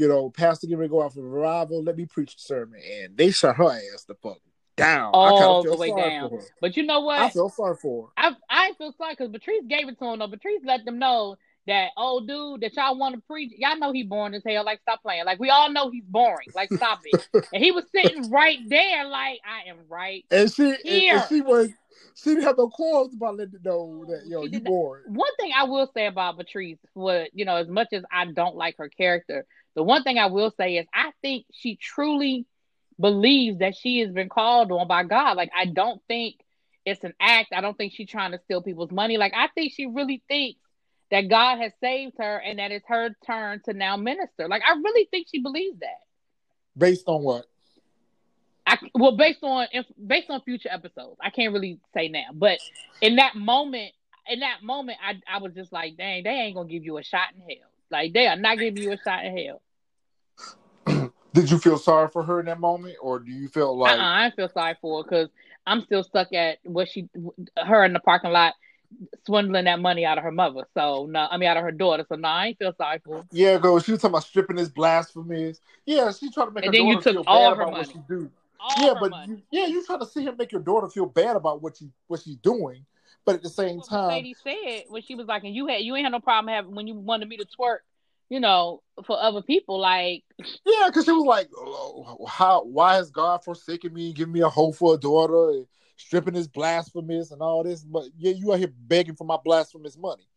You 0.00 0.08
know, 0.08 0.30
Pastor 0.30 0.66
getting 0.66 0.78
ready 0.78 0.88
to 0.88 0.92
go 0.92 1.02
out 1.02 1.12
for 1.12 1.20
revival. 1.20 1.82
Let 1.82 1.98
me 1.98 2.06
preach 2.06 2.34
the 2.34 2.40
sermon, 2.40 2.80
and 2.90 3.18
they 3.18 3.30
shut 3.30 3.56
her 3.56 3.70
ass 3.70 4.06
the 4.08 4.14
fuck 4.14 4.38
down. 4.74 5.10
All 5.12 5.62
the 5.62 5.76
way 5.76 5.94
down. 5.94 6.38
But 6.58 6.78
you 6.78 6.84
know 6.84 7.00
what? 7.00 7.20
I 7.20 7.28
feel 7.28 7.50
sorry 7.50 7.76
for 7.76 8.06
her. 8.06 8.12
I 8.16 8.34
I 8.48 8.72
feel 8.78 8.94
sorry 8.96 9.12
because 9.12 9.30
Patrice 9.30 9.64
gave 9.68 9.90
it 9.90 9.98
to 9.98 10.04
him. 10.06 10.20
Though 10.20 10.28
Patrice 10.28 10.62
let 10.64 10.86
them 10.86 10.98
know 10.98 11.36
that 11.66 11.90
old 11.98 12.26
dude 12.26 12.62
that 12.62 12.74
y'all 12.76 12.96
want 12.96 13.14
to 13.14 13.20
preach, 13.20 13.52
y'all 13.58 13.76
know 13.78 13.92
he 13.92 14.02
boring 14.02 14.32
as 14.32 14.42
hell. 14.42 14.64
Like 14.64 14.80
stop 14.80 15.02
playing. 15.02 15.26
Like 15.26 15.38
we 15.38 15.50
all 15.50 15.70
know 15.70 15.90
he's 15.90 16.06
boring. 16.08 16.48
Like 16.54 16.72
stop 16.72 17.00
it. 17.04 17.28
and 17.52 17.62
he 17.62 17.70
was 17.70 17.84
sitting 17.94 18.30
right 18.30 18.58
there, 18.68 19.06
like 19.06 19.40
I 19.44 19.68
am 19.68 19.80
right. 19.90 20.24
And 20.30 20.50
she 20.50 20.64
and, 20.64 20.78
and 20.86 21.28
she 21.28 21.42
was 21.42 21.68
she 22.14 22.30
didn't 22.30 22.44
have 22.44 22.58
no 22.58 22.68
qualms 22.68 23.14
about 23.14 23.36
letting 23.36 23.54
it 23.54 23.64
know 23.64 24.04
that 24.08 24.26
yo 24.26 24.44
you 24.44 24.60
bored. 24.60 25.04
One 25.06 25.34
thing 25.38 25.52
I 25.56 25.64
will 25.64 25.90
say 25.94 26.06
about 26.06 26.36
Patrice, 26.36 26.78
what 26.94 27.30
you 27.32 27.44
know, 27.44 27.56
as 27.56 27.68
much 27.68 27.88
as 27.92 28.02
I 28.10 28.26
don't 28.26 28.56
like 28.56 28.76
her 28.78 28.88
character, 28.88 29.46
the 29.74 29.82
one 29.82 30.02
thing 30.02 30.18
I 30.18 30.26
will 30.26 30.52
say 30.56 30.76
is 30.76 30.86
I 30.92 31.12
think 31.22 31.46
she 31.52 31.76
truly 31.76 32.46
believes 32.98 33.58
that 33.60 33.76
she 33.76 34.00
has 34.00 34.12
been 34.12 34.28
called 34.28 34.70
on 34.72 34.86
by 34.86 35.04
God. 35.04 35.36
Like 35.36 35.50
I 35.56 35.66
don't 35.66 36.00
think 36.08 36.36
it's 36.84 37.04
an 37.04 37.14
act. 37.20 37.52
I 37.52 37.60
don't 37.60 37.76
think 37.76 37.92
she's 37.94 38.08
trying 38.08 38.32
to 38.32 38.40
steal 38.44 38.62
people's 38.62 38.90
money. 38.90 39.16
Like 39.16 39.32
I 39.34 39.48
think 39.54 39.72
she 39.72 39.86
really 39.86 40.22
thinks 40.28 40.60
that 41.10 41.28
God 41.28 41.58
has 41.58 41.72
saved 41.80 42.16
her 42.18 42.36
and 42.36 42.58
that 42.58 42.70
it's 42.70 42.86
her 42.88 43.10
turn 43.26 43.60
to 43.64 43.72
now 43.72 43.96
minister. 43.96 44.48
Like 44.48 44.62
I 44.66 44.72
really 44.74 45.08
think 45.10 45.28
she 45.30 45.40
believes 45.40 45.78
that. 45.80 46.00
Based 46.76 47.04
on 47.06 47.22
what? 47.22 47.46
I 48.70 48.78
well 48.94 49.16
based 49.16 49.42
on 49.42 49.66
if 49.72 49.86
based 50.04 50.30
on 50.30 50.40
future 50.42 50.68
episodes. 50.70 51.16
I 51.20 51.30
can't 51.30 51.52
really 51.52 51.80
say 51.94 52.08
now, 52.08 52.26
but 52.32 52.58
in 53.00 53.16
that 53.16 53.34
moment, 53.34 53.92
in 54.28 54.40
that 54.40 54.62
moment, 54.62 54.98
I 55.04 55.20
I 55.32 55.38
was 55.38 55.52
just 55.54 55.72
like, 55.72 55.96
dang, 55.96 56.22
they 56.24 56.30
ain't 56.30 56.54
gonna 56.54 56.68
give 56.68 56.84
you 56.84 56.98
a 56.98 57.02
shot 57.02 57.28
in 57.34 57.40
hell. 57.42 57.68
Like 57.90 58.12
they 58.12 58.26
are 58.26 58.36
not 58.36 58.58
giving 58.58 58.82
you 58.82 58.92
a 58.92 58.98
shot 58.98 59.24
in 59.24 59.36
hell. 60.86 61.12
Did 61.32 61.50
you 61.50 61.58
feel 61.58 61.78
sorry 61.78 62.08
for 62.08 62.22
her 62.22 62.40
in 62.40 62.46
that 62.46 62.60
moment, 62.60 62.96
or 63.00 63.18
do 63.20 63.30
you 63.30 63.48
feel 63.48 63.76
like 63.76 63.98
uh-uh, 63.98 64.02
I 64.02 64.32
feel 64.34 64.48
sorry 64.48 64.76
for 64.80 64.98
her 64.98 65.08
because 65.08 65.28
I'm 65.66 65.82
still 65.82 66.02
stuck 66.02 66.32
at 66.32 66.58
what 66.64 66.88
she, 66.88 67.08
her 67.56 67.84
in 67.84 67.92
the 67.92 68.00
parking 68.00 68.32
lot, 68.32 68.54
swindling 69.26 69.66
that 69.66 69.80
money 69.80 70.04
out 70.04 70.18
of 70.18 70.24
her 70.24 70.32
mother. 70.32 70.64
So 70.74 71.06
no, 71.08 71.28
I 71.30 71.36
mean 71.36 71.48
out 71.48 71.56
of 71.56 71.62
her 71.62 71.70
daughter. 71.72 72.04
So 72.08 72.16
no, 72.16 72.28
I 72.28 72.46
ain't 72.48 72.58
feel 72.58 72.74
sorry 72.76 73.00
for 73.04 73.18
her. 73.18 73.24
yeah, 73.30 73.58
go? 73.58 73.78
She 73.78 73.92
was 73.92 74.00
talking 74.00 74.12
about 74.12 74.24
stripping 74.24 74.56
this 74.56 74.68
blasphemous. 74.68 75.60
Yeah, 75.86 76.10
she 76.12 76.30
tried 76.30 76.46
to 76.46 76.50
make 76.50 76.64
And 76.64 76.74
her 76.74 76.78
then 76.78 76.86
you 76.88 77.00
took 77.00 77.24
all 77.26 77.54
her 77.54 77.62
about 77.62 77.72
what 77.72 77.86
money. 77.86 77.92
she 77.92 78.00
do. 78.08 78.30
All 78.62 78.86
yeah, 78.86 78.94
but 79.00 79.12
you, 79.26 79.40
yeah, 79.50 79.66
you 79.66 79.84
try 79.84 79.98
to 79.98 80.06
see 80.06 80.24
her 80.26 80.34
make 80.36 80.52
your 80.52 80.60
daughter 80.60 80.88
feel 80.88 81.06
bad 81.06 81.36
about 81.36 81.62
what 81.62 81.80
you 81.80 81.90
what 82.08 82.20
she's 82.20 82.36
doing, 82.36 82.84
but 83.24 83.34
at 83.34 83.42
the 83.42 83.48
same 83.48 83.80
time, 83.80 84.08
Mercedes 84.08 84.36
said 84.42 84.84
when 84.88 85.02
she 85.02 85.14
was 85.14 85.26
like, 85.26 85.44
and 85.44 85.54
you 85.54 85.66
had 85.66 85.82
you 85.82 85.96
ain't 85.96 86.04
had 86.04 86.12
no 86.12 86.20
problem 86.20 86.52
having 86.52 86.74
when 86.74 86.86
you 86.86 86.94
wanted 86.94 87.28
me 87.28 87.38
to 87.38 87.46
twerk, 87.46 87.78
you 88.28 88.38
know, 88.38 88.82
for 89.06 89.18
other 89.18 89.40
people. 89.42 89.80
Like 89.80 90.24
Yeah, 90.38 90.86
because 90.86 91.06
she 91.06 91.12
was 91.12 91.24
like, 91.24 91.48
oh, 91.56 92.26
"How? 92.28 92.64
Why 92.64 92.96
has 92.96 93.10
God 93.10 93.42
forsaken 93.44 93.94
me, 93.94 94.08
and 94.08 94.14
giving 94.14 94.32
me 94.32 94.40
a 94.40 94.48
hope 94.48 94.76
for 94.76 94.94
a 94.94 94.98
daughter, 94.98 95.50
and 95.50 95.66
stripping 95.96 96.36
is 96.36 96.48
blasphemous 96.48 97.30
and 97.30 97.40
all 97.40 97.64
this?" 97.64 97.82
But 97.82 98.08
yeah, 98.18 98.32
you 98.32 98.52
are 98.52 98.58
here 98.58 98.72
begging 98.76 99.16
for 99.16 99.24
my 99.24 99.38
blasphemous 99.42 99.96
money. 99.96 100.28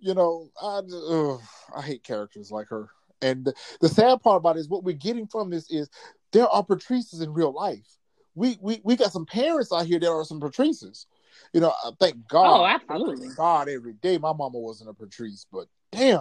You 0.00 0.14
know, 0.14 0.50
I 0.60 0.80
ugh, 1.08 1.40
I 1.76 1.82
hate 1.82 2.02
characters 2.02 2.50
like 2.50 2.68
her. 2.68 2.88
And 3.22 3.44
the, 3.44 3.54
the 3.80 3.88
sad 3.88 4.22
part 4.22 4.38
about 4.38 4.56
it 4.56 4.60
is 4.60 4.68
what 4.68 4.84
we're 4.84 4.96
getting 4.96 5.26
from 5.26 5.50
this 5.50 5.70
is 5.70 5.88
there 6.32 6.48
are 6.48 6.64
Patrices 6.64 7.20
in 7.20 7.32
real 7.32 7.52
life. 7.52 7.86
We 8.34 8.58
we 8.60 8.80
we 8.84 8.96
got 8.96 9.12
some 9.12 9.26
parents 9.26 9.72
out 9.72 9.86
here 9.86 9.98
that 9.98 10.10
are 10.10 10.24
some 10.24 10.40
Patrices. 10.40 11.06
You 11.52 11.60
know, 11.60 11.72
I 11.84 11.90
thank 11.98 12.28
God. 12.28 12.60
Oh, 12.60 12.66
absolutely. 12.66 13.26
thank 13.26 13.36
God 13.36 13.68
every 13.68 13.94
day. 13.94 14.18
My 14.18 14.32
mama 14.32 14.58
wasn't 14.58 14.90
a 14.90 14.94
Patrice, 14.94 15.46
but 15.50 15.66
damn. 15.90 16.20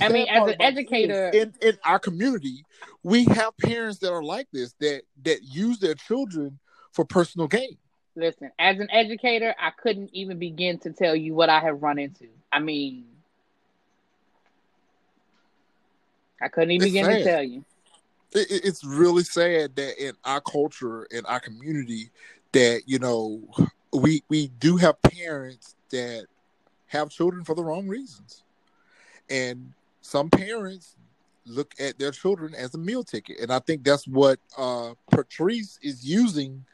I 0.00 0.08
mean, 0.10 0.28
as 0.28 0.36
an 0.36 0.36
about 0.36 0.48
it 0.48 0.60
is, 0.60 0.60
educator- 0.60 1.30
in, 1.30 1.54
in 1.62 1.78
our 1.84 1.98
community, 1.98 2.64
we 3.02 3.24
have 3.24 3.56
parents 3.56 3.98
that 4.00 4.12
are 4.12 4.22
like 4.22 4.48
this 4.52 4.74
that 4.80 5.02
that 5.24 5.42
use 5.42 5.78
their 5.78 5.94
children 5.94 6.58
for 6.92 7.04
personal 7.04 7.48
gain. 7.48 7.78
Listen, 8.14 8.50
as 8.58 8.80
an 8.80 8.88
educator, 8.90 9.54
I 9.58 9.70
couldn't 9.70 10.10
even 10.12 10.38
begin 10.38 10.78
to 10.80 10.92
tell 10.92 11.14
you 11.14 11.34
what 11.34 11.48
I 11.48 11.60
have 11.60 11.82
run 11.82 11.98
into. 11.98 12.26
I 12.52 12.58
mean, 12.58 13.06
I 16.40 16.48
couldn't 16.48 16.70
even 16.70 16.86
It's 16.86 16.94
begin 16.94 17.18
to 17.18 17.24
tell 17.24 17.42
you. 17.42 17.64
It, 18.32 18.50
it- 18.50 18.64
it's 18.64 18.84
really 18.84 19.24
sad 19.24 19.76
that 19.76 20.02
in 20.04 20.14
our 20.24 20.40
culture, 20.40 21.04
in 21.04 21.24
our 21.26 21.40
community, 21.40 22.10
that 22.52 22.82
you 22.86 22.98
know 22.98 23.42
we 23.92 24.22
we 24.28 24.48
do 24.48 24.76
have 24.76 25.00
parents 25.02 25.74
that 25.90 26.26
have 26.86 27.10
children 27.10 27.44
for 27.44 27.54
the 27.54 27.64
wrong 27.64 27.88
reasons, 27.88 28.44
and 29.28 29.72
some 30.00 30.30
parents 30.30 30.96
look 31.46 31.74
at 31.80 31.98
their 31.98 32.10
children 32.10 32.54
as 32.54 32.74
a 32.74 32.78
meal 32.78 33.02
ticket, 33.02 33.40
and 33.40 33.50
I 33.52 33.58
think 33.58 33.82
that's 33.84 34.06
what 34.06 34.38
uh, 34.56 34.94
Patrice 35.10 35.78
is 35.82 36.06
using. 36.06 36.64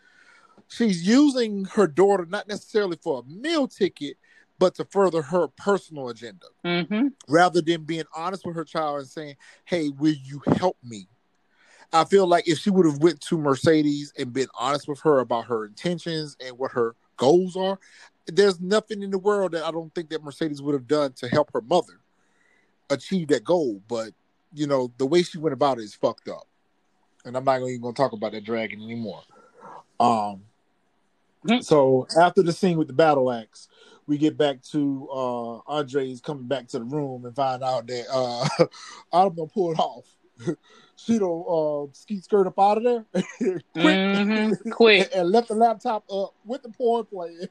She's 0.69 1.07
using 1.07 1.67
her 1.67 1.87
daughter 1.87 2.27
not 2.27 2.49
necessarily 2.49 2.97
for 3.01 3.21
a 3.21 3.31
meal 3.31 3.69
ticket, 3.69 4.17
but 4.59 4.75
to 4.77 4.85
further 4.85 5.23
her 5.23 5.49
personal 5.49 6.09
agenda 6.09 6.47
hmm 6.65 7.09
rather 7.29 7.63
than 7.63 7.85
being 7.85 8.05
honest 8.15 8.45
with 8.45 8.55
her 8.55 8.65
child 8.65 8.99
and 8.99 9.09
saying, 9.09 9.37
"Hey, 9.65 9.89
will 9.89 10.15
you 10.15 10.43
help 10.59 10.77
me?" 10.83 11.09
I 11.93 12.05
feel 12.05 12.27
like 12.27 12.49
if 12.49 12.59
she 12.59 12.71
would 12.71 12.87
have 12.87 12.99
went 12.99 13.21
to 13.23 13.39
Mercedes 13.39 14.13
and 14.19 14.33
been 14.33 14.49
honest 14.59 14.89
with 14.89 15.01
her 15.01 15.21
about 15.21 15.47
her 15.47 15.65
intentions 15.65 16.37
and 16.45 16.59
what 16.59 16.73
her 16.73 16.97
goals 17.17 17.57
are, 17.57 17.79
there's 18.27 18.61
nothing 18.61 19.03
in 19.03 19.11
the 19.11 19.19
world 19.19 19.53
that 19.53 19.65
I 19.65 19.71
don't 19.71 19.95
think 19.95 20.11
that 20.11 20.25
Mercedes 20.25 20.61
would 20.61 20.75
have 20.75 20.89
done 20.89 21.13
to 21.15 21.29
help 21.29 21.51
her 21.53 21.61
mother 21.61 22.01
achieve 22.91 23.29
that 23.29 23.45
goal. 23.45 23.81
But 23.89 24.13
you 24.53 24.67
know, 24.67 24.93
the 24.99 25.07
way 25.07 25.23
she 25.23 25.39
went 25.39 25.53
about 25.53 25.79
it 25.79 25.83
is 25.83 25.95
fucked 25.95 26.29
up, 26.29 26.47
and 27.25 27.37
I'm 27.37 27.45
not 27.45 27.61
even 27.61 27.81
going 27.81 27.95
to 27.95 28.03
talk 28.03 28.13
about 28.13 28.33
that 28.33 28.45
dragon 28.45 28.83
anymore. 28.83 29.23
Um. 30.01 30.43
Mhm. 31.47 31.63
So 31.63 32.07
after 32.19 32.43
the 32.43 32.53
scene 32.53 32.79
with 32.79 32.89
the 32.89 32.95
battle 32.95 33.31
axe, 33.31 33.69
we 34.07 34.19
get 34.19 34.37
back 34.37 34.63
to 34.73 35.09
uh 35.13 35.57
Andre's 35.67 36.21
coming 36.21 36.47
back 36.47 36.69
to 36.69 36.79
the 36.79 36.85
room 36.85 37.25
and 37.25 37.35
find 37.35 37.63
out 37.63 37.87
that 37.87 38.05
uh 38.13 38.67
Autumn 39.13 39.49
pulled 39.49 39.79
off. 39.79 40.07
she 40.97 41.19
don't 41.19 41.47
uh 41.49 41.93
ski 41.93 42.21
skirt 42.21 42.47
up 42.47 42.59
out 42.59 42.79
of 42.79 42.83
there 42.85 43.61
quick 43.73 43.99
hmm 43.99 44.53
Quick, 44.71 45.11
and 45.15 45.31
left 45.31 45.49
the 45.49 45.55
laptop 45.55 46.05
up 46.11 46.35
with 46.45 46.63
the 46.63 46.71
porn 46.71 47.05
playing. 47.07 47.49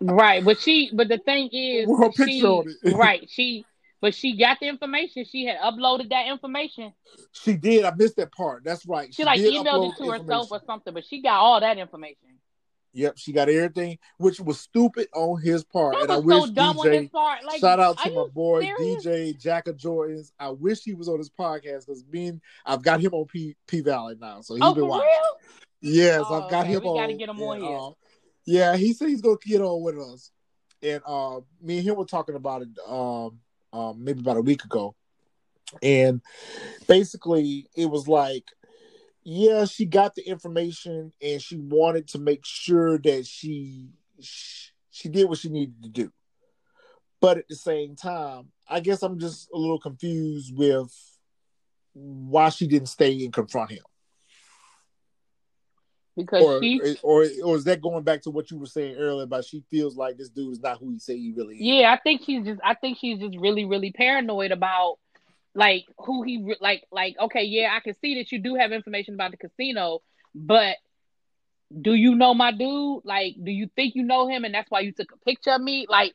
right? 0.00 0.44
But 0.44 0.58
she, 0.60 0.90
but 0.92 1.08
the 1.08 1.18
thing 1.18 1.48
is, 1.52 1.88
With 1.88 1.98
her 2.00 2.12
she, 2.12 2.24
picture 2.24 2.48
on 2.48 2.68
it. 2.82 2.96
right? 2.96 3.28
She, 3.30 3.64
But 4.00 4.14
she 4.14 4.36
got 4.36 4.58
the 4.60 4.68
information. 4.68 5.24
She 5.24 5.44
had 5.46 5.58
uploaded 5.58 6.10
that 6.10 6.26
information. 6.28 6.92
She 7.32 7.54
did. 7.54 7.84
I 7.84 7.92
missed 7.94 8.16
that 8.16 8.32
part. 8.32 8.64
That's 8.64 8.86
right. 8.86 9.14
She, 9.14 9.24
like 9.24 9.40
emailed 9.40 9.90
it 9.90 9.96
to 9.98 10.10
herself 10.10 10.48
or 10.50 10.60
something, 10.66 10.92
but 10.92 11.04
she 11.04 11.22
got 11.22 11.40
all 11.40 11.60
that 11.60 11.78
information. 11.78 12.38
Yep, 12.96 13.18
she 13.18 13.32
got 13.32 13.48
everything, 13.48 13.98
which 14.18 14.38
was 14.38 14.60
stupid 14.60 15.08
on 15.12 15.40
his 15.42 15.64
part. 15.64 15.94
That 15.94 16.02
and 16.04 16.12
I 16.12 16.16
wish 16.18 16.44
so 16.44 16.52
dumb 16.52 16.78
on 16.78 16.86
DJ 16.86 17.00
his 17.02 17.10
part. 17.10 17.44
Like, 17.44 17.60
shout 17.60 17.80
out 17.80 17.98
to 17.98 18.10
my 18.10 18.26
boy 18.28 18.60
serious? 18.62 19.04
DJ 19.04 19.36
Jack 19.38 19.66
of 19.66 19.76
Jordans. 19.76 20.30
I 20.38 20.50
wish 20.50 20.82
he 20.84 20.94
was 20.94 21.08
on 21.08 21.18
this 21.18 21.28
podcast 21.28 21.86
because 21.86 22.04
being 22.04 22.40
I've 22.64 22.82
got 22.82 23.00
him 23.00 23.12
on 23.12 23.24
P 23.26 23.56
P 23.66 23.80
Valley 23.80 24.14
now, 24.20 24.40
so 24.42 24.54
he's 24.54 24.62
Oh, 24.64 24.74
been 24.74 24.86
watching. 24.86 25.08
real? 25.08 25.92
Yes, 25.92 26.22
Oh, 26.28 26.42
I've 26.44 26.50
got 26.50 26.64
okay. 26.66 26.74
him 26.74 26.82
We 26.82 26.88
on. 26.88 26.96
gotta 26.96 27.12
get 27.14 27.28
him 27.28 27.42
on 27.42 27.60
here. 27.60 27.76
uh, 27.76 27.90
yeah, 28.46 28.76
he 28.76 28.92
said 28.92 29.08
he's 29.08 29.20
gonna 29.22 29.36
get 29.44 29.60
on 29.60 29.82
with 29.82 29.98
us, 29.98 30.30
and 30.80 31.02
uh, 31.04 31.40
me 31.60 31.78
and 31.78 31.86
him 31.88 31.96
were 31.96 32.04
talking 32.04 32.36
about 32.36 32.62
it 32.62 32.68
um, 32.86 33.40
um, 33.72 34.04
maybe 34.04 34.20
about 34.20 34.36
a 34.36 34.40
week 34.40 34.62
ago, 34.64 34.94
and 35.82 36.20
basically 36.86 37.66
it 37.76 37.86
was 37.86 38.06
like, 38.06 38.44
yeah, 39.24 39.64
she 39.64 39.86
got 39.86 40.14
the 40.14 40.22
information 40.22 41.12
and 41.20 41.42
she 41.42 41.56
wanted 41.56 42.08
to 42.08 42.18
make 42.18 42.44
sure 42.44 42.98
that 42.98 43.26
she 43.26 43.88
she 44.90 45.08
did 45.08 45.28
what 45.28 45.38
she 45.38 45.48
needed 45.48 45.82
to 45.82 45.88
do, 45.88 46.12
but 47.20 47.38
at 47.38 47.48
the 47.48 47.56
same 47.56 47.96
time, 47.96 48.48
I 48.68 48.80
guess 48.80 49.02
I'm 49.02 49.18
just 49.18 49.48
a 49.52 49.56
little 49.56 49.80
confused 49.80 50.56
with 50.56 50.92
why 51.94 52.50
she 52.50 52.66
didn't 52.66 52.88
stay 52.88 53.24
and 53.24 53.32
confront 53.32 53.70
him 53.70 53.82
Because 56.16 56.42
or, 56.42 56.60
she 56.62 56.96
or 57.02 57.26
or 57.42 57.56
is 57.56 57.64
that 57.64 57.80
going 57.80 58.04
back 58.04 58.22
to 58.22 58.30
what 58.30 58.50
you 58.50 58.58
were 58.58 58.66
saying 58.66 58.96
earlier 58.96 59.24
about 59.24 59.44
she 59.44 59.64
feels 59.70 59.96
like 59.96 60.16
this 60.16 60.28
dude 60.28 60.52
is 60.52 60.60
not 60.60 60.78
who 60.78 60.90
he 60.90 60.98
say 60.98 61.16
he 61.16 61.32
really 61.36 61.54
is? 61.54 61.62
Yeah, 61.62 61.92
I 61.92 61.98
think 61.98 62.22
she's 62.26 62.44
just. 62.44 62.60
I 62.62 62.74
think 62.74 62.98
she's 63.00 63.18
just 63.20 63.38
really, 63.38 63.64
really 63.64 63.90
paranoid 63.90 64.52
about 64.52 64.98
like 65.54 65.86
who 65.98 66.22
he 66.22 66.54
like. 66.60 66.84
Like, 66.90 67.16
okay, 67.20 67.44
yeah, 67.44 67.74
I 67.76 67.80
can 67.80 67.94
see 68.00 68.16
that 68.16 68.32
you 68.32 68.38
do 68.40 68.54
have 68.56 68.72
information 68.72 69.14
about 69.14 69.32
the 69.32 69.36
casino, 69.38 70.00
but 70.34 70.76
do 71.80 71.94
you 71.94 72.14
know 72.14 72.34
my 72.34 72.52
dude? 72.52 73.02
Like, 73.04 73.34
do 73.42 73.50
you 73.50 73.68
think 73.74 73.94
you 73.94 74.02
know 74.04 74.28
him, 74.28 74.44
and 74.44 74.54
that's 74.54 74.70
why 74.70 74.80
you 74.80 74.92
took 74.92 75.12
a 75.12 75.16
picture 75.18 75.50
of 75.52 75.60
me? 75.60 75.86
Like, 75.88 76.14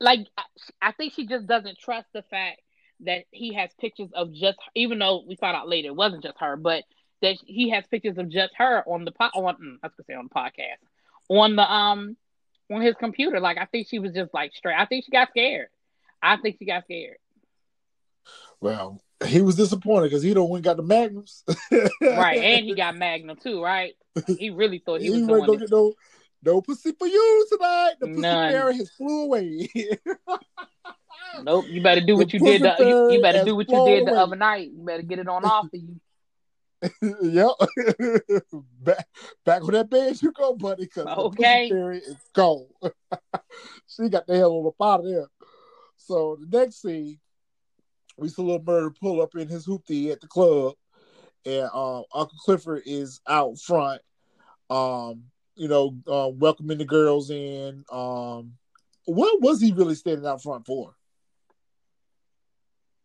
like 0.00 0.20
I- 0.82 0.92
think 0.92 1.12
she 1.14 1.26
just 1.26 1.46
doesn't 1.46 1.78
trust 1.78 2.08
the 2.12 2.22
fact 2.22 2.60
that 3.00 3.24
he 3.30 3.54
has 3.54 3.70
pictures 3.80 4.10
of 4.14 4.32
just. 4.32 4.58
Even 4.74 4.98
though 4.98 5.24
we 5.26 5.36
found 5.36 5.56
out 5.56 5.68
later 5.68 5.88
it 5.88 5.96
wasn't 5.96 6.22
just 6.22 6.38
her, 6.40 6.56
but 6.56 6.84
that 7.22 7.36
he 7.46 7.70
has 7.70 7.86
pictures 7.86 8.18
of 8.18 8.28
just 8.30 8.54
her 8.56 8.82
on 8.86 9.04
the 9.04 9.12
po- 9.12 9.30
on. 9.34 9.54
mm, 9.56 9.76
I 9.82 9.86
was 9.88 9.92
gonna 9.96 10.04
say 10.06 10.14
on 10.14 10.28
the 10.28 10.34
podcast 10.34 10.80
on 11.28 11.56
the 11.56 11.70
um 11.72 12.16
on 12.72 12.80
his 12.82 12.94
computer. 12.96 13.40
Like 13.40 13.58
I 13.58 13.66
think 13.66 13.88
she 13.88 13.98
was 13.98 14.12
just 14.12 14.32
like 14.34 14.54
straight. 14.54 14.76
I 14.78 14.86
think 14.86 15.04
she 15.04 15.10
got 15.10 15.30
scared. 15.30 15.68
I 16.22 16.36
think 16.36 16.56
she 16.58 16.66
got 16.66 16.84
scared. 16.84 17.16
Well, 18.64 18.98
he 19.26 19.42
was 19.42 19.56
disappointed 19.56 20.04
because 20.08 20.22
he 20.22 20.32
don't 20.32 20.50
and 20.54 20.64
got 20.64 20.78
the 20.78 20.82
magnums. 20.82 21.44
Right. 22.00 22.38
And 22.40 22.64
he 22.64 22.74
got 22.74 22.96
Magnum 22.96 23.36
too, 23.36 23.62
right? 23.62 23.92
He 24.38 24.48
really 24.50 24.78
thought 24.78 25.00
he 25.02 25.06
he 25.12 25.20
was 25.22 25.26
gonna 25.26 25.52
it. 25.52 25.60
get 25.60 25.70
no 25.70 25.92
no 26.42 26.62
pussy 26.62 26.92
for 26.98 27.06
you 27.06 27.46
tonight. 27.50 27.92
The 28.00 28.06
pussy 28.06 28.20
None. 28.22 28.52
fairy 28.52 28.76
has 28.78 28.90
flew 28.90 29.24
away. 29.24 29.68
Nope. 31.42 31.64
You 31.68 31.82
better 31.82 32.00
do 32.00 32.16
what 32.16 32.30
The 32.30 32.38
you 32.38 32.44
did. 32.44 32.62
The, 32.62 32.76
you, 32.78 33.12
you 33.12 33.20
better 33.22 33.44
do 33.44 33.56
what 33.56 33.68
you 33.68 33.84
did 33.84 34.06
the 34.06 34.12
away. 34.12 34.20
other 34.20 34.36
night. 34.36 34.70
You 34.72 34.84
better 34.84 35.02
get 35.02 35.18
it 35.18 35.28
on 35.28 35.44
off 35.44 35.64
of 35.66 35.70
you. 35.72 36.00
yep. 37.22 37.48
back 38.80 39.06
back 39.44 39.62
on 39.62 39.72
that 39.72 39.90
bed 39.90 40.20
you 40.22 40.30
go, 40.32 40.54
buddy, 40.54 40.84
because 40.84 41.06
Okay. 41.06 41.68
the 41.68 41.68
pussy 41.68 41.68
fairy 41.70 41.98
is 41.98 42.16
gone. 42.34 42.66
she 43.88 44.08
got 44.08 44.26
the 44.28 44.36
hell 44.36 44.52
on 44.52 44.66
up 44.68 44.74
out 44.86 45.00
of 45.00 45.06
there. 45.06 45.26
So 45.96 46.38
the 46.40 46.58
next 46.58 46.82
scene, 46.82 47.18
we 48.16 48.28
see 48.28 48.42
little 48.42 48.60
Murda 48.60 48.96
pull 48.98 49.22
up 49.22 49.34
in 49.34 49.48
his 49.48 49.66
hoopty 49.66 50.10
at 50.12 50.20
the 50.20 50.26
club, 50.26 50.74
and 51.44 51.64
um, 51.74 52.04
Uncle 52.14 52.38
Clifford 52.44 52.82
is 52.86 53.20
out 53.28 53.58
front, 53.58 54.00
um, 54.70 55.24
you 55.56 55.68
know, 55.68 55.96
uh, 56.06 56.28
welcoming 56.28 56.78
the 56.78 56.84
girls 56.84 57.30
in. 57.30 57.84
Um, 57.90 58.54
what 59.06 59.42
was 59.42 59.60
he 59.60 59.72
really 59.72 59.94
standing 59.94 60.26
out 60.26 60.42
front 60.42 60.66
for? 60.66 60.94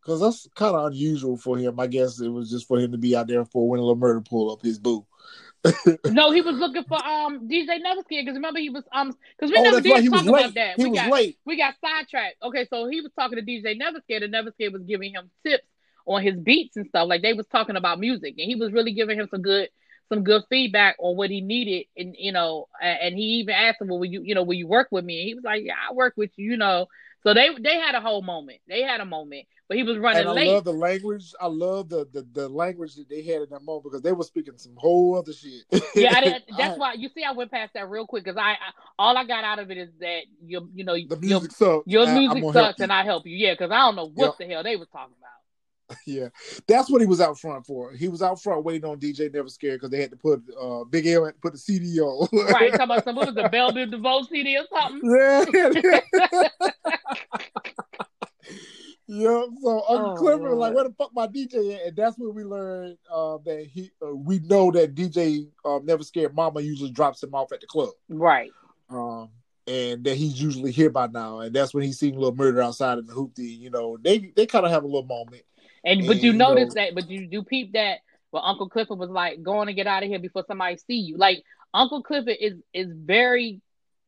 Because 0.00 0.20
that's 0.20 0.48
kind 0.54 0.74
of 0.74 0.86
unusual 0.86 1.36
for 1.36 1.58
him. 1.58 1.78
I 1.78 1.86
guess 1.86 2.20
it 2.20 2.28
was 2.28 2.50
just 2.50 2.66
for 2.66 2.78
him 2.78 2.92
to 2.92 2.98
be 2.98 3.14
out 3.14 3.26
there 3.26 3.44
for 3.44 3.68
when 3.68 3.80
a 3.80 3.82
little 3.82 4.00
Murda 4.00 4.26
pull 4.26 4.50
up 4.50 4.62
his 4.62 4.78
boo. 4.78 5.06
No, 6.06 6.32
he 6.32 6.40
was 6.40 6.56
looking 6.56 6.84
for 6.84 6.96
um 7.04 7.48
DJ 7.48 7.80
Neverscared 7.80 8.24
because 8.24 8.34
remember 8.34 8.60
he 8.60 8.70
was 8.70 8.84
um 8.92 9.14
because 9.36 9.52
we 9.52 9.58
oh, 9.58 9.62
never 9.62 9.80
did 9.80 9.92
right. 9.92 10.10
Talk 10.10 10.26
about 10.26 10.54
that. 10.54 10.76
He 10.76 10.84
we 10.84 10.96
got 10.96 11.10
late. 11.10 11.38
we 11.44 11.56
got 11.56 11.74
sidetracked. 11.80 12.36
Okay, 12.42 12.66
so 12.70 12.88
he 12.88 13.00
was 13.00 13.12
talking 13.12 13.36
to 13.36 13.44
DJ 13.44 13.78
Neverscared, 13.78 14.24
and 14.24 14.32
Neverscared 14.32 14.72
was 14.72 14.82
giving 14.82 15.12
him 15.12 15.30
tips 15.46 15.66
on 16.06 16.22
his 16.22 16.36
beats 16.36 16.76
and 16.76 16.86
stuff. 16.86 17.08
Like 17.08 17.22
they 17.22 17.34
was 17.34 17.46
talking 17.46 17.76
about 17.76 18.00
music, 18.00 18.34
and 18.38 18.46
he 18.46 18.54
was 18.54 18.72
really 18.72 18.92
giving 18.92 19.18
him 19.18 19.28
some 19.30 19.42
good 19.42 19.68
some 20.08 20.24
good 20.24 20.42
feedback 20.48 20.96
on 20.98 21.16
what 21.16 21.30
he 21.30 21.40
needed. 21.40 21.86
And 21.96 22.14
you 22.18 22.32
know, 22.32 22.68
and 22.80 23.14
he 23.14 23.40
even 23.40 23.54
asked 23.54 23.80
him, 23.80 23.88
"Well, 23.88 23.98
will 23.98 24.06
you 24.06 24.22
you 24.22 24.34
know 24.34 24.42
will 24.42 24.54
you 24.54 24.66
work 24.66 24.88
with 24.90 25.04
me?" 25.04 25.20
And 25.20 25.28
he 25.28 25.34
was 25.34 25.44
like, 25.44 25.64
"Yeah, 25.64 25.74
I 25.88 25.92
work 25.92 26.14
with 26.16 26.30
you." 26.36 26.52
You 26.52 26.56
know, 26.56 26.86
so 27.22 27.34
they 27.34 27.48
they 27.60 27.74
had 27.78 27.94
a 27.94 28.00
whole 28.00 28.22
moment. 28.22 28.58
They 28.68 28.82
had 28.82 29.00
a 29.00 29.04
moment, 29.04 29.46
but 29.68 29.76
he 29.76 29.82
was 29.82 29.98
running 29.98 30.20
And 30.20 30.28
I 30.28 30.32
late. 30.32 30.48
love 30.48 30.64
the 30.64 30.72
language. 30.72 31.32
I 31.40 31.46
love 31.46 31.88
the, 31.88 32.06
the 32.12 32.26
the 32.32 32.48
language 32.48 32.94
that 32.96 33.08
they 33.08 33.22
had 33.22 33.42
in 33.42 33.48
that 33.50 33.62
moment 33.62 33.84
because 33.84 34.02
they 34.02 34.12
were 34.12 34.24
speaking 34.24 34.54
some 34.56 34.74
whole 34.76 35.16
other 35.18 35.32
shit. 35.32 35.64
yeah, 35.94 36.14
I 36.14 36.20
didn't, 36.20 36.44
that's 36.58 36.76
I- 36.76 36.78
why 36.78 36.92
you 36.94 37.08
see 37.14 37.24
I 37.24 37.32
went 37.32 37.50
past 37.50 37.72
that 37.74 37.88
real 37.90 38.06
quick 38.06 38.24
because 38.24 38.38
I, 38.38 38.52
I 38.52 38.56
all 38.98 39.16
I 39.16 39.24
got 39.24 39.44
out 39.44 39.58
of 39.58 39.70
it 39.70 39.78
is 39.78 39.90
that 40.00 40.20
you 40.44 40.68
you 40.74 40.84
know 40.84 40.94
the 40.94 41.00
your 41.00 41.18
music 41.18 41.52
sucks. 41.52 41.86
your 41.86 42.06
music 42.06 42.44
sucks 42.52 42.80
and 42.80 42.92
I 42.92 43.04
help 43.04 43.26
you. 43.26 43.36
Yeah, 43.36 43.54
because 43.54 43.70
I 43.70 43.78
don't 43.78 43.96
know 43.96 44.08
what 44.08 44.38
the 44.38 44.46
hell 44.46 44.62
they 44.62 44.76
was 44.76 44.88
talking 44.92 45.14
about. 45.18 45.39
Yeah, 46.06 46.28
that's 46.66 46.88
what 46.90 47.00
he 47.00 47.06
was 47.06 47.20
out 47.20 47.38
front 47.38 47.66
for. 47.66 47.92
He 47.92 48.08
was 48.08 48.22
out 48.22 48.40
front 48.42 48.64
waiting 48.64 48.88
on 48.88 48.98
DJ 49.00 49.32
Never 49.32 49.48
Scared 49.48 49.80
because 49.80 49.90
they 49.90 50.00
had 50.00 50.10
to 50.10 50.16
put 50.16 50.42
uh, 50.60 50.84
Big 50.84 51.06
L 51.06 51.24
had 51.24 51.34
to 51.34 51.40
put 51.40 51.52
the 51.52 51.58
CD 51.58 52.00
on. 52.00 52.28
Right, 52.32 52.70
talking 52.72 52.80
about 52.84 53.04
some 53.04 53.16
what 53.16 53.26
was 53.26 53.34
the 53.34 53.48
Belle 53.48 53.72
Biv 53.72 53.90
DeVoe 53.90 54.22
CD 54.24 54.56
or 54.58 54.64
something. 54.70 55.10
yeah. 55.10 55.44
yeah. 59.06 59.42
So 59.62 59.82
Uncle 59.88 60.10
Oh, 60.12 60.14
Clifford 60.16 60.50
was 60.50 60.58
like, 60.58 60.74
"Where 60.74 60.84
the 60.84 60.94
fuck 60.96 61.10
my 61.14 61.26
DJ 61.26 61.74
at?" 61.76 61.86
And 61.88 61.96
that's 61.96 62.18
when 62.18 62.34
we 62.34 62.44
learned 62.44 62.96
uh, 63.12 63.38
that 63.44 63.66
he. 63.72 63.90
Uh, 64.04 64.14
we 64.14 64.38
know 64.40 64.70
that 64.72 64.94
DJ 64.94 65.48
um, 65.64 65.84
Never 65.84 66.02
Scared 66.04 66.34
Mama 66.34 66.60
usually 66.60 66.90
drops 66.90 67.22
him 67.22 67.34
off 67.34 67.52
at 67.52 67.60
the 67.60 67.66
club. 67.66 67.90
Right. 68.08 68.50
um, 68.88 69.30
and 69.66 70.02
that 70.04 70.16
he's 70.16 70.40
usually 70.40 70.72
here 70.72 70.90
by 70.90 71.06
now, 71.06 71.40
and 71.40 71.54
that's 71.54 71.72
when 71.74 71.84
he's 71.84 71.98
seeing 71.98 72.16
a 72.16 72.18
little 72.18 72.34
Murda 72.34 72.64
outside 72.64 72.98
in 72.98 73.06
the 73.06 73.12
hoopty. 73.12 73.56
You 73.58 73.70
know, 73.70 73.96
they 74.00 74.32
they 74.34 74.46
kind 74.46 74.64
of 74.64 74.72
have 74.72 74.82
a 74.84 74.86
little 74.86 75.04
moment. 75.04 75.42
And 75.84 76.06
but 76.06 76.22
you 76.22 76.32
notice 76.32 76.74
that, 76.74 76.94
but 76.94 77.10
you 77.10 77.26
do 77.26 77.42
peep 77.42 77.72
that. 77.72 77.98
Well, 78.32 78.42
Uncle 78.44 78.68
Clifford 78.68 78.98
was 78.98 79.10
like, 79.10 79.42
"Going 79.42 79.66
to 79.66 79.72
get 79.72 79.86
out 79.86 80.02
of 80.02 80.08
here 80.08 80.18
before 80.18 80.44
somebody 80.46 80.76
see 80.76 80.98
you." 80.98 81.16
Like 81.16 81.42
Uncle 81.72 82.02
Clifford 82.02 82.36
is 82.40 82.54
is 82.72 82.92
very 82.92 83.60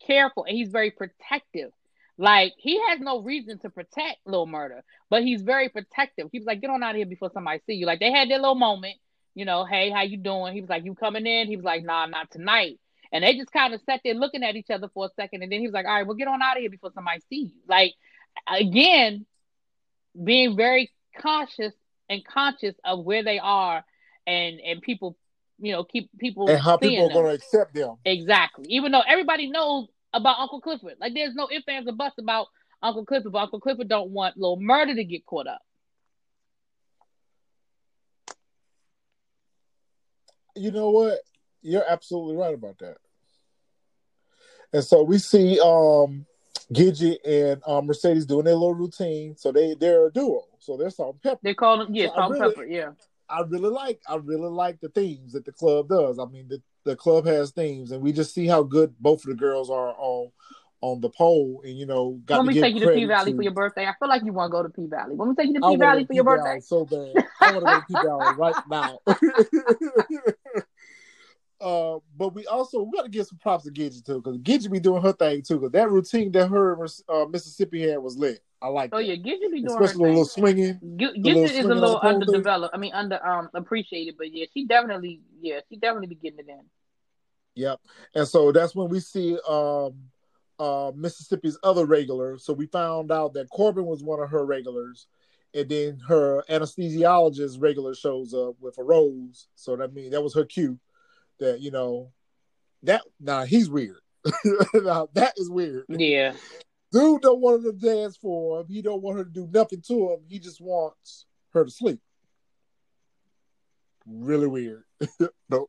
careful 0.06 0.44
and 0.44 0.56
he's 0.56 0.68
very 0.68 0.90
protective. 0.90 1.70
Like 2.18 2.52
he 2.58 2.80
has 2.88 3.00
no 3.00 3.20
reason 3.20 3.58
to 3.60 3.70
protect 3.70 4.18
Little 4.26 4.46
Murda, 4.46 4.82
but 5.08 5.22
he's 5.22 5.42
very 5.42 5.68
protective. 5.70 6.28
He 6.30 6.38
was 6.38 6.46
like, 6.46 6.60
"Get 6.60 6.70
on 6.70 6.82
out 6.82 6.90
of 6.90 6.96
here 6.96 7.06
before 7.06 7.30
somebody 7.32 7.60
see 7.66 7.74
you." 7.74 7.86
Like 7.86 8.00
they 8.00 8.12
had 8.12 8.28
their 8.28 8.38
little 8.38 8.54
moment, 8.54 8.96
you 9.34 9.44
know. 9.44 9.64
Hey, 9.64 9.90
how 9.90 10.02
you 10.02 10.18
doing? 10.18 10.52
He 10.52 10.60
was 10.60 10.70
like, 10.70 10.84
"You 10.84 10.94
coming 10.94 11.26
in?" 11.26 11.48
He 11.48 11.56
was 11.56 11.64
like, 11.64 11.84
"Nah, 11.84 12.06
not 12.06 12.30
tonight." 12.30 12.78
And 13.12 13.24
they 13.24 13.36
just 13.36 13.52
kind 13.52 13.74
of 13.74 13.80
sat 13.84 14.00
there 14.04 14.14
looking 14.14 14.42
at 14.42 14.56
each 14.56 14.70
other 14.70 14.88
for 14.92 15.06
a 15.06 15.10
second, 15.16 15.42
and 15.42 15.50
then 15.50 15.60
he 15.60 15.66
was 15.66 15.74
like, 15.74 15.86
"All 15.86 15.92
right, 15.92 16.06
well, 16.06 16.16
get 16.16 16.28
on 16.28 16.42
out 16.42 16.56
of 16.56 16.60
here 16.60 16.70
before 16.70 16.92
somebody 16.92 17.20
see 17.28 17.50
you." 17.54 17.60
Like 17.66 17.94
again, 18.46 19.24
being 20.22 20.54
very 20.54 20.90
cautious 21.20 21.72
and 22.08 22.24
conscious 22.24 22.74
of 22.84 23.04
where 23.04 23.22
they 23.22 23.38
are, 23.38 23.84
and 24.26 24.60
and 24.60 24.82
people, 24.82 25.16
you 25.58 25.72
know, 25.72 25.84
keep 25.84 26.10
people 26.18 26.48
and 26.48 26.60
how 26.60 26.76
people 26.76 27.06
are 27.06 27.12
going 27.12 27.26
to 27.26 27.32
accept 27.32 27.74
them. 27.74 27.96
Exactly. 28.04 28.66
Even 28.68 28.92
though 28.92 29.02
everybody 29.06 29.50
knows 29.50 29.88
about 30.12 30.38
Uncle 30.38 30.60
Clifford. 30.60 30.94
Like 31.00 31.14
there's 31.14 31.34
no 31.34 31.48
ifs, 31.50 31.64
ands, 31.68 31.88
or 31.88 31.92
buts 31.92 32.16
about 32.18 32.48
Uncle 32.82 33.04
Clifford, 33.04 33.32
but 33.32 33.38
Uncle 33.38 33.60
Clifford 33.60 33.88
don't 33.88 34.10
want 34.10 34.36
little 34.36 34.58
Murda 34.58 34.94
to 34.94 35.04
get 35.04 35.24
caught 35.26 35.46
up. 35.46 35.62
You 40.54 40.70
know 40.70 40.90
what? 40.90 41.20
You're 41.62 41.88
absolutely 41.88 42.36
right 42.36 42.54
about 42.54 42.78
that. 42.78 42.96
And 44.72 44.84
so 44.84 45.02
we 45.02 45.18
see 45.18 45.60
um 45.60 46.26
Gidget 46.72 47.18
and 47.26 47.62
um, 47.66 47.86
Mercedes 47.86 48.26
doing 48.26 48.44
their 48.44 48.54
little 48.54 48.74
routine. 48.74 49.36
So 49.36 49.52
they 49.52 49.74
they're 49.74 50.06
a 50.06 50.12
duo. 50.12 50.44
So 50.62 50.76
they're 50.76 50.90
salt 50.90 51.16
and 51.16 51.22
pepper. 51.22 51.40
They 51.42 51.54
call 51.54 51.78
them 51.78 51.94
yeah, 51.94 52.08
So 52.08 52.14
salt 52.14 52.32
and 52.32 52.40
really- 52.40 52.54
pepper, 52.54 52.66
yeah. 52.66 52.90
I 53.28 53.40
really 53.40 53.70
like 53.70 54.00
I 54.06 54.16
really 54.16 54.50
like 54.50 54.80
the 54.80 54.90
themes 54.90 55.32
that 55.32 55.44
the 55.46 55.52
club 55.52 55.88
does. 55.88 56.18
I 56.18 56.26
mean 56.26 56.48
the, 56.48 56.60
the 56.84 56.96
club 56.96 57.26
has 57.26 57.50
themes 57.50 57.90
and 57.90 58.02
we 58.02 58.12
just 58.12 58.34
see 58.34 58.46
how 58.46 58.62
good 58.62 58.94
both 59.00 59.24
of 59.24 59.30
the 59.30 59.36
girls 59.36 59.70
are 59.70 59.94
on 59.96 60.30
on 60.82 61.00
the 61.00 61.08
pole 61.08 61.62
and 61.64 61.78
you 61.78 61.86
know 61.86 62.20
got 62.26 62.42
to 62.42 62.52
give 62.52 62.62
take 62.62 62.74
you 62.74 62.80
to 62.80 62.92
P 62.92 63.04
Valley 63.06 63.32
for 63.32 63.42
your 63.42 63.52
birthday, 63.52 63.86
I 63.86 63.94
feel 63.98 64.08
like 64.08 64.22
you 64.24 64.32
want 64.32 64.50
to 64.50 64.52
go 64.52 64.62
to 64.62 64.68
P 64.68 64.86
Valley. 64.86 65.14
When 65.14 65.28
we 65.30 65.34
take 65.34 65.46
you 65.46 65.60
to 65.60 65.68
P 65.68 65.76
Valley 65.76 66.04
for 66.04 66.12
your 66.12 66.24
birthday, 66.24 66.60
so 66.60 66.84
bad. 66.84 67.24
I 67.40 67.52
want 67.52 67.64
to 67.64 67.70
go 67.70 67.80
to 67.80 67.86
P 67.86 67.94
Valley 67.94 68.34
right 68.36 68.54
now. 68.68 68.98
Uh, 71.62 72.00
but 72.16 72.34
we 72.34 72.44
also 72.46 72.82
we 72.82 72.90
got 72.96 73.04
to 73.04 73.08
give 73.08 73.26
some 73.26 73.38
props 73.38 73.64
to 73.64 73.70
Gidget 73.70 74.04
too, 74.04 74.20
because 74.20 74.38
Gidget 74.38 74.72
be 74.72 74.80
doing 74.80 75.00
her 75.00 75.12
thing 75.12 75.42
too. 75.42 75.60
Because 75.60 75.72
that 75.72 75.90
routine 75.90 76.32
that 76.32 76.48
her 76.48 76.76
uh, 77.08 77.24
Mississippi 77.26 77.88
had 77.88 77.98
was 77.98 78.18
lit. 78.18 78.40
I 78.60 78.66
like. 78.66 78.90
Oh 78.92 78.98
that. 78.98 79.06
yeah, 79.06 79.14
Gidget 79.14 79.52
be 79.52 79.62
doing 79.62 79.66
especially 79.66 80.04
the 80.04 80.08
little 80.08 80.24
swinging. 80.24 80.80
G- 80.96 81.06
little 81.16 81.44
Gidget 81.44 81.50
is 81.50 81.64
a 81.64 81.74
little 81.74 82.00
thing. 82.00 82.14
underdeveloped. 82.14 82.74
I 82.74 82.78
mean, 82.78 82.92
under 82.92 83.24
um 83.24 83.48
appreciated, 83.54 84.16
but 84.18 84.32
yeah, 84.32 84.46
she 84.52 84.66
definitely, 84.66 85.20
yeah, 85.40 85.60
she 85.68 85.76
definitely 85.76 86.08
be 86.08 86.14
getting 86.16 86.40
it 86.40 86.48
in. 86.48 86.60
Yep. 87.54 87.80
And 88.16 88.26
so 88.26 88.50
that's 88.50 88.74
when 88.74 88.88
we 88.88 88.98
see 88.98 89.38
um 89.48 89.94
uh 90.58 90.90
Mississippi's 90.96 91.58
other 91.62 91.86
regular. 91.86 92.38
So 92.38 92.52
we 92.52 92.66
found 92.66 93.12
out 93.12 93.34
that 93.34 93.50
Corbin 93.50 93.86
was 93.86 94.02
one 94.02 94.20
of 94.20 94.30
her 94.30 94.44
regulars. 94.44 95.06
And 95.54 95.68
then 95.68 95.98
her 96.08 96.42
anesthesiologist 96.48 97.60
regular 97.60 97.94
shows 97.94 98.32
up 98.32 98.54
with 98.58 98.78
a 98.78 98.82
rose. 98.82 99.48
So 99.54 99.76
that 99.76 99.92
means 99.92 100.12
that 100.12 100.22
was 100.22 100.34
her 100.34 100.46
cue 100.46 100.78
that, 101.40 101.60
you 101.60 101.70
know, 101.70 102.12
that 102.82 103.02
now 103.20 103.44
he's 103.44 103.70
weird. 103.70 103.98
now 104.74 105.08
that 105.14 105.34
is 105.36 105.50
weird. 105.50 105.84
Yeah, 105.88 106.34
Dude 106.92 107.22
don't 107.22 107.40
want 107.40 107.64
her 107.64 107.72
to 107.72 107.78
dance 107.78 108.16
for 108.18 108.60
him. 108.60 108.66
He 108.68 108.82
don't 108.82 109.02
want 109.02 109.18
her 109.18 109.24
to 109.24 109.30
do 109.30 109.48
nothing 109.50 109.80
to 109.88 110.12
him. 110.12 110.20
He 110.28 110.38
just 110.38 110.60
wants 110.60 111.24
her 111.54 111.64
to 111.64 111.70
sleep. 111.70 112.00
Really 114.06 114.46
weird. 114.46 114.84
no. 115.48 115.68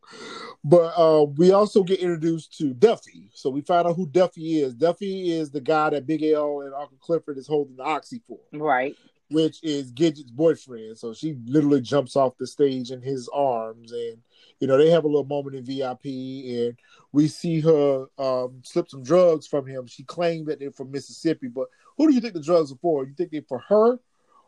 But 0.64 0.94
uh, 0.98 1.26
we 1.38 1.52
also 1.52 1.84
get 1.84 2.00
introduced 2.00 2.58
to 2.58 2.74
Duffy. 2.74 3.30
So 3.34 3.50
we 3.50 3.62
find 3.62 3.88
out 3.88 3.96
who 3.96 4.08
Duffy 4.08 4.62
is. 4.62 4.74
Duffy 4.74 5.32
is 5.32 5.50
the 5.50 5.62
guy 5.62 5.92
that 5.92 6.08
Big 6.08 6.24
L 6.24 6.62
and 6.62 6.74
Uncle 6.74 6.98
Clifford 7.00 7.38
is 7.38 7.48
holding 7.48 7.78
the 7.78 7.84
oxy 7.84 8.22
for, 8.28 8.40
right. 8.52 8.96
which 9.30 9.64
is 9.64 9.94
Gidget's 9.94 10.32
boyfriend. 10.32 10.98
So 10.98 11.14
she 11.14 11.38
literally 11.46 11.82
jumps 11.82 12.16
off 12.18 12.38
the 12.38 12.48
stage 12.48 12.92
in 12.92 13.02
his 13.02 13.30
arms 13.34 13.94
and 13.94 14.18
you 14.60 14.68
know, 14.68 14.78
they 14.78 14.90
have 14.90 15.04
a 15.04 15.08
little 15.08 15.26
moment 15.26 15.56
in 15.56 15.66
VIP 15.66 16.06
and 16.06 16.80
we 17.12 17.28
see 17.28 17.60
her 17.62 18.06
um, 18.18 18.62
slip 18.64 18.90
some 18.90 19.04
drugs 19.04 19.48
from 19.48 19.66
him. 19.66 19.88
She 19.88 20.04
claimed 20.04 20.48
that 20.48 20.60
they're 20.60 20.72
from 20.72 20.92
Mississippi, 20.92 21.48
but 21.48 21.68
who 21.98 22.08
do 22.08 22.14
you 22.14 22.22
think 22.22 22.34
the 22.34 22.42
drugs 22.42 22.72
are 22.72 22.78
for? 22.82 23.06
You 23.06 23.14
think 23.14 23.32
they're 23.32 23.42
for 23.48 23.60
her 23.60 24.00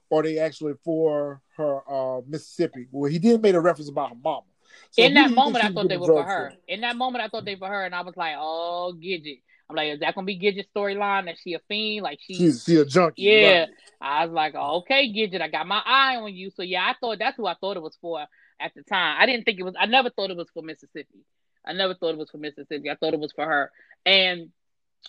or 0.10 0.23
they 0.23 0.40
actually 0.40 0.73
for 0.84 1.41
her 1.57 1.82
uh, 1.90 2.22
Mississippi? 2.27 2.88
Well, 2.91 3.11
he 3.11 3.19
did 3.19 3.41
make 3.41 3.56
a 3.56 3.61
reference 3.61 3.90
about 3.90 4.10
her 4.10 4.15
mama. 4.23 4.44
So 4.91 5.03
in 5.03 5.14
that 5.15 5.32
moment, 5.32 5.64
I 5.64 5.72
thought 5.72 5.90
they 5.90 5.98
were 5.98 6.07
for 6.07 6.23
her. 6.23 6.53
In 6.68 6.82
that 6.82 6.95
moment, 6.95 7.23
I 7.23 7.27
thought 7.27 7.45
they 7.45 7.56
were 7.56 7.68
for 7.68 7.69
her, 7.69 7.86
and 7.86 7.95
I 7.95 8.02
was 8.02 8.15
like, 8.18 8.36
"Oh, 8.38 8.94
Gidget." 8.98 9.41
I'm 9.69 9.76
like, 9.76 9.94
"Is 9.94 9.99
that 10.02 10.15
gonna 10.15 10.26
be 10.26 10.40
Gidget's 10.40 10.68
storyline? 10.76 11.26
That 11.26 11.36
she 11.44 11.53
a 11.53 11.60
fiend? 11.68 12.03
Like 12.03 12.19
she?" 12.22 12.36
She's 12.36 12.64
she 12.64 12.77
a 12.77 12.86
junkie. 12.86 13.23
yeah. 13.23 13.60
right. 13.60 13.69
I 14.02 14.26
was 14.26 14.34
like, 14.34 14.53
oh, 14.56 14.77
"Okay, 14.80 15.11
Gidget, 15.11 15.41
I 15.41 15.49
got 15.49 15.68
my 15.68 15.82
eye 15.86 16.18
on 16.18 16.34
you." 16.34 16.49
So 16.52 16.61
yeah, 16.61 16.84
I 16.84 16.95
thought 16.99 17.19
that's 17.19 17.38
who 17.38 17.45
I 17.45 17.56
thought 17.56 17.77
it 17.77 17.84
was 17.84 17.98
for 18.02 18.26
at 18.60 18.73
the 18.76 18.84
time. 18.84 19.18
I 19.19 19.26
didn't 19.26 19.45
think 19.45 19.60
it 19.60 19.64
was. 19.64 19.76
I 19.80 19.86
never 19.86 20.10
thought 20.10 20.32
it 20.32 20.38
was 20.38 20.49
for 20.53 20.64
Mississippi. 20.64 21.26
I 21.65 21.73
never 21.73 21.95
thought 21.95 22.10
it 22.10 22.18
was 22.18 22.30
for 22.30 22.38
Mississippi. 22.38 22.90
I 22.90 22.95
thought 22.95 23.14
it 23.14 23.19
was 23.19 23.32
for 23.32 23.45
her. 23.45 23.72
And 24.06 24.49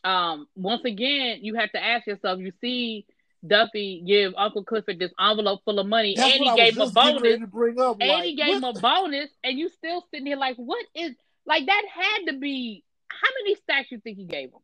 um, 0.05 0.47
once 0.55 0.85
again, 0.85 1.39
you 1.43 1.55
have 1.55 1.73
to 1.73 1.83
ask 1.83 2.07
yourself. 2.07 2.41
You 2.41 2.53
see 2.61 3.07
Duffy 3.47 4.03
give 4.07 4.35
Uncle 4.37 4.65
Clifford 4.65 4.99
this 4.99 5.13
envelope 5.21 5.61
full 5.65 5.79
of 5.79 5.87
money, 5.87 6.15
That's 6.17 6.35
and 6.35 6.45
he 6.45 6.57
gave 6.57 6.77
him 6.77 6.83
a 6.83 6.91
bonus 6.91 7.43
up. 7.79 7.97
and 8.01 8.11
like, 8.11 8.25
he 8.25 8.37
gave 8.37 8.57
him 8.57 8.65
a 8.65 8.73
bonus, 8.73 9.31
and 9.45 9.59
you 9.59 9.69
still 9.69 10.05
sitting 10.11 10.27
here 10.27 10.37
like, 10.37 10.57
what 10.57 10.85
is 10.95 11.13
like 11.47 11.67
that? 11.67 11.83
Had 11.93 12.33
to 12.33 12.39
be 12.39 12.83
how 13.09 13.29
many 13.43 13.55
stacks 13.57 13.91
you 13.91 14.01
think 14.01 14.17
he 14.17 14.25
gave 14.25 14.49
him? 14.49 14.61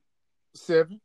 seven. 0.54 1.00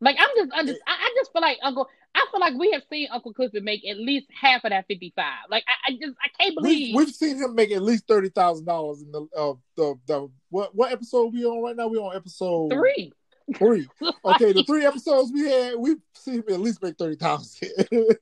Like 0.00 0.16
I'm 0.18 0.28
just, 0.36 0.50
I'm 0.54 0.66
just 0.66 0.80
I, 0.86 0.92
I 0.92 1.14
just 1.16 1.32
feel 1.32 1.42
like 1.42 1.58
Uncle. 1.62 1.88
I 2.14 2.26
feel 2.30 2.40
like 2.40 2.54
we 2.54 2.70
have 2.72 2.82
seen 2.90 3.08
Uncle 3.10 3.32
Clifford 3.32 3.64
make 3.64 3.84
at 3.88 3.98
least 3.98 4.26
half 4.40 4.64
of 4.64 4.70
that 4.70 4.86
fifty 4.86 5.12
five. 5.16 5.44
Like 5.50 5.64
I, 5.68 5.92
I 5.92 5.92
just 5.92 6.16
I 6.22 6.28
can't 6.40 6.54
We, 6.56 6.62
believe. 6.62 6.94
we've 6.96 7.14
seen 7.14 7.36
him 7.36 7.54
make 7.54 7.70
at 7.72 7.82
least 7.82 8.06
thirty 8.06 8.28
thousand 8.28 8.66
dollars 8.66 9.02
in 9.02 9.10
the 9.12 9.26
uh, 9.36 9.54
the 9.76 9.94
the 10.06 10.30
what 10.50 10.74
what 10.74 10.92
episode 10.92 11.32
we 11.32 11.44
on 11.44 11.62
right 11.62 11.76
now? 11.76 11.88
We 11.88 11.98
on 11.98 12.14
episode 12.16 12.70
Three. 12.72 13.12
Three. 13.56 13.88
Okay, 14.24 14.52
the 14.52 14.64
three 14.64 14.86
episodes 14.86 15.30
we 15.32 15.42
had, 15.42 15.74
we've 15.76 15.98
seen 16.14 16.36
him 16.36 16.44
at 16.48 16.60
least 16.60 16.82
make 16.82 16.96
thirty 16.96 17.16
thousand. 17.16 17.68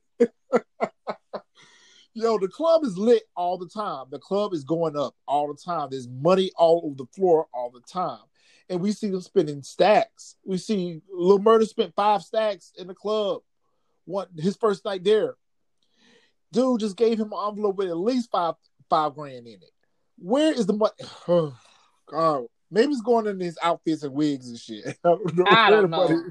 Yo, 2.14 2.38
the 2.38 2.48
club 2.48 2.84
is 2.84 2.98
lit 2.98 3.22
all 3.36 3.56
the 3.56 3.68
time. 3.68 4.04
The 4.10 4.18
club 4.18 4.52
is 4.52 4.64
going 4.64 4.96
up 4.98 5.14
all 5.26 5.48
the 5.48 5.58
time. 5.58 5.88
There's 5.90 6.08
money 6.08 6.50
all 6.56 6.82
over 6.84 6.94
the 6.96 7.06
floor 7.14 7.46
all 7.54 7.70
the 7.70 7.80
time. 7.80 8.18
And 8.68 8.80
we 8.80 8.92
see 8.92 9.08
them 9.08 9.22
spending 9.22 9.62
stacks. 9.62 10.36
We 10.44 10.58
see 10.58 11.00
Lil 11.10 11.38
Murda 11.38 11.66
spent 11.66 11.94
five 11.94 12.22
stacks 12.22 12.72
in 12.76 12.86
the 12.86 12.94
club. 12.94 13.40
One 14.04 14.26
his 14.36 14.56
first 14.56 14.84
night 14.84 15.04
there. 15.04 15.34
Dude 16.52 16.80
just 16.80 16.96
gave 16.96 17.18
him 17.18 17.32
an 17.32 17.48
envelope 17.48 17.76
with 17.76 17.88
at 17.88 17.96
least 17.96 18.30
five 18.30 18.54
five 18.90 19.14
grand 19.14 19.46
in 19.46 19.54
it. 19.54 19.70
Where 20.18 20.52
is 20.52 20.66
the 20.66 20.74
money? 20.74 20.92
Oh, 21.28 21.56
God. 22.06 22.46
Maybe 22.70 22.92
it's 22.92 23.02
going 23.02 23.26
in 23.26 23.38
his 23.38 23.58
outfits 23.62 24.02
and 24.02 24.14
wigs 24.14 24.48
and 24.48 24.58
shit. 24.58 24.98
I 25.04 25.08
don't 25.08 25.36
know. 25.36 25.44
I 25.46 25.70
don't 25.70 25.90
know. 25.90 26.24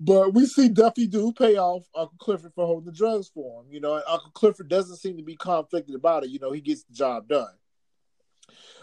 but 0.00 0.34
we 0.34 0.44
see 0.44 0.68
Duffy 0.68 1.06
do 1.06 1.32
pay 1.32 1.56
off 1.56 1.84
Uncle 1.94 2.18
Clifford 2.18 2.52
for 2.54 2.66
holding 2.66 2.84
the 2.84 2.92
drugs 2.92 3.30
for 3.32 3.62
him. 3.62 3.68
You 3.70 3.80
know, 3.80 3.94
and 3.94 4.04
Uncle 4.06 4.30
Clifford 4.32 4.68
doesn't 4.68 4.96
seem 4.96 5.16
to 5.16 5.22
be 5.22 5.36
conflicted 5.36 5.94
about 5.94 6.24
it. 6.24 6.30
You 6.30 6.38
know, 6.38 6.52
he 6.52 6.60
gets 6.60 6.84
the 6.84 6.92
job 6.92 7.28
done. 7.28 7.54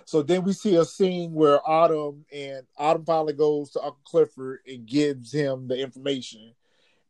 So 0.05 0.21
then 0.21 0.43
we 0.43 0.53
see 0.53 0.75
a 0.75 0.85
scene 0.85 1.33
where 1.33 1.59
Autumn 1.67 2.25
and 2.33 2.65
Autumn 2.77 3.05
finally 3.05 3.33
goes 3.33 3.71
to 3.71 3.79
Uncle 3.79 4.01
Clifford 4.03 4.59
and 4.67 4.85
gives 4.85 5.31
him 5.31 5.67
the 5.67 5.79
information 5.79 6.53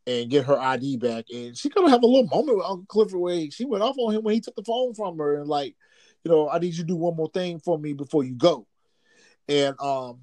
and 0.07 0.29
get 0.29 0.45
her 0.45 0.59
ID 0.59 0.97
back. 0.97 1.25
And 1.33 1.57
she 1.57 1.69
gonna 1.69 1.89
have 1.89 2.03
a 2.03 2.07
little 2.07 2.27
moment 2.27 2.57
with 2.57 2.65
Uncle 2.65 2.85
Clifford 2.87 3.19
where 3.19 3.51
she 3.51 3.65
went 3.65 3.83
off 3.83 3.95
on 3.97 4.13
him 4.13 4.23
when 4.23 4.33
he 4.33 4.41
took 4.41 4.55
the 4.55 4.63
phone 4.63 4.93
from 4.93 5.17
her 5.17 5.39
and 5.39 5.47
like, 5.47 5.75
you 6.23 6.31
know, 6.31 6.49
I 6.49 6.59
need 6.59 6.73
you 6.73 6.83
to 6.83 6.87
do 6.87 6.95
one 6.95 7.15
more 7.15 7.29
thing 7.29 7.59
for 7.59 7.77
me 7.77 7.93
before 7.93 8.23
you 8.23 8.33
go. 8.33 8.67
And 9.47 9.75
um, 9.79 10.19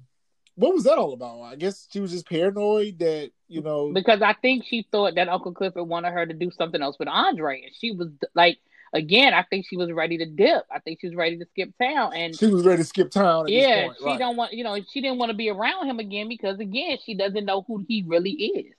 what 0.55 0.73
was 0.73 0.83
that 0.83 0.97
all 0.97 1.13
about? 1.13 1.41
I 1.41 1.55
guess 1.55 1.87
she 1.91 1.99
was 1.99 2.11
just 2.11 2.29
paranoid 2.29 2.99
that 2.99 3.31
you 3.47 3.61
know 3.61 3.91
because 3.91 4.21
I 4.21 4.33
think 4.33 4.65
she 4.65 4.85
thought 4.91 5.15
that 5.15 5.29
Uncle 5.29 5.53
Clifford 5.53 5.87
wanted 5.87 6.11
her 6.11 6.25
to 6.25 6.33
do 6.33 6.51
something 6.51 6.81
else 6.81 6.97
with 6.99 7.07
Andre, 7.07 7.63
and 7.63 7.75
she 7.75 7.91
was 7.91 8.09
like, 8.35 8.59
again, 8.93 9.33
I 9.33 9.43
think 9.43 9.65
she 9.67 9.77
was 9.77 9.91
ready 9.91 10.17
to 10.19 10.25
dip. 10.25 10.63
I 10.71 10.79
think 10.79 10.99
she 11.01 11.07
was 11.07 11.15
ready 11.15 11.37
to 11.37 11.45
skip 11.51 11.71
town, 11.81 12.13
and 12.15 12.35
she 12.35 12.47
was 12.47 12.65
ready 12.65 12.81
to 12.81 12.87
skip 12.87 13.11
town. 13.11 13.45
At 13.45 13.51
yeah, 13.51 13.75
this 13.75 13.85
point, 13.87 13.97
she 13.99 14.05
right. 14.05 14.19
don't 14.19 14.35
want, 14.37 14.53
you 14.53 14.63
know, 14.63 14.77
she 14.91 15.01
didn't 15.01 15.17
want 15.17 15.29
to 15.31 15.37
be 15.37 15.49
around 15.49 15.87
him 15.87 15.99
again 15.99 16.27
because 16.27 16.59
again, 16.59 16.97
she 17.05 17.15
doesn't 17.15 17.45
know 17.45 17.63
who 17.67 17.83
he 17.87 18.03
really 18.07 18.31
is. 18.31 18.73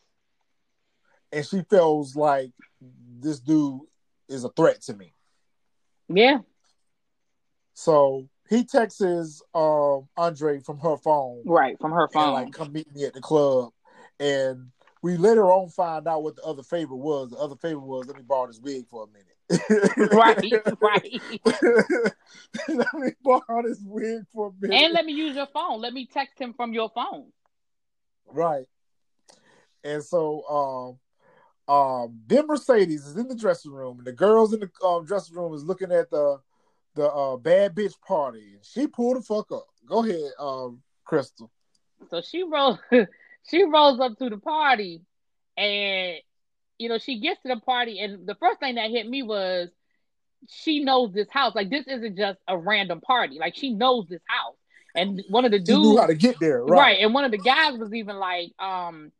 and 1.32 1.46
she 1.46 1.62
feels 1.70 2.16
like 2.16 2.50
this 3.20 3.40
dude 3.40 3.80
is 4.28 4.44
a 4.44 4.48
threat 4.50 4.80
to 4.82 4.94
me. 4.94 5.12
Yeah, 6.08 6.38
So 7.74 8.28
he 8.48 8.64
texts 8.64 9.42
um, 9.54 10.08
Andre 10.16 10.60
from 10.60 10.78
her 10.80 10.96
phone, 10.96 11.42
right 11.46 11.76
from 11.80 11.92
her 11.92 12.08
phone. 12.08 12.32
like 12.32 12.52
come 12.52 12.72
meet 12.72 12.92
me 12.92 13.04
at 13.04 13.14
the 13.14 13.20
club. 13.20 13.70
And 14.18 14.70
we 15.02 15.16
later 15.16 15.50
on 15.50 15.68
find 15.70 16.06
out 16.06 16.22
what 16.22 16.36
the 16.36 16.42
other 16.42 16.62
favor 16.62 16.94
was. 16.94 17.30
The 17.30 17.38
other 17.38 17.56
favor 17.56 17.80
was 17.80 18.06
let 18.06 18.16
me 18.16 18.22
borrow 18.22 18.48
this 18.48 18.60
wig 18.60 18.86
for 18.90 19.04
a 19.04 19.06
minute. 19.06 19.26
Right, 20.12 20.52
right. 20.80 21.22
let 22.68 22.94
me 22.94 23.10
borrow 23.22 23.62
this 23.64 23.80
wig 23.84 24.22
for 24.32 24.48
a 24.48 24.52
minute. 24.60 24.84
And 24.84 24.94
let 24.94 25.04
me 25.04 25.12
use 25.12 25.36
your 25.36 25.46
phone. 25.46 25.80
Let 25.80 25.92
me 25.92 26.06
text 26.06 26.38
him 26.38 26.54
from 26.54 26.72
your 26.72 26.90
phone. 26.90 27.26
Right. 28.26 28.66
And 29.82 30.04
so 30.04 30.98
um 31.68 31.74
um 31.74 32.20
then 32.26 32.46
Mercedes 32.46 33.06
is 33.06 33.16
in 33.16 33.28
the 33.28 33.34
dressing 33.34 33.72
room 33.72 33.98
and 33.98 34.06
the 34.06 34.12
girls 34.12 34.52
in 34.52 34.60
the 34.60 34.70
um, 34.86 35.04
dressing 35.04 35.36
room 35.36 35.54
is 35.54 35.64
looking 35.64 35.90
at 35.92 36.10
the 36.10 36.38
the 36.94 37.08
uh, 37.08 37.36
bad 37.36 37.74
bitch 37.74 37.94
party 38.06 38.54
and 38.54 38.64
she 38.64 38.86
pulled 38.86 39.16
the 39.16 39.22
fuck 39.22 39.50
up. 39.52 39.66
Go 39.86 40.04
ahead, 40.04 40.32
um 40.38 40.82
Crystal. 41.04 41.50
So 42.08 42.20
she 42.20 42.44
rolls 42.44 42.78
she 43.48 43.64
rolls 43.64 44.00
up 44.00 44.16
to 44.18 44.30
the 44.30 44.38
party 44.38 45.02
and 45.56 46.18
you 46.80 46.88
know, 46.88 46.98
she 46.98 47.20
gets 47.20 47.40
to 47.42 47.48
the 47.48 47.60
party 47.60 48.00
and 48.00 48.26
the 48.26 48.34
first 48.36 48.58
thing 48.58 48.76
that 48.76 48.90
hit 48.90 49.06
me 49.08 49.22
was 49.22 49.68
she 50.48 50.82
knows 50.82 51.12
this 51.12 51.28
house. 51.30 51.54
Like 51.54 51.70
this 51.70 51.86
isn't 51.86 52.16
just 52.16 52.38
a 52.48 52.56
random 52.56 53.00
party. 53.00 53.38
Like 53.38 53.54
she 53.54 53.70
knows 53.74 54.06
this 54.08 54.22
house. 54.26 54.56
And 54.94 55.22
one 55.28 55.44
of 55.44 55.52
the 55.52 55.58
She 55.58 55.64
dudes 55.64 55.78
knew 55.82 55.98
how 55.98 56.06
to 56.06 56.14
get 56.14 56.40
there, 56.40 56.64
right. 56.64 56.78
right? 56.78 56.98
and 57.00 57.14
one 57.14 57.24
of 57.24 57.30
the 57.30 57.38
guys 57.38 57.78
was 57.78 57.92
even 57.92 58.16
like 58.16 58.52
um 58.58 59.12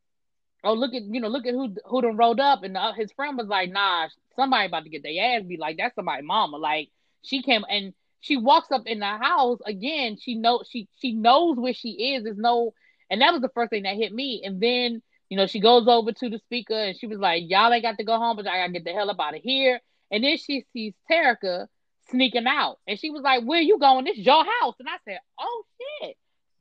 oh 0.65 0.73
look 0.75 0.95
at 0.95 1.03
you 1.03 1.21
know 1.21 1.29
look 1.29 1.47
at 1.47 1.55
who 1.55 1.75
who 1.85 2.03
done 2.03 2.17
rolled 2.17 2.41
up 2.41 2.63
and 2.65 2.77
uh, 2.77 2.93
his 2.93 3.13
friend 3.13 3.37
was 3.39 3.47
like 3.47 3.71
nah 3.71 4.09
somebody 4.37 4.67
about 4.67 4.85
to 4.85 4.91
get 4.91 5.03
their 5.03 5.37
ass 5.37 5.43
beat 5.47 5.61
like 5.61 5.77
that's 5.77 5.95
somebody 5.95 6.23
mama 6.23 6.57
like 6.57 6.89
she 7.23 7.43
came 7.43 7.65
and 7.69 7.95
she 8.21 8.37
walks 8.37 8.71
up 8.73 8.83
in 8.87 8.99
the 8.99 9.07
house 9.07 9.59
again 9.67 10.17
she 10.19 10.35
know 10.35 10.63
she 10.69 10.89
she 11.01 11.13
knows 11.13 11.57
where 11.57 11.73
she 11.73 12.15
is 12.15 12.25
there's 12.25 12.37
no 12.37 12.75
and 13.11 13.21
that 13.23 13.33
was 13.33 13.41
the 13.43 13.49
first 13.51 13.71
thing 13.71 13.85
that 13.85 13.97
hit 13.97 14.13
me 14.13 14.43
and 14.45 14.61
then 14.61 15.03
you 15.31 15.37
know 15.39 15.47
she 15.47 15.61
goes 15.61 15.89
over 15.89 16.13
to 16.13 16.29
the 16.29 16.39
speaker 16.41 16.75
and 16.75 16.95
she 16.99 17.07
was 17.07 17.19
like 17.19 17.45
y'all 17.47 17.73
ain't 17.73 17.83
got 17.83 17.97
to 17.97 18.05
go 18.05 18.19
home 18.19 18.37
but 18.37 18.47
I 18.47 18.59
gotta 18.59 18.73
get 18.73 18.85
the 18.85 18.93
hell 18.93 19.09
up 19.11 19.19
out 19.19 19.35
of 19.35 19.41
here 19.43 19.81
and 20.11 20.23
then 20.23 20.37
she 20.37 20.67
sees 20.75 20.93
Terica 21.11 21.67
sneaking 22.11 22.47
out 22.47 22.79
and 22.87 22.99
she 22.99 23.09
was 23.11 23.23
like 23.23 23.45
where 23.45 23.61
you 23.63 23.79
going 23.79 24.05
this 24.05 24.19
your 24.19 24.45
house 24.45 24.75
and 24.79 24.89
I 24.89 24.97
said 25.07 25.21
oh 25.39 25.63
shit 26.03 26.17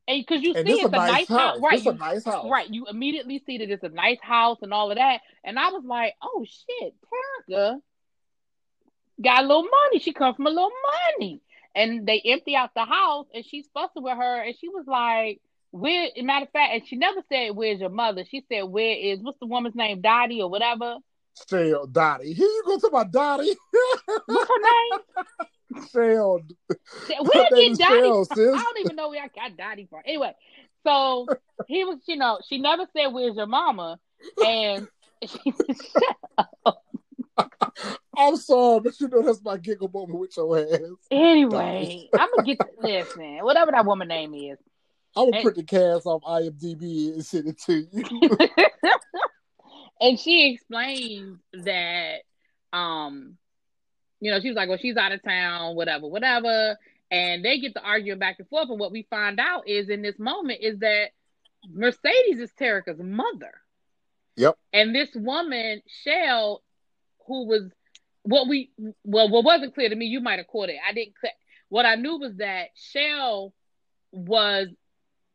and 0.08 0.26
because 0.26 0.42
you 0.42 0.54
And 0.56 0.68
see 0.68 0.74
it's 0.76 0.86
a 0.86 0.90
nice 0.92 1.28
house. 1.28 1.60
right 1.60 1.72
This 1.78 1.86
a 1.86 1.92
you- 1.92 1.98
nice 2.00 2.24
house. 2.24 2.46
Right, 2.50 2.68
you 2.70 2.86
immediately 2.88 3.44
see 3.46 3.58
that 3.60 3.70
it's 3.70 3.84
a 3.84 3.90
nice 3.90 4.18
house 4.22 4.58
and 4.64 4.74
all 4.74 4.90
of 4.90 4.98
that, 4.98 5.20
and 5.44 5.60
I 5.60 5.70
was 5.70 5.84
like, 5.86 6.16
"Oh 6.24 6.44
shit, 6.48 6.96
Terica, 7.48 7.80
got 9.22 9.44
a 9.44 9.48
little 9.48 9.64
money. 9.64 10.00
She 10.00 10.14
come 10.14 10.34
from 10.34 10.48
a 10.48 10.50
little 10.50 10.72
money. 11.20 11.42
And 11.76 12.08
they 12.08 12.20
empty 12.26 12.56
out 12.56 12.72
the 12.76 12.86
house 12.86 13.28
and 13.34 13.46
she's 13.46 13.68
fussing 13.74 14.02
with 14.02 14.18
her 14.18 14.42
and 14.42 14.56
she 14.60 14.70
was 14.70 14.86
like, 14.88 15.40
Where 15.72 16.10
matter 16.24 16.46
of 16.46 16.52
fact, 16.52 16.74
and 16.74 16.88
she 16.88 16.96
never 16.96 17.22
said 17.32 17.56
where's 17.56 17.80
your 17.80 17.90
mother. 17.90 18.24
She 18.30 18.44
said, 18.52 18.64
Where 18.64 18.96
is 18.96 19.20
what's 19.22 19.40
the 19.40 19.46
woman's 19.46 19.76
name? 19.76 20.02
Dottie 20.02 20.42
or 20.42 20.50
whatever. 20.50 20.98
Shell 21.50 21.88
Dottie. 21.88 22.34
Here 22.34 22.48
you 22.48 22.64
go 22.66 22.80
to 22.80 22.90
my 22.92 23.04
Dottie. 23.04 23.56
What's 24.26 24.50
her 24.50 24.62
name? 24.62 25.88
Shell. 25.92 26.40
Where 27.22 27.50
did 27.56 27.78
Dottie 27.78 27.94
Cheryl, 27.94 28.28
from? 28.28 28.36
sis. 28.36 28.54
I 28.56 28.64
don't 28.64 28.80
even 28.80 28.96
know 28.96 29.10
where 29.10 29.24
I 29.24 29.28
got 29.28 29.56
Dottie 29.56 29.88
from. 29.90 30.02
Anyway, 30.06 30.34
so 30.86 31.28
he 31.68 31.86
was, 31.86 32.00
you 32.08 32.18
know, 32.18 32.40
she 32.48 32.58
never 32.58 32.86
said 32.96 33.08
where's 33.08 33.36
your 33.36 33.46
mama, 33.46 34.00
and 34.46 34.88
she 35.26 35.54
I'm 38.18 38.36
sorry, 38.36 38.82
but 38.82 39.00
you 39.00 39.08
know 39.08 39.22
that's 39.22 39.42
my 39.42 39.58
giggle 39.58 39.90
moment 39.94 40.20
with 40.20 40.36
your 40.36 40.58
ass. 40.58 40.80
anyway. 41.10 42.10
I'm 42.14 42.30
gonna 42.36 42.44
get 42.44 42.60
to, 42.60 42.68
listen, 42.82 43.38
whatever 43.44 43.72
that 43.72 43.86
woman 43.86 44.10
name 44.10 44.34
is. 44.34 44.58
I'm 45.16 45.32
gonna 45.32 45.42
print 45.42 45.58
the 45.58 45.64
cast 45.64 46.06
off 46.06 46.22
IMDb 46.24 47.14
and 47.14 47.26
send 47.26 47.48
it 47.48 47.60
to 47.64 47.88
you. 47.92 48.38
and 50.02 50.20
she 50.20 50.54
explained 50.54 51.40
that 51.54 52.22
um 52.72 53.38
you 54.20 54.32
know 54.32 54.40
she 54.40 54.50
was 54.50 54.56
like 54.56 54.70
well 54.70 54.78
she's 54.78 54.98
out 54.98 55.12
of 55.12 55.24
town 55.24 55.76
whatever 55.76 56.08
whatever. 56.08 56.78
And 57.12 57.44
they 57.44 57.60
get 57.60 57.74
to 57.74 57.82
arguing 57.82 58.20
back 58.20 58.36
and 58.38 58.48
forth. 58.48 58.70
And 58.70 58.80
what 58.80 58.92
we 58.92 59.08
find 59.10 59.40
out 59.40 59.68
is 59.68 59.90
in 59.90 60.04
this 60.04 60.20
moment 60.20 60.60
is 60.62 60.78
that 60.80 61.10
mercedes 61.68 62.40
is 62.40 62.52
terica's 62.60 63.00
mother. 63.00 63.54
Yep. 64.36 64.58
and 64.72 64.96
this 64.96 65.10
woman 65.16 65.82
shell 65.88 66.64
who 67.28 67.46
was 67.46 67.64
what 68.24 68.48
we 68.48 68.72
well 69.04 69.28
what 69.28 69.44
wasn't 69.44 69.74
clear 69.74 69.90
to 69.90 69.96
me 69.96 70.06
you 70.06 70.22
might 70.22 70.40
have 70.40 70.48
caught 70.48 70.70
it. 70.70 70.78
I 70.88 70.94
didn't 70.94 71.14
what 71.70 71.86
i 71.86 71.96
knew 71.96 72.18
was 72.18 72.36
that 72.38 72.70
shell 72.76 73.54
was 74.12 74.68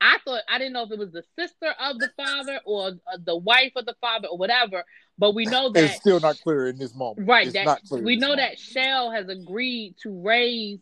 I 0.04 0.18
thought 0.22 0.42
I 0.50 0.58
didn't 0.58 0.74
know 0.74 0.82
if 0.82 0.90
it 0.90 0.98
was 0.98 1.12
the 1.12 1.24
sister 1.38 1.74
of 1.80 1.98
the 1.98 2.10
father 2.14 2.60
or 2.66 2.88
uh, 2.88 3.16
the 3.24 3.36
wife 3.36 3.72
of 3.74 3.86
the 3.86 3.94
father 4.02 4.28
or 4.28 4.36
whatever, 4.36 4.84
but 5.16 5.34
we 5.34 5.46
know 5.46 5.70
that 5.70 5.82
It's 5.82 5.96
still 5.96 6.20
not 6.20 6.38
clear 6.42 6.68
in 6.68 6.76
this 6.76 6.94
moment. 6.94 7.26
right 7.26 7.46
It's 7.46 7.54
that 7.54 7.64
not 7.64 7.80
clear 7.88 8.02
we 8.02 8.16
know 8.16 8.28
moment. 8.28 8.50
that 8.50 8.58
Shell 8.58 9.12
has 9.12 9.28
agreed 9.28 9.94
to 10.02 10.10
raise 10.22 10.80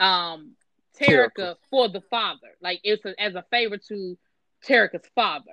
um 0.00 0.52
Terica 0.98 1.30
Terica. 1.36 1.54
for 1.70 1.88
the 1.90 2.00
father, 2.08 2.56
like 2.62 2.80
it's 2.84 3.04
a, 3.04 3.20
as 3.22 3.34
a 3.34 3.44
favor 3.50 3.76
to 3.88 4.18
Terica's 4.66 5.06
father, 5.14 5.44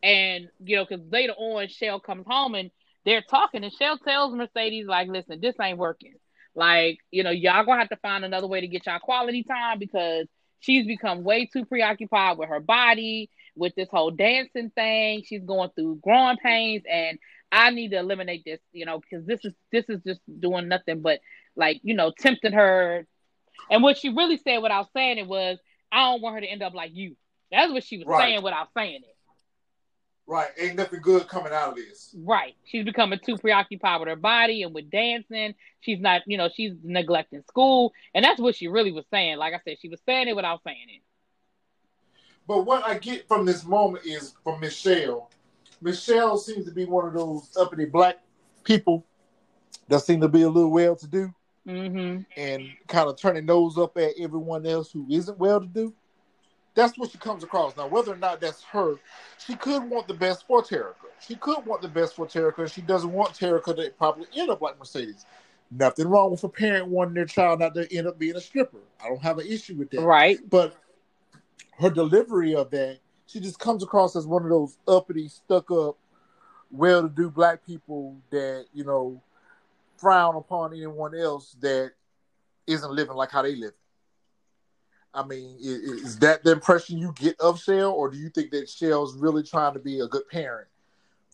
and 0.00 0.48
you 0.64 0.76
know 0.76 0.86
because 0.88 1.04
later 1.10 1.32
on 1.32 1.66
Shell 1.68 1.98
comes 2.00 2.24
home 2.24 2.54
and 2.54 2.70
they're 3.04 3.22
talking 3.22 3.64
and 3.64 3.72
Shell 3.72 3.98
tells 3.98 4.32
Mercedes 4.32 4.86
like, 4.86 5.08
listen, 5.08 5.40
this 5.40 5.54
ain't 5.60 5.78
working. 5.78 6.14
Like, 6.54 6.98
you 7.10 7.22
know, 7.24 7.30
y'all 7.30 7.64
gonna 7.64 7.80
have 7.80 7.88
to 7.88 7.96
find 7.96 8.24
another 8.24 8.46
way 8.46 8.60
to 8.60 8.68
get 8.68 8.86
y'all 8.86 8.98
quality 9.00 9.42
time 9.42 9.78
because 9.78 10.26
she's 10.60 10.86
become 10.86 11.24
way 11.24 11.46
too 11.46 11.64
preoccupied 11.64 12.38
with 12.38 12.48
her 12.48 12.60
body, 12.60 13.30
with 13.56 13.74
this 13.74 13.88
whole 13.90 14.10
dancing 14.10 14.70
thing. 14.70 15.22
She's 15.24 15.42
going 15.44 15.70
through 15.74 16.00
growing 16.02 16.36
pains, 16.38 16.82
and 16.90 17.18
I 17.50 17.70
need 17.70 17.90
to 17.90 17.98
eliminate 17.98 18.44
this, 18.44 18.60
you 18.72 18.86
know, 18.86 19.00
because 19.00 19.26
this 19.26 19.44
is 19.44 19.54
this 19.72 19.84
is 19.88 20.00
just 20.06 20.20
doing 20.40 20.68
nothing 20.68 21.00
but 21.02 21.20
like, 21.56 21.80
you 21.82 21.94
know, 21.94 22.12
tempting 22.16 22.52
her. 22.52 23.06
And 23.70 23.82
what 23.82 23.98
she 23.98 24.10
really 24.10 24.38
said 24.38 24.58
without 24.58 24.88
saying 24.92 25.18
it 25.18 25.26
was, 25.26 25.58
I 25.90 26.10
don't 26.10 26.22
want 26.22 26.36
her 26.36 26.40
to 26.40 26.46
end 26.46 26.62
up 26.62 26.74
like 26.74 26.92
you. 26.94 27.16
That's 27.50 27.72
what 27.72 27.84
she 27.84 27.98
was 27.98 28.06
Right. 28.06 28.30
saying 28.32 28.42
without 28.42 28.68
saying 28.76 29.00
it. 29.02 29.16
Right. 30.28 30.50
Ain't 30.58 30.76
nothing 30.76 31.00
good 31.00 31.26
coming 31.26 31.54
out 31.54 31.70
of 31.70 31.76
this. 31.76 32.14
Right. 32.22 32.54
She's 32.66 32.84
becoming 32.84 33.18
too 33.24 33.38
preoccupied 33.38 34.00
with 34.00 34.10
her 34.10 34.16
body 34.16 34.62
and 34.62 34.74
with 34.74 34.90
dancing. 34.90 35.54
She's 35.80 36.00
not, 36.00 36.20
you 36.26 36.36
know, 36.36 36.50
she's 36.54 36.74
neglecting 36.84 37.42
school. 37.48 37.94
And 38.14 38.22
that's 38.22 38.38
what 38.38 38.54
she 38.54 38.68
really 38.68 38.92
was 38.92 39.06
saying. 39.10 39.38
Like 39.38 39.54
I 39.54 39.60
said, 39.64 39.78
she 39.80 39.88
was 39.88 40.00
saying 40.04 40.28
it 40.28 40.36
without 40.36 40.62
saying 40.64 40.86
it. 40.88 41.02
But 42.46 42.66
what 42.66 42.84
I 42.86 42.98
get 42.98 43.26
from 43.26 43.46
this 43.46 43.64
moment 43.64 44.04
is 44.04 44.34
from 44.44 44.60
Michelle. 44.60 45.30
Michelle 45.80 46.36
seems 46.36 46.66
to 46.66 46.72
be 46.72 46.84
one 46.84 47.06
of 47.06 47.14
those 47.14 47.56
uppity 47.58 47.86
black 47.86 48.18
people 48.64 49.06
that 49.88 50.00
seem 50.00 50.20
to 50.20 50.28
be 50.28 50.42
a 50.42 50.48
little 50.48 50.70
well 50.70 50.94
to 50.94 51.06
do 51.06 51.32
Mm-hmm. 51.66 52.22
and 52.40 52.70
kind 52.86 53.10
of 53.10 53.20
turning 53.20 53.44
nose 53.44 53.76
up 53.76 53.98
at 53.98 54.12
everyone 54.18 54.64
else 54.64 54.90
who 54.90 55.06
isn't 55.10 55.38
well 55.38 55.60
to 55.60 55.66
do. 55.66 55.92
That's 56.78 56.96
what 56.96 57.10
she 57.10 57.18
comes 57.18 57.42
across. 57.42 57.76
Now, 57.76 57.88
whether 57.88 58.12
or 58.12 58.16
not 58.16 58.40
that's 58.40 58.62
her, 58.62 58.94
she 59.44 59.56
could 59.56 59.82
want 59.90 60.06
the 60.06 60.14
best 60.14 60.46
for 60.46 60.62
Terica. 60.62 60.94
She 61.18 61.34
could 61.34 61.66
want 61.66 61.82
the 61.82 61.88
best 61.88 62.14
for 62.14 62.24
Terica, 62.24 62.72
she 62.72 62.82
doesn't 62.82 63.12
want 63.12 63.32
Terica 63.32 63.74
to 63.74 63.90
probably 63.98 64.28
end 64.36 64.48
up 64.48 64.62
like 64.62 64.78
Mercedes. 64.78 65.26
Nothing 65.72 66.06
wrong 66.06 66.30
with 66.30 66.44
a 66.44 66.48
parent 66.48 66.86
wanting 66.86 67.14
their 67.14 67.24
child 67.24 67.58
not 67.58 67.74
to 67.74 67.92
end 67.92 68.06
up 68.06 68.16
being 68.16 68.36
a 68.36 68.40
stripper. 68.40 68.78
I 69.04 69.08
don't 69.08 69.20
have 69.20 69.38
an 69.38 69.48
issue 69.48 69.74
with 69.74 69.90
that. 69.90 70.02
Right. 70.02 70.38
But 70.48 70.76
her 71.80 71.90
delivery 71.90 72.54
of 72.54 72.70
that, 72.70 73.00
she 73.26 73.40
just 73.40 73.58
comes 73.58 73.82
across 73.82 74.14
as 74.14 74.24
one 74.24 74.44
of 74.44 74.48
those 74.48 74.78
uppity, 74.86 75.26
stuck 75.26 75.72
up, 75.72 75.98
well 76.70 77.02
to 77.02 77.08
do 77.08 77.28
black 77.28 77.66
people 77.66 78.16
that, 78.30 78.66
you 78.72 78.84
know, 78.84 79.20
frown 79.96 80.36
upon 80.36 80.72
anyone 80.74 81.16
else 81.16 81.56
that 81.60 81.90
isn't 82.68 82.92
living 82.92 83.16
like 83.16 83.32
how 83.32 83.42
they 83.42 83.56
live. 83.56 83.72
I 85.14 85.24
mean, 85.24 85.56
i- 85.60 85.68
i- 85.68 86.04
is 86.04 86.18
that 86.20 86.44
the 86.44 86.52
impression 86.52 86.98
you 86.98 87.12
get 87.12 87.38
of 87.40 87.58
Shell, 87.60 87.92
or 87.92 88.10
do 88.10 88.18
you 88.18 88.28
think 88.28 88.50
that 88.50 88.68
Shell's 88.68 89.16
really 89.16 89.42
trying 89.42 89.72
to 89.74 89.78
be 89.78 90.00
a 90.00 90.06
good 90.06 90.28
parent 90.28 90.68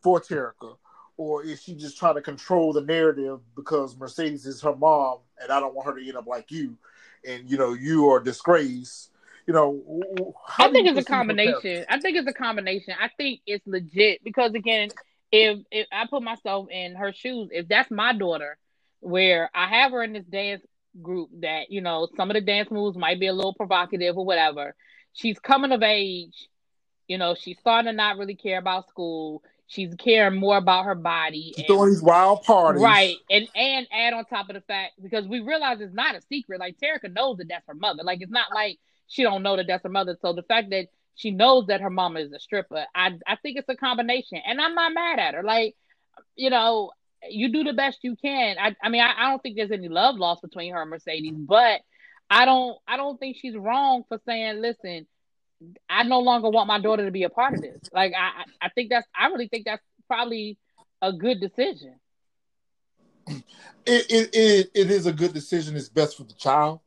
for 0.02 0.20
Terica? 0.20 0.76
Or 1.16 1.44
is 1.44 1.62
she 1.62 1.74
just 1.74 1.96
trying 1.98 2.16
to 2.16 2.22
control 2.22 2.72
the 2.72 2.80
narrative 2.80 3.40
because 3.54 3.96
Mercedes 3.96 4.46
is 4.46 4.60
her 4.62 4.74
mom 4.74 5.18
and 5.40 5.52
I 5.52 5.60
don't 5.60 5.74
want 5.74 5.88
her 5.88 5.98
to 5.98 6.06
end 6.06 6.16
up 6.16 6.26
like 6.26 6.50
you 6.50 6.76
and 7.24 7.48
you 7.48 7.56
know 7.56 7.72
you 7.72 8.10
are 8.10 8.18
a 8.18 8.24
disgrace? 8.24 9.10
You 9.46 9.54
know, 9.54 9.80
w- 9.86 10.14
w- 10.16 10.32
how 10.48 10.68
I 10.68 10.72
think 10.72 10.88
it's 10.88 10.98
a 10.98 11.04
combination. 11.04 11.84
I 11.88 12.00
think 12.00 12.16
it's 12.16 12.26
a 12.28 12.32
combination. 12.32 12.94
I 12.98 13.08
think 13.16 13.40
it's 13.46 13.66
legit 13.66 14.24
because 14.24 14.54
again, 14.54 14.90
if 15.30 15.60
if 15.70 15.86
I 15.92 16.06
put 16.06 16.22
myself 16.22 16.68
in 16.70 16.94
her 16.96 17.12
shoes, 17.12 17.50
if 17.52 17.68
that's 17.68 17.90
my 17.90 18.12
daughter, 18.12 18.56
where 19.00 19.50
I 19.54 19.66
have 19.68 19.92
her 19.92 20.02
in 20.02 20.14
this 20.14 20.24
dance 20.24 20.64
group 21.02 21.30
that 21.40 21.70
you 21.70 21.80
know 21.80 22.08
some 22.16 22.30
of 22.30 22.34
the 22.34 22.40
dance 22.40 22.70
moves 22.70 22.96
might 22.96 23.20
be 23.20 23.26
a 23.26 23.32
little 23.32 23.54
provocative 23.54 24.16
or 24.16 24.24
whatever, 24.24 24.74
she's 25.12 25.38
coming 25.38 25.72
of 25.72 25.82
age. 25.82 26.48
You 27.08 27.18
know, 27.18 27.34
she's 27.34 27.58
starting 27.58 27.90
to 27.90 27.96
not 27.96 28.16
really 28.16 28.34
care 28.34 28.58
about 28.58 28.88
school. 28.88 29.42
She's 29.66 29.94
caring 29.94 30.38
more 30.38 30.56
about 30.56 30.84
her 30.84 30.94
body. 30.94 31.52
She's 31.54 31.58
and- 31.58 31.66
throwing 31.66 31.90
these 31.90 32.02
wild 32.02 32.42
parties, 32.42 32.82
Right, 32.82 33.16
and 33.30 33.48
and 33.54 33.86
add 33.92 34.14
on 34.14 34.24
top 34.26 34.48
of 34.48 34.54
the 34.54 34.60
fact 34.62 34.92
because 35.02 35.26
we 35.26 35.40
realize 35.40 35.80
it's 35.80 35.94
not 35.94 36.14
a 36.14 36.22
secret. 36.22 36.60
Like 36.60 36.76
Terica 36.78 37.12
knows 37.12 37.38
that 37.38 37.48
that's 37.48 37.66
her 37.66 37.74
mother. 37.74 38.02
Like 38.02 38.20
it's 38.22 38.32
not 38.32 38.46
like 38.54 38.78
she 39.06 39.22
don't 39.22 39.42
know 39.42 39.56
that 39.56 39.66
that's 39.66 39.82
her 39.82 39.88
mother. 39.88 40.16
So 40.20 40.32
the 40.32 40.42
fact 40.42 40.70
that 40.70 40.88
she 41.14 41.30
knows 41.30 41.66
that 41.68 41.80
her 41.80 41.90
mama 41.90 42.20
is 42.20 42.32
a 42.32 42.40
stripper, 42.40 42.84
I 42.94 43.18
I 43.26 43.36
think 43.36 43.58
it's 43.58 43.68
a 43.68 43.76
combination, 43.76 44.40
and 44.46 44.60
I'm 44.60 44.74
not 44.74 44.92
mad 44.94 45.18
at 45.18 45.34
her. 45.34 45.42
Like 45.42 45.76
you 46.36 46.50
know, 46.50 46.90
you 47.30 47.50
do 47.52 47.64
the 47.64 47.72
best 47.72 47.98
you 48.02 48.16
can. 48.16 48.56
I 48.58 48.74
I 48.82 48.88
mean, 48.88 49.00
I, 49.02 49.12
I 49.16 49.30
don't 49.30 49.42
think 49.42 49.56
there's 49.56 49.70
any 49.70 49.88
love 49.88 50.16
lost 50.16 50.42
between 50.42 50.72
her 50.72 50.82
and 50.82 50.90
Mercedes, 50.90 51.34
but 51.36 51.80
I 52.30 52.44
don't 52.44 52.78
I 52.86 52.96
don't 52.96 53.18
think 53.18 53.36
she's 53.40 53.56
wrong 53.56 54.04
for 54.08 54.18
saying, 54.26 54.60
listen, 54.60 55.06
I 55.88 56.02
no 56.04 56.20
longer 56.20 56.50
want 56.50 56.68
my 56.68 56.80
daughter 56.80 57.04
to 57.04 57.10
be 57.10 57.24
a 57.24 57.30
part 57.30 57.54
of 57.54 57.62
this. 57.62 57.80
Like 57.92 58.12
I 58.14 58.42
I 58.62 58.66
I 58.66 58.68
think 58.70 58.90
that's 58.90 59.06
I 59.16 59.26
really 59.28 59.48
think 59.48 59.64
that's 59.64 59.82
probably 60.08 60.58
a 61.02 61.12
good 61.12 61.40
decision. 61.40 61.96
it, 63.26 63.44
it, 63.86 64.30
it, 64.32 64.70
it 64.74 64.90
is 64.90 65.06
a 65.06 65.12
good 65.12 65.32
decision. 65.32 65.76
It's 65.76 65.88
best 65.88 66.16
for 66.16 66.24
the 66.24 66.34
child, 66.34 66.80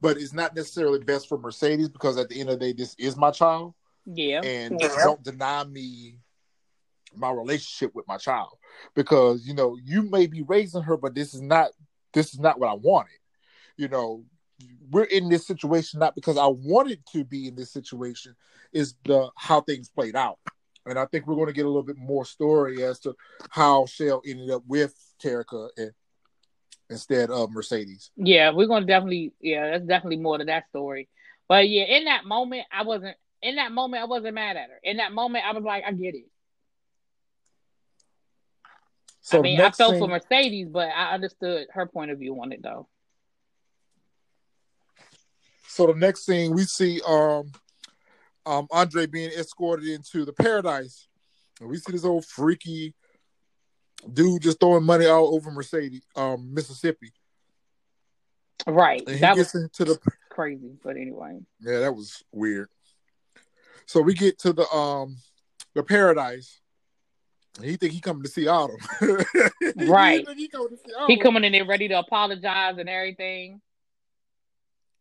but 0.00 0.16
it's 0.16 0.32
not 0.32 0.54
necessarily 0.54 0.98
best 1.00 1.28
for 1.28 1.38
Mercedes 1.38 1.88
because 1.88 2.18
at 2.18 2.28
the 2.28 2.40
end 2.40 2.50
of 2.50 2.58
the 2.58 2.66
day, 2.66 2.72
this 2.72 2.94
is 2.98 3.16
my 3.16 3.30
child, 3.30 3.74
Yeah. 4.06 4.40
and 4.42 4.78
don't 4.78 5.22
deny 5.22 5.64
me 5.64 6.18
my 7.16 7.30
relationship 7.30 7.94
with 7.94 8.06
my 8.08 8.16
child 8.16 8.56
because 8.94 9.46
you 9.46 9.54
know 9.54 9.76
you 9.82 10.02
may 10.02 10.26
be 10.26 10.42
raising 10.42 10.82
her, 10.82 10.96
but 10.96 11.14
this 11.14 11.34
is 11.34 11.42
not 11.42 11.70
this 12.12 12.32
is 12.34 12.40
not 12.40 12.58
what 12.58 12.70
I 12.70 12.74
wanted. 12.74 13.18
You 13.76 13.88
know, 13.88 14.24
we're 14.90 15.04
in 15.04 15.28
this 15.28 15.46
situation 15.46 16.00
not 16.00 16.14
because 16.14 16.38
I 16.38 16.46
wanted 16.46 17.00
to 17.12 17.24
be 17.24 17.48
in 17.48 17.56
this 17.56 17.72
situation. 17.72 18.34
Is 18.72 18.94
the 19.04 19.30
how 19.36 19.60
things 19.60 19.88
played 19.88 20.16
out. 20.16 20.38
And 20.86 20.98
I 20.98 21.06
think 21.06 21.26
we're 21.26 21.36
going 21.36 21.46
to 21.46 21.52
get 21.52 21.64
a 21.64 21.68
little 21.68 21.82
bit 21.82 21.96
more 21.96 22.26
story 22.26 22.84
as 22.84 23.00
to 23.00 23.14
how 23.48 23.86
Shell 23.86 24.20
ended 24.26 24.50
up 24.50 24.62
with 24.66 24.94
Terica 25.22 25.70
and, 25.78 25.92
instead 26.90 27.30
of 27.30 27.50
Mercedes. 27.50 28.10
Yeah, 28.16 28.50
we're 28.50 28.66
gonna 28.66 28.86
definitely 28.86 29.32
yeah, 29.40 29.70
that's 29.70 29.86
definitely 29.86 30.18
more 30.18 30.38
to 30.38 30.44
that 30.44 30.68
story. 30.68 31.08
But 31.48 31.68
yeah, 31.68 31.84
in 31.84 32.04
that 32.04 32.24
moment 32.24 32.64
I 32.72 32.82
wasn't 32.82 33.16
in 33.42 33.56
that 33.56 33.72
moment 33.72 34.02
I 34.02 34.06
wasn't 34.06 34.34
mad 34.34 34.56
at 34.56 34.70
her. 34.70 34.80
In 34.82 34.98
that 34.98 35.12
moment 35.12 35.44
I 35.46 35.52
was 35.52 35.64
like, 35.64 35.84
I 35.86 35.92
get 35.92 36.14
it. 36.14 36.26
So 39.24 39.38
I 39.38 39.42
mean 39.42 39.58
I 39.60 39.70
felt 39.70 39.92
thing- 39.92 40.00
for 40.00 40.08
Mercedes, 40.08 40.68
but 40.68 40.88
I 40.90 41.14
understood 41.14 41.66
her 41.72 41.86
point 41.86 42.10
of 42.10 42.18
view 42.18 42.38
on 42.40 42.52
it 42.52 42.62
though. 42.62 42.86
So 45.66 45.86
the 45.86 45.94
next 45.94 46.26
thing 46.26 46.54
we 46.54 46.64
see 46.64 47.00
um 47.06 47.50
um 48.44 48.68
Andre 48.70 49.06
being 49.06 49.30
escorted 49.30 49.88
into 49.88 50.26
the 50.26 50.32
paradise. 50.34 51.08
And 51.60 51.70
we 51.70 51.78
see 51.78 51.92
this 51.92 52.04
old 52.04 52.26
freaky 52.26 52.94
dude 54.12 54.42
just 54.42 54.60
throwing 54.60 54.84
money 54.84 55.06
all 55.06 55.34
over 55.34 55.50
Mercedes, 55.50 56.04
um, 56.16 56.52
Mississippi. 56.52 57.12
Right. 58.66 59.02
And 59.06 59.16
he 59.16 59.20
That 59.22 59.36
gets 59.36 59.54
was 59.54 59.62
into 59.62 59.84
the 59.84 59.98
crazy. 60.28 60.76
But 60.82 60.96
anyway. 60.96 61.38
yeah, 61.60 61.80
that 61.80 61.94
was 61.94 62.22
weird. 62.30 62.68
So 63.86 64.00
we 64.02 64.12
get 64.14 64.38
to 64.40 64.52
the 64.52 64.68
um 64.70 65.16
the 65.74 65.82
paradise. 65.82 66.60
He 67.62 67.76
think 67.76 67.92
he 67.92 68.00
coming 68.00 68.22
to 68.22 68.28
see 68.28 68.48
Autumn. 68.48 68.78
He 69.00 69.86
Right. 69.86 70.24
think 70.24 70.38
he 70.38 70.48
coming 70.48 70.68
to. 70.68 71.06
He 71.06 71.18
coming 71.18 71.44
in 71.44 71.52
there 71.52 71.64
ready 71.64 71.88
to 71.88 71.98
apologize 71.98 72.78
and 72.78 72.88
everything. 72.88 73.60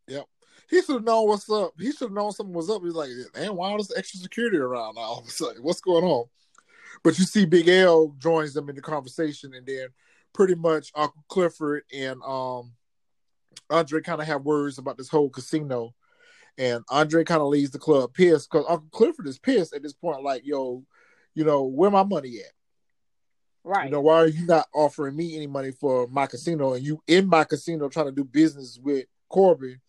Yep, 0.08 0.26
he 0.70 0.82
should 0.82 0.96
have 0.96 1.04
known 1.04 1.28
what's 1.28 1.50
up. 1.50 1.74
He 1.80 1.92
should 1.92 2.02
have 2.02 2.12
known 2.12 2.32
something 2.32 2.54
was 2.54 2.70
up. 2.70 2.84
He's 2.84 2.94
like, 2.94 3.10
man, 3.36 3.56
why 3.56 3.74
is 3.76 3.92
extra 3.96 4.20
security 4.20 4.58
around 4.58 4.98
all 4.98 5.20
of 5.20 5.28
a 5.28 5.32
sudden? 5.32 5.64
What's 5.64 5.82
going 5.82 6.04
on? 6.04 6.26
But 7.04 7.18
you 7.18 7.26
see 7.26 7.46
Big 7.46 7.68
L 7.68 8.16
joins 8.20 8.54
them 8.54 8.70
in 8.70 8.76
the 8.76 8.82
conversation, 8.82 9.54
and 9.54 9.66
then 9.66 9.88
pretty 10.34 10.56
much 10.56 10.92
Uncle 10.96 11.24
Clifford 11.30 11.84
and 11.94 12.22
um 12.24 12.74
Andre 13.70 14.02
kind 14.02 14.22
of 14.22 14.28
have 14.28 14.44
words 14.44 14.78
about 14.78 14.98
this 14.98 15.10
whole 15.10 15.30
casino. 15.30 15.94
And 16.58 16.84
Andre 16.90 17.24
kind 17.24 17.42
of 17.42 17.48
leaves 17.48 17.72
the 17.72 17.80
club 17.80 18.14
pissed 18.14 18.50
because 18.52 18.66
Uncle 18.70 18.90
Clifford 18.92 19.28
is 19.28 19.40
pissed 19.40 19.74
at 19.74 19.82
this 19.82 19.94
point, 19.94 20.24
like, 20.24 20.46
yo, 20.46 20.84
you 21.36 21.44
know, 21.44 21.64
where 21.64 21.92
my 21.92 22.04
money 22.04 22.38
at? 22.40 22.52
Right. 23.64 23.86
You 23.86 23.92
know, 23.92 24.02
why 24.02 24.16
are 24.16 24.28
you 24.28 24.46
not 24.46 24.68
offering 24.74 25.16
me 25.16 25.36
any 25.36 25.48
money 25.48 25.72
for 25.72 26.08
my 26.08 26.28
casino 26.28 26.74
and 26.74 26.86
you 26.86 27.02
in 27.08 27.28
my 27.28 27.44
casino 27.46 27.88
trying 27.90 28.08
to 28.08 28.12
do 28.12 28.24
business 28.26 28.80
with 28.82 29.06
Corbin? 29.30 29.80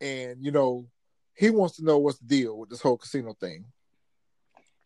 And, 0.00 0.42
you 0.44 0.50
know, 0.50 0.86
he 1.34 1.50
wants 1.50 1.76
to 1.76 1.84
know 1.84 1.98
what's 1.98 2.18
the 2.18 2.26
deal 2.26 2.58
with 2.58 2.70
this 2.70 2.80
whole 2.80 2.96
casino 2.96 3.34
thing. 3.34 3.64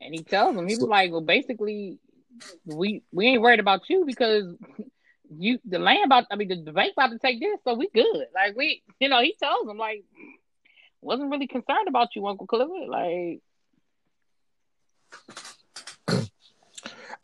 And 0.01 0.12
he 0.14 0.23
tells 0.24 0.56
him, 0.56 0.66
he 0.66 0.74
was 0.74 0.81
So- 0.81 0.86
like, 0.86 1.10
Well, 1.12 1.20
basically, 1.20 1.98
we 2.66 3.02
we 3.12 3.28
ain't 3.28 3.40
worried 3.40 3.60
about 3.60 3.89
you 3.89 4.05
because 4.05 4.44
you 5.39 5.59
the 5.64 5.78
land 5.78 6.05
about 6.05 6.27
I 6.31 6.36
mean 6.36 6.48
the, 6.48 6.56
the 6.62 6.73
bank 6.73 6.93
about 6.93 7.12
to 7.12 7.18
take 7.18 7.40
this, 7.40 7.59
so 7.64 7.73
we 7.74 7.89
good. 7.94 8.27
Like 8.35 8.55
we 8.56 8.82
you 9.01 9.09
know, 9.09 9.23
he 9.23 9.35
tells 9.40 9.66
him 9.66 9.78
like 9.78 10.05
wasn't 11.01 11.31
really 11.31 11.47
concerned 11.47 11.89
about 11.89 12.14
you, 12.14 12.27
Uncle 12.27 12.47
Clifford. 12.47 12.89
Like 12.89 13.40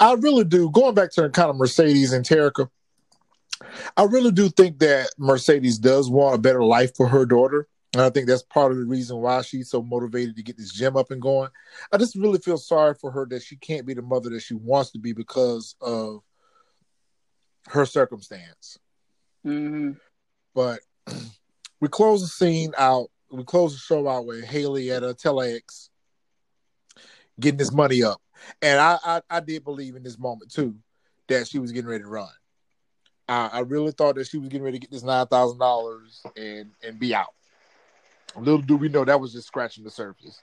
I 0.03 0.15
really 0.15 0.43
do. 0.43 0.69
Going 0.69 0.97
back 0.97 1.13
to 1.13 1.31
kind 1.31 1.49
of 1.49 1.55
Mercedes 1.55 2.13
and 2.13 2.25
Terica, 2.25 2.69
I 3.97 4.03
really 4.03 4.33
do 4.33 4.49
think 4.49 4.81
that 4.81 5.11
Mercedes 5.17 5.79
does 5.79 6.11
want 6.11 6.35
a 6.35 6.39
better 6.39 6.65
life 6.65 6.97
for 6.97 7.07
her 7.07 7.25
daughter. 7.25 7.69
And 7.93 8.03
I 8.03 8.11
think 8.11 8.27
that's 8.27 8.43
part 8.43 8.73
of 8.73 8.79
the 8.79 8.85
reason 8.85 9.19
why 9.19 9.43
she's 9.43 9.71
so 9.71 9.81
motivated 9.81 10.35
to 10.35 10.43
get 10.43 10.57
this 10.57 10.73
gym 10.73 10.97
up 10.97 11.13
and 11.13 11.23
going. 11.23 11.51
I 11.93 11.99
just 11.99 12.17
really 12.17 12.41
feel 12.41 12.59
sorry 12.59 12.95
for 12.95 13.13
her 13.13 13.27
that 13.27 13.45
she 13.45 13.55
can't 13.55 13.87
be 13.87 13.95
the 13.95 14.03
mother 14.03 14.31
that 14.31 14.41
she 14.41 14.55
wants 14.55 14.91
to 14.91 14.99
be 14.99 15.13
because 15.13 15.77
of 15.81 16.23
her 17.69 17.87
circumstance. 17.87 18.79
mhm. 19.47 20.01
But 20.53 20.81
we 21.81 21.87
close 21.87 22.23
the 22.23 22.29
scene 22.29 22.73
out. 22.77 23.07
We 23.31 23.45
close 23.45 23.75
the 23.75 23.79
show 23.79 24.09
out 24.09 24.27
with 24.27 24.43
Hailey 24.47 24.91
at 24.91 25.05
a 25.05 25.15
telex 25.15 25.91
getting 27.39 27.59
this 27.59 27.73
money 27.73 28.03
up. 28.03 28.21
And 28.61 28.79
I, 28.79 28.99
I, 29.05 29.21
I 29.31 29.41
did 29.41 29.65
believe 29.65 29.97
in 29.97 30.03
this 30.03 30.19
moment 30.19 30.51
too 30.53 30.75
that 31.29 31.47
she 31.49 31.59
was 31.59 31.73
getting 31.73 31.89
ready 31.91 32.05
to 32.05 32.09
run. 32.11 32.29
I, 33.29 33.49
I 33.53 33.59
really 33.61 33.93
thought 33.93 34.17
that 34.17 34.27
she 34.27 34.39
was 34.39 34.49
getting 34.49 34.65
ready 34.65 34.79
to 34.79 34.81
get 34.81 34.91
this 34.91 35.03
nine 35.03 35.27
thousand 35.27 35.59
dollars 35.59 36.23
and 36.37 36.71
and 36.83 36.99
be 36.99 37.15
out. 37.15 37.35
Little 38.37 38.63
do 38.63 38.77
we 38.77 38.89
know 38.89 39.05
that 39.05 39.21
was 39.21 39.33
just 39.33 39.47
scratching 39.47 39.85
the 39.85 39.91
surface. 39.91 40.43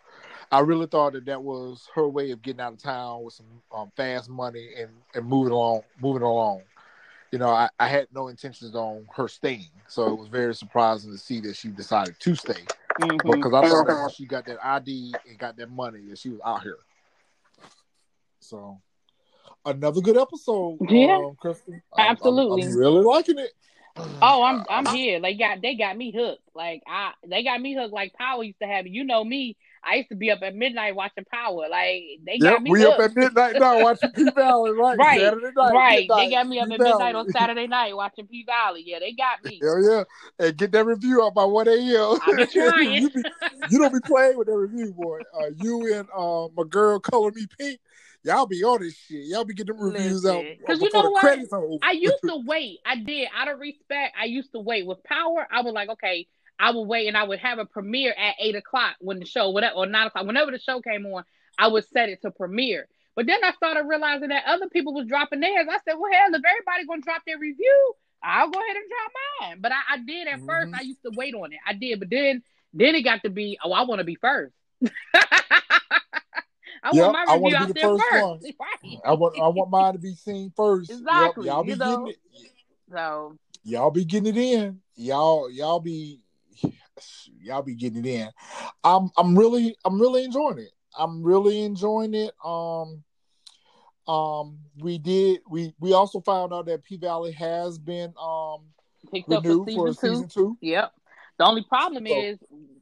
I 0.52 0.60
really 0.60 0.86
thought 0.88 1.14
that 1.14 1.26
that 1.26 1.42
was 1.42 1.88
her 1.96 2.08
way 2.08 2.32
of 2.32 2.42
getting 2.42 2.62
out 2.62 2.74
of 2.74 2.80
town 2.82 3.24
with 3.24 3.34
some 3.34 3.46
um, 3.76 3.92
fast 3.96 4.30
money 4.30 4.70
and 4.78 4.90
and 5.16 5.26
moving 5.26 5.52
along, 5.54 5.82
moving 6.02 6.22
along. 6.24 6.62
You 7.32 7.38
know, 7.38 7.50
I, 7.50 7.70
I 7.80 7.88
had 7.88 8.08
no 8.12 8.28
intentions 8.28 8.74
on 8.76 9.06
her 9.16 9.28
staying, 9.28 9.70
so 9.88 10.10
it 10.10 10.18
was 10.18 10.28
very 10.30 10.56
surprising 10.56 11.12
to 11.12 11.18
see 11.18 11.40
that 11.42 11.56
she 11.56 11.68
decided 11.70 12.20
to 12.20 12.36
stay 12.36 12.66
Mhm. 13.00 13.24
because 13.24 13.54
I 13.54 13.62
thought 13.70 13.86
that 13.86 14.00
once 14.02 14.16
she 14.16 14.26
got 14.26 14.46
that 14.46 14.58
ID 14.66 15.14
and 15.28 15.38
got 15.38 15.56
that 15.58 15.70
money, 15.70 16.00
that 16.10 16.18
she 16.18 16.30
was 16.30 16.40
out 16.44 16.64
here. 16.64 16.80
So, 18.50 18.82
another 19.64 20.02
good 20.02 20.18
episode. 20.18 20.80
Yeah. 20.90 21.18
um, 21.18 21.36
Kristen. 21.40 21.74
I'm- 21.74 21.82
I'm- 22.00 22.10
Absolutely. 22.12 22.64
I'm, 22.64 22.76
really 22.76 23.04
liking 23.04 23.38
it. 23.38 23.52
Oh, 24.22 24.44
I'm 24.44 24.66
I'm 24.70 24.86
here. 24.86 25.22
They 25.22 25.36
got 25.36 25.62
they 25.62 25.76
got 25.76 25.96
me 25.96 26.12
hooked. 26.12 26.42
Like 26.54 26.82
I 26.88 27.12
they 27.28 27.44
got 27.44 27.62
me 27.62 27.74
hooked 27.76 27.94
like 27.94 28.14
Power 28.14 28.44
used 28.44 28.60
to 28.62 28.68
have. 28.68 28.86
You 28.88 29.04
know 29.04 29.24
me. 29.24 29.56
I 29.84 29.96
used 29.96 30.10
to 30.10 30.16
be 30.16 30.30
up 30.30 30.40
at 30.42 30.56
midnight 30.56 30.96
watching 30.96 31.24
Power. 31.32 31.68
Like 31.70 32.04
they 32.26 32.38
Yep, 32.38 32.54
got 32.54 32.64
me 32.64 32.72
we 32.72 32.82
hooked. 32.82 33.00
up 33.00 33.12
at 33.12 33.16
midnight 33.16 33.60
now 33.60 33.82
watching 33.82 34.12
P 34.12 34.30
Valley, 34.36 34.72
right? 34.72 34.98
Right, 35.00 35.20
Saturday 35.22 35.52
night, 35.56 35.74
right. 35.74 36.00
midnight, 36.02 36.18
They 36.18 36.32
got 36.32 36.48
me 36.48 36.60
up 36.60 36.68
P 36.68 36.74
at 36.74 36.80
midnight 36.80 37.16
on 37.16 37.30
Saturday 37.32 37.68
night 37.68 37.96
watching 37.96 38.28
P 38.28 38.44
Valley. 38.46 38.84
Yeah, 38.86 39.00
they 39.00 39.14
got 39.14 39.42
me. 39.44 39.60
Hell 39.62 39.82
yeah, 39.82 40.04
and 40.46 40.58
get 40.58 40.72
that 40.74 40.86
review 40.86 41.24
out 41.24 41.34
by 41.34 41.46
one 41.46 41.68
a.m. 41.70 42.20
I 42.26 42.34
be 42.36 42.46
trying. 42.48 43.02
you, 43.02 43.10
be, 43.12 43.24
you 43.70 43.78
don't 43.80 43.94
be 43.94 44.00
playing 44.02 44.38
with 44.38 44.48
that 44.48 44.58
review, 44.58 44.92
boy. 44.94 45.20
Uh, 45.34 45.52
you 45.62 45.94
and 45.94 46.08
uh, 46.16 46.48
my 46.58 46.64
girl, 46.70 47.00
color 47.00 47.32
me 47.32 47.46
pink. 47.58 47.80
Y'all 48.24 48.46
be 48.46 48.64
on 48.64 48.82
this 48.82 48.96
shit. 48.96 49.26
Y'all 49.28 49.46
be 49.46 49.54
getting 49.54 49.78
reviews 49.78 50.26
out 50.26 50.44
Listen, 50.44 50.58
'cause 50.66 50.82
you 50.82 50.90
know 50.94 51.04
the 51.04 51.10
what? 51.12 51.22
credits 51.22 51.54
are 51.54 51.64
over. 51.64 51.78
I 51.82 51.92
used 51.92 52.22
to 52.24 52.36
wait. 52.46 52.80
I 52.86 52.98
did 52.98 53.30
out 53.36 53.48
of 53.48 53.60
respect. 53.60 54.16
I 54.20 54.26
used 54.26 54.52
to 54.52 54.60
wait 54.60 54.86
with 54.86 55.02
Power. 55.04 55.48
I 55.50 55.62
was 55.62 55.74
like, 55.74 55.90
okay, 55.90 56.28
I 56.60 56.72
would 56.72 56.82
wait, 56.84 57.08
and 57.08 57.16
I 57.16 57.24
would 57.24 57.40
have 57.40 57.60
a 57.60 57.66
premiere 57.66 58.14
at 58.18 58.36
eight 58.40 58.56
o'clock 58.56 58.96
when 59.00 59.20
the 59.20 59.26
show, 59.26 59.50
whatever, 59.52 59.76
or 59.76 59.86
nine 59.86 60.08
o'clock, 60.08 60.26
whenever 60.26 60.52
the 60.52 60.60
show 60.60 60.82
came 60.82 61.06
on. 61.06 61.24
I 61.58 61.68
would 61.68 61.86
set 61.88 62.10
it 62.10 62.22
to 62.24 62.32
premiere. 62.32 62.88
But 63.16 63.26
then 63.26 63.44
I 63.44 63.52
started 63.54 63.84
realizing 63.84 64.30
that 64.30 64.44
other 64.46 64.68
people 64.70 64.94
was 64.94 65.08
dropping 65.08 65.40
theirs. 65.42 65.68
I 65.70 65.80
said, 65.86 65.96
well, 65.98 66.12
hell, 66.12 66.34
if 66.34 66.42
everybody 66.46 66.86
gonna 66.88 67.02
drop 67.02 67.22
their 67.26 67.38
review, 67.38 67.94
I'll 68.22 68.50
go 68.50 68.60
ahead 68.60 68.76
and 68.76 68.86
drop 68.90 69.12
mine. 69.50 69.58
But 69.62 69.72
I, 69.72 69.94
I 69.94 69.98
did 70.00 70.28
at 70.28 70.40
first. 70.42 70.72
Mhm. 70.72 70.78
I 70.78 70.82
used 70.82 71.02
to 71.04 71.12
wait 71.16 71.34
on 71.36 71.52
it. 71.54 71.60
I 71.66 71.74
did, 71.74 72.00
but 72.00 72.10
then 72.10 72.44
then 72.74 72.96
it 72.96 73.02
got 73.02 73.24
to 73.24 73.30
be, 73.30 73.58
oh, 73.64 73.72
I 73.72 73.82
want 73.84 74.00
to 74.00 74.06
be 74.06 74.16
first. 74.16 74.54
I 76.84 76.92
Yep, 76.94 77.04
want 77.04 77.14
my 77.28 77.34
review 77.36 77.50
be 77.50 77.56
out 77.56 77.68
the 77.68 77.74
there 77.74 77.84
first 77.84 78.04
first. 78.12 78.54
Right. 78.60 79.00
I 79.06 79.14
want 79.14 79.36
I 79.40 79.48
want 79.48 79.70
mine 79.70 79.94
to 79.94 80.00
be 80.00 80.14
seen 80.16 80.52
first. 80.56 80.90
Yep, 80.90 81.00
Exactly, 81.00 81.48
y'all 81.48 81.64
be 81.64 81.72
you 81.72 81.78
getting 81.78 82.08
it. 82.08 82.18
So 82.92 83.38
Y'all 83.64 83.92
be 83.92 84.06
getting 84.06 84.36
it 84.36 84.38
in. 84.38 84.80
Y'all 84.96 85.50
y'all 85.52 85.80
be 85.80 86.22
y'all 87.42 87.62
be 87.62 87.76
getting 87.76 88.06
it 88.06 88.10
in. 88.10 88.30
I'm 88.84 89.10
I'm 89.18 89.38
really 89.38 89.76
I'm 89.86 90.00
really 90.00 90.24
enjoying 90.24 90.60
it. 90.60 90.72
I'm 90.98 91.22
really 91.24 91.62
enjoying 91.64 92.14
it. 92.14 92.32
Um 92.44 93.04
um 94.08 94.60
we 94.80 94.98
did 94.98 95.42
we 95.50 95.74
we 95.80 95.94
also 95.94 96.20
found 96.22 96.54
out 96.54 96.66
that 96.66 96.84
P 96.84 96.98
Valley 96.98 97.32
has 97.34 97.78
been 97.78 98.14
um 98.22 98.62
picked 99.12 99.32
up 99.32 99.44
for 99.44 99.66
season 99.66 99.74
for 99.76 99.88
two. 99.90 99.96
season 99.96 100.28
two. 100.30 100.58
Yep. 100.62 100.92
The 101.38 101.46
only 101.46 101.64
problem 101.64 102.08
So- 102.08 102.22
is 102.22 102.40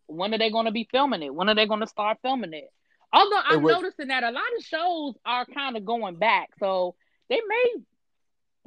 when 0.08 0.34
are 0.34 0.38
they 0.38 0.50
going 0.52 0.66
to 0.66 0.72
be 0.72 0.88
filming 0.90 1.22
it? 1.22 1.34
When 1.34 1.50
are 1.50 1.56
they 1.56 1.66
going 1.68 1.82
to 1.82 1.88
start 1.88 2.20
filming 2.22 2.54
it? 2.54 2.72
Although 3.14 3.42
I'm 3.46 3.64
was- 3.64 3.74
noticing 3.76 4.08
that 4.10 4.24
a 4.24 4.32
lot 4.32 4.44
of 4.58 4.64
shows 4.64 5.16
are 5.26 5.46
kind 5.46 5.78
of 5.78 5.86
going 5.86 6.16
back, 6.16 6.50
so 6.60 6.96
they 7.30 7.40
may. 7.48 7.74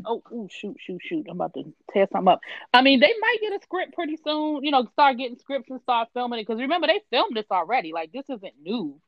Oh, 0.06 0.22
ooh, 0.32 0.48
shoot, 0.50 0.76
shoot, 0.80 0.98
shoot! 1.02 1.26
I'm 1.28 1.36
about 1.36 1.52
to 1.54 1.74
tear 1.92 2.08
something 2.10 2.32
up. 2.32 2.40
I 2.72 2.80
mean, 2.80 3.00
they 3.00 3.12
might 3.20 3.36
get 3.42 3.52
a 3.52 3.62
script 3.62 3.92
pretty 3.92 4.16
soon. 4.24 4.64
You 4.64 4.70
know, 4.70 4.86
start 4.92 5.18
getting 5.18 5.38
scripts 5.38 5.70
and 5.70 5.80
start 5.82 6.08
filming 6.14 6.40
it 6.40 6.46
because 6.46 6.58
remember 6.58 6.86
they 6.86 7.02
filmed 7.10 7.36
this 7.36 7.44
already. 7.50 7.92
Like 7.92 8.10
this 8.10 8.24
isn't 8.30 8.54
new. 8.62 8.98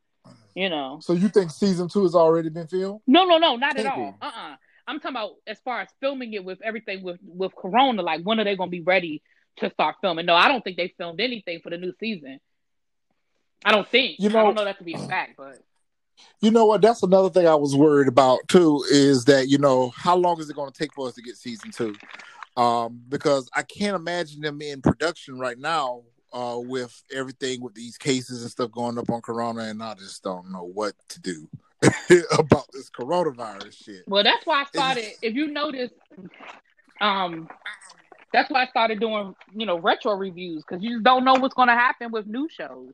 You 0.54 0.68
know. 0.68 1.00
So 1.00 1.14
you 1.14 1.30
think 1.30 1.50
season 1.50 1.88
two 1.88 2.02
has 2.02 2.14
already 2.14 2.50
been 2.50 2.66
filmed? 2.66 3.00
No, 3.06 3.24
no, 3.24 3.38
no, 3.38 3.56
not 3.56 3.78
at 3.78 3.86
all. 3.86 4.12
be. 4.12 4.16
Uh, 4.20 4.26
uh 4.26 4.56
I'm 4.86 5.00
talking 5.00 5.16
about 5.16 5.36
as 5.46 5.58
far 5.64 5.80
as 5.80 5.88
filming 6.00 6.32
it 6.32 6.44
with 6.44 6.60
everything 6.62 7.02
with 7.02 7.18
with 7.22 7.54
Corona. 7.54 8.02
Like, 8.02 8.22
when 8.22 8.40
are 8.40 8.44
they 8.44 8.56
going 8.56 8.68
to 8.68 8.76
be 8.76 8.82
ready 8.82 9.22
to 9.58 9.70
start 9.70 9.96
filming? 10.00 10.26
No, 10.26 10.34
I 10.34 10.48
don't 10.48 10.62
think 10.62 10.76
they 10.76 10.92
filmed 10.98 11.20
anything 11.20 11.60
for 11.62 11.70
the 11.70 11.78
new 11.78 11.92
season. 12.00 12.40
I 13.64 13.72
don't 13.72 13.88
think. 13.88 14.16
You 14.18 14.28
know, 14.28 14.40
I 14.40 14.42
don't 14.44 14.54
know 14.54 14.64
that 14.64 14.78
to 14.78 14.84
be 14.84 14.94
a 14.94 14.98
fact, 14.98 15.34
but 15.36 15.58
You 16.40 16.50
know 16.50 16.66
what? 16.66 16.82
That's 16.82 17.02
another 17.02 17.30
thing 17.30 17.46
I 17.46 17.54
was 17.54 17.76
worried 17.76 18.08
about 18.08 18.40
too. 18.48 18.84
Is 18.90 19.24
that 19.26 19.48
you 19.48 19.58
know 19.58 19.90
how 19.90 20.16
long 20.16 20.40
is 20.40 20.50
it 20.50 20.56
going 20.56 20.70
to 20.70 20.78
take 20.78 20.92
for 20.94 21.08
us 21.08 21.14
to 21.14 21.22
get 21.22 21.36
season 21.36 21.70
two? 21.70 21.94
Um, 22.56 23.00
because 23.08 23.48
I 23.54 23.62
can't 23.62 23.96
imagine 23.96 24.42
them 24.42 24.60
in 24.60 24.82
production 24.82 25.38
right 25.38 25.58
now 25.58 26.02
uh, 26.32 26.58
with 26.58 27.02
everything 27.12 27.60
with 27.60 27.74
these 27.74 27.96
cases 27.96 28.42
and 28.42 28.50
stuff 28.50 28.70
going 28.70 28.98
up 28.98 29.10
on 29.10 29.20
Corona, 29.20 29.62
and 29.62 29.82
I 29.82 29.94
just 29.94 30.22
don't 30.22 30.50
know 30.50 30.64
what 30.64 30.94
to 31.10 31.20
do 31.20 31.48
about 32.38 32.66
this 32.72 32.90
coronavirus 32.90 33.84
shit. 33.84 34.02
well, 34.06 34.22
that's 34.22 34.44
why 34.46 34.62
I 34.62 34.64
started. 34.64 35.04
If 35.22 35.34
you 35.34 35.48
notice, 35.48 35.90
um, 37.00 37.48
that's 38.32 38.50
why 38.50 38.64
I 38.64 38.66
started 38.66 39.00
doing 39.00 39.34
you 39.54 39.66
know 39.66 39.78
retro 39.78 40.14
reviews 40.14 40.64
because 40.66 40.82
you 40.82 40.90
just 40.90 41.04
don't 41.04 41.24
know 41.24 41.34
what's 41.34 41.54
going 41.54 41.68
to 41.68 41.74
happen 41.74 42.10
with 42.10 42.26
new 42.26 42.48
shows. 42.48 42.92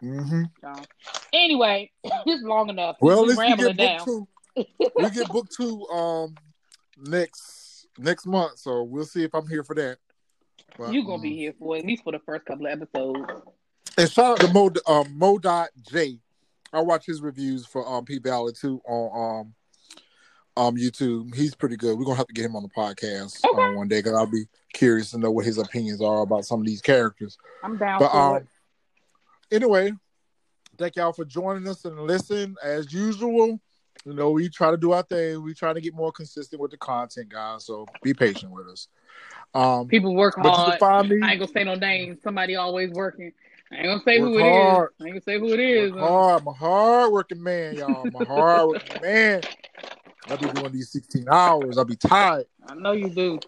Hmm 0.00 0.42
So, 0.60 0.74
anyway, 1.32 1.90
it's 2.04 2.42
long 2.42 2.68
enough. 2.70 2.96
Well, 3.00 3.22
we 3.22 3.28
least 3.28 3.38
we 3.38 3.44
rambling 3.44 3.76
get 3.76 3.98
book 3.98 4.26
two. 4.56 4.90
we 4.96 5.10
get 5.10 5.28
book 5.28 5.48
two 5.54 5.86
um 5.88 6.34
next 6.98 7.86
next 7.98 8.26
month, 8.26 8.58
so 8.58 8.82
we'll 8.82 9.04
see 9.04 9.24
if 9.24 9.34
I'm 9.34 9.46
here 9.48 9.64
for 9.64 9.74
that. 9.74 9.98
But, 10.78 10.92
You're 10.92 11.04
gonna 11.04 11.14
um, 11.16 11.22
be 11.22 11.34
here 11.34 11.54
for 11.58 11.76
at 11.76 11.84
least 11.84 12.04
for 12.04 12.12
the 12.12 12.20
first 12.20 12.44
couple 12.44 12.66
of 12.66 12.72
episodes. 12.72 13.18
And 13.98 14.10
shout 14.10 14.40
out 14.42 14.46
to 14.46 14.52
Mo 14.52 14.70
um, 14.86 15.18
Mo 15.18 15.38
dot 15.38 15.68
J. 15.90 16.18
I 16.72 16.80
watch 16.80 17.06
his 17.06 17.20
reviews 17.20 17.66
for 17.66 17.86
um 17.86 18.04
P 18.04 18.18
Valley 18.18 18.52
too 18.52 18.80
on 18.86 19.44
um 20.56 20.64
um 20.64 20.76
YouTube. 20.76 21.34
He's 21.34 21.54
pretty 21.54 21.76
good. 21.76 21.98
We're 21.98 22.04
gonna 22.04 22.16
have 22.16 22.26
to 22.28 22.32
get 22.32 22.44
him 22.44 22.56
on 22.56 22.62
the 22.62 22.68
podcast 22.68 23.44
Okay. 23.44 23.62
um, 23.62 23.76
one 23.76 23.88
day 23.88 23.98
because 23.98 24.14
I'll 24.14 24.26
be 24.26 24.46
curious 24.72 25.10
to 25.10 25.18
know 25.18 25.30
what 25.30 25.44
his 25.44 25.58
opinions 25.58 26.00
are 26.00 26.22
about 26.22 26.44
some 26.44 26.60
of 26.60 26.66
these 26.66 26.80
characters. 26.80 27.36
I'm 27.62 27.76
down 27.76 27.98
But 27.98 28.10
for 28.10 28.16
um, 28.16 28.36
it. 28.36 28.46
Anyway, 29.50 29.92
thank 30.78 30.96
y'all 30.96 31.12
for 31.12 31.24
joining 31.24 31.68
us 31.68 31.84
and 31.84 31.98
listen 32.00 32.56
as 32.62 32.92
usual. 32.92 33.60
You 34.04 34.14
know, 34.14 34.30
we 34.30 34.48
try 34.48 34.70
to 34.70 34.76
do 34.76 34.92
our 34.92 35.02
thing. 35.02 35.42
We 35.42 35.52
try 35.52 35.72
to 35.72 35.80
get 35.80 35.94
more 35.94 36.10
consistent 36.12 36.60
with 36.60 36.70
the 36.70 36.78
content, 36.78 37.28
guys. 37.28 37.66
So 37.66 37.86
be 38.02 38.14
patient 38.14 38.50
with 38.50 38.66
us. 38.66 38.88
Um, 39.52 39.88
People 39.88 40.14
work 40.14 40.36
but 40.36 40.44
you 40.44 40.78
can 40.78 40.78
hard. 40.80 41.22
I 41.22 41.32
ain't 41.32 41.40
gonna 41.40 41.52
say 41.52 41.64
no 41.64 41.74
names. 41.74 42.22
Somebody 42.22 42.56
always 42.56 42.90
working. 42.90 43.32
I 43.72 43.76
ain't 43.76 43.84
gonna 43.86 44.02
say 44.02 44.20
Work 44.20 44.28
who 44.32 44.38
it 44.38 44.46
is. 44.46 44.88
I 45.00 45.04
ain't 45.04 45.12
gonna 45.12 45.20
say 45.22 45.38
who 45.38 45.52
it 45.52 45.60
is. 45.60 45.92
Work 45.92 46.00
hard. 46.00 46.40
I'm 46.40 46.48
a 46.48 46.52
hard 46.52 47.12
working 47.12 47.42
man, 47.42 47.76
y'all. 47.76 48.06
I'm 48.06 48.14
a 48.14 48.24
hard 48.24 48.68
working 48.68 48.96
man. 49.02 49.42
I'll 50.28 50.38
be 50.38 50.48
doing 50.48 50.72
these 50.72 50.90
16 50.92 51.26
hours. 51.30 51.76
I'll 51.76 51.84
be 51.84 51.96
tired. 51.96 52.46
I 52.66 52.74
know 52.74 52.92
you 52.92 53.10
do. 53.10 53.40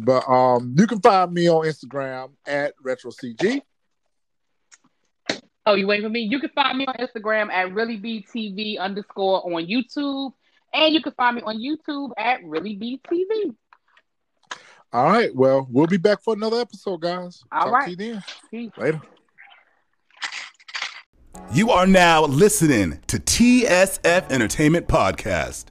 But 0.00 0.28
um, 0.28 0.74
you 0.78 0.86
can 0.86 1.00
find 1.00 1.32
me 1.32 1.48
on 1.48 1.64
Instagram 1.64 2.30
at 2.46 2.74
RetroCG. 2.84 3.62
Oh, 5.68 5.74
you 5.74 5.86
waiting 5.86 6.06
for 6.06 6.10
me? 6.10 6.20
You 6.20 6.40
can 6.40 6.48
find 6.54 6.78
me 6.78 6.86
on 6.86 6.94
Instagram 6.94 7.52
at 7.52 7.68
ReallyBTV 7.68 8.78
underscore 8.78 9.44
on 9.44 9.66
YouTube. 9.66 10.32
And 10.72 10.94
you 10.94 11.02
can 11.02 11.12
find 11.12 11.36
me 11.36 11.42
on 11.42 11.58
YouTube 11.58 12.12
at 12.16 12.40
ReallyBTV. 12.42 13.54
All 14.94 15.10
right. 15.10 15.34
Well, 15.34 15.66
we'll 15.70 15.86
be 15.86 15.98
back 15.98 16.22
for 16.22 16.32
another 16.32 16.58
episode, 16.58 17.02
guys. 17.02 17.42
All 17.52 17.64
Talk 17.64 17.72
right. 17.72 17.84
to 17.84 17.90
you 17.90 17.96
then. 17.96 18.24
Peace. 18.50 18.70
Later. 18.78 19.02
You 21.52 21.70
are 21.70 21.86
now 21.86 22.24
listening 22.24 23.00
to 23.06 23.18
TSF 23.18 24.30
Entertainment 24.30 24.88
Podcast. 24.88 25.66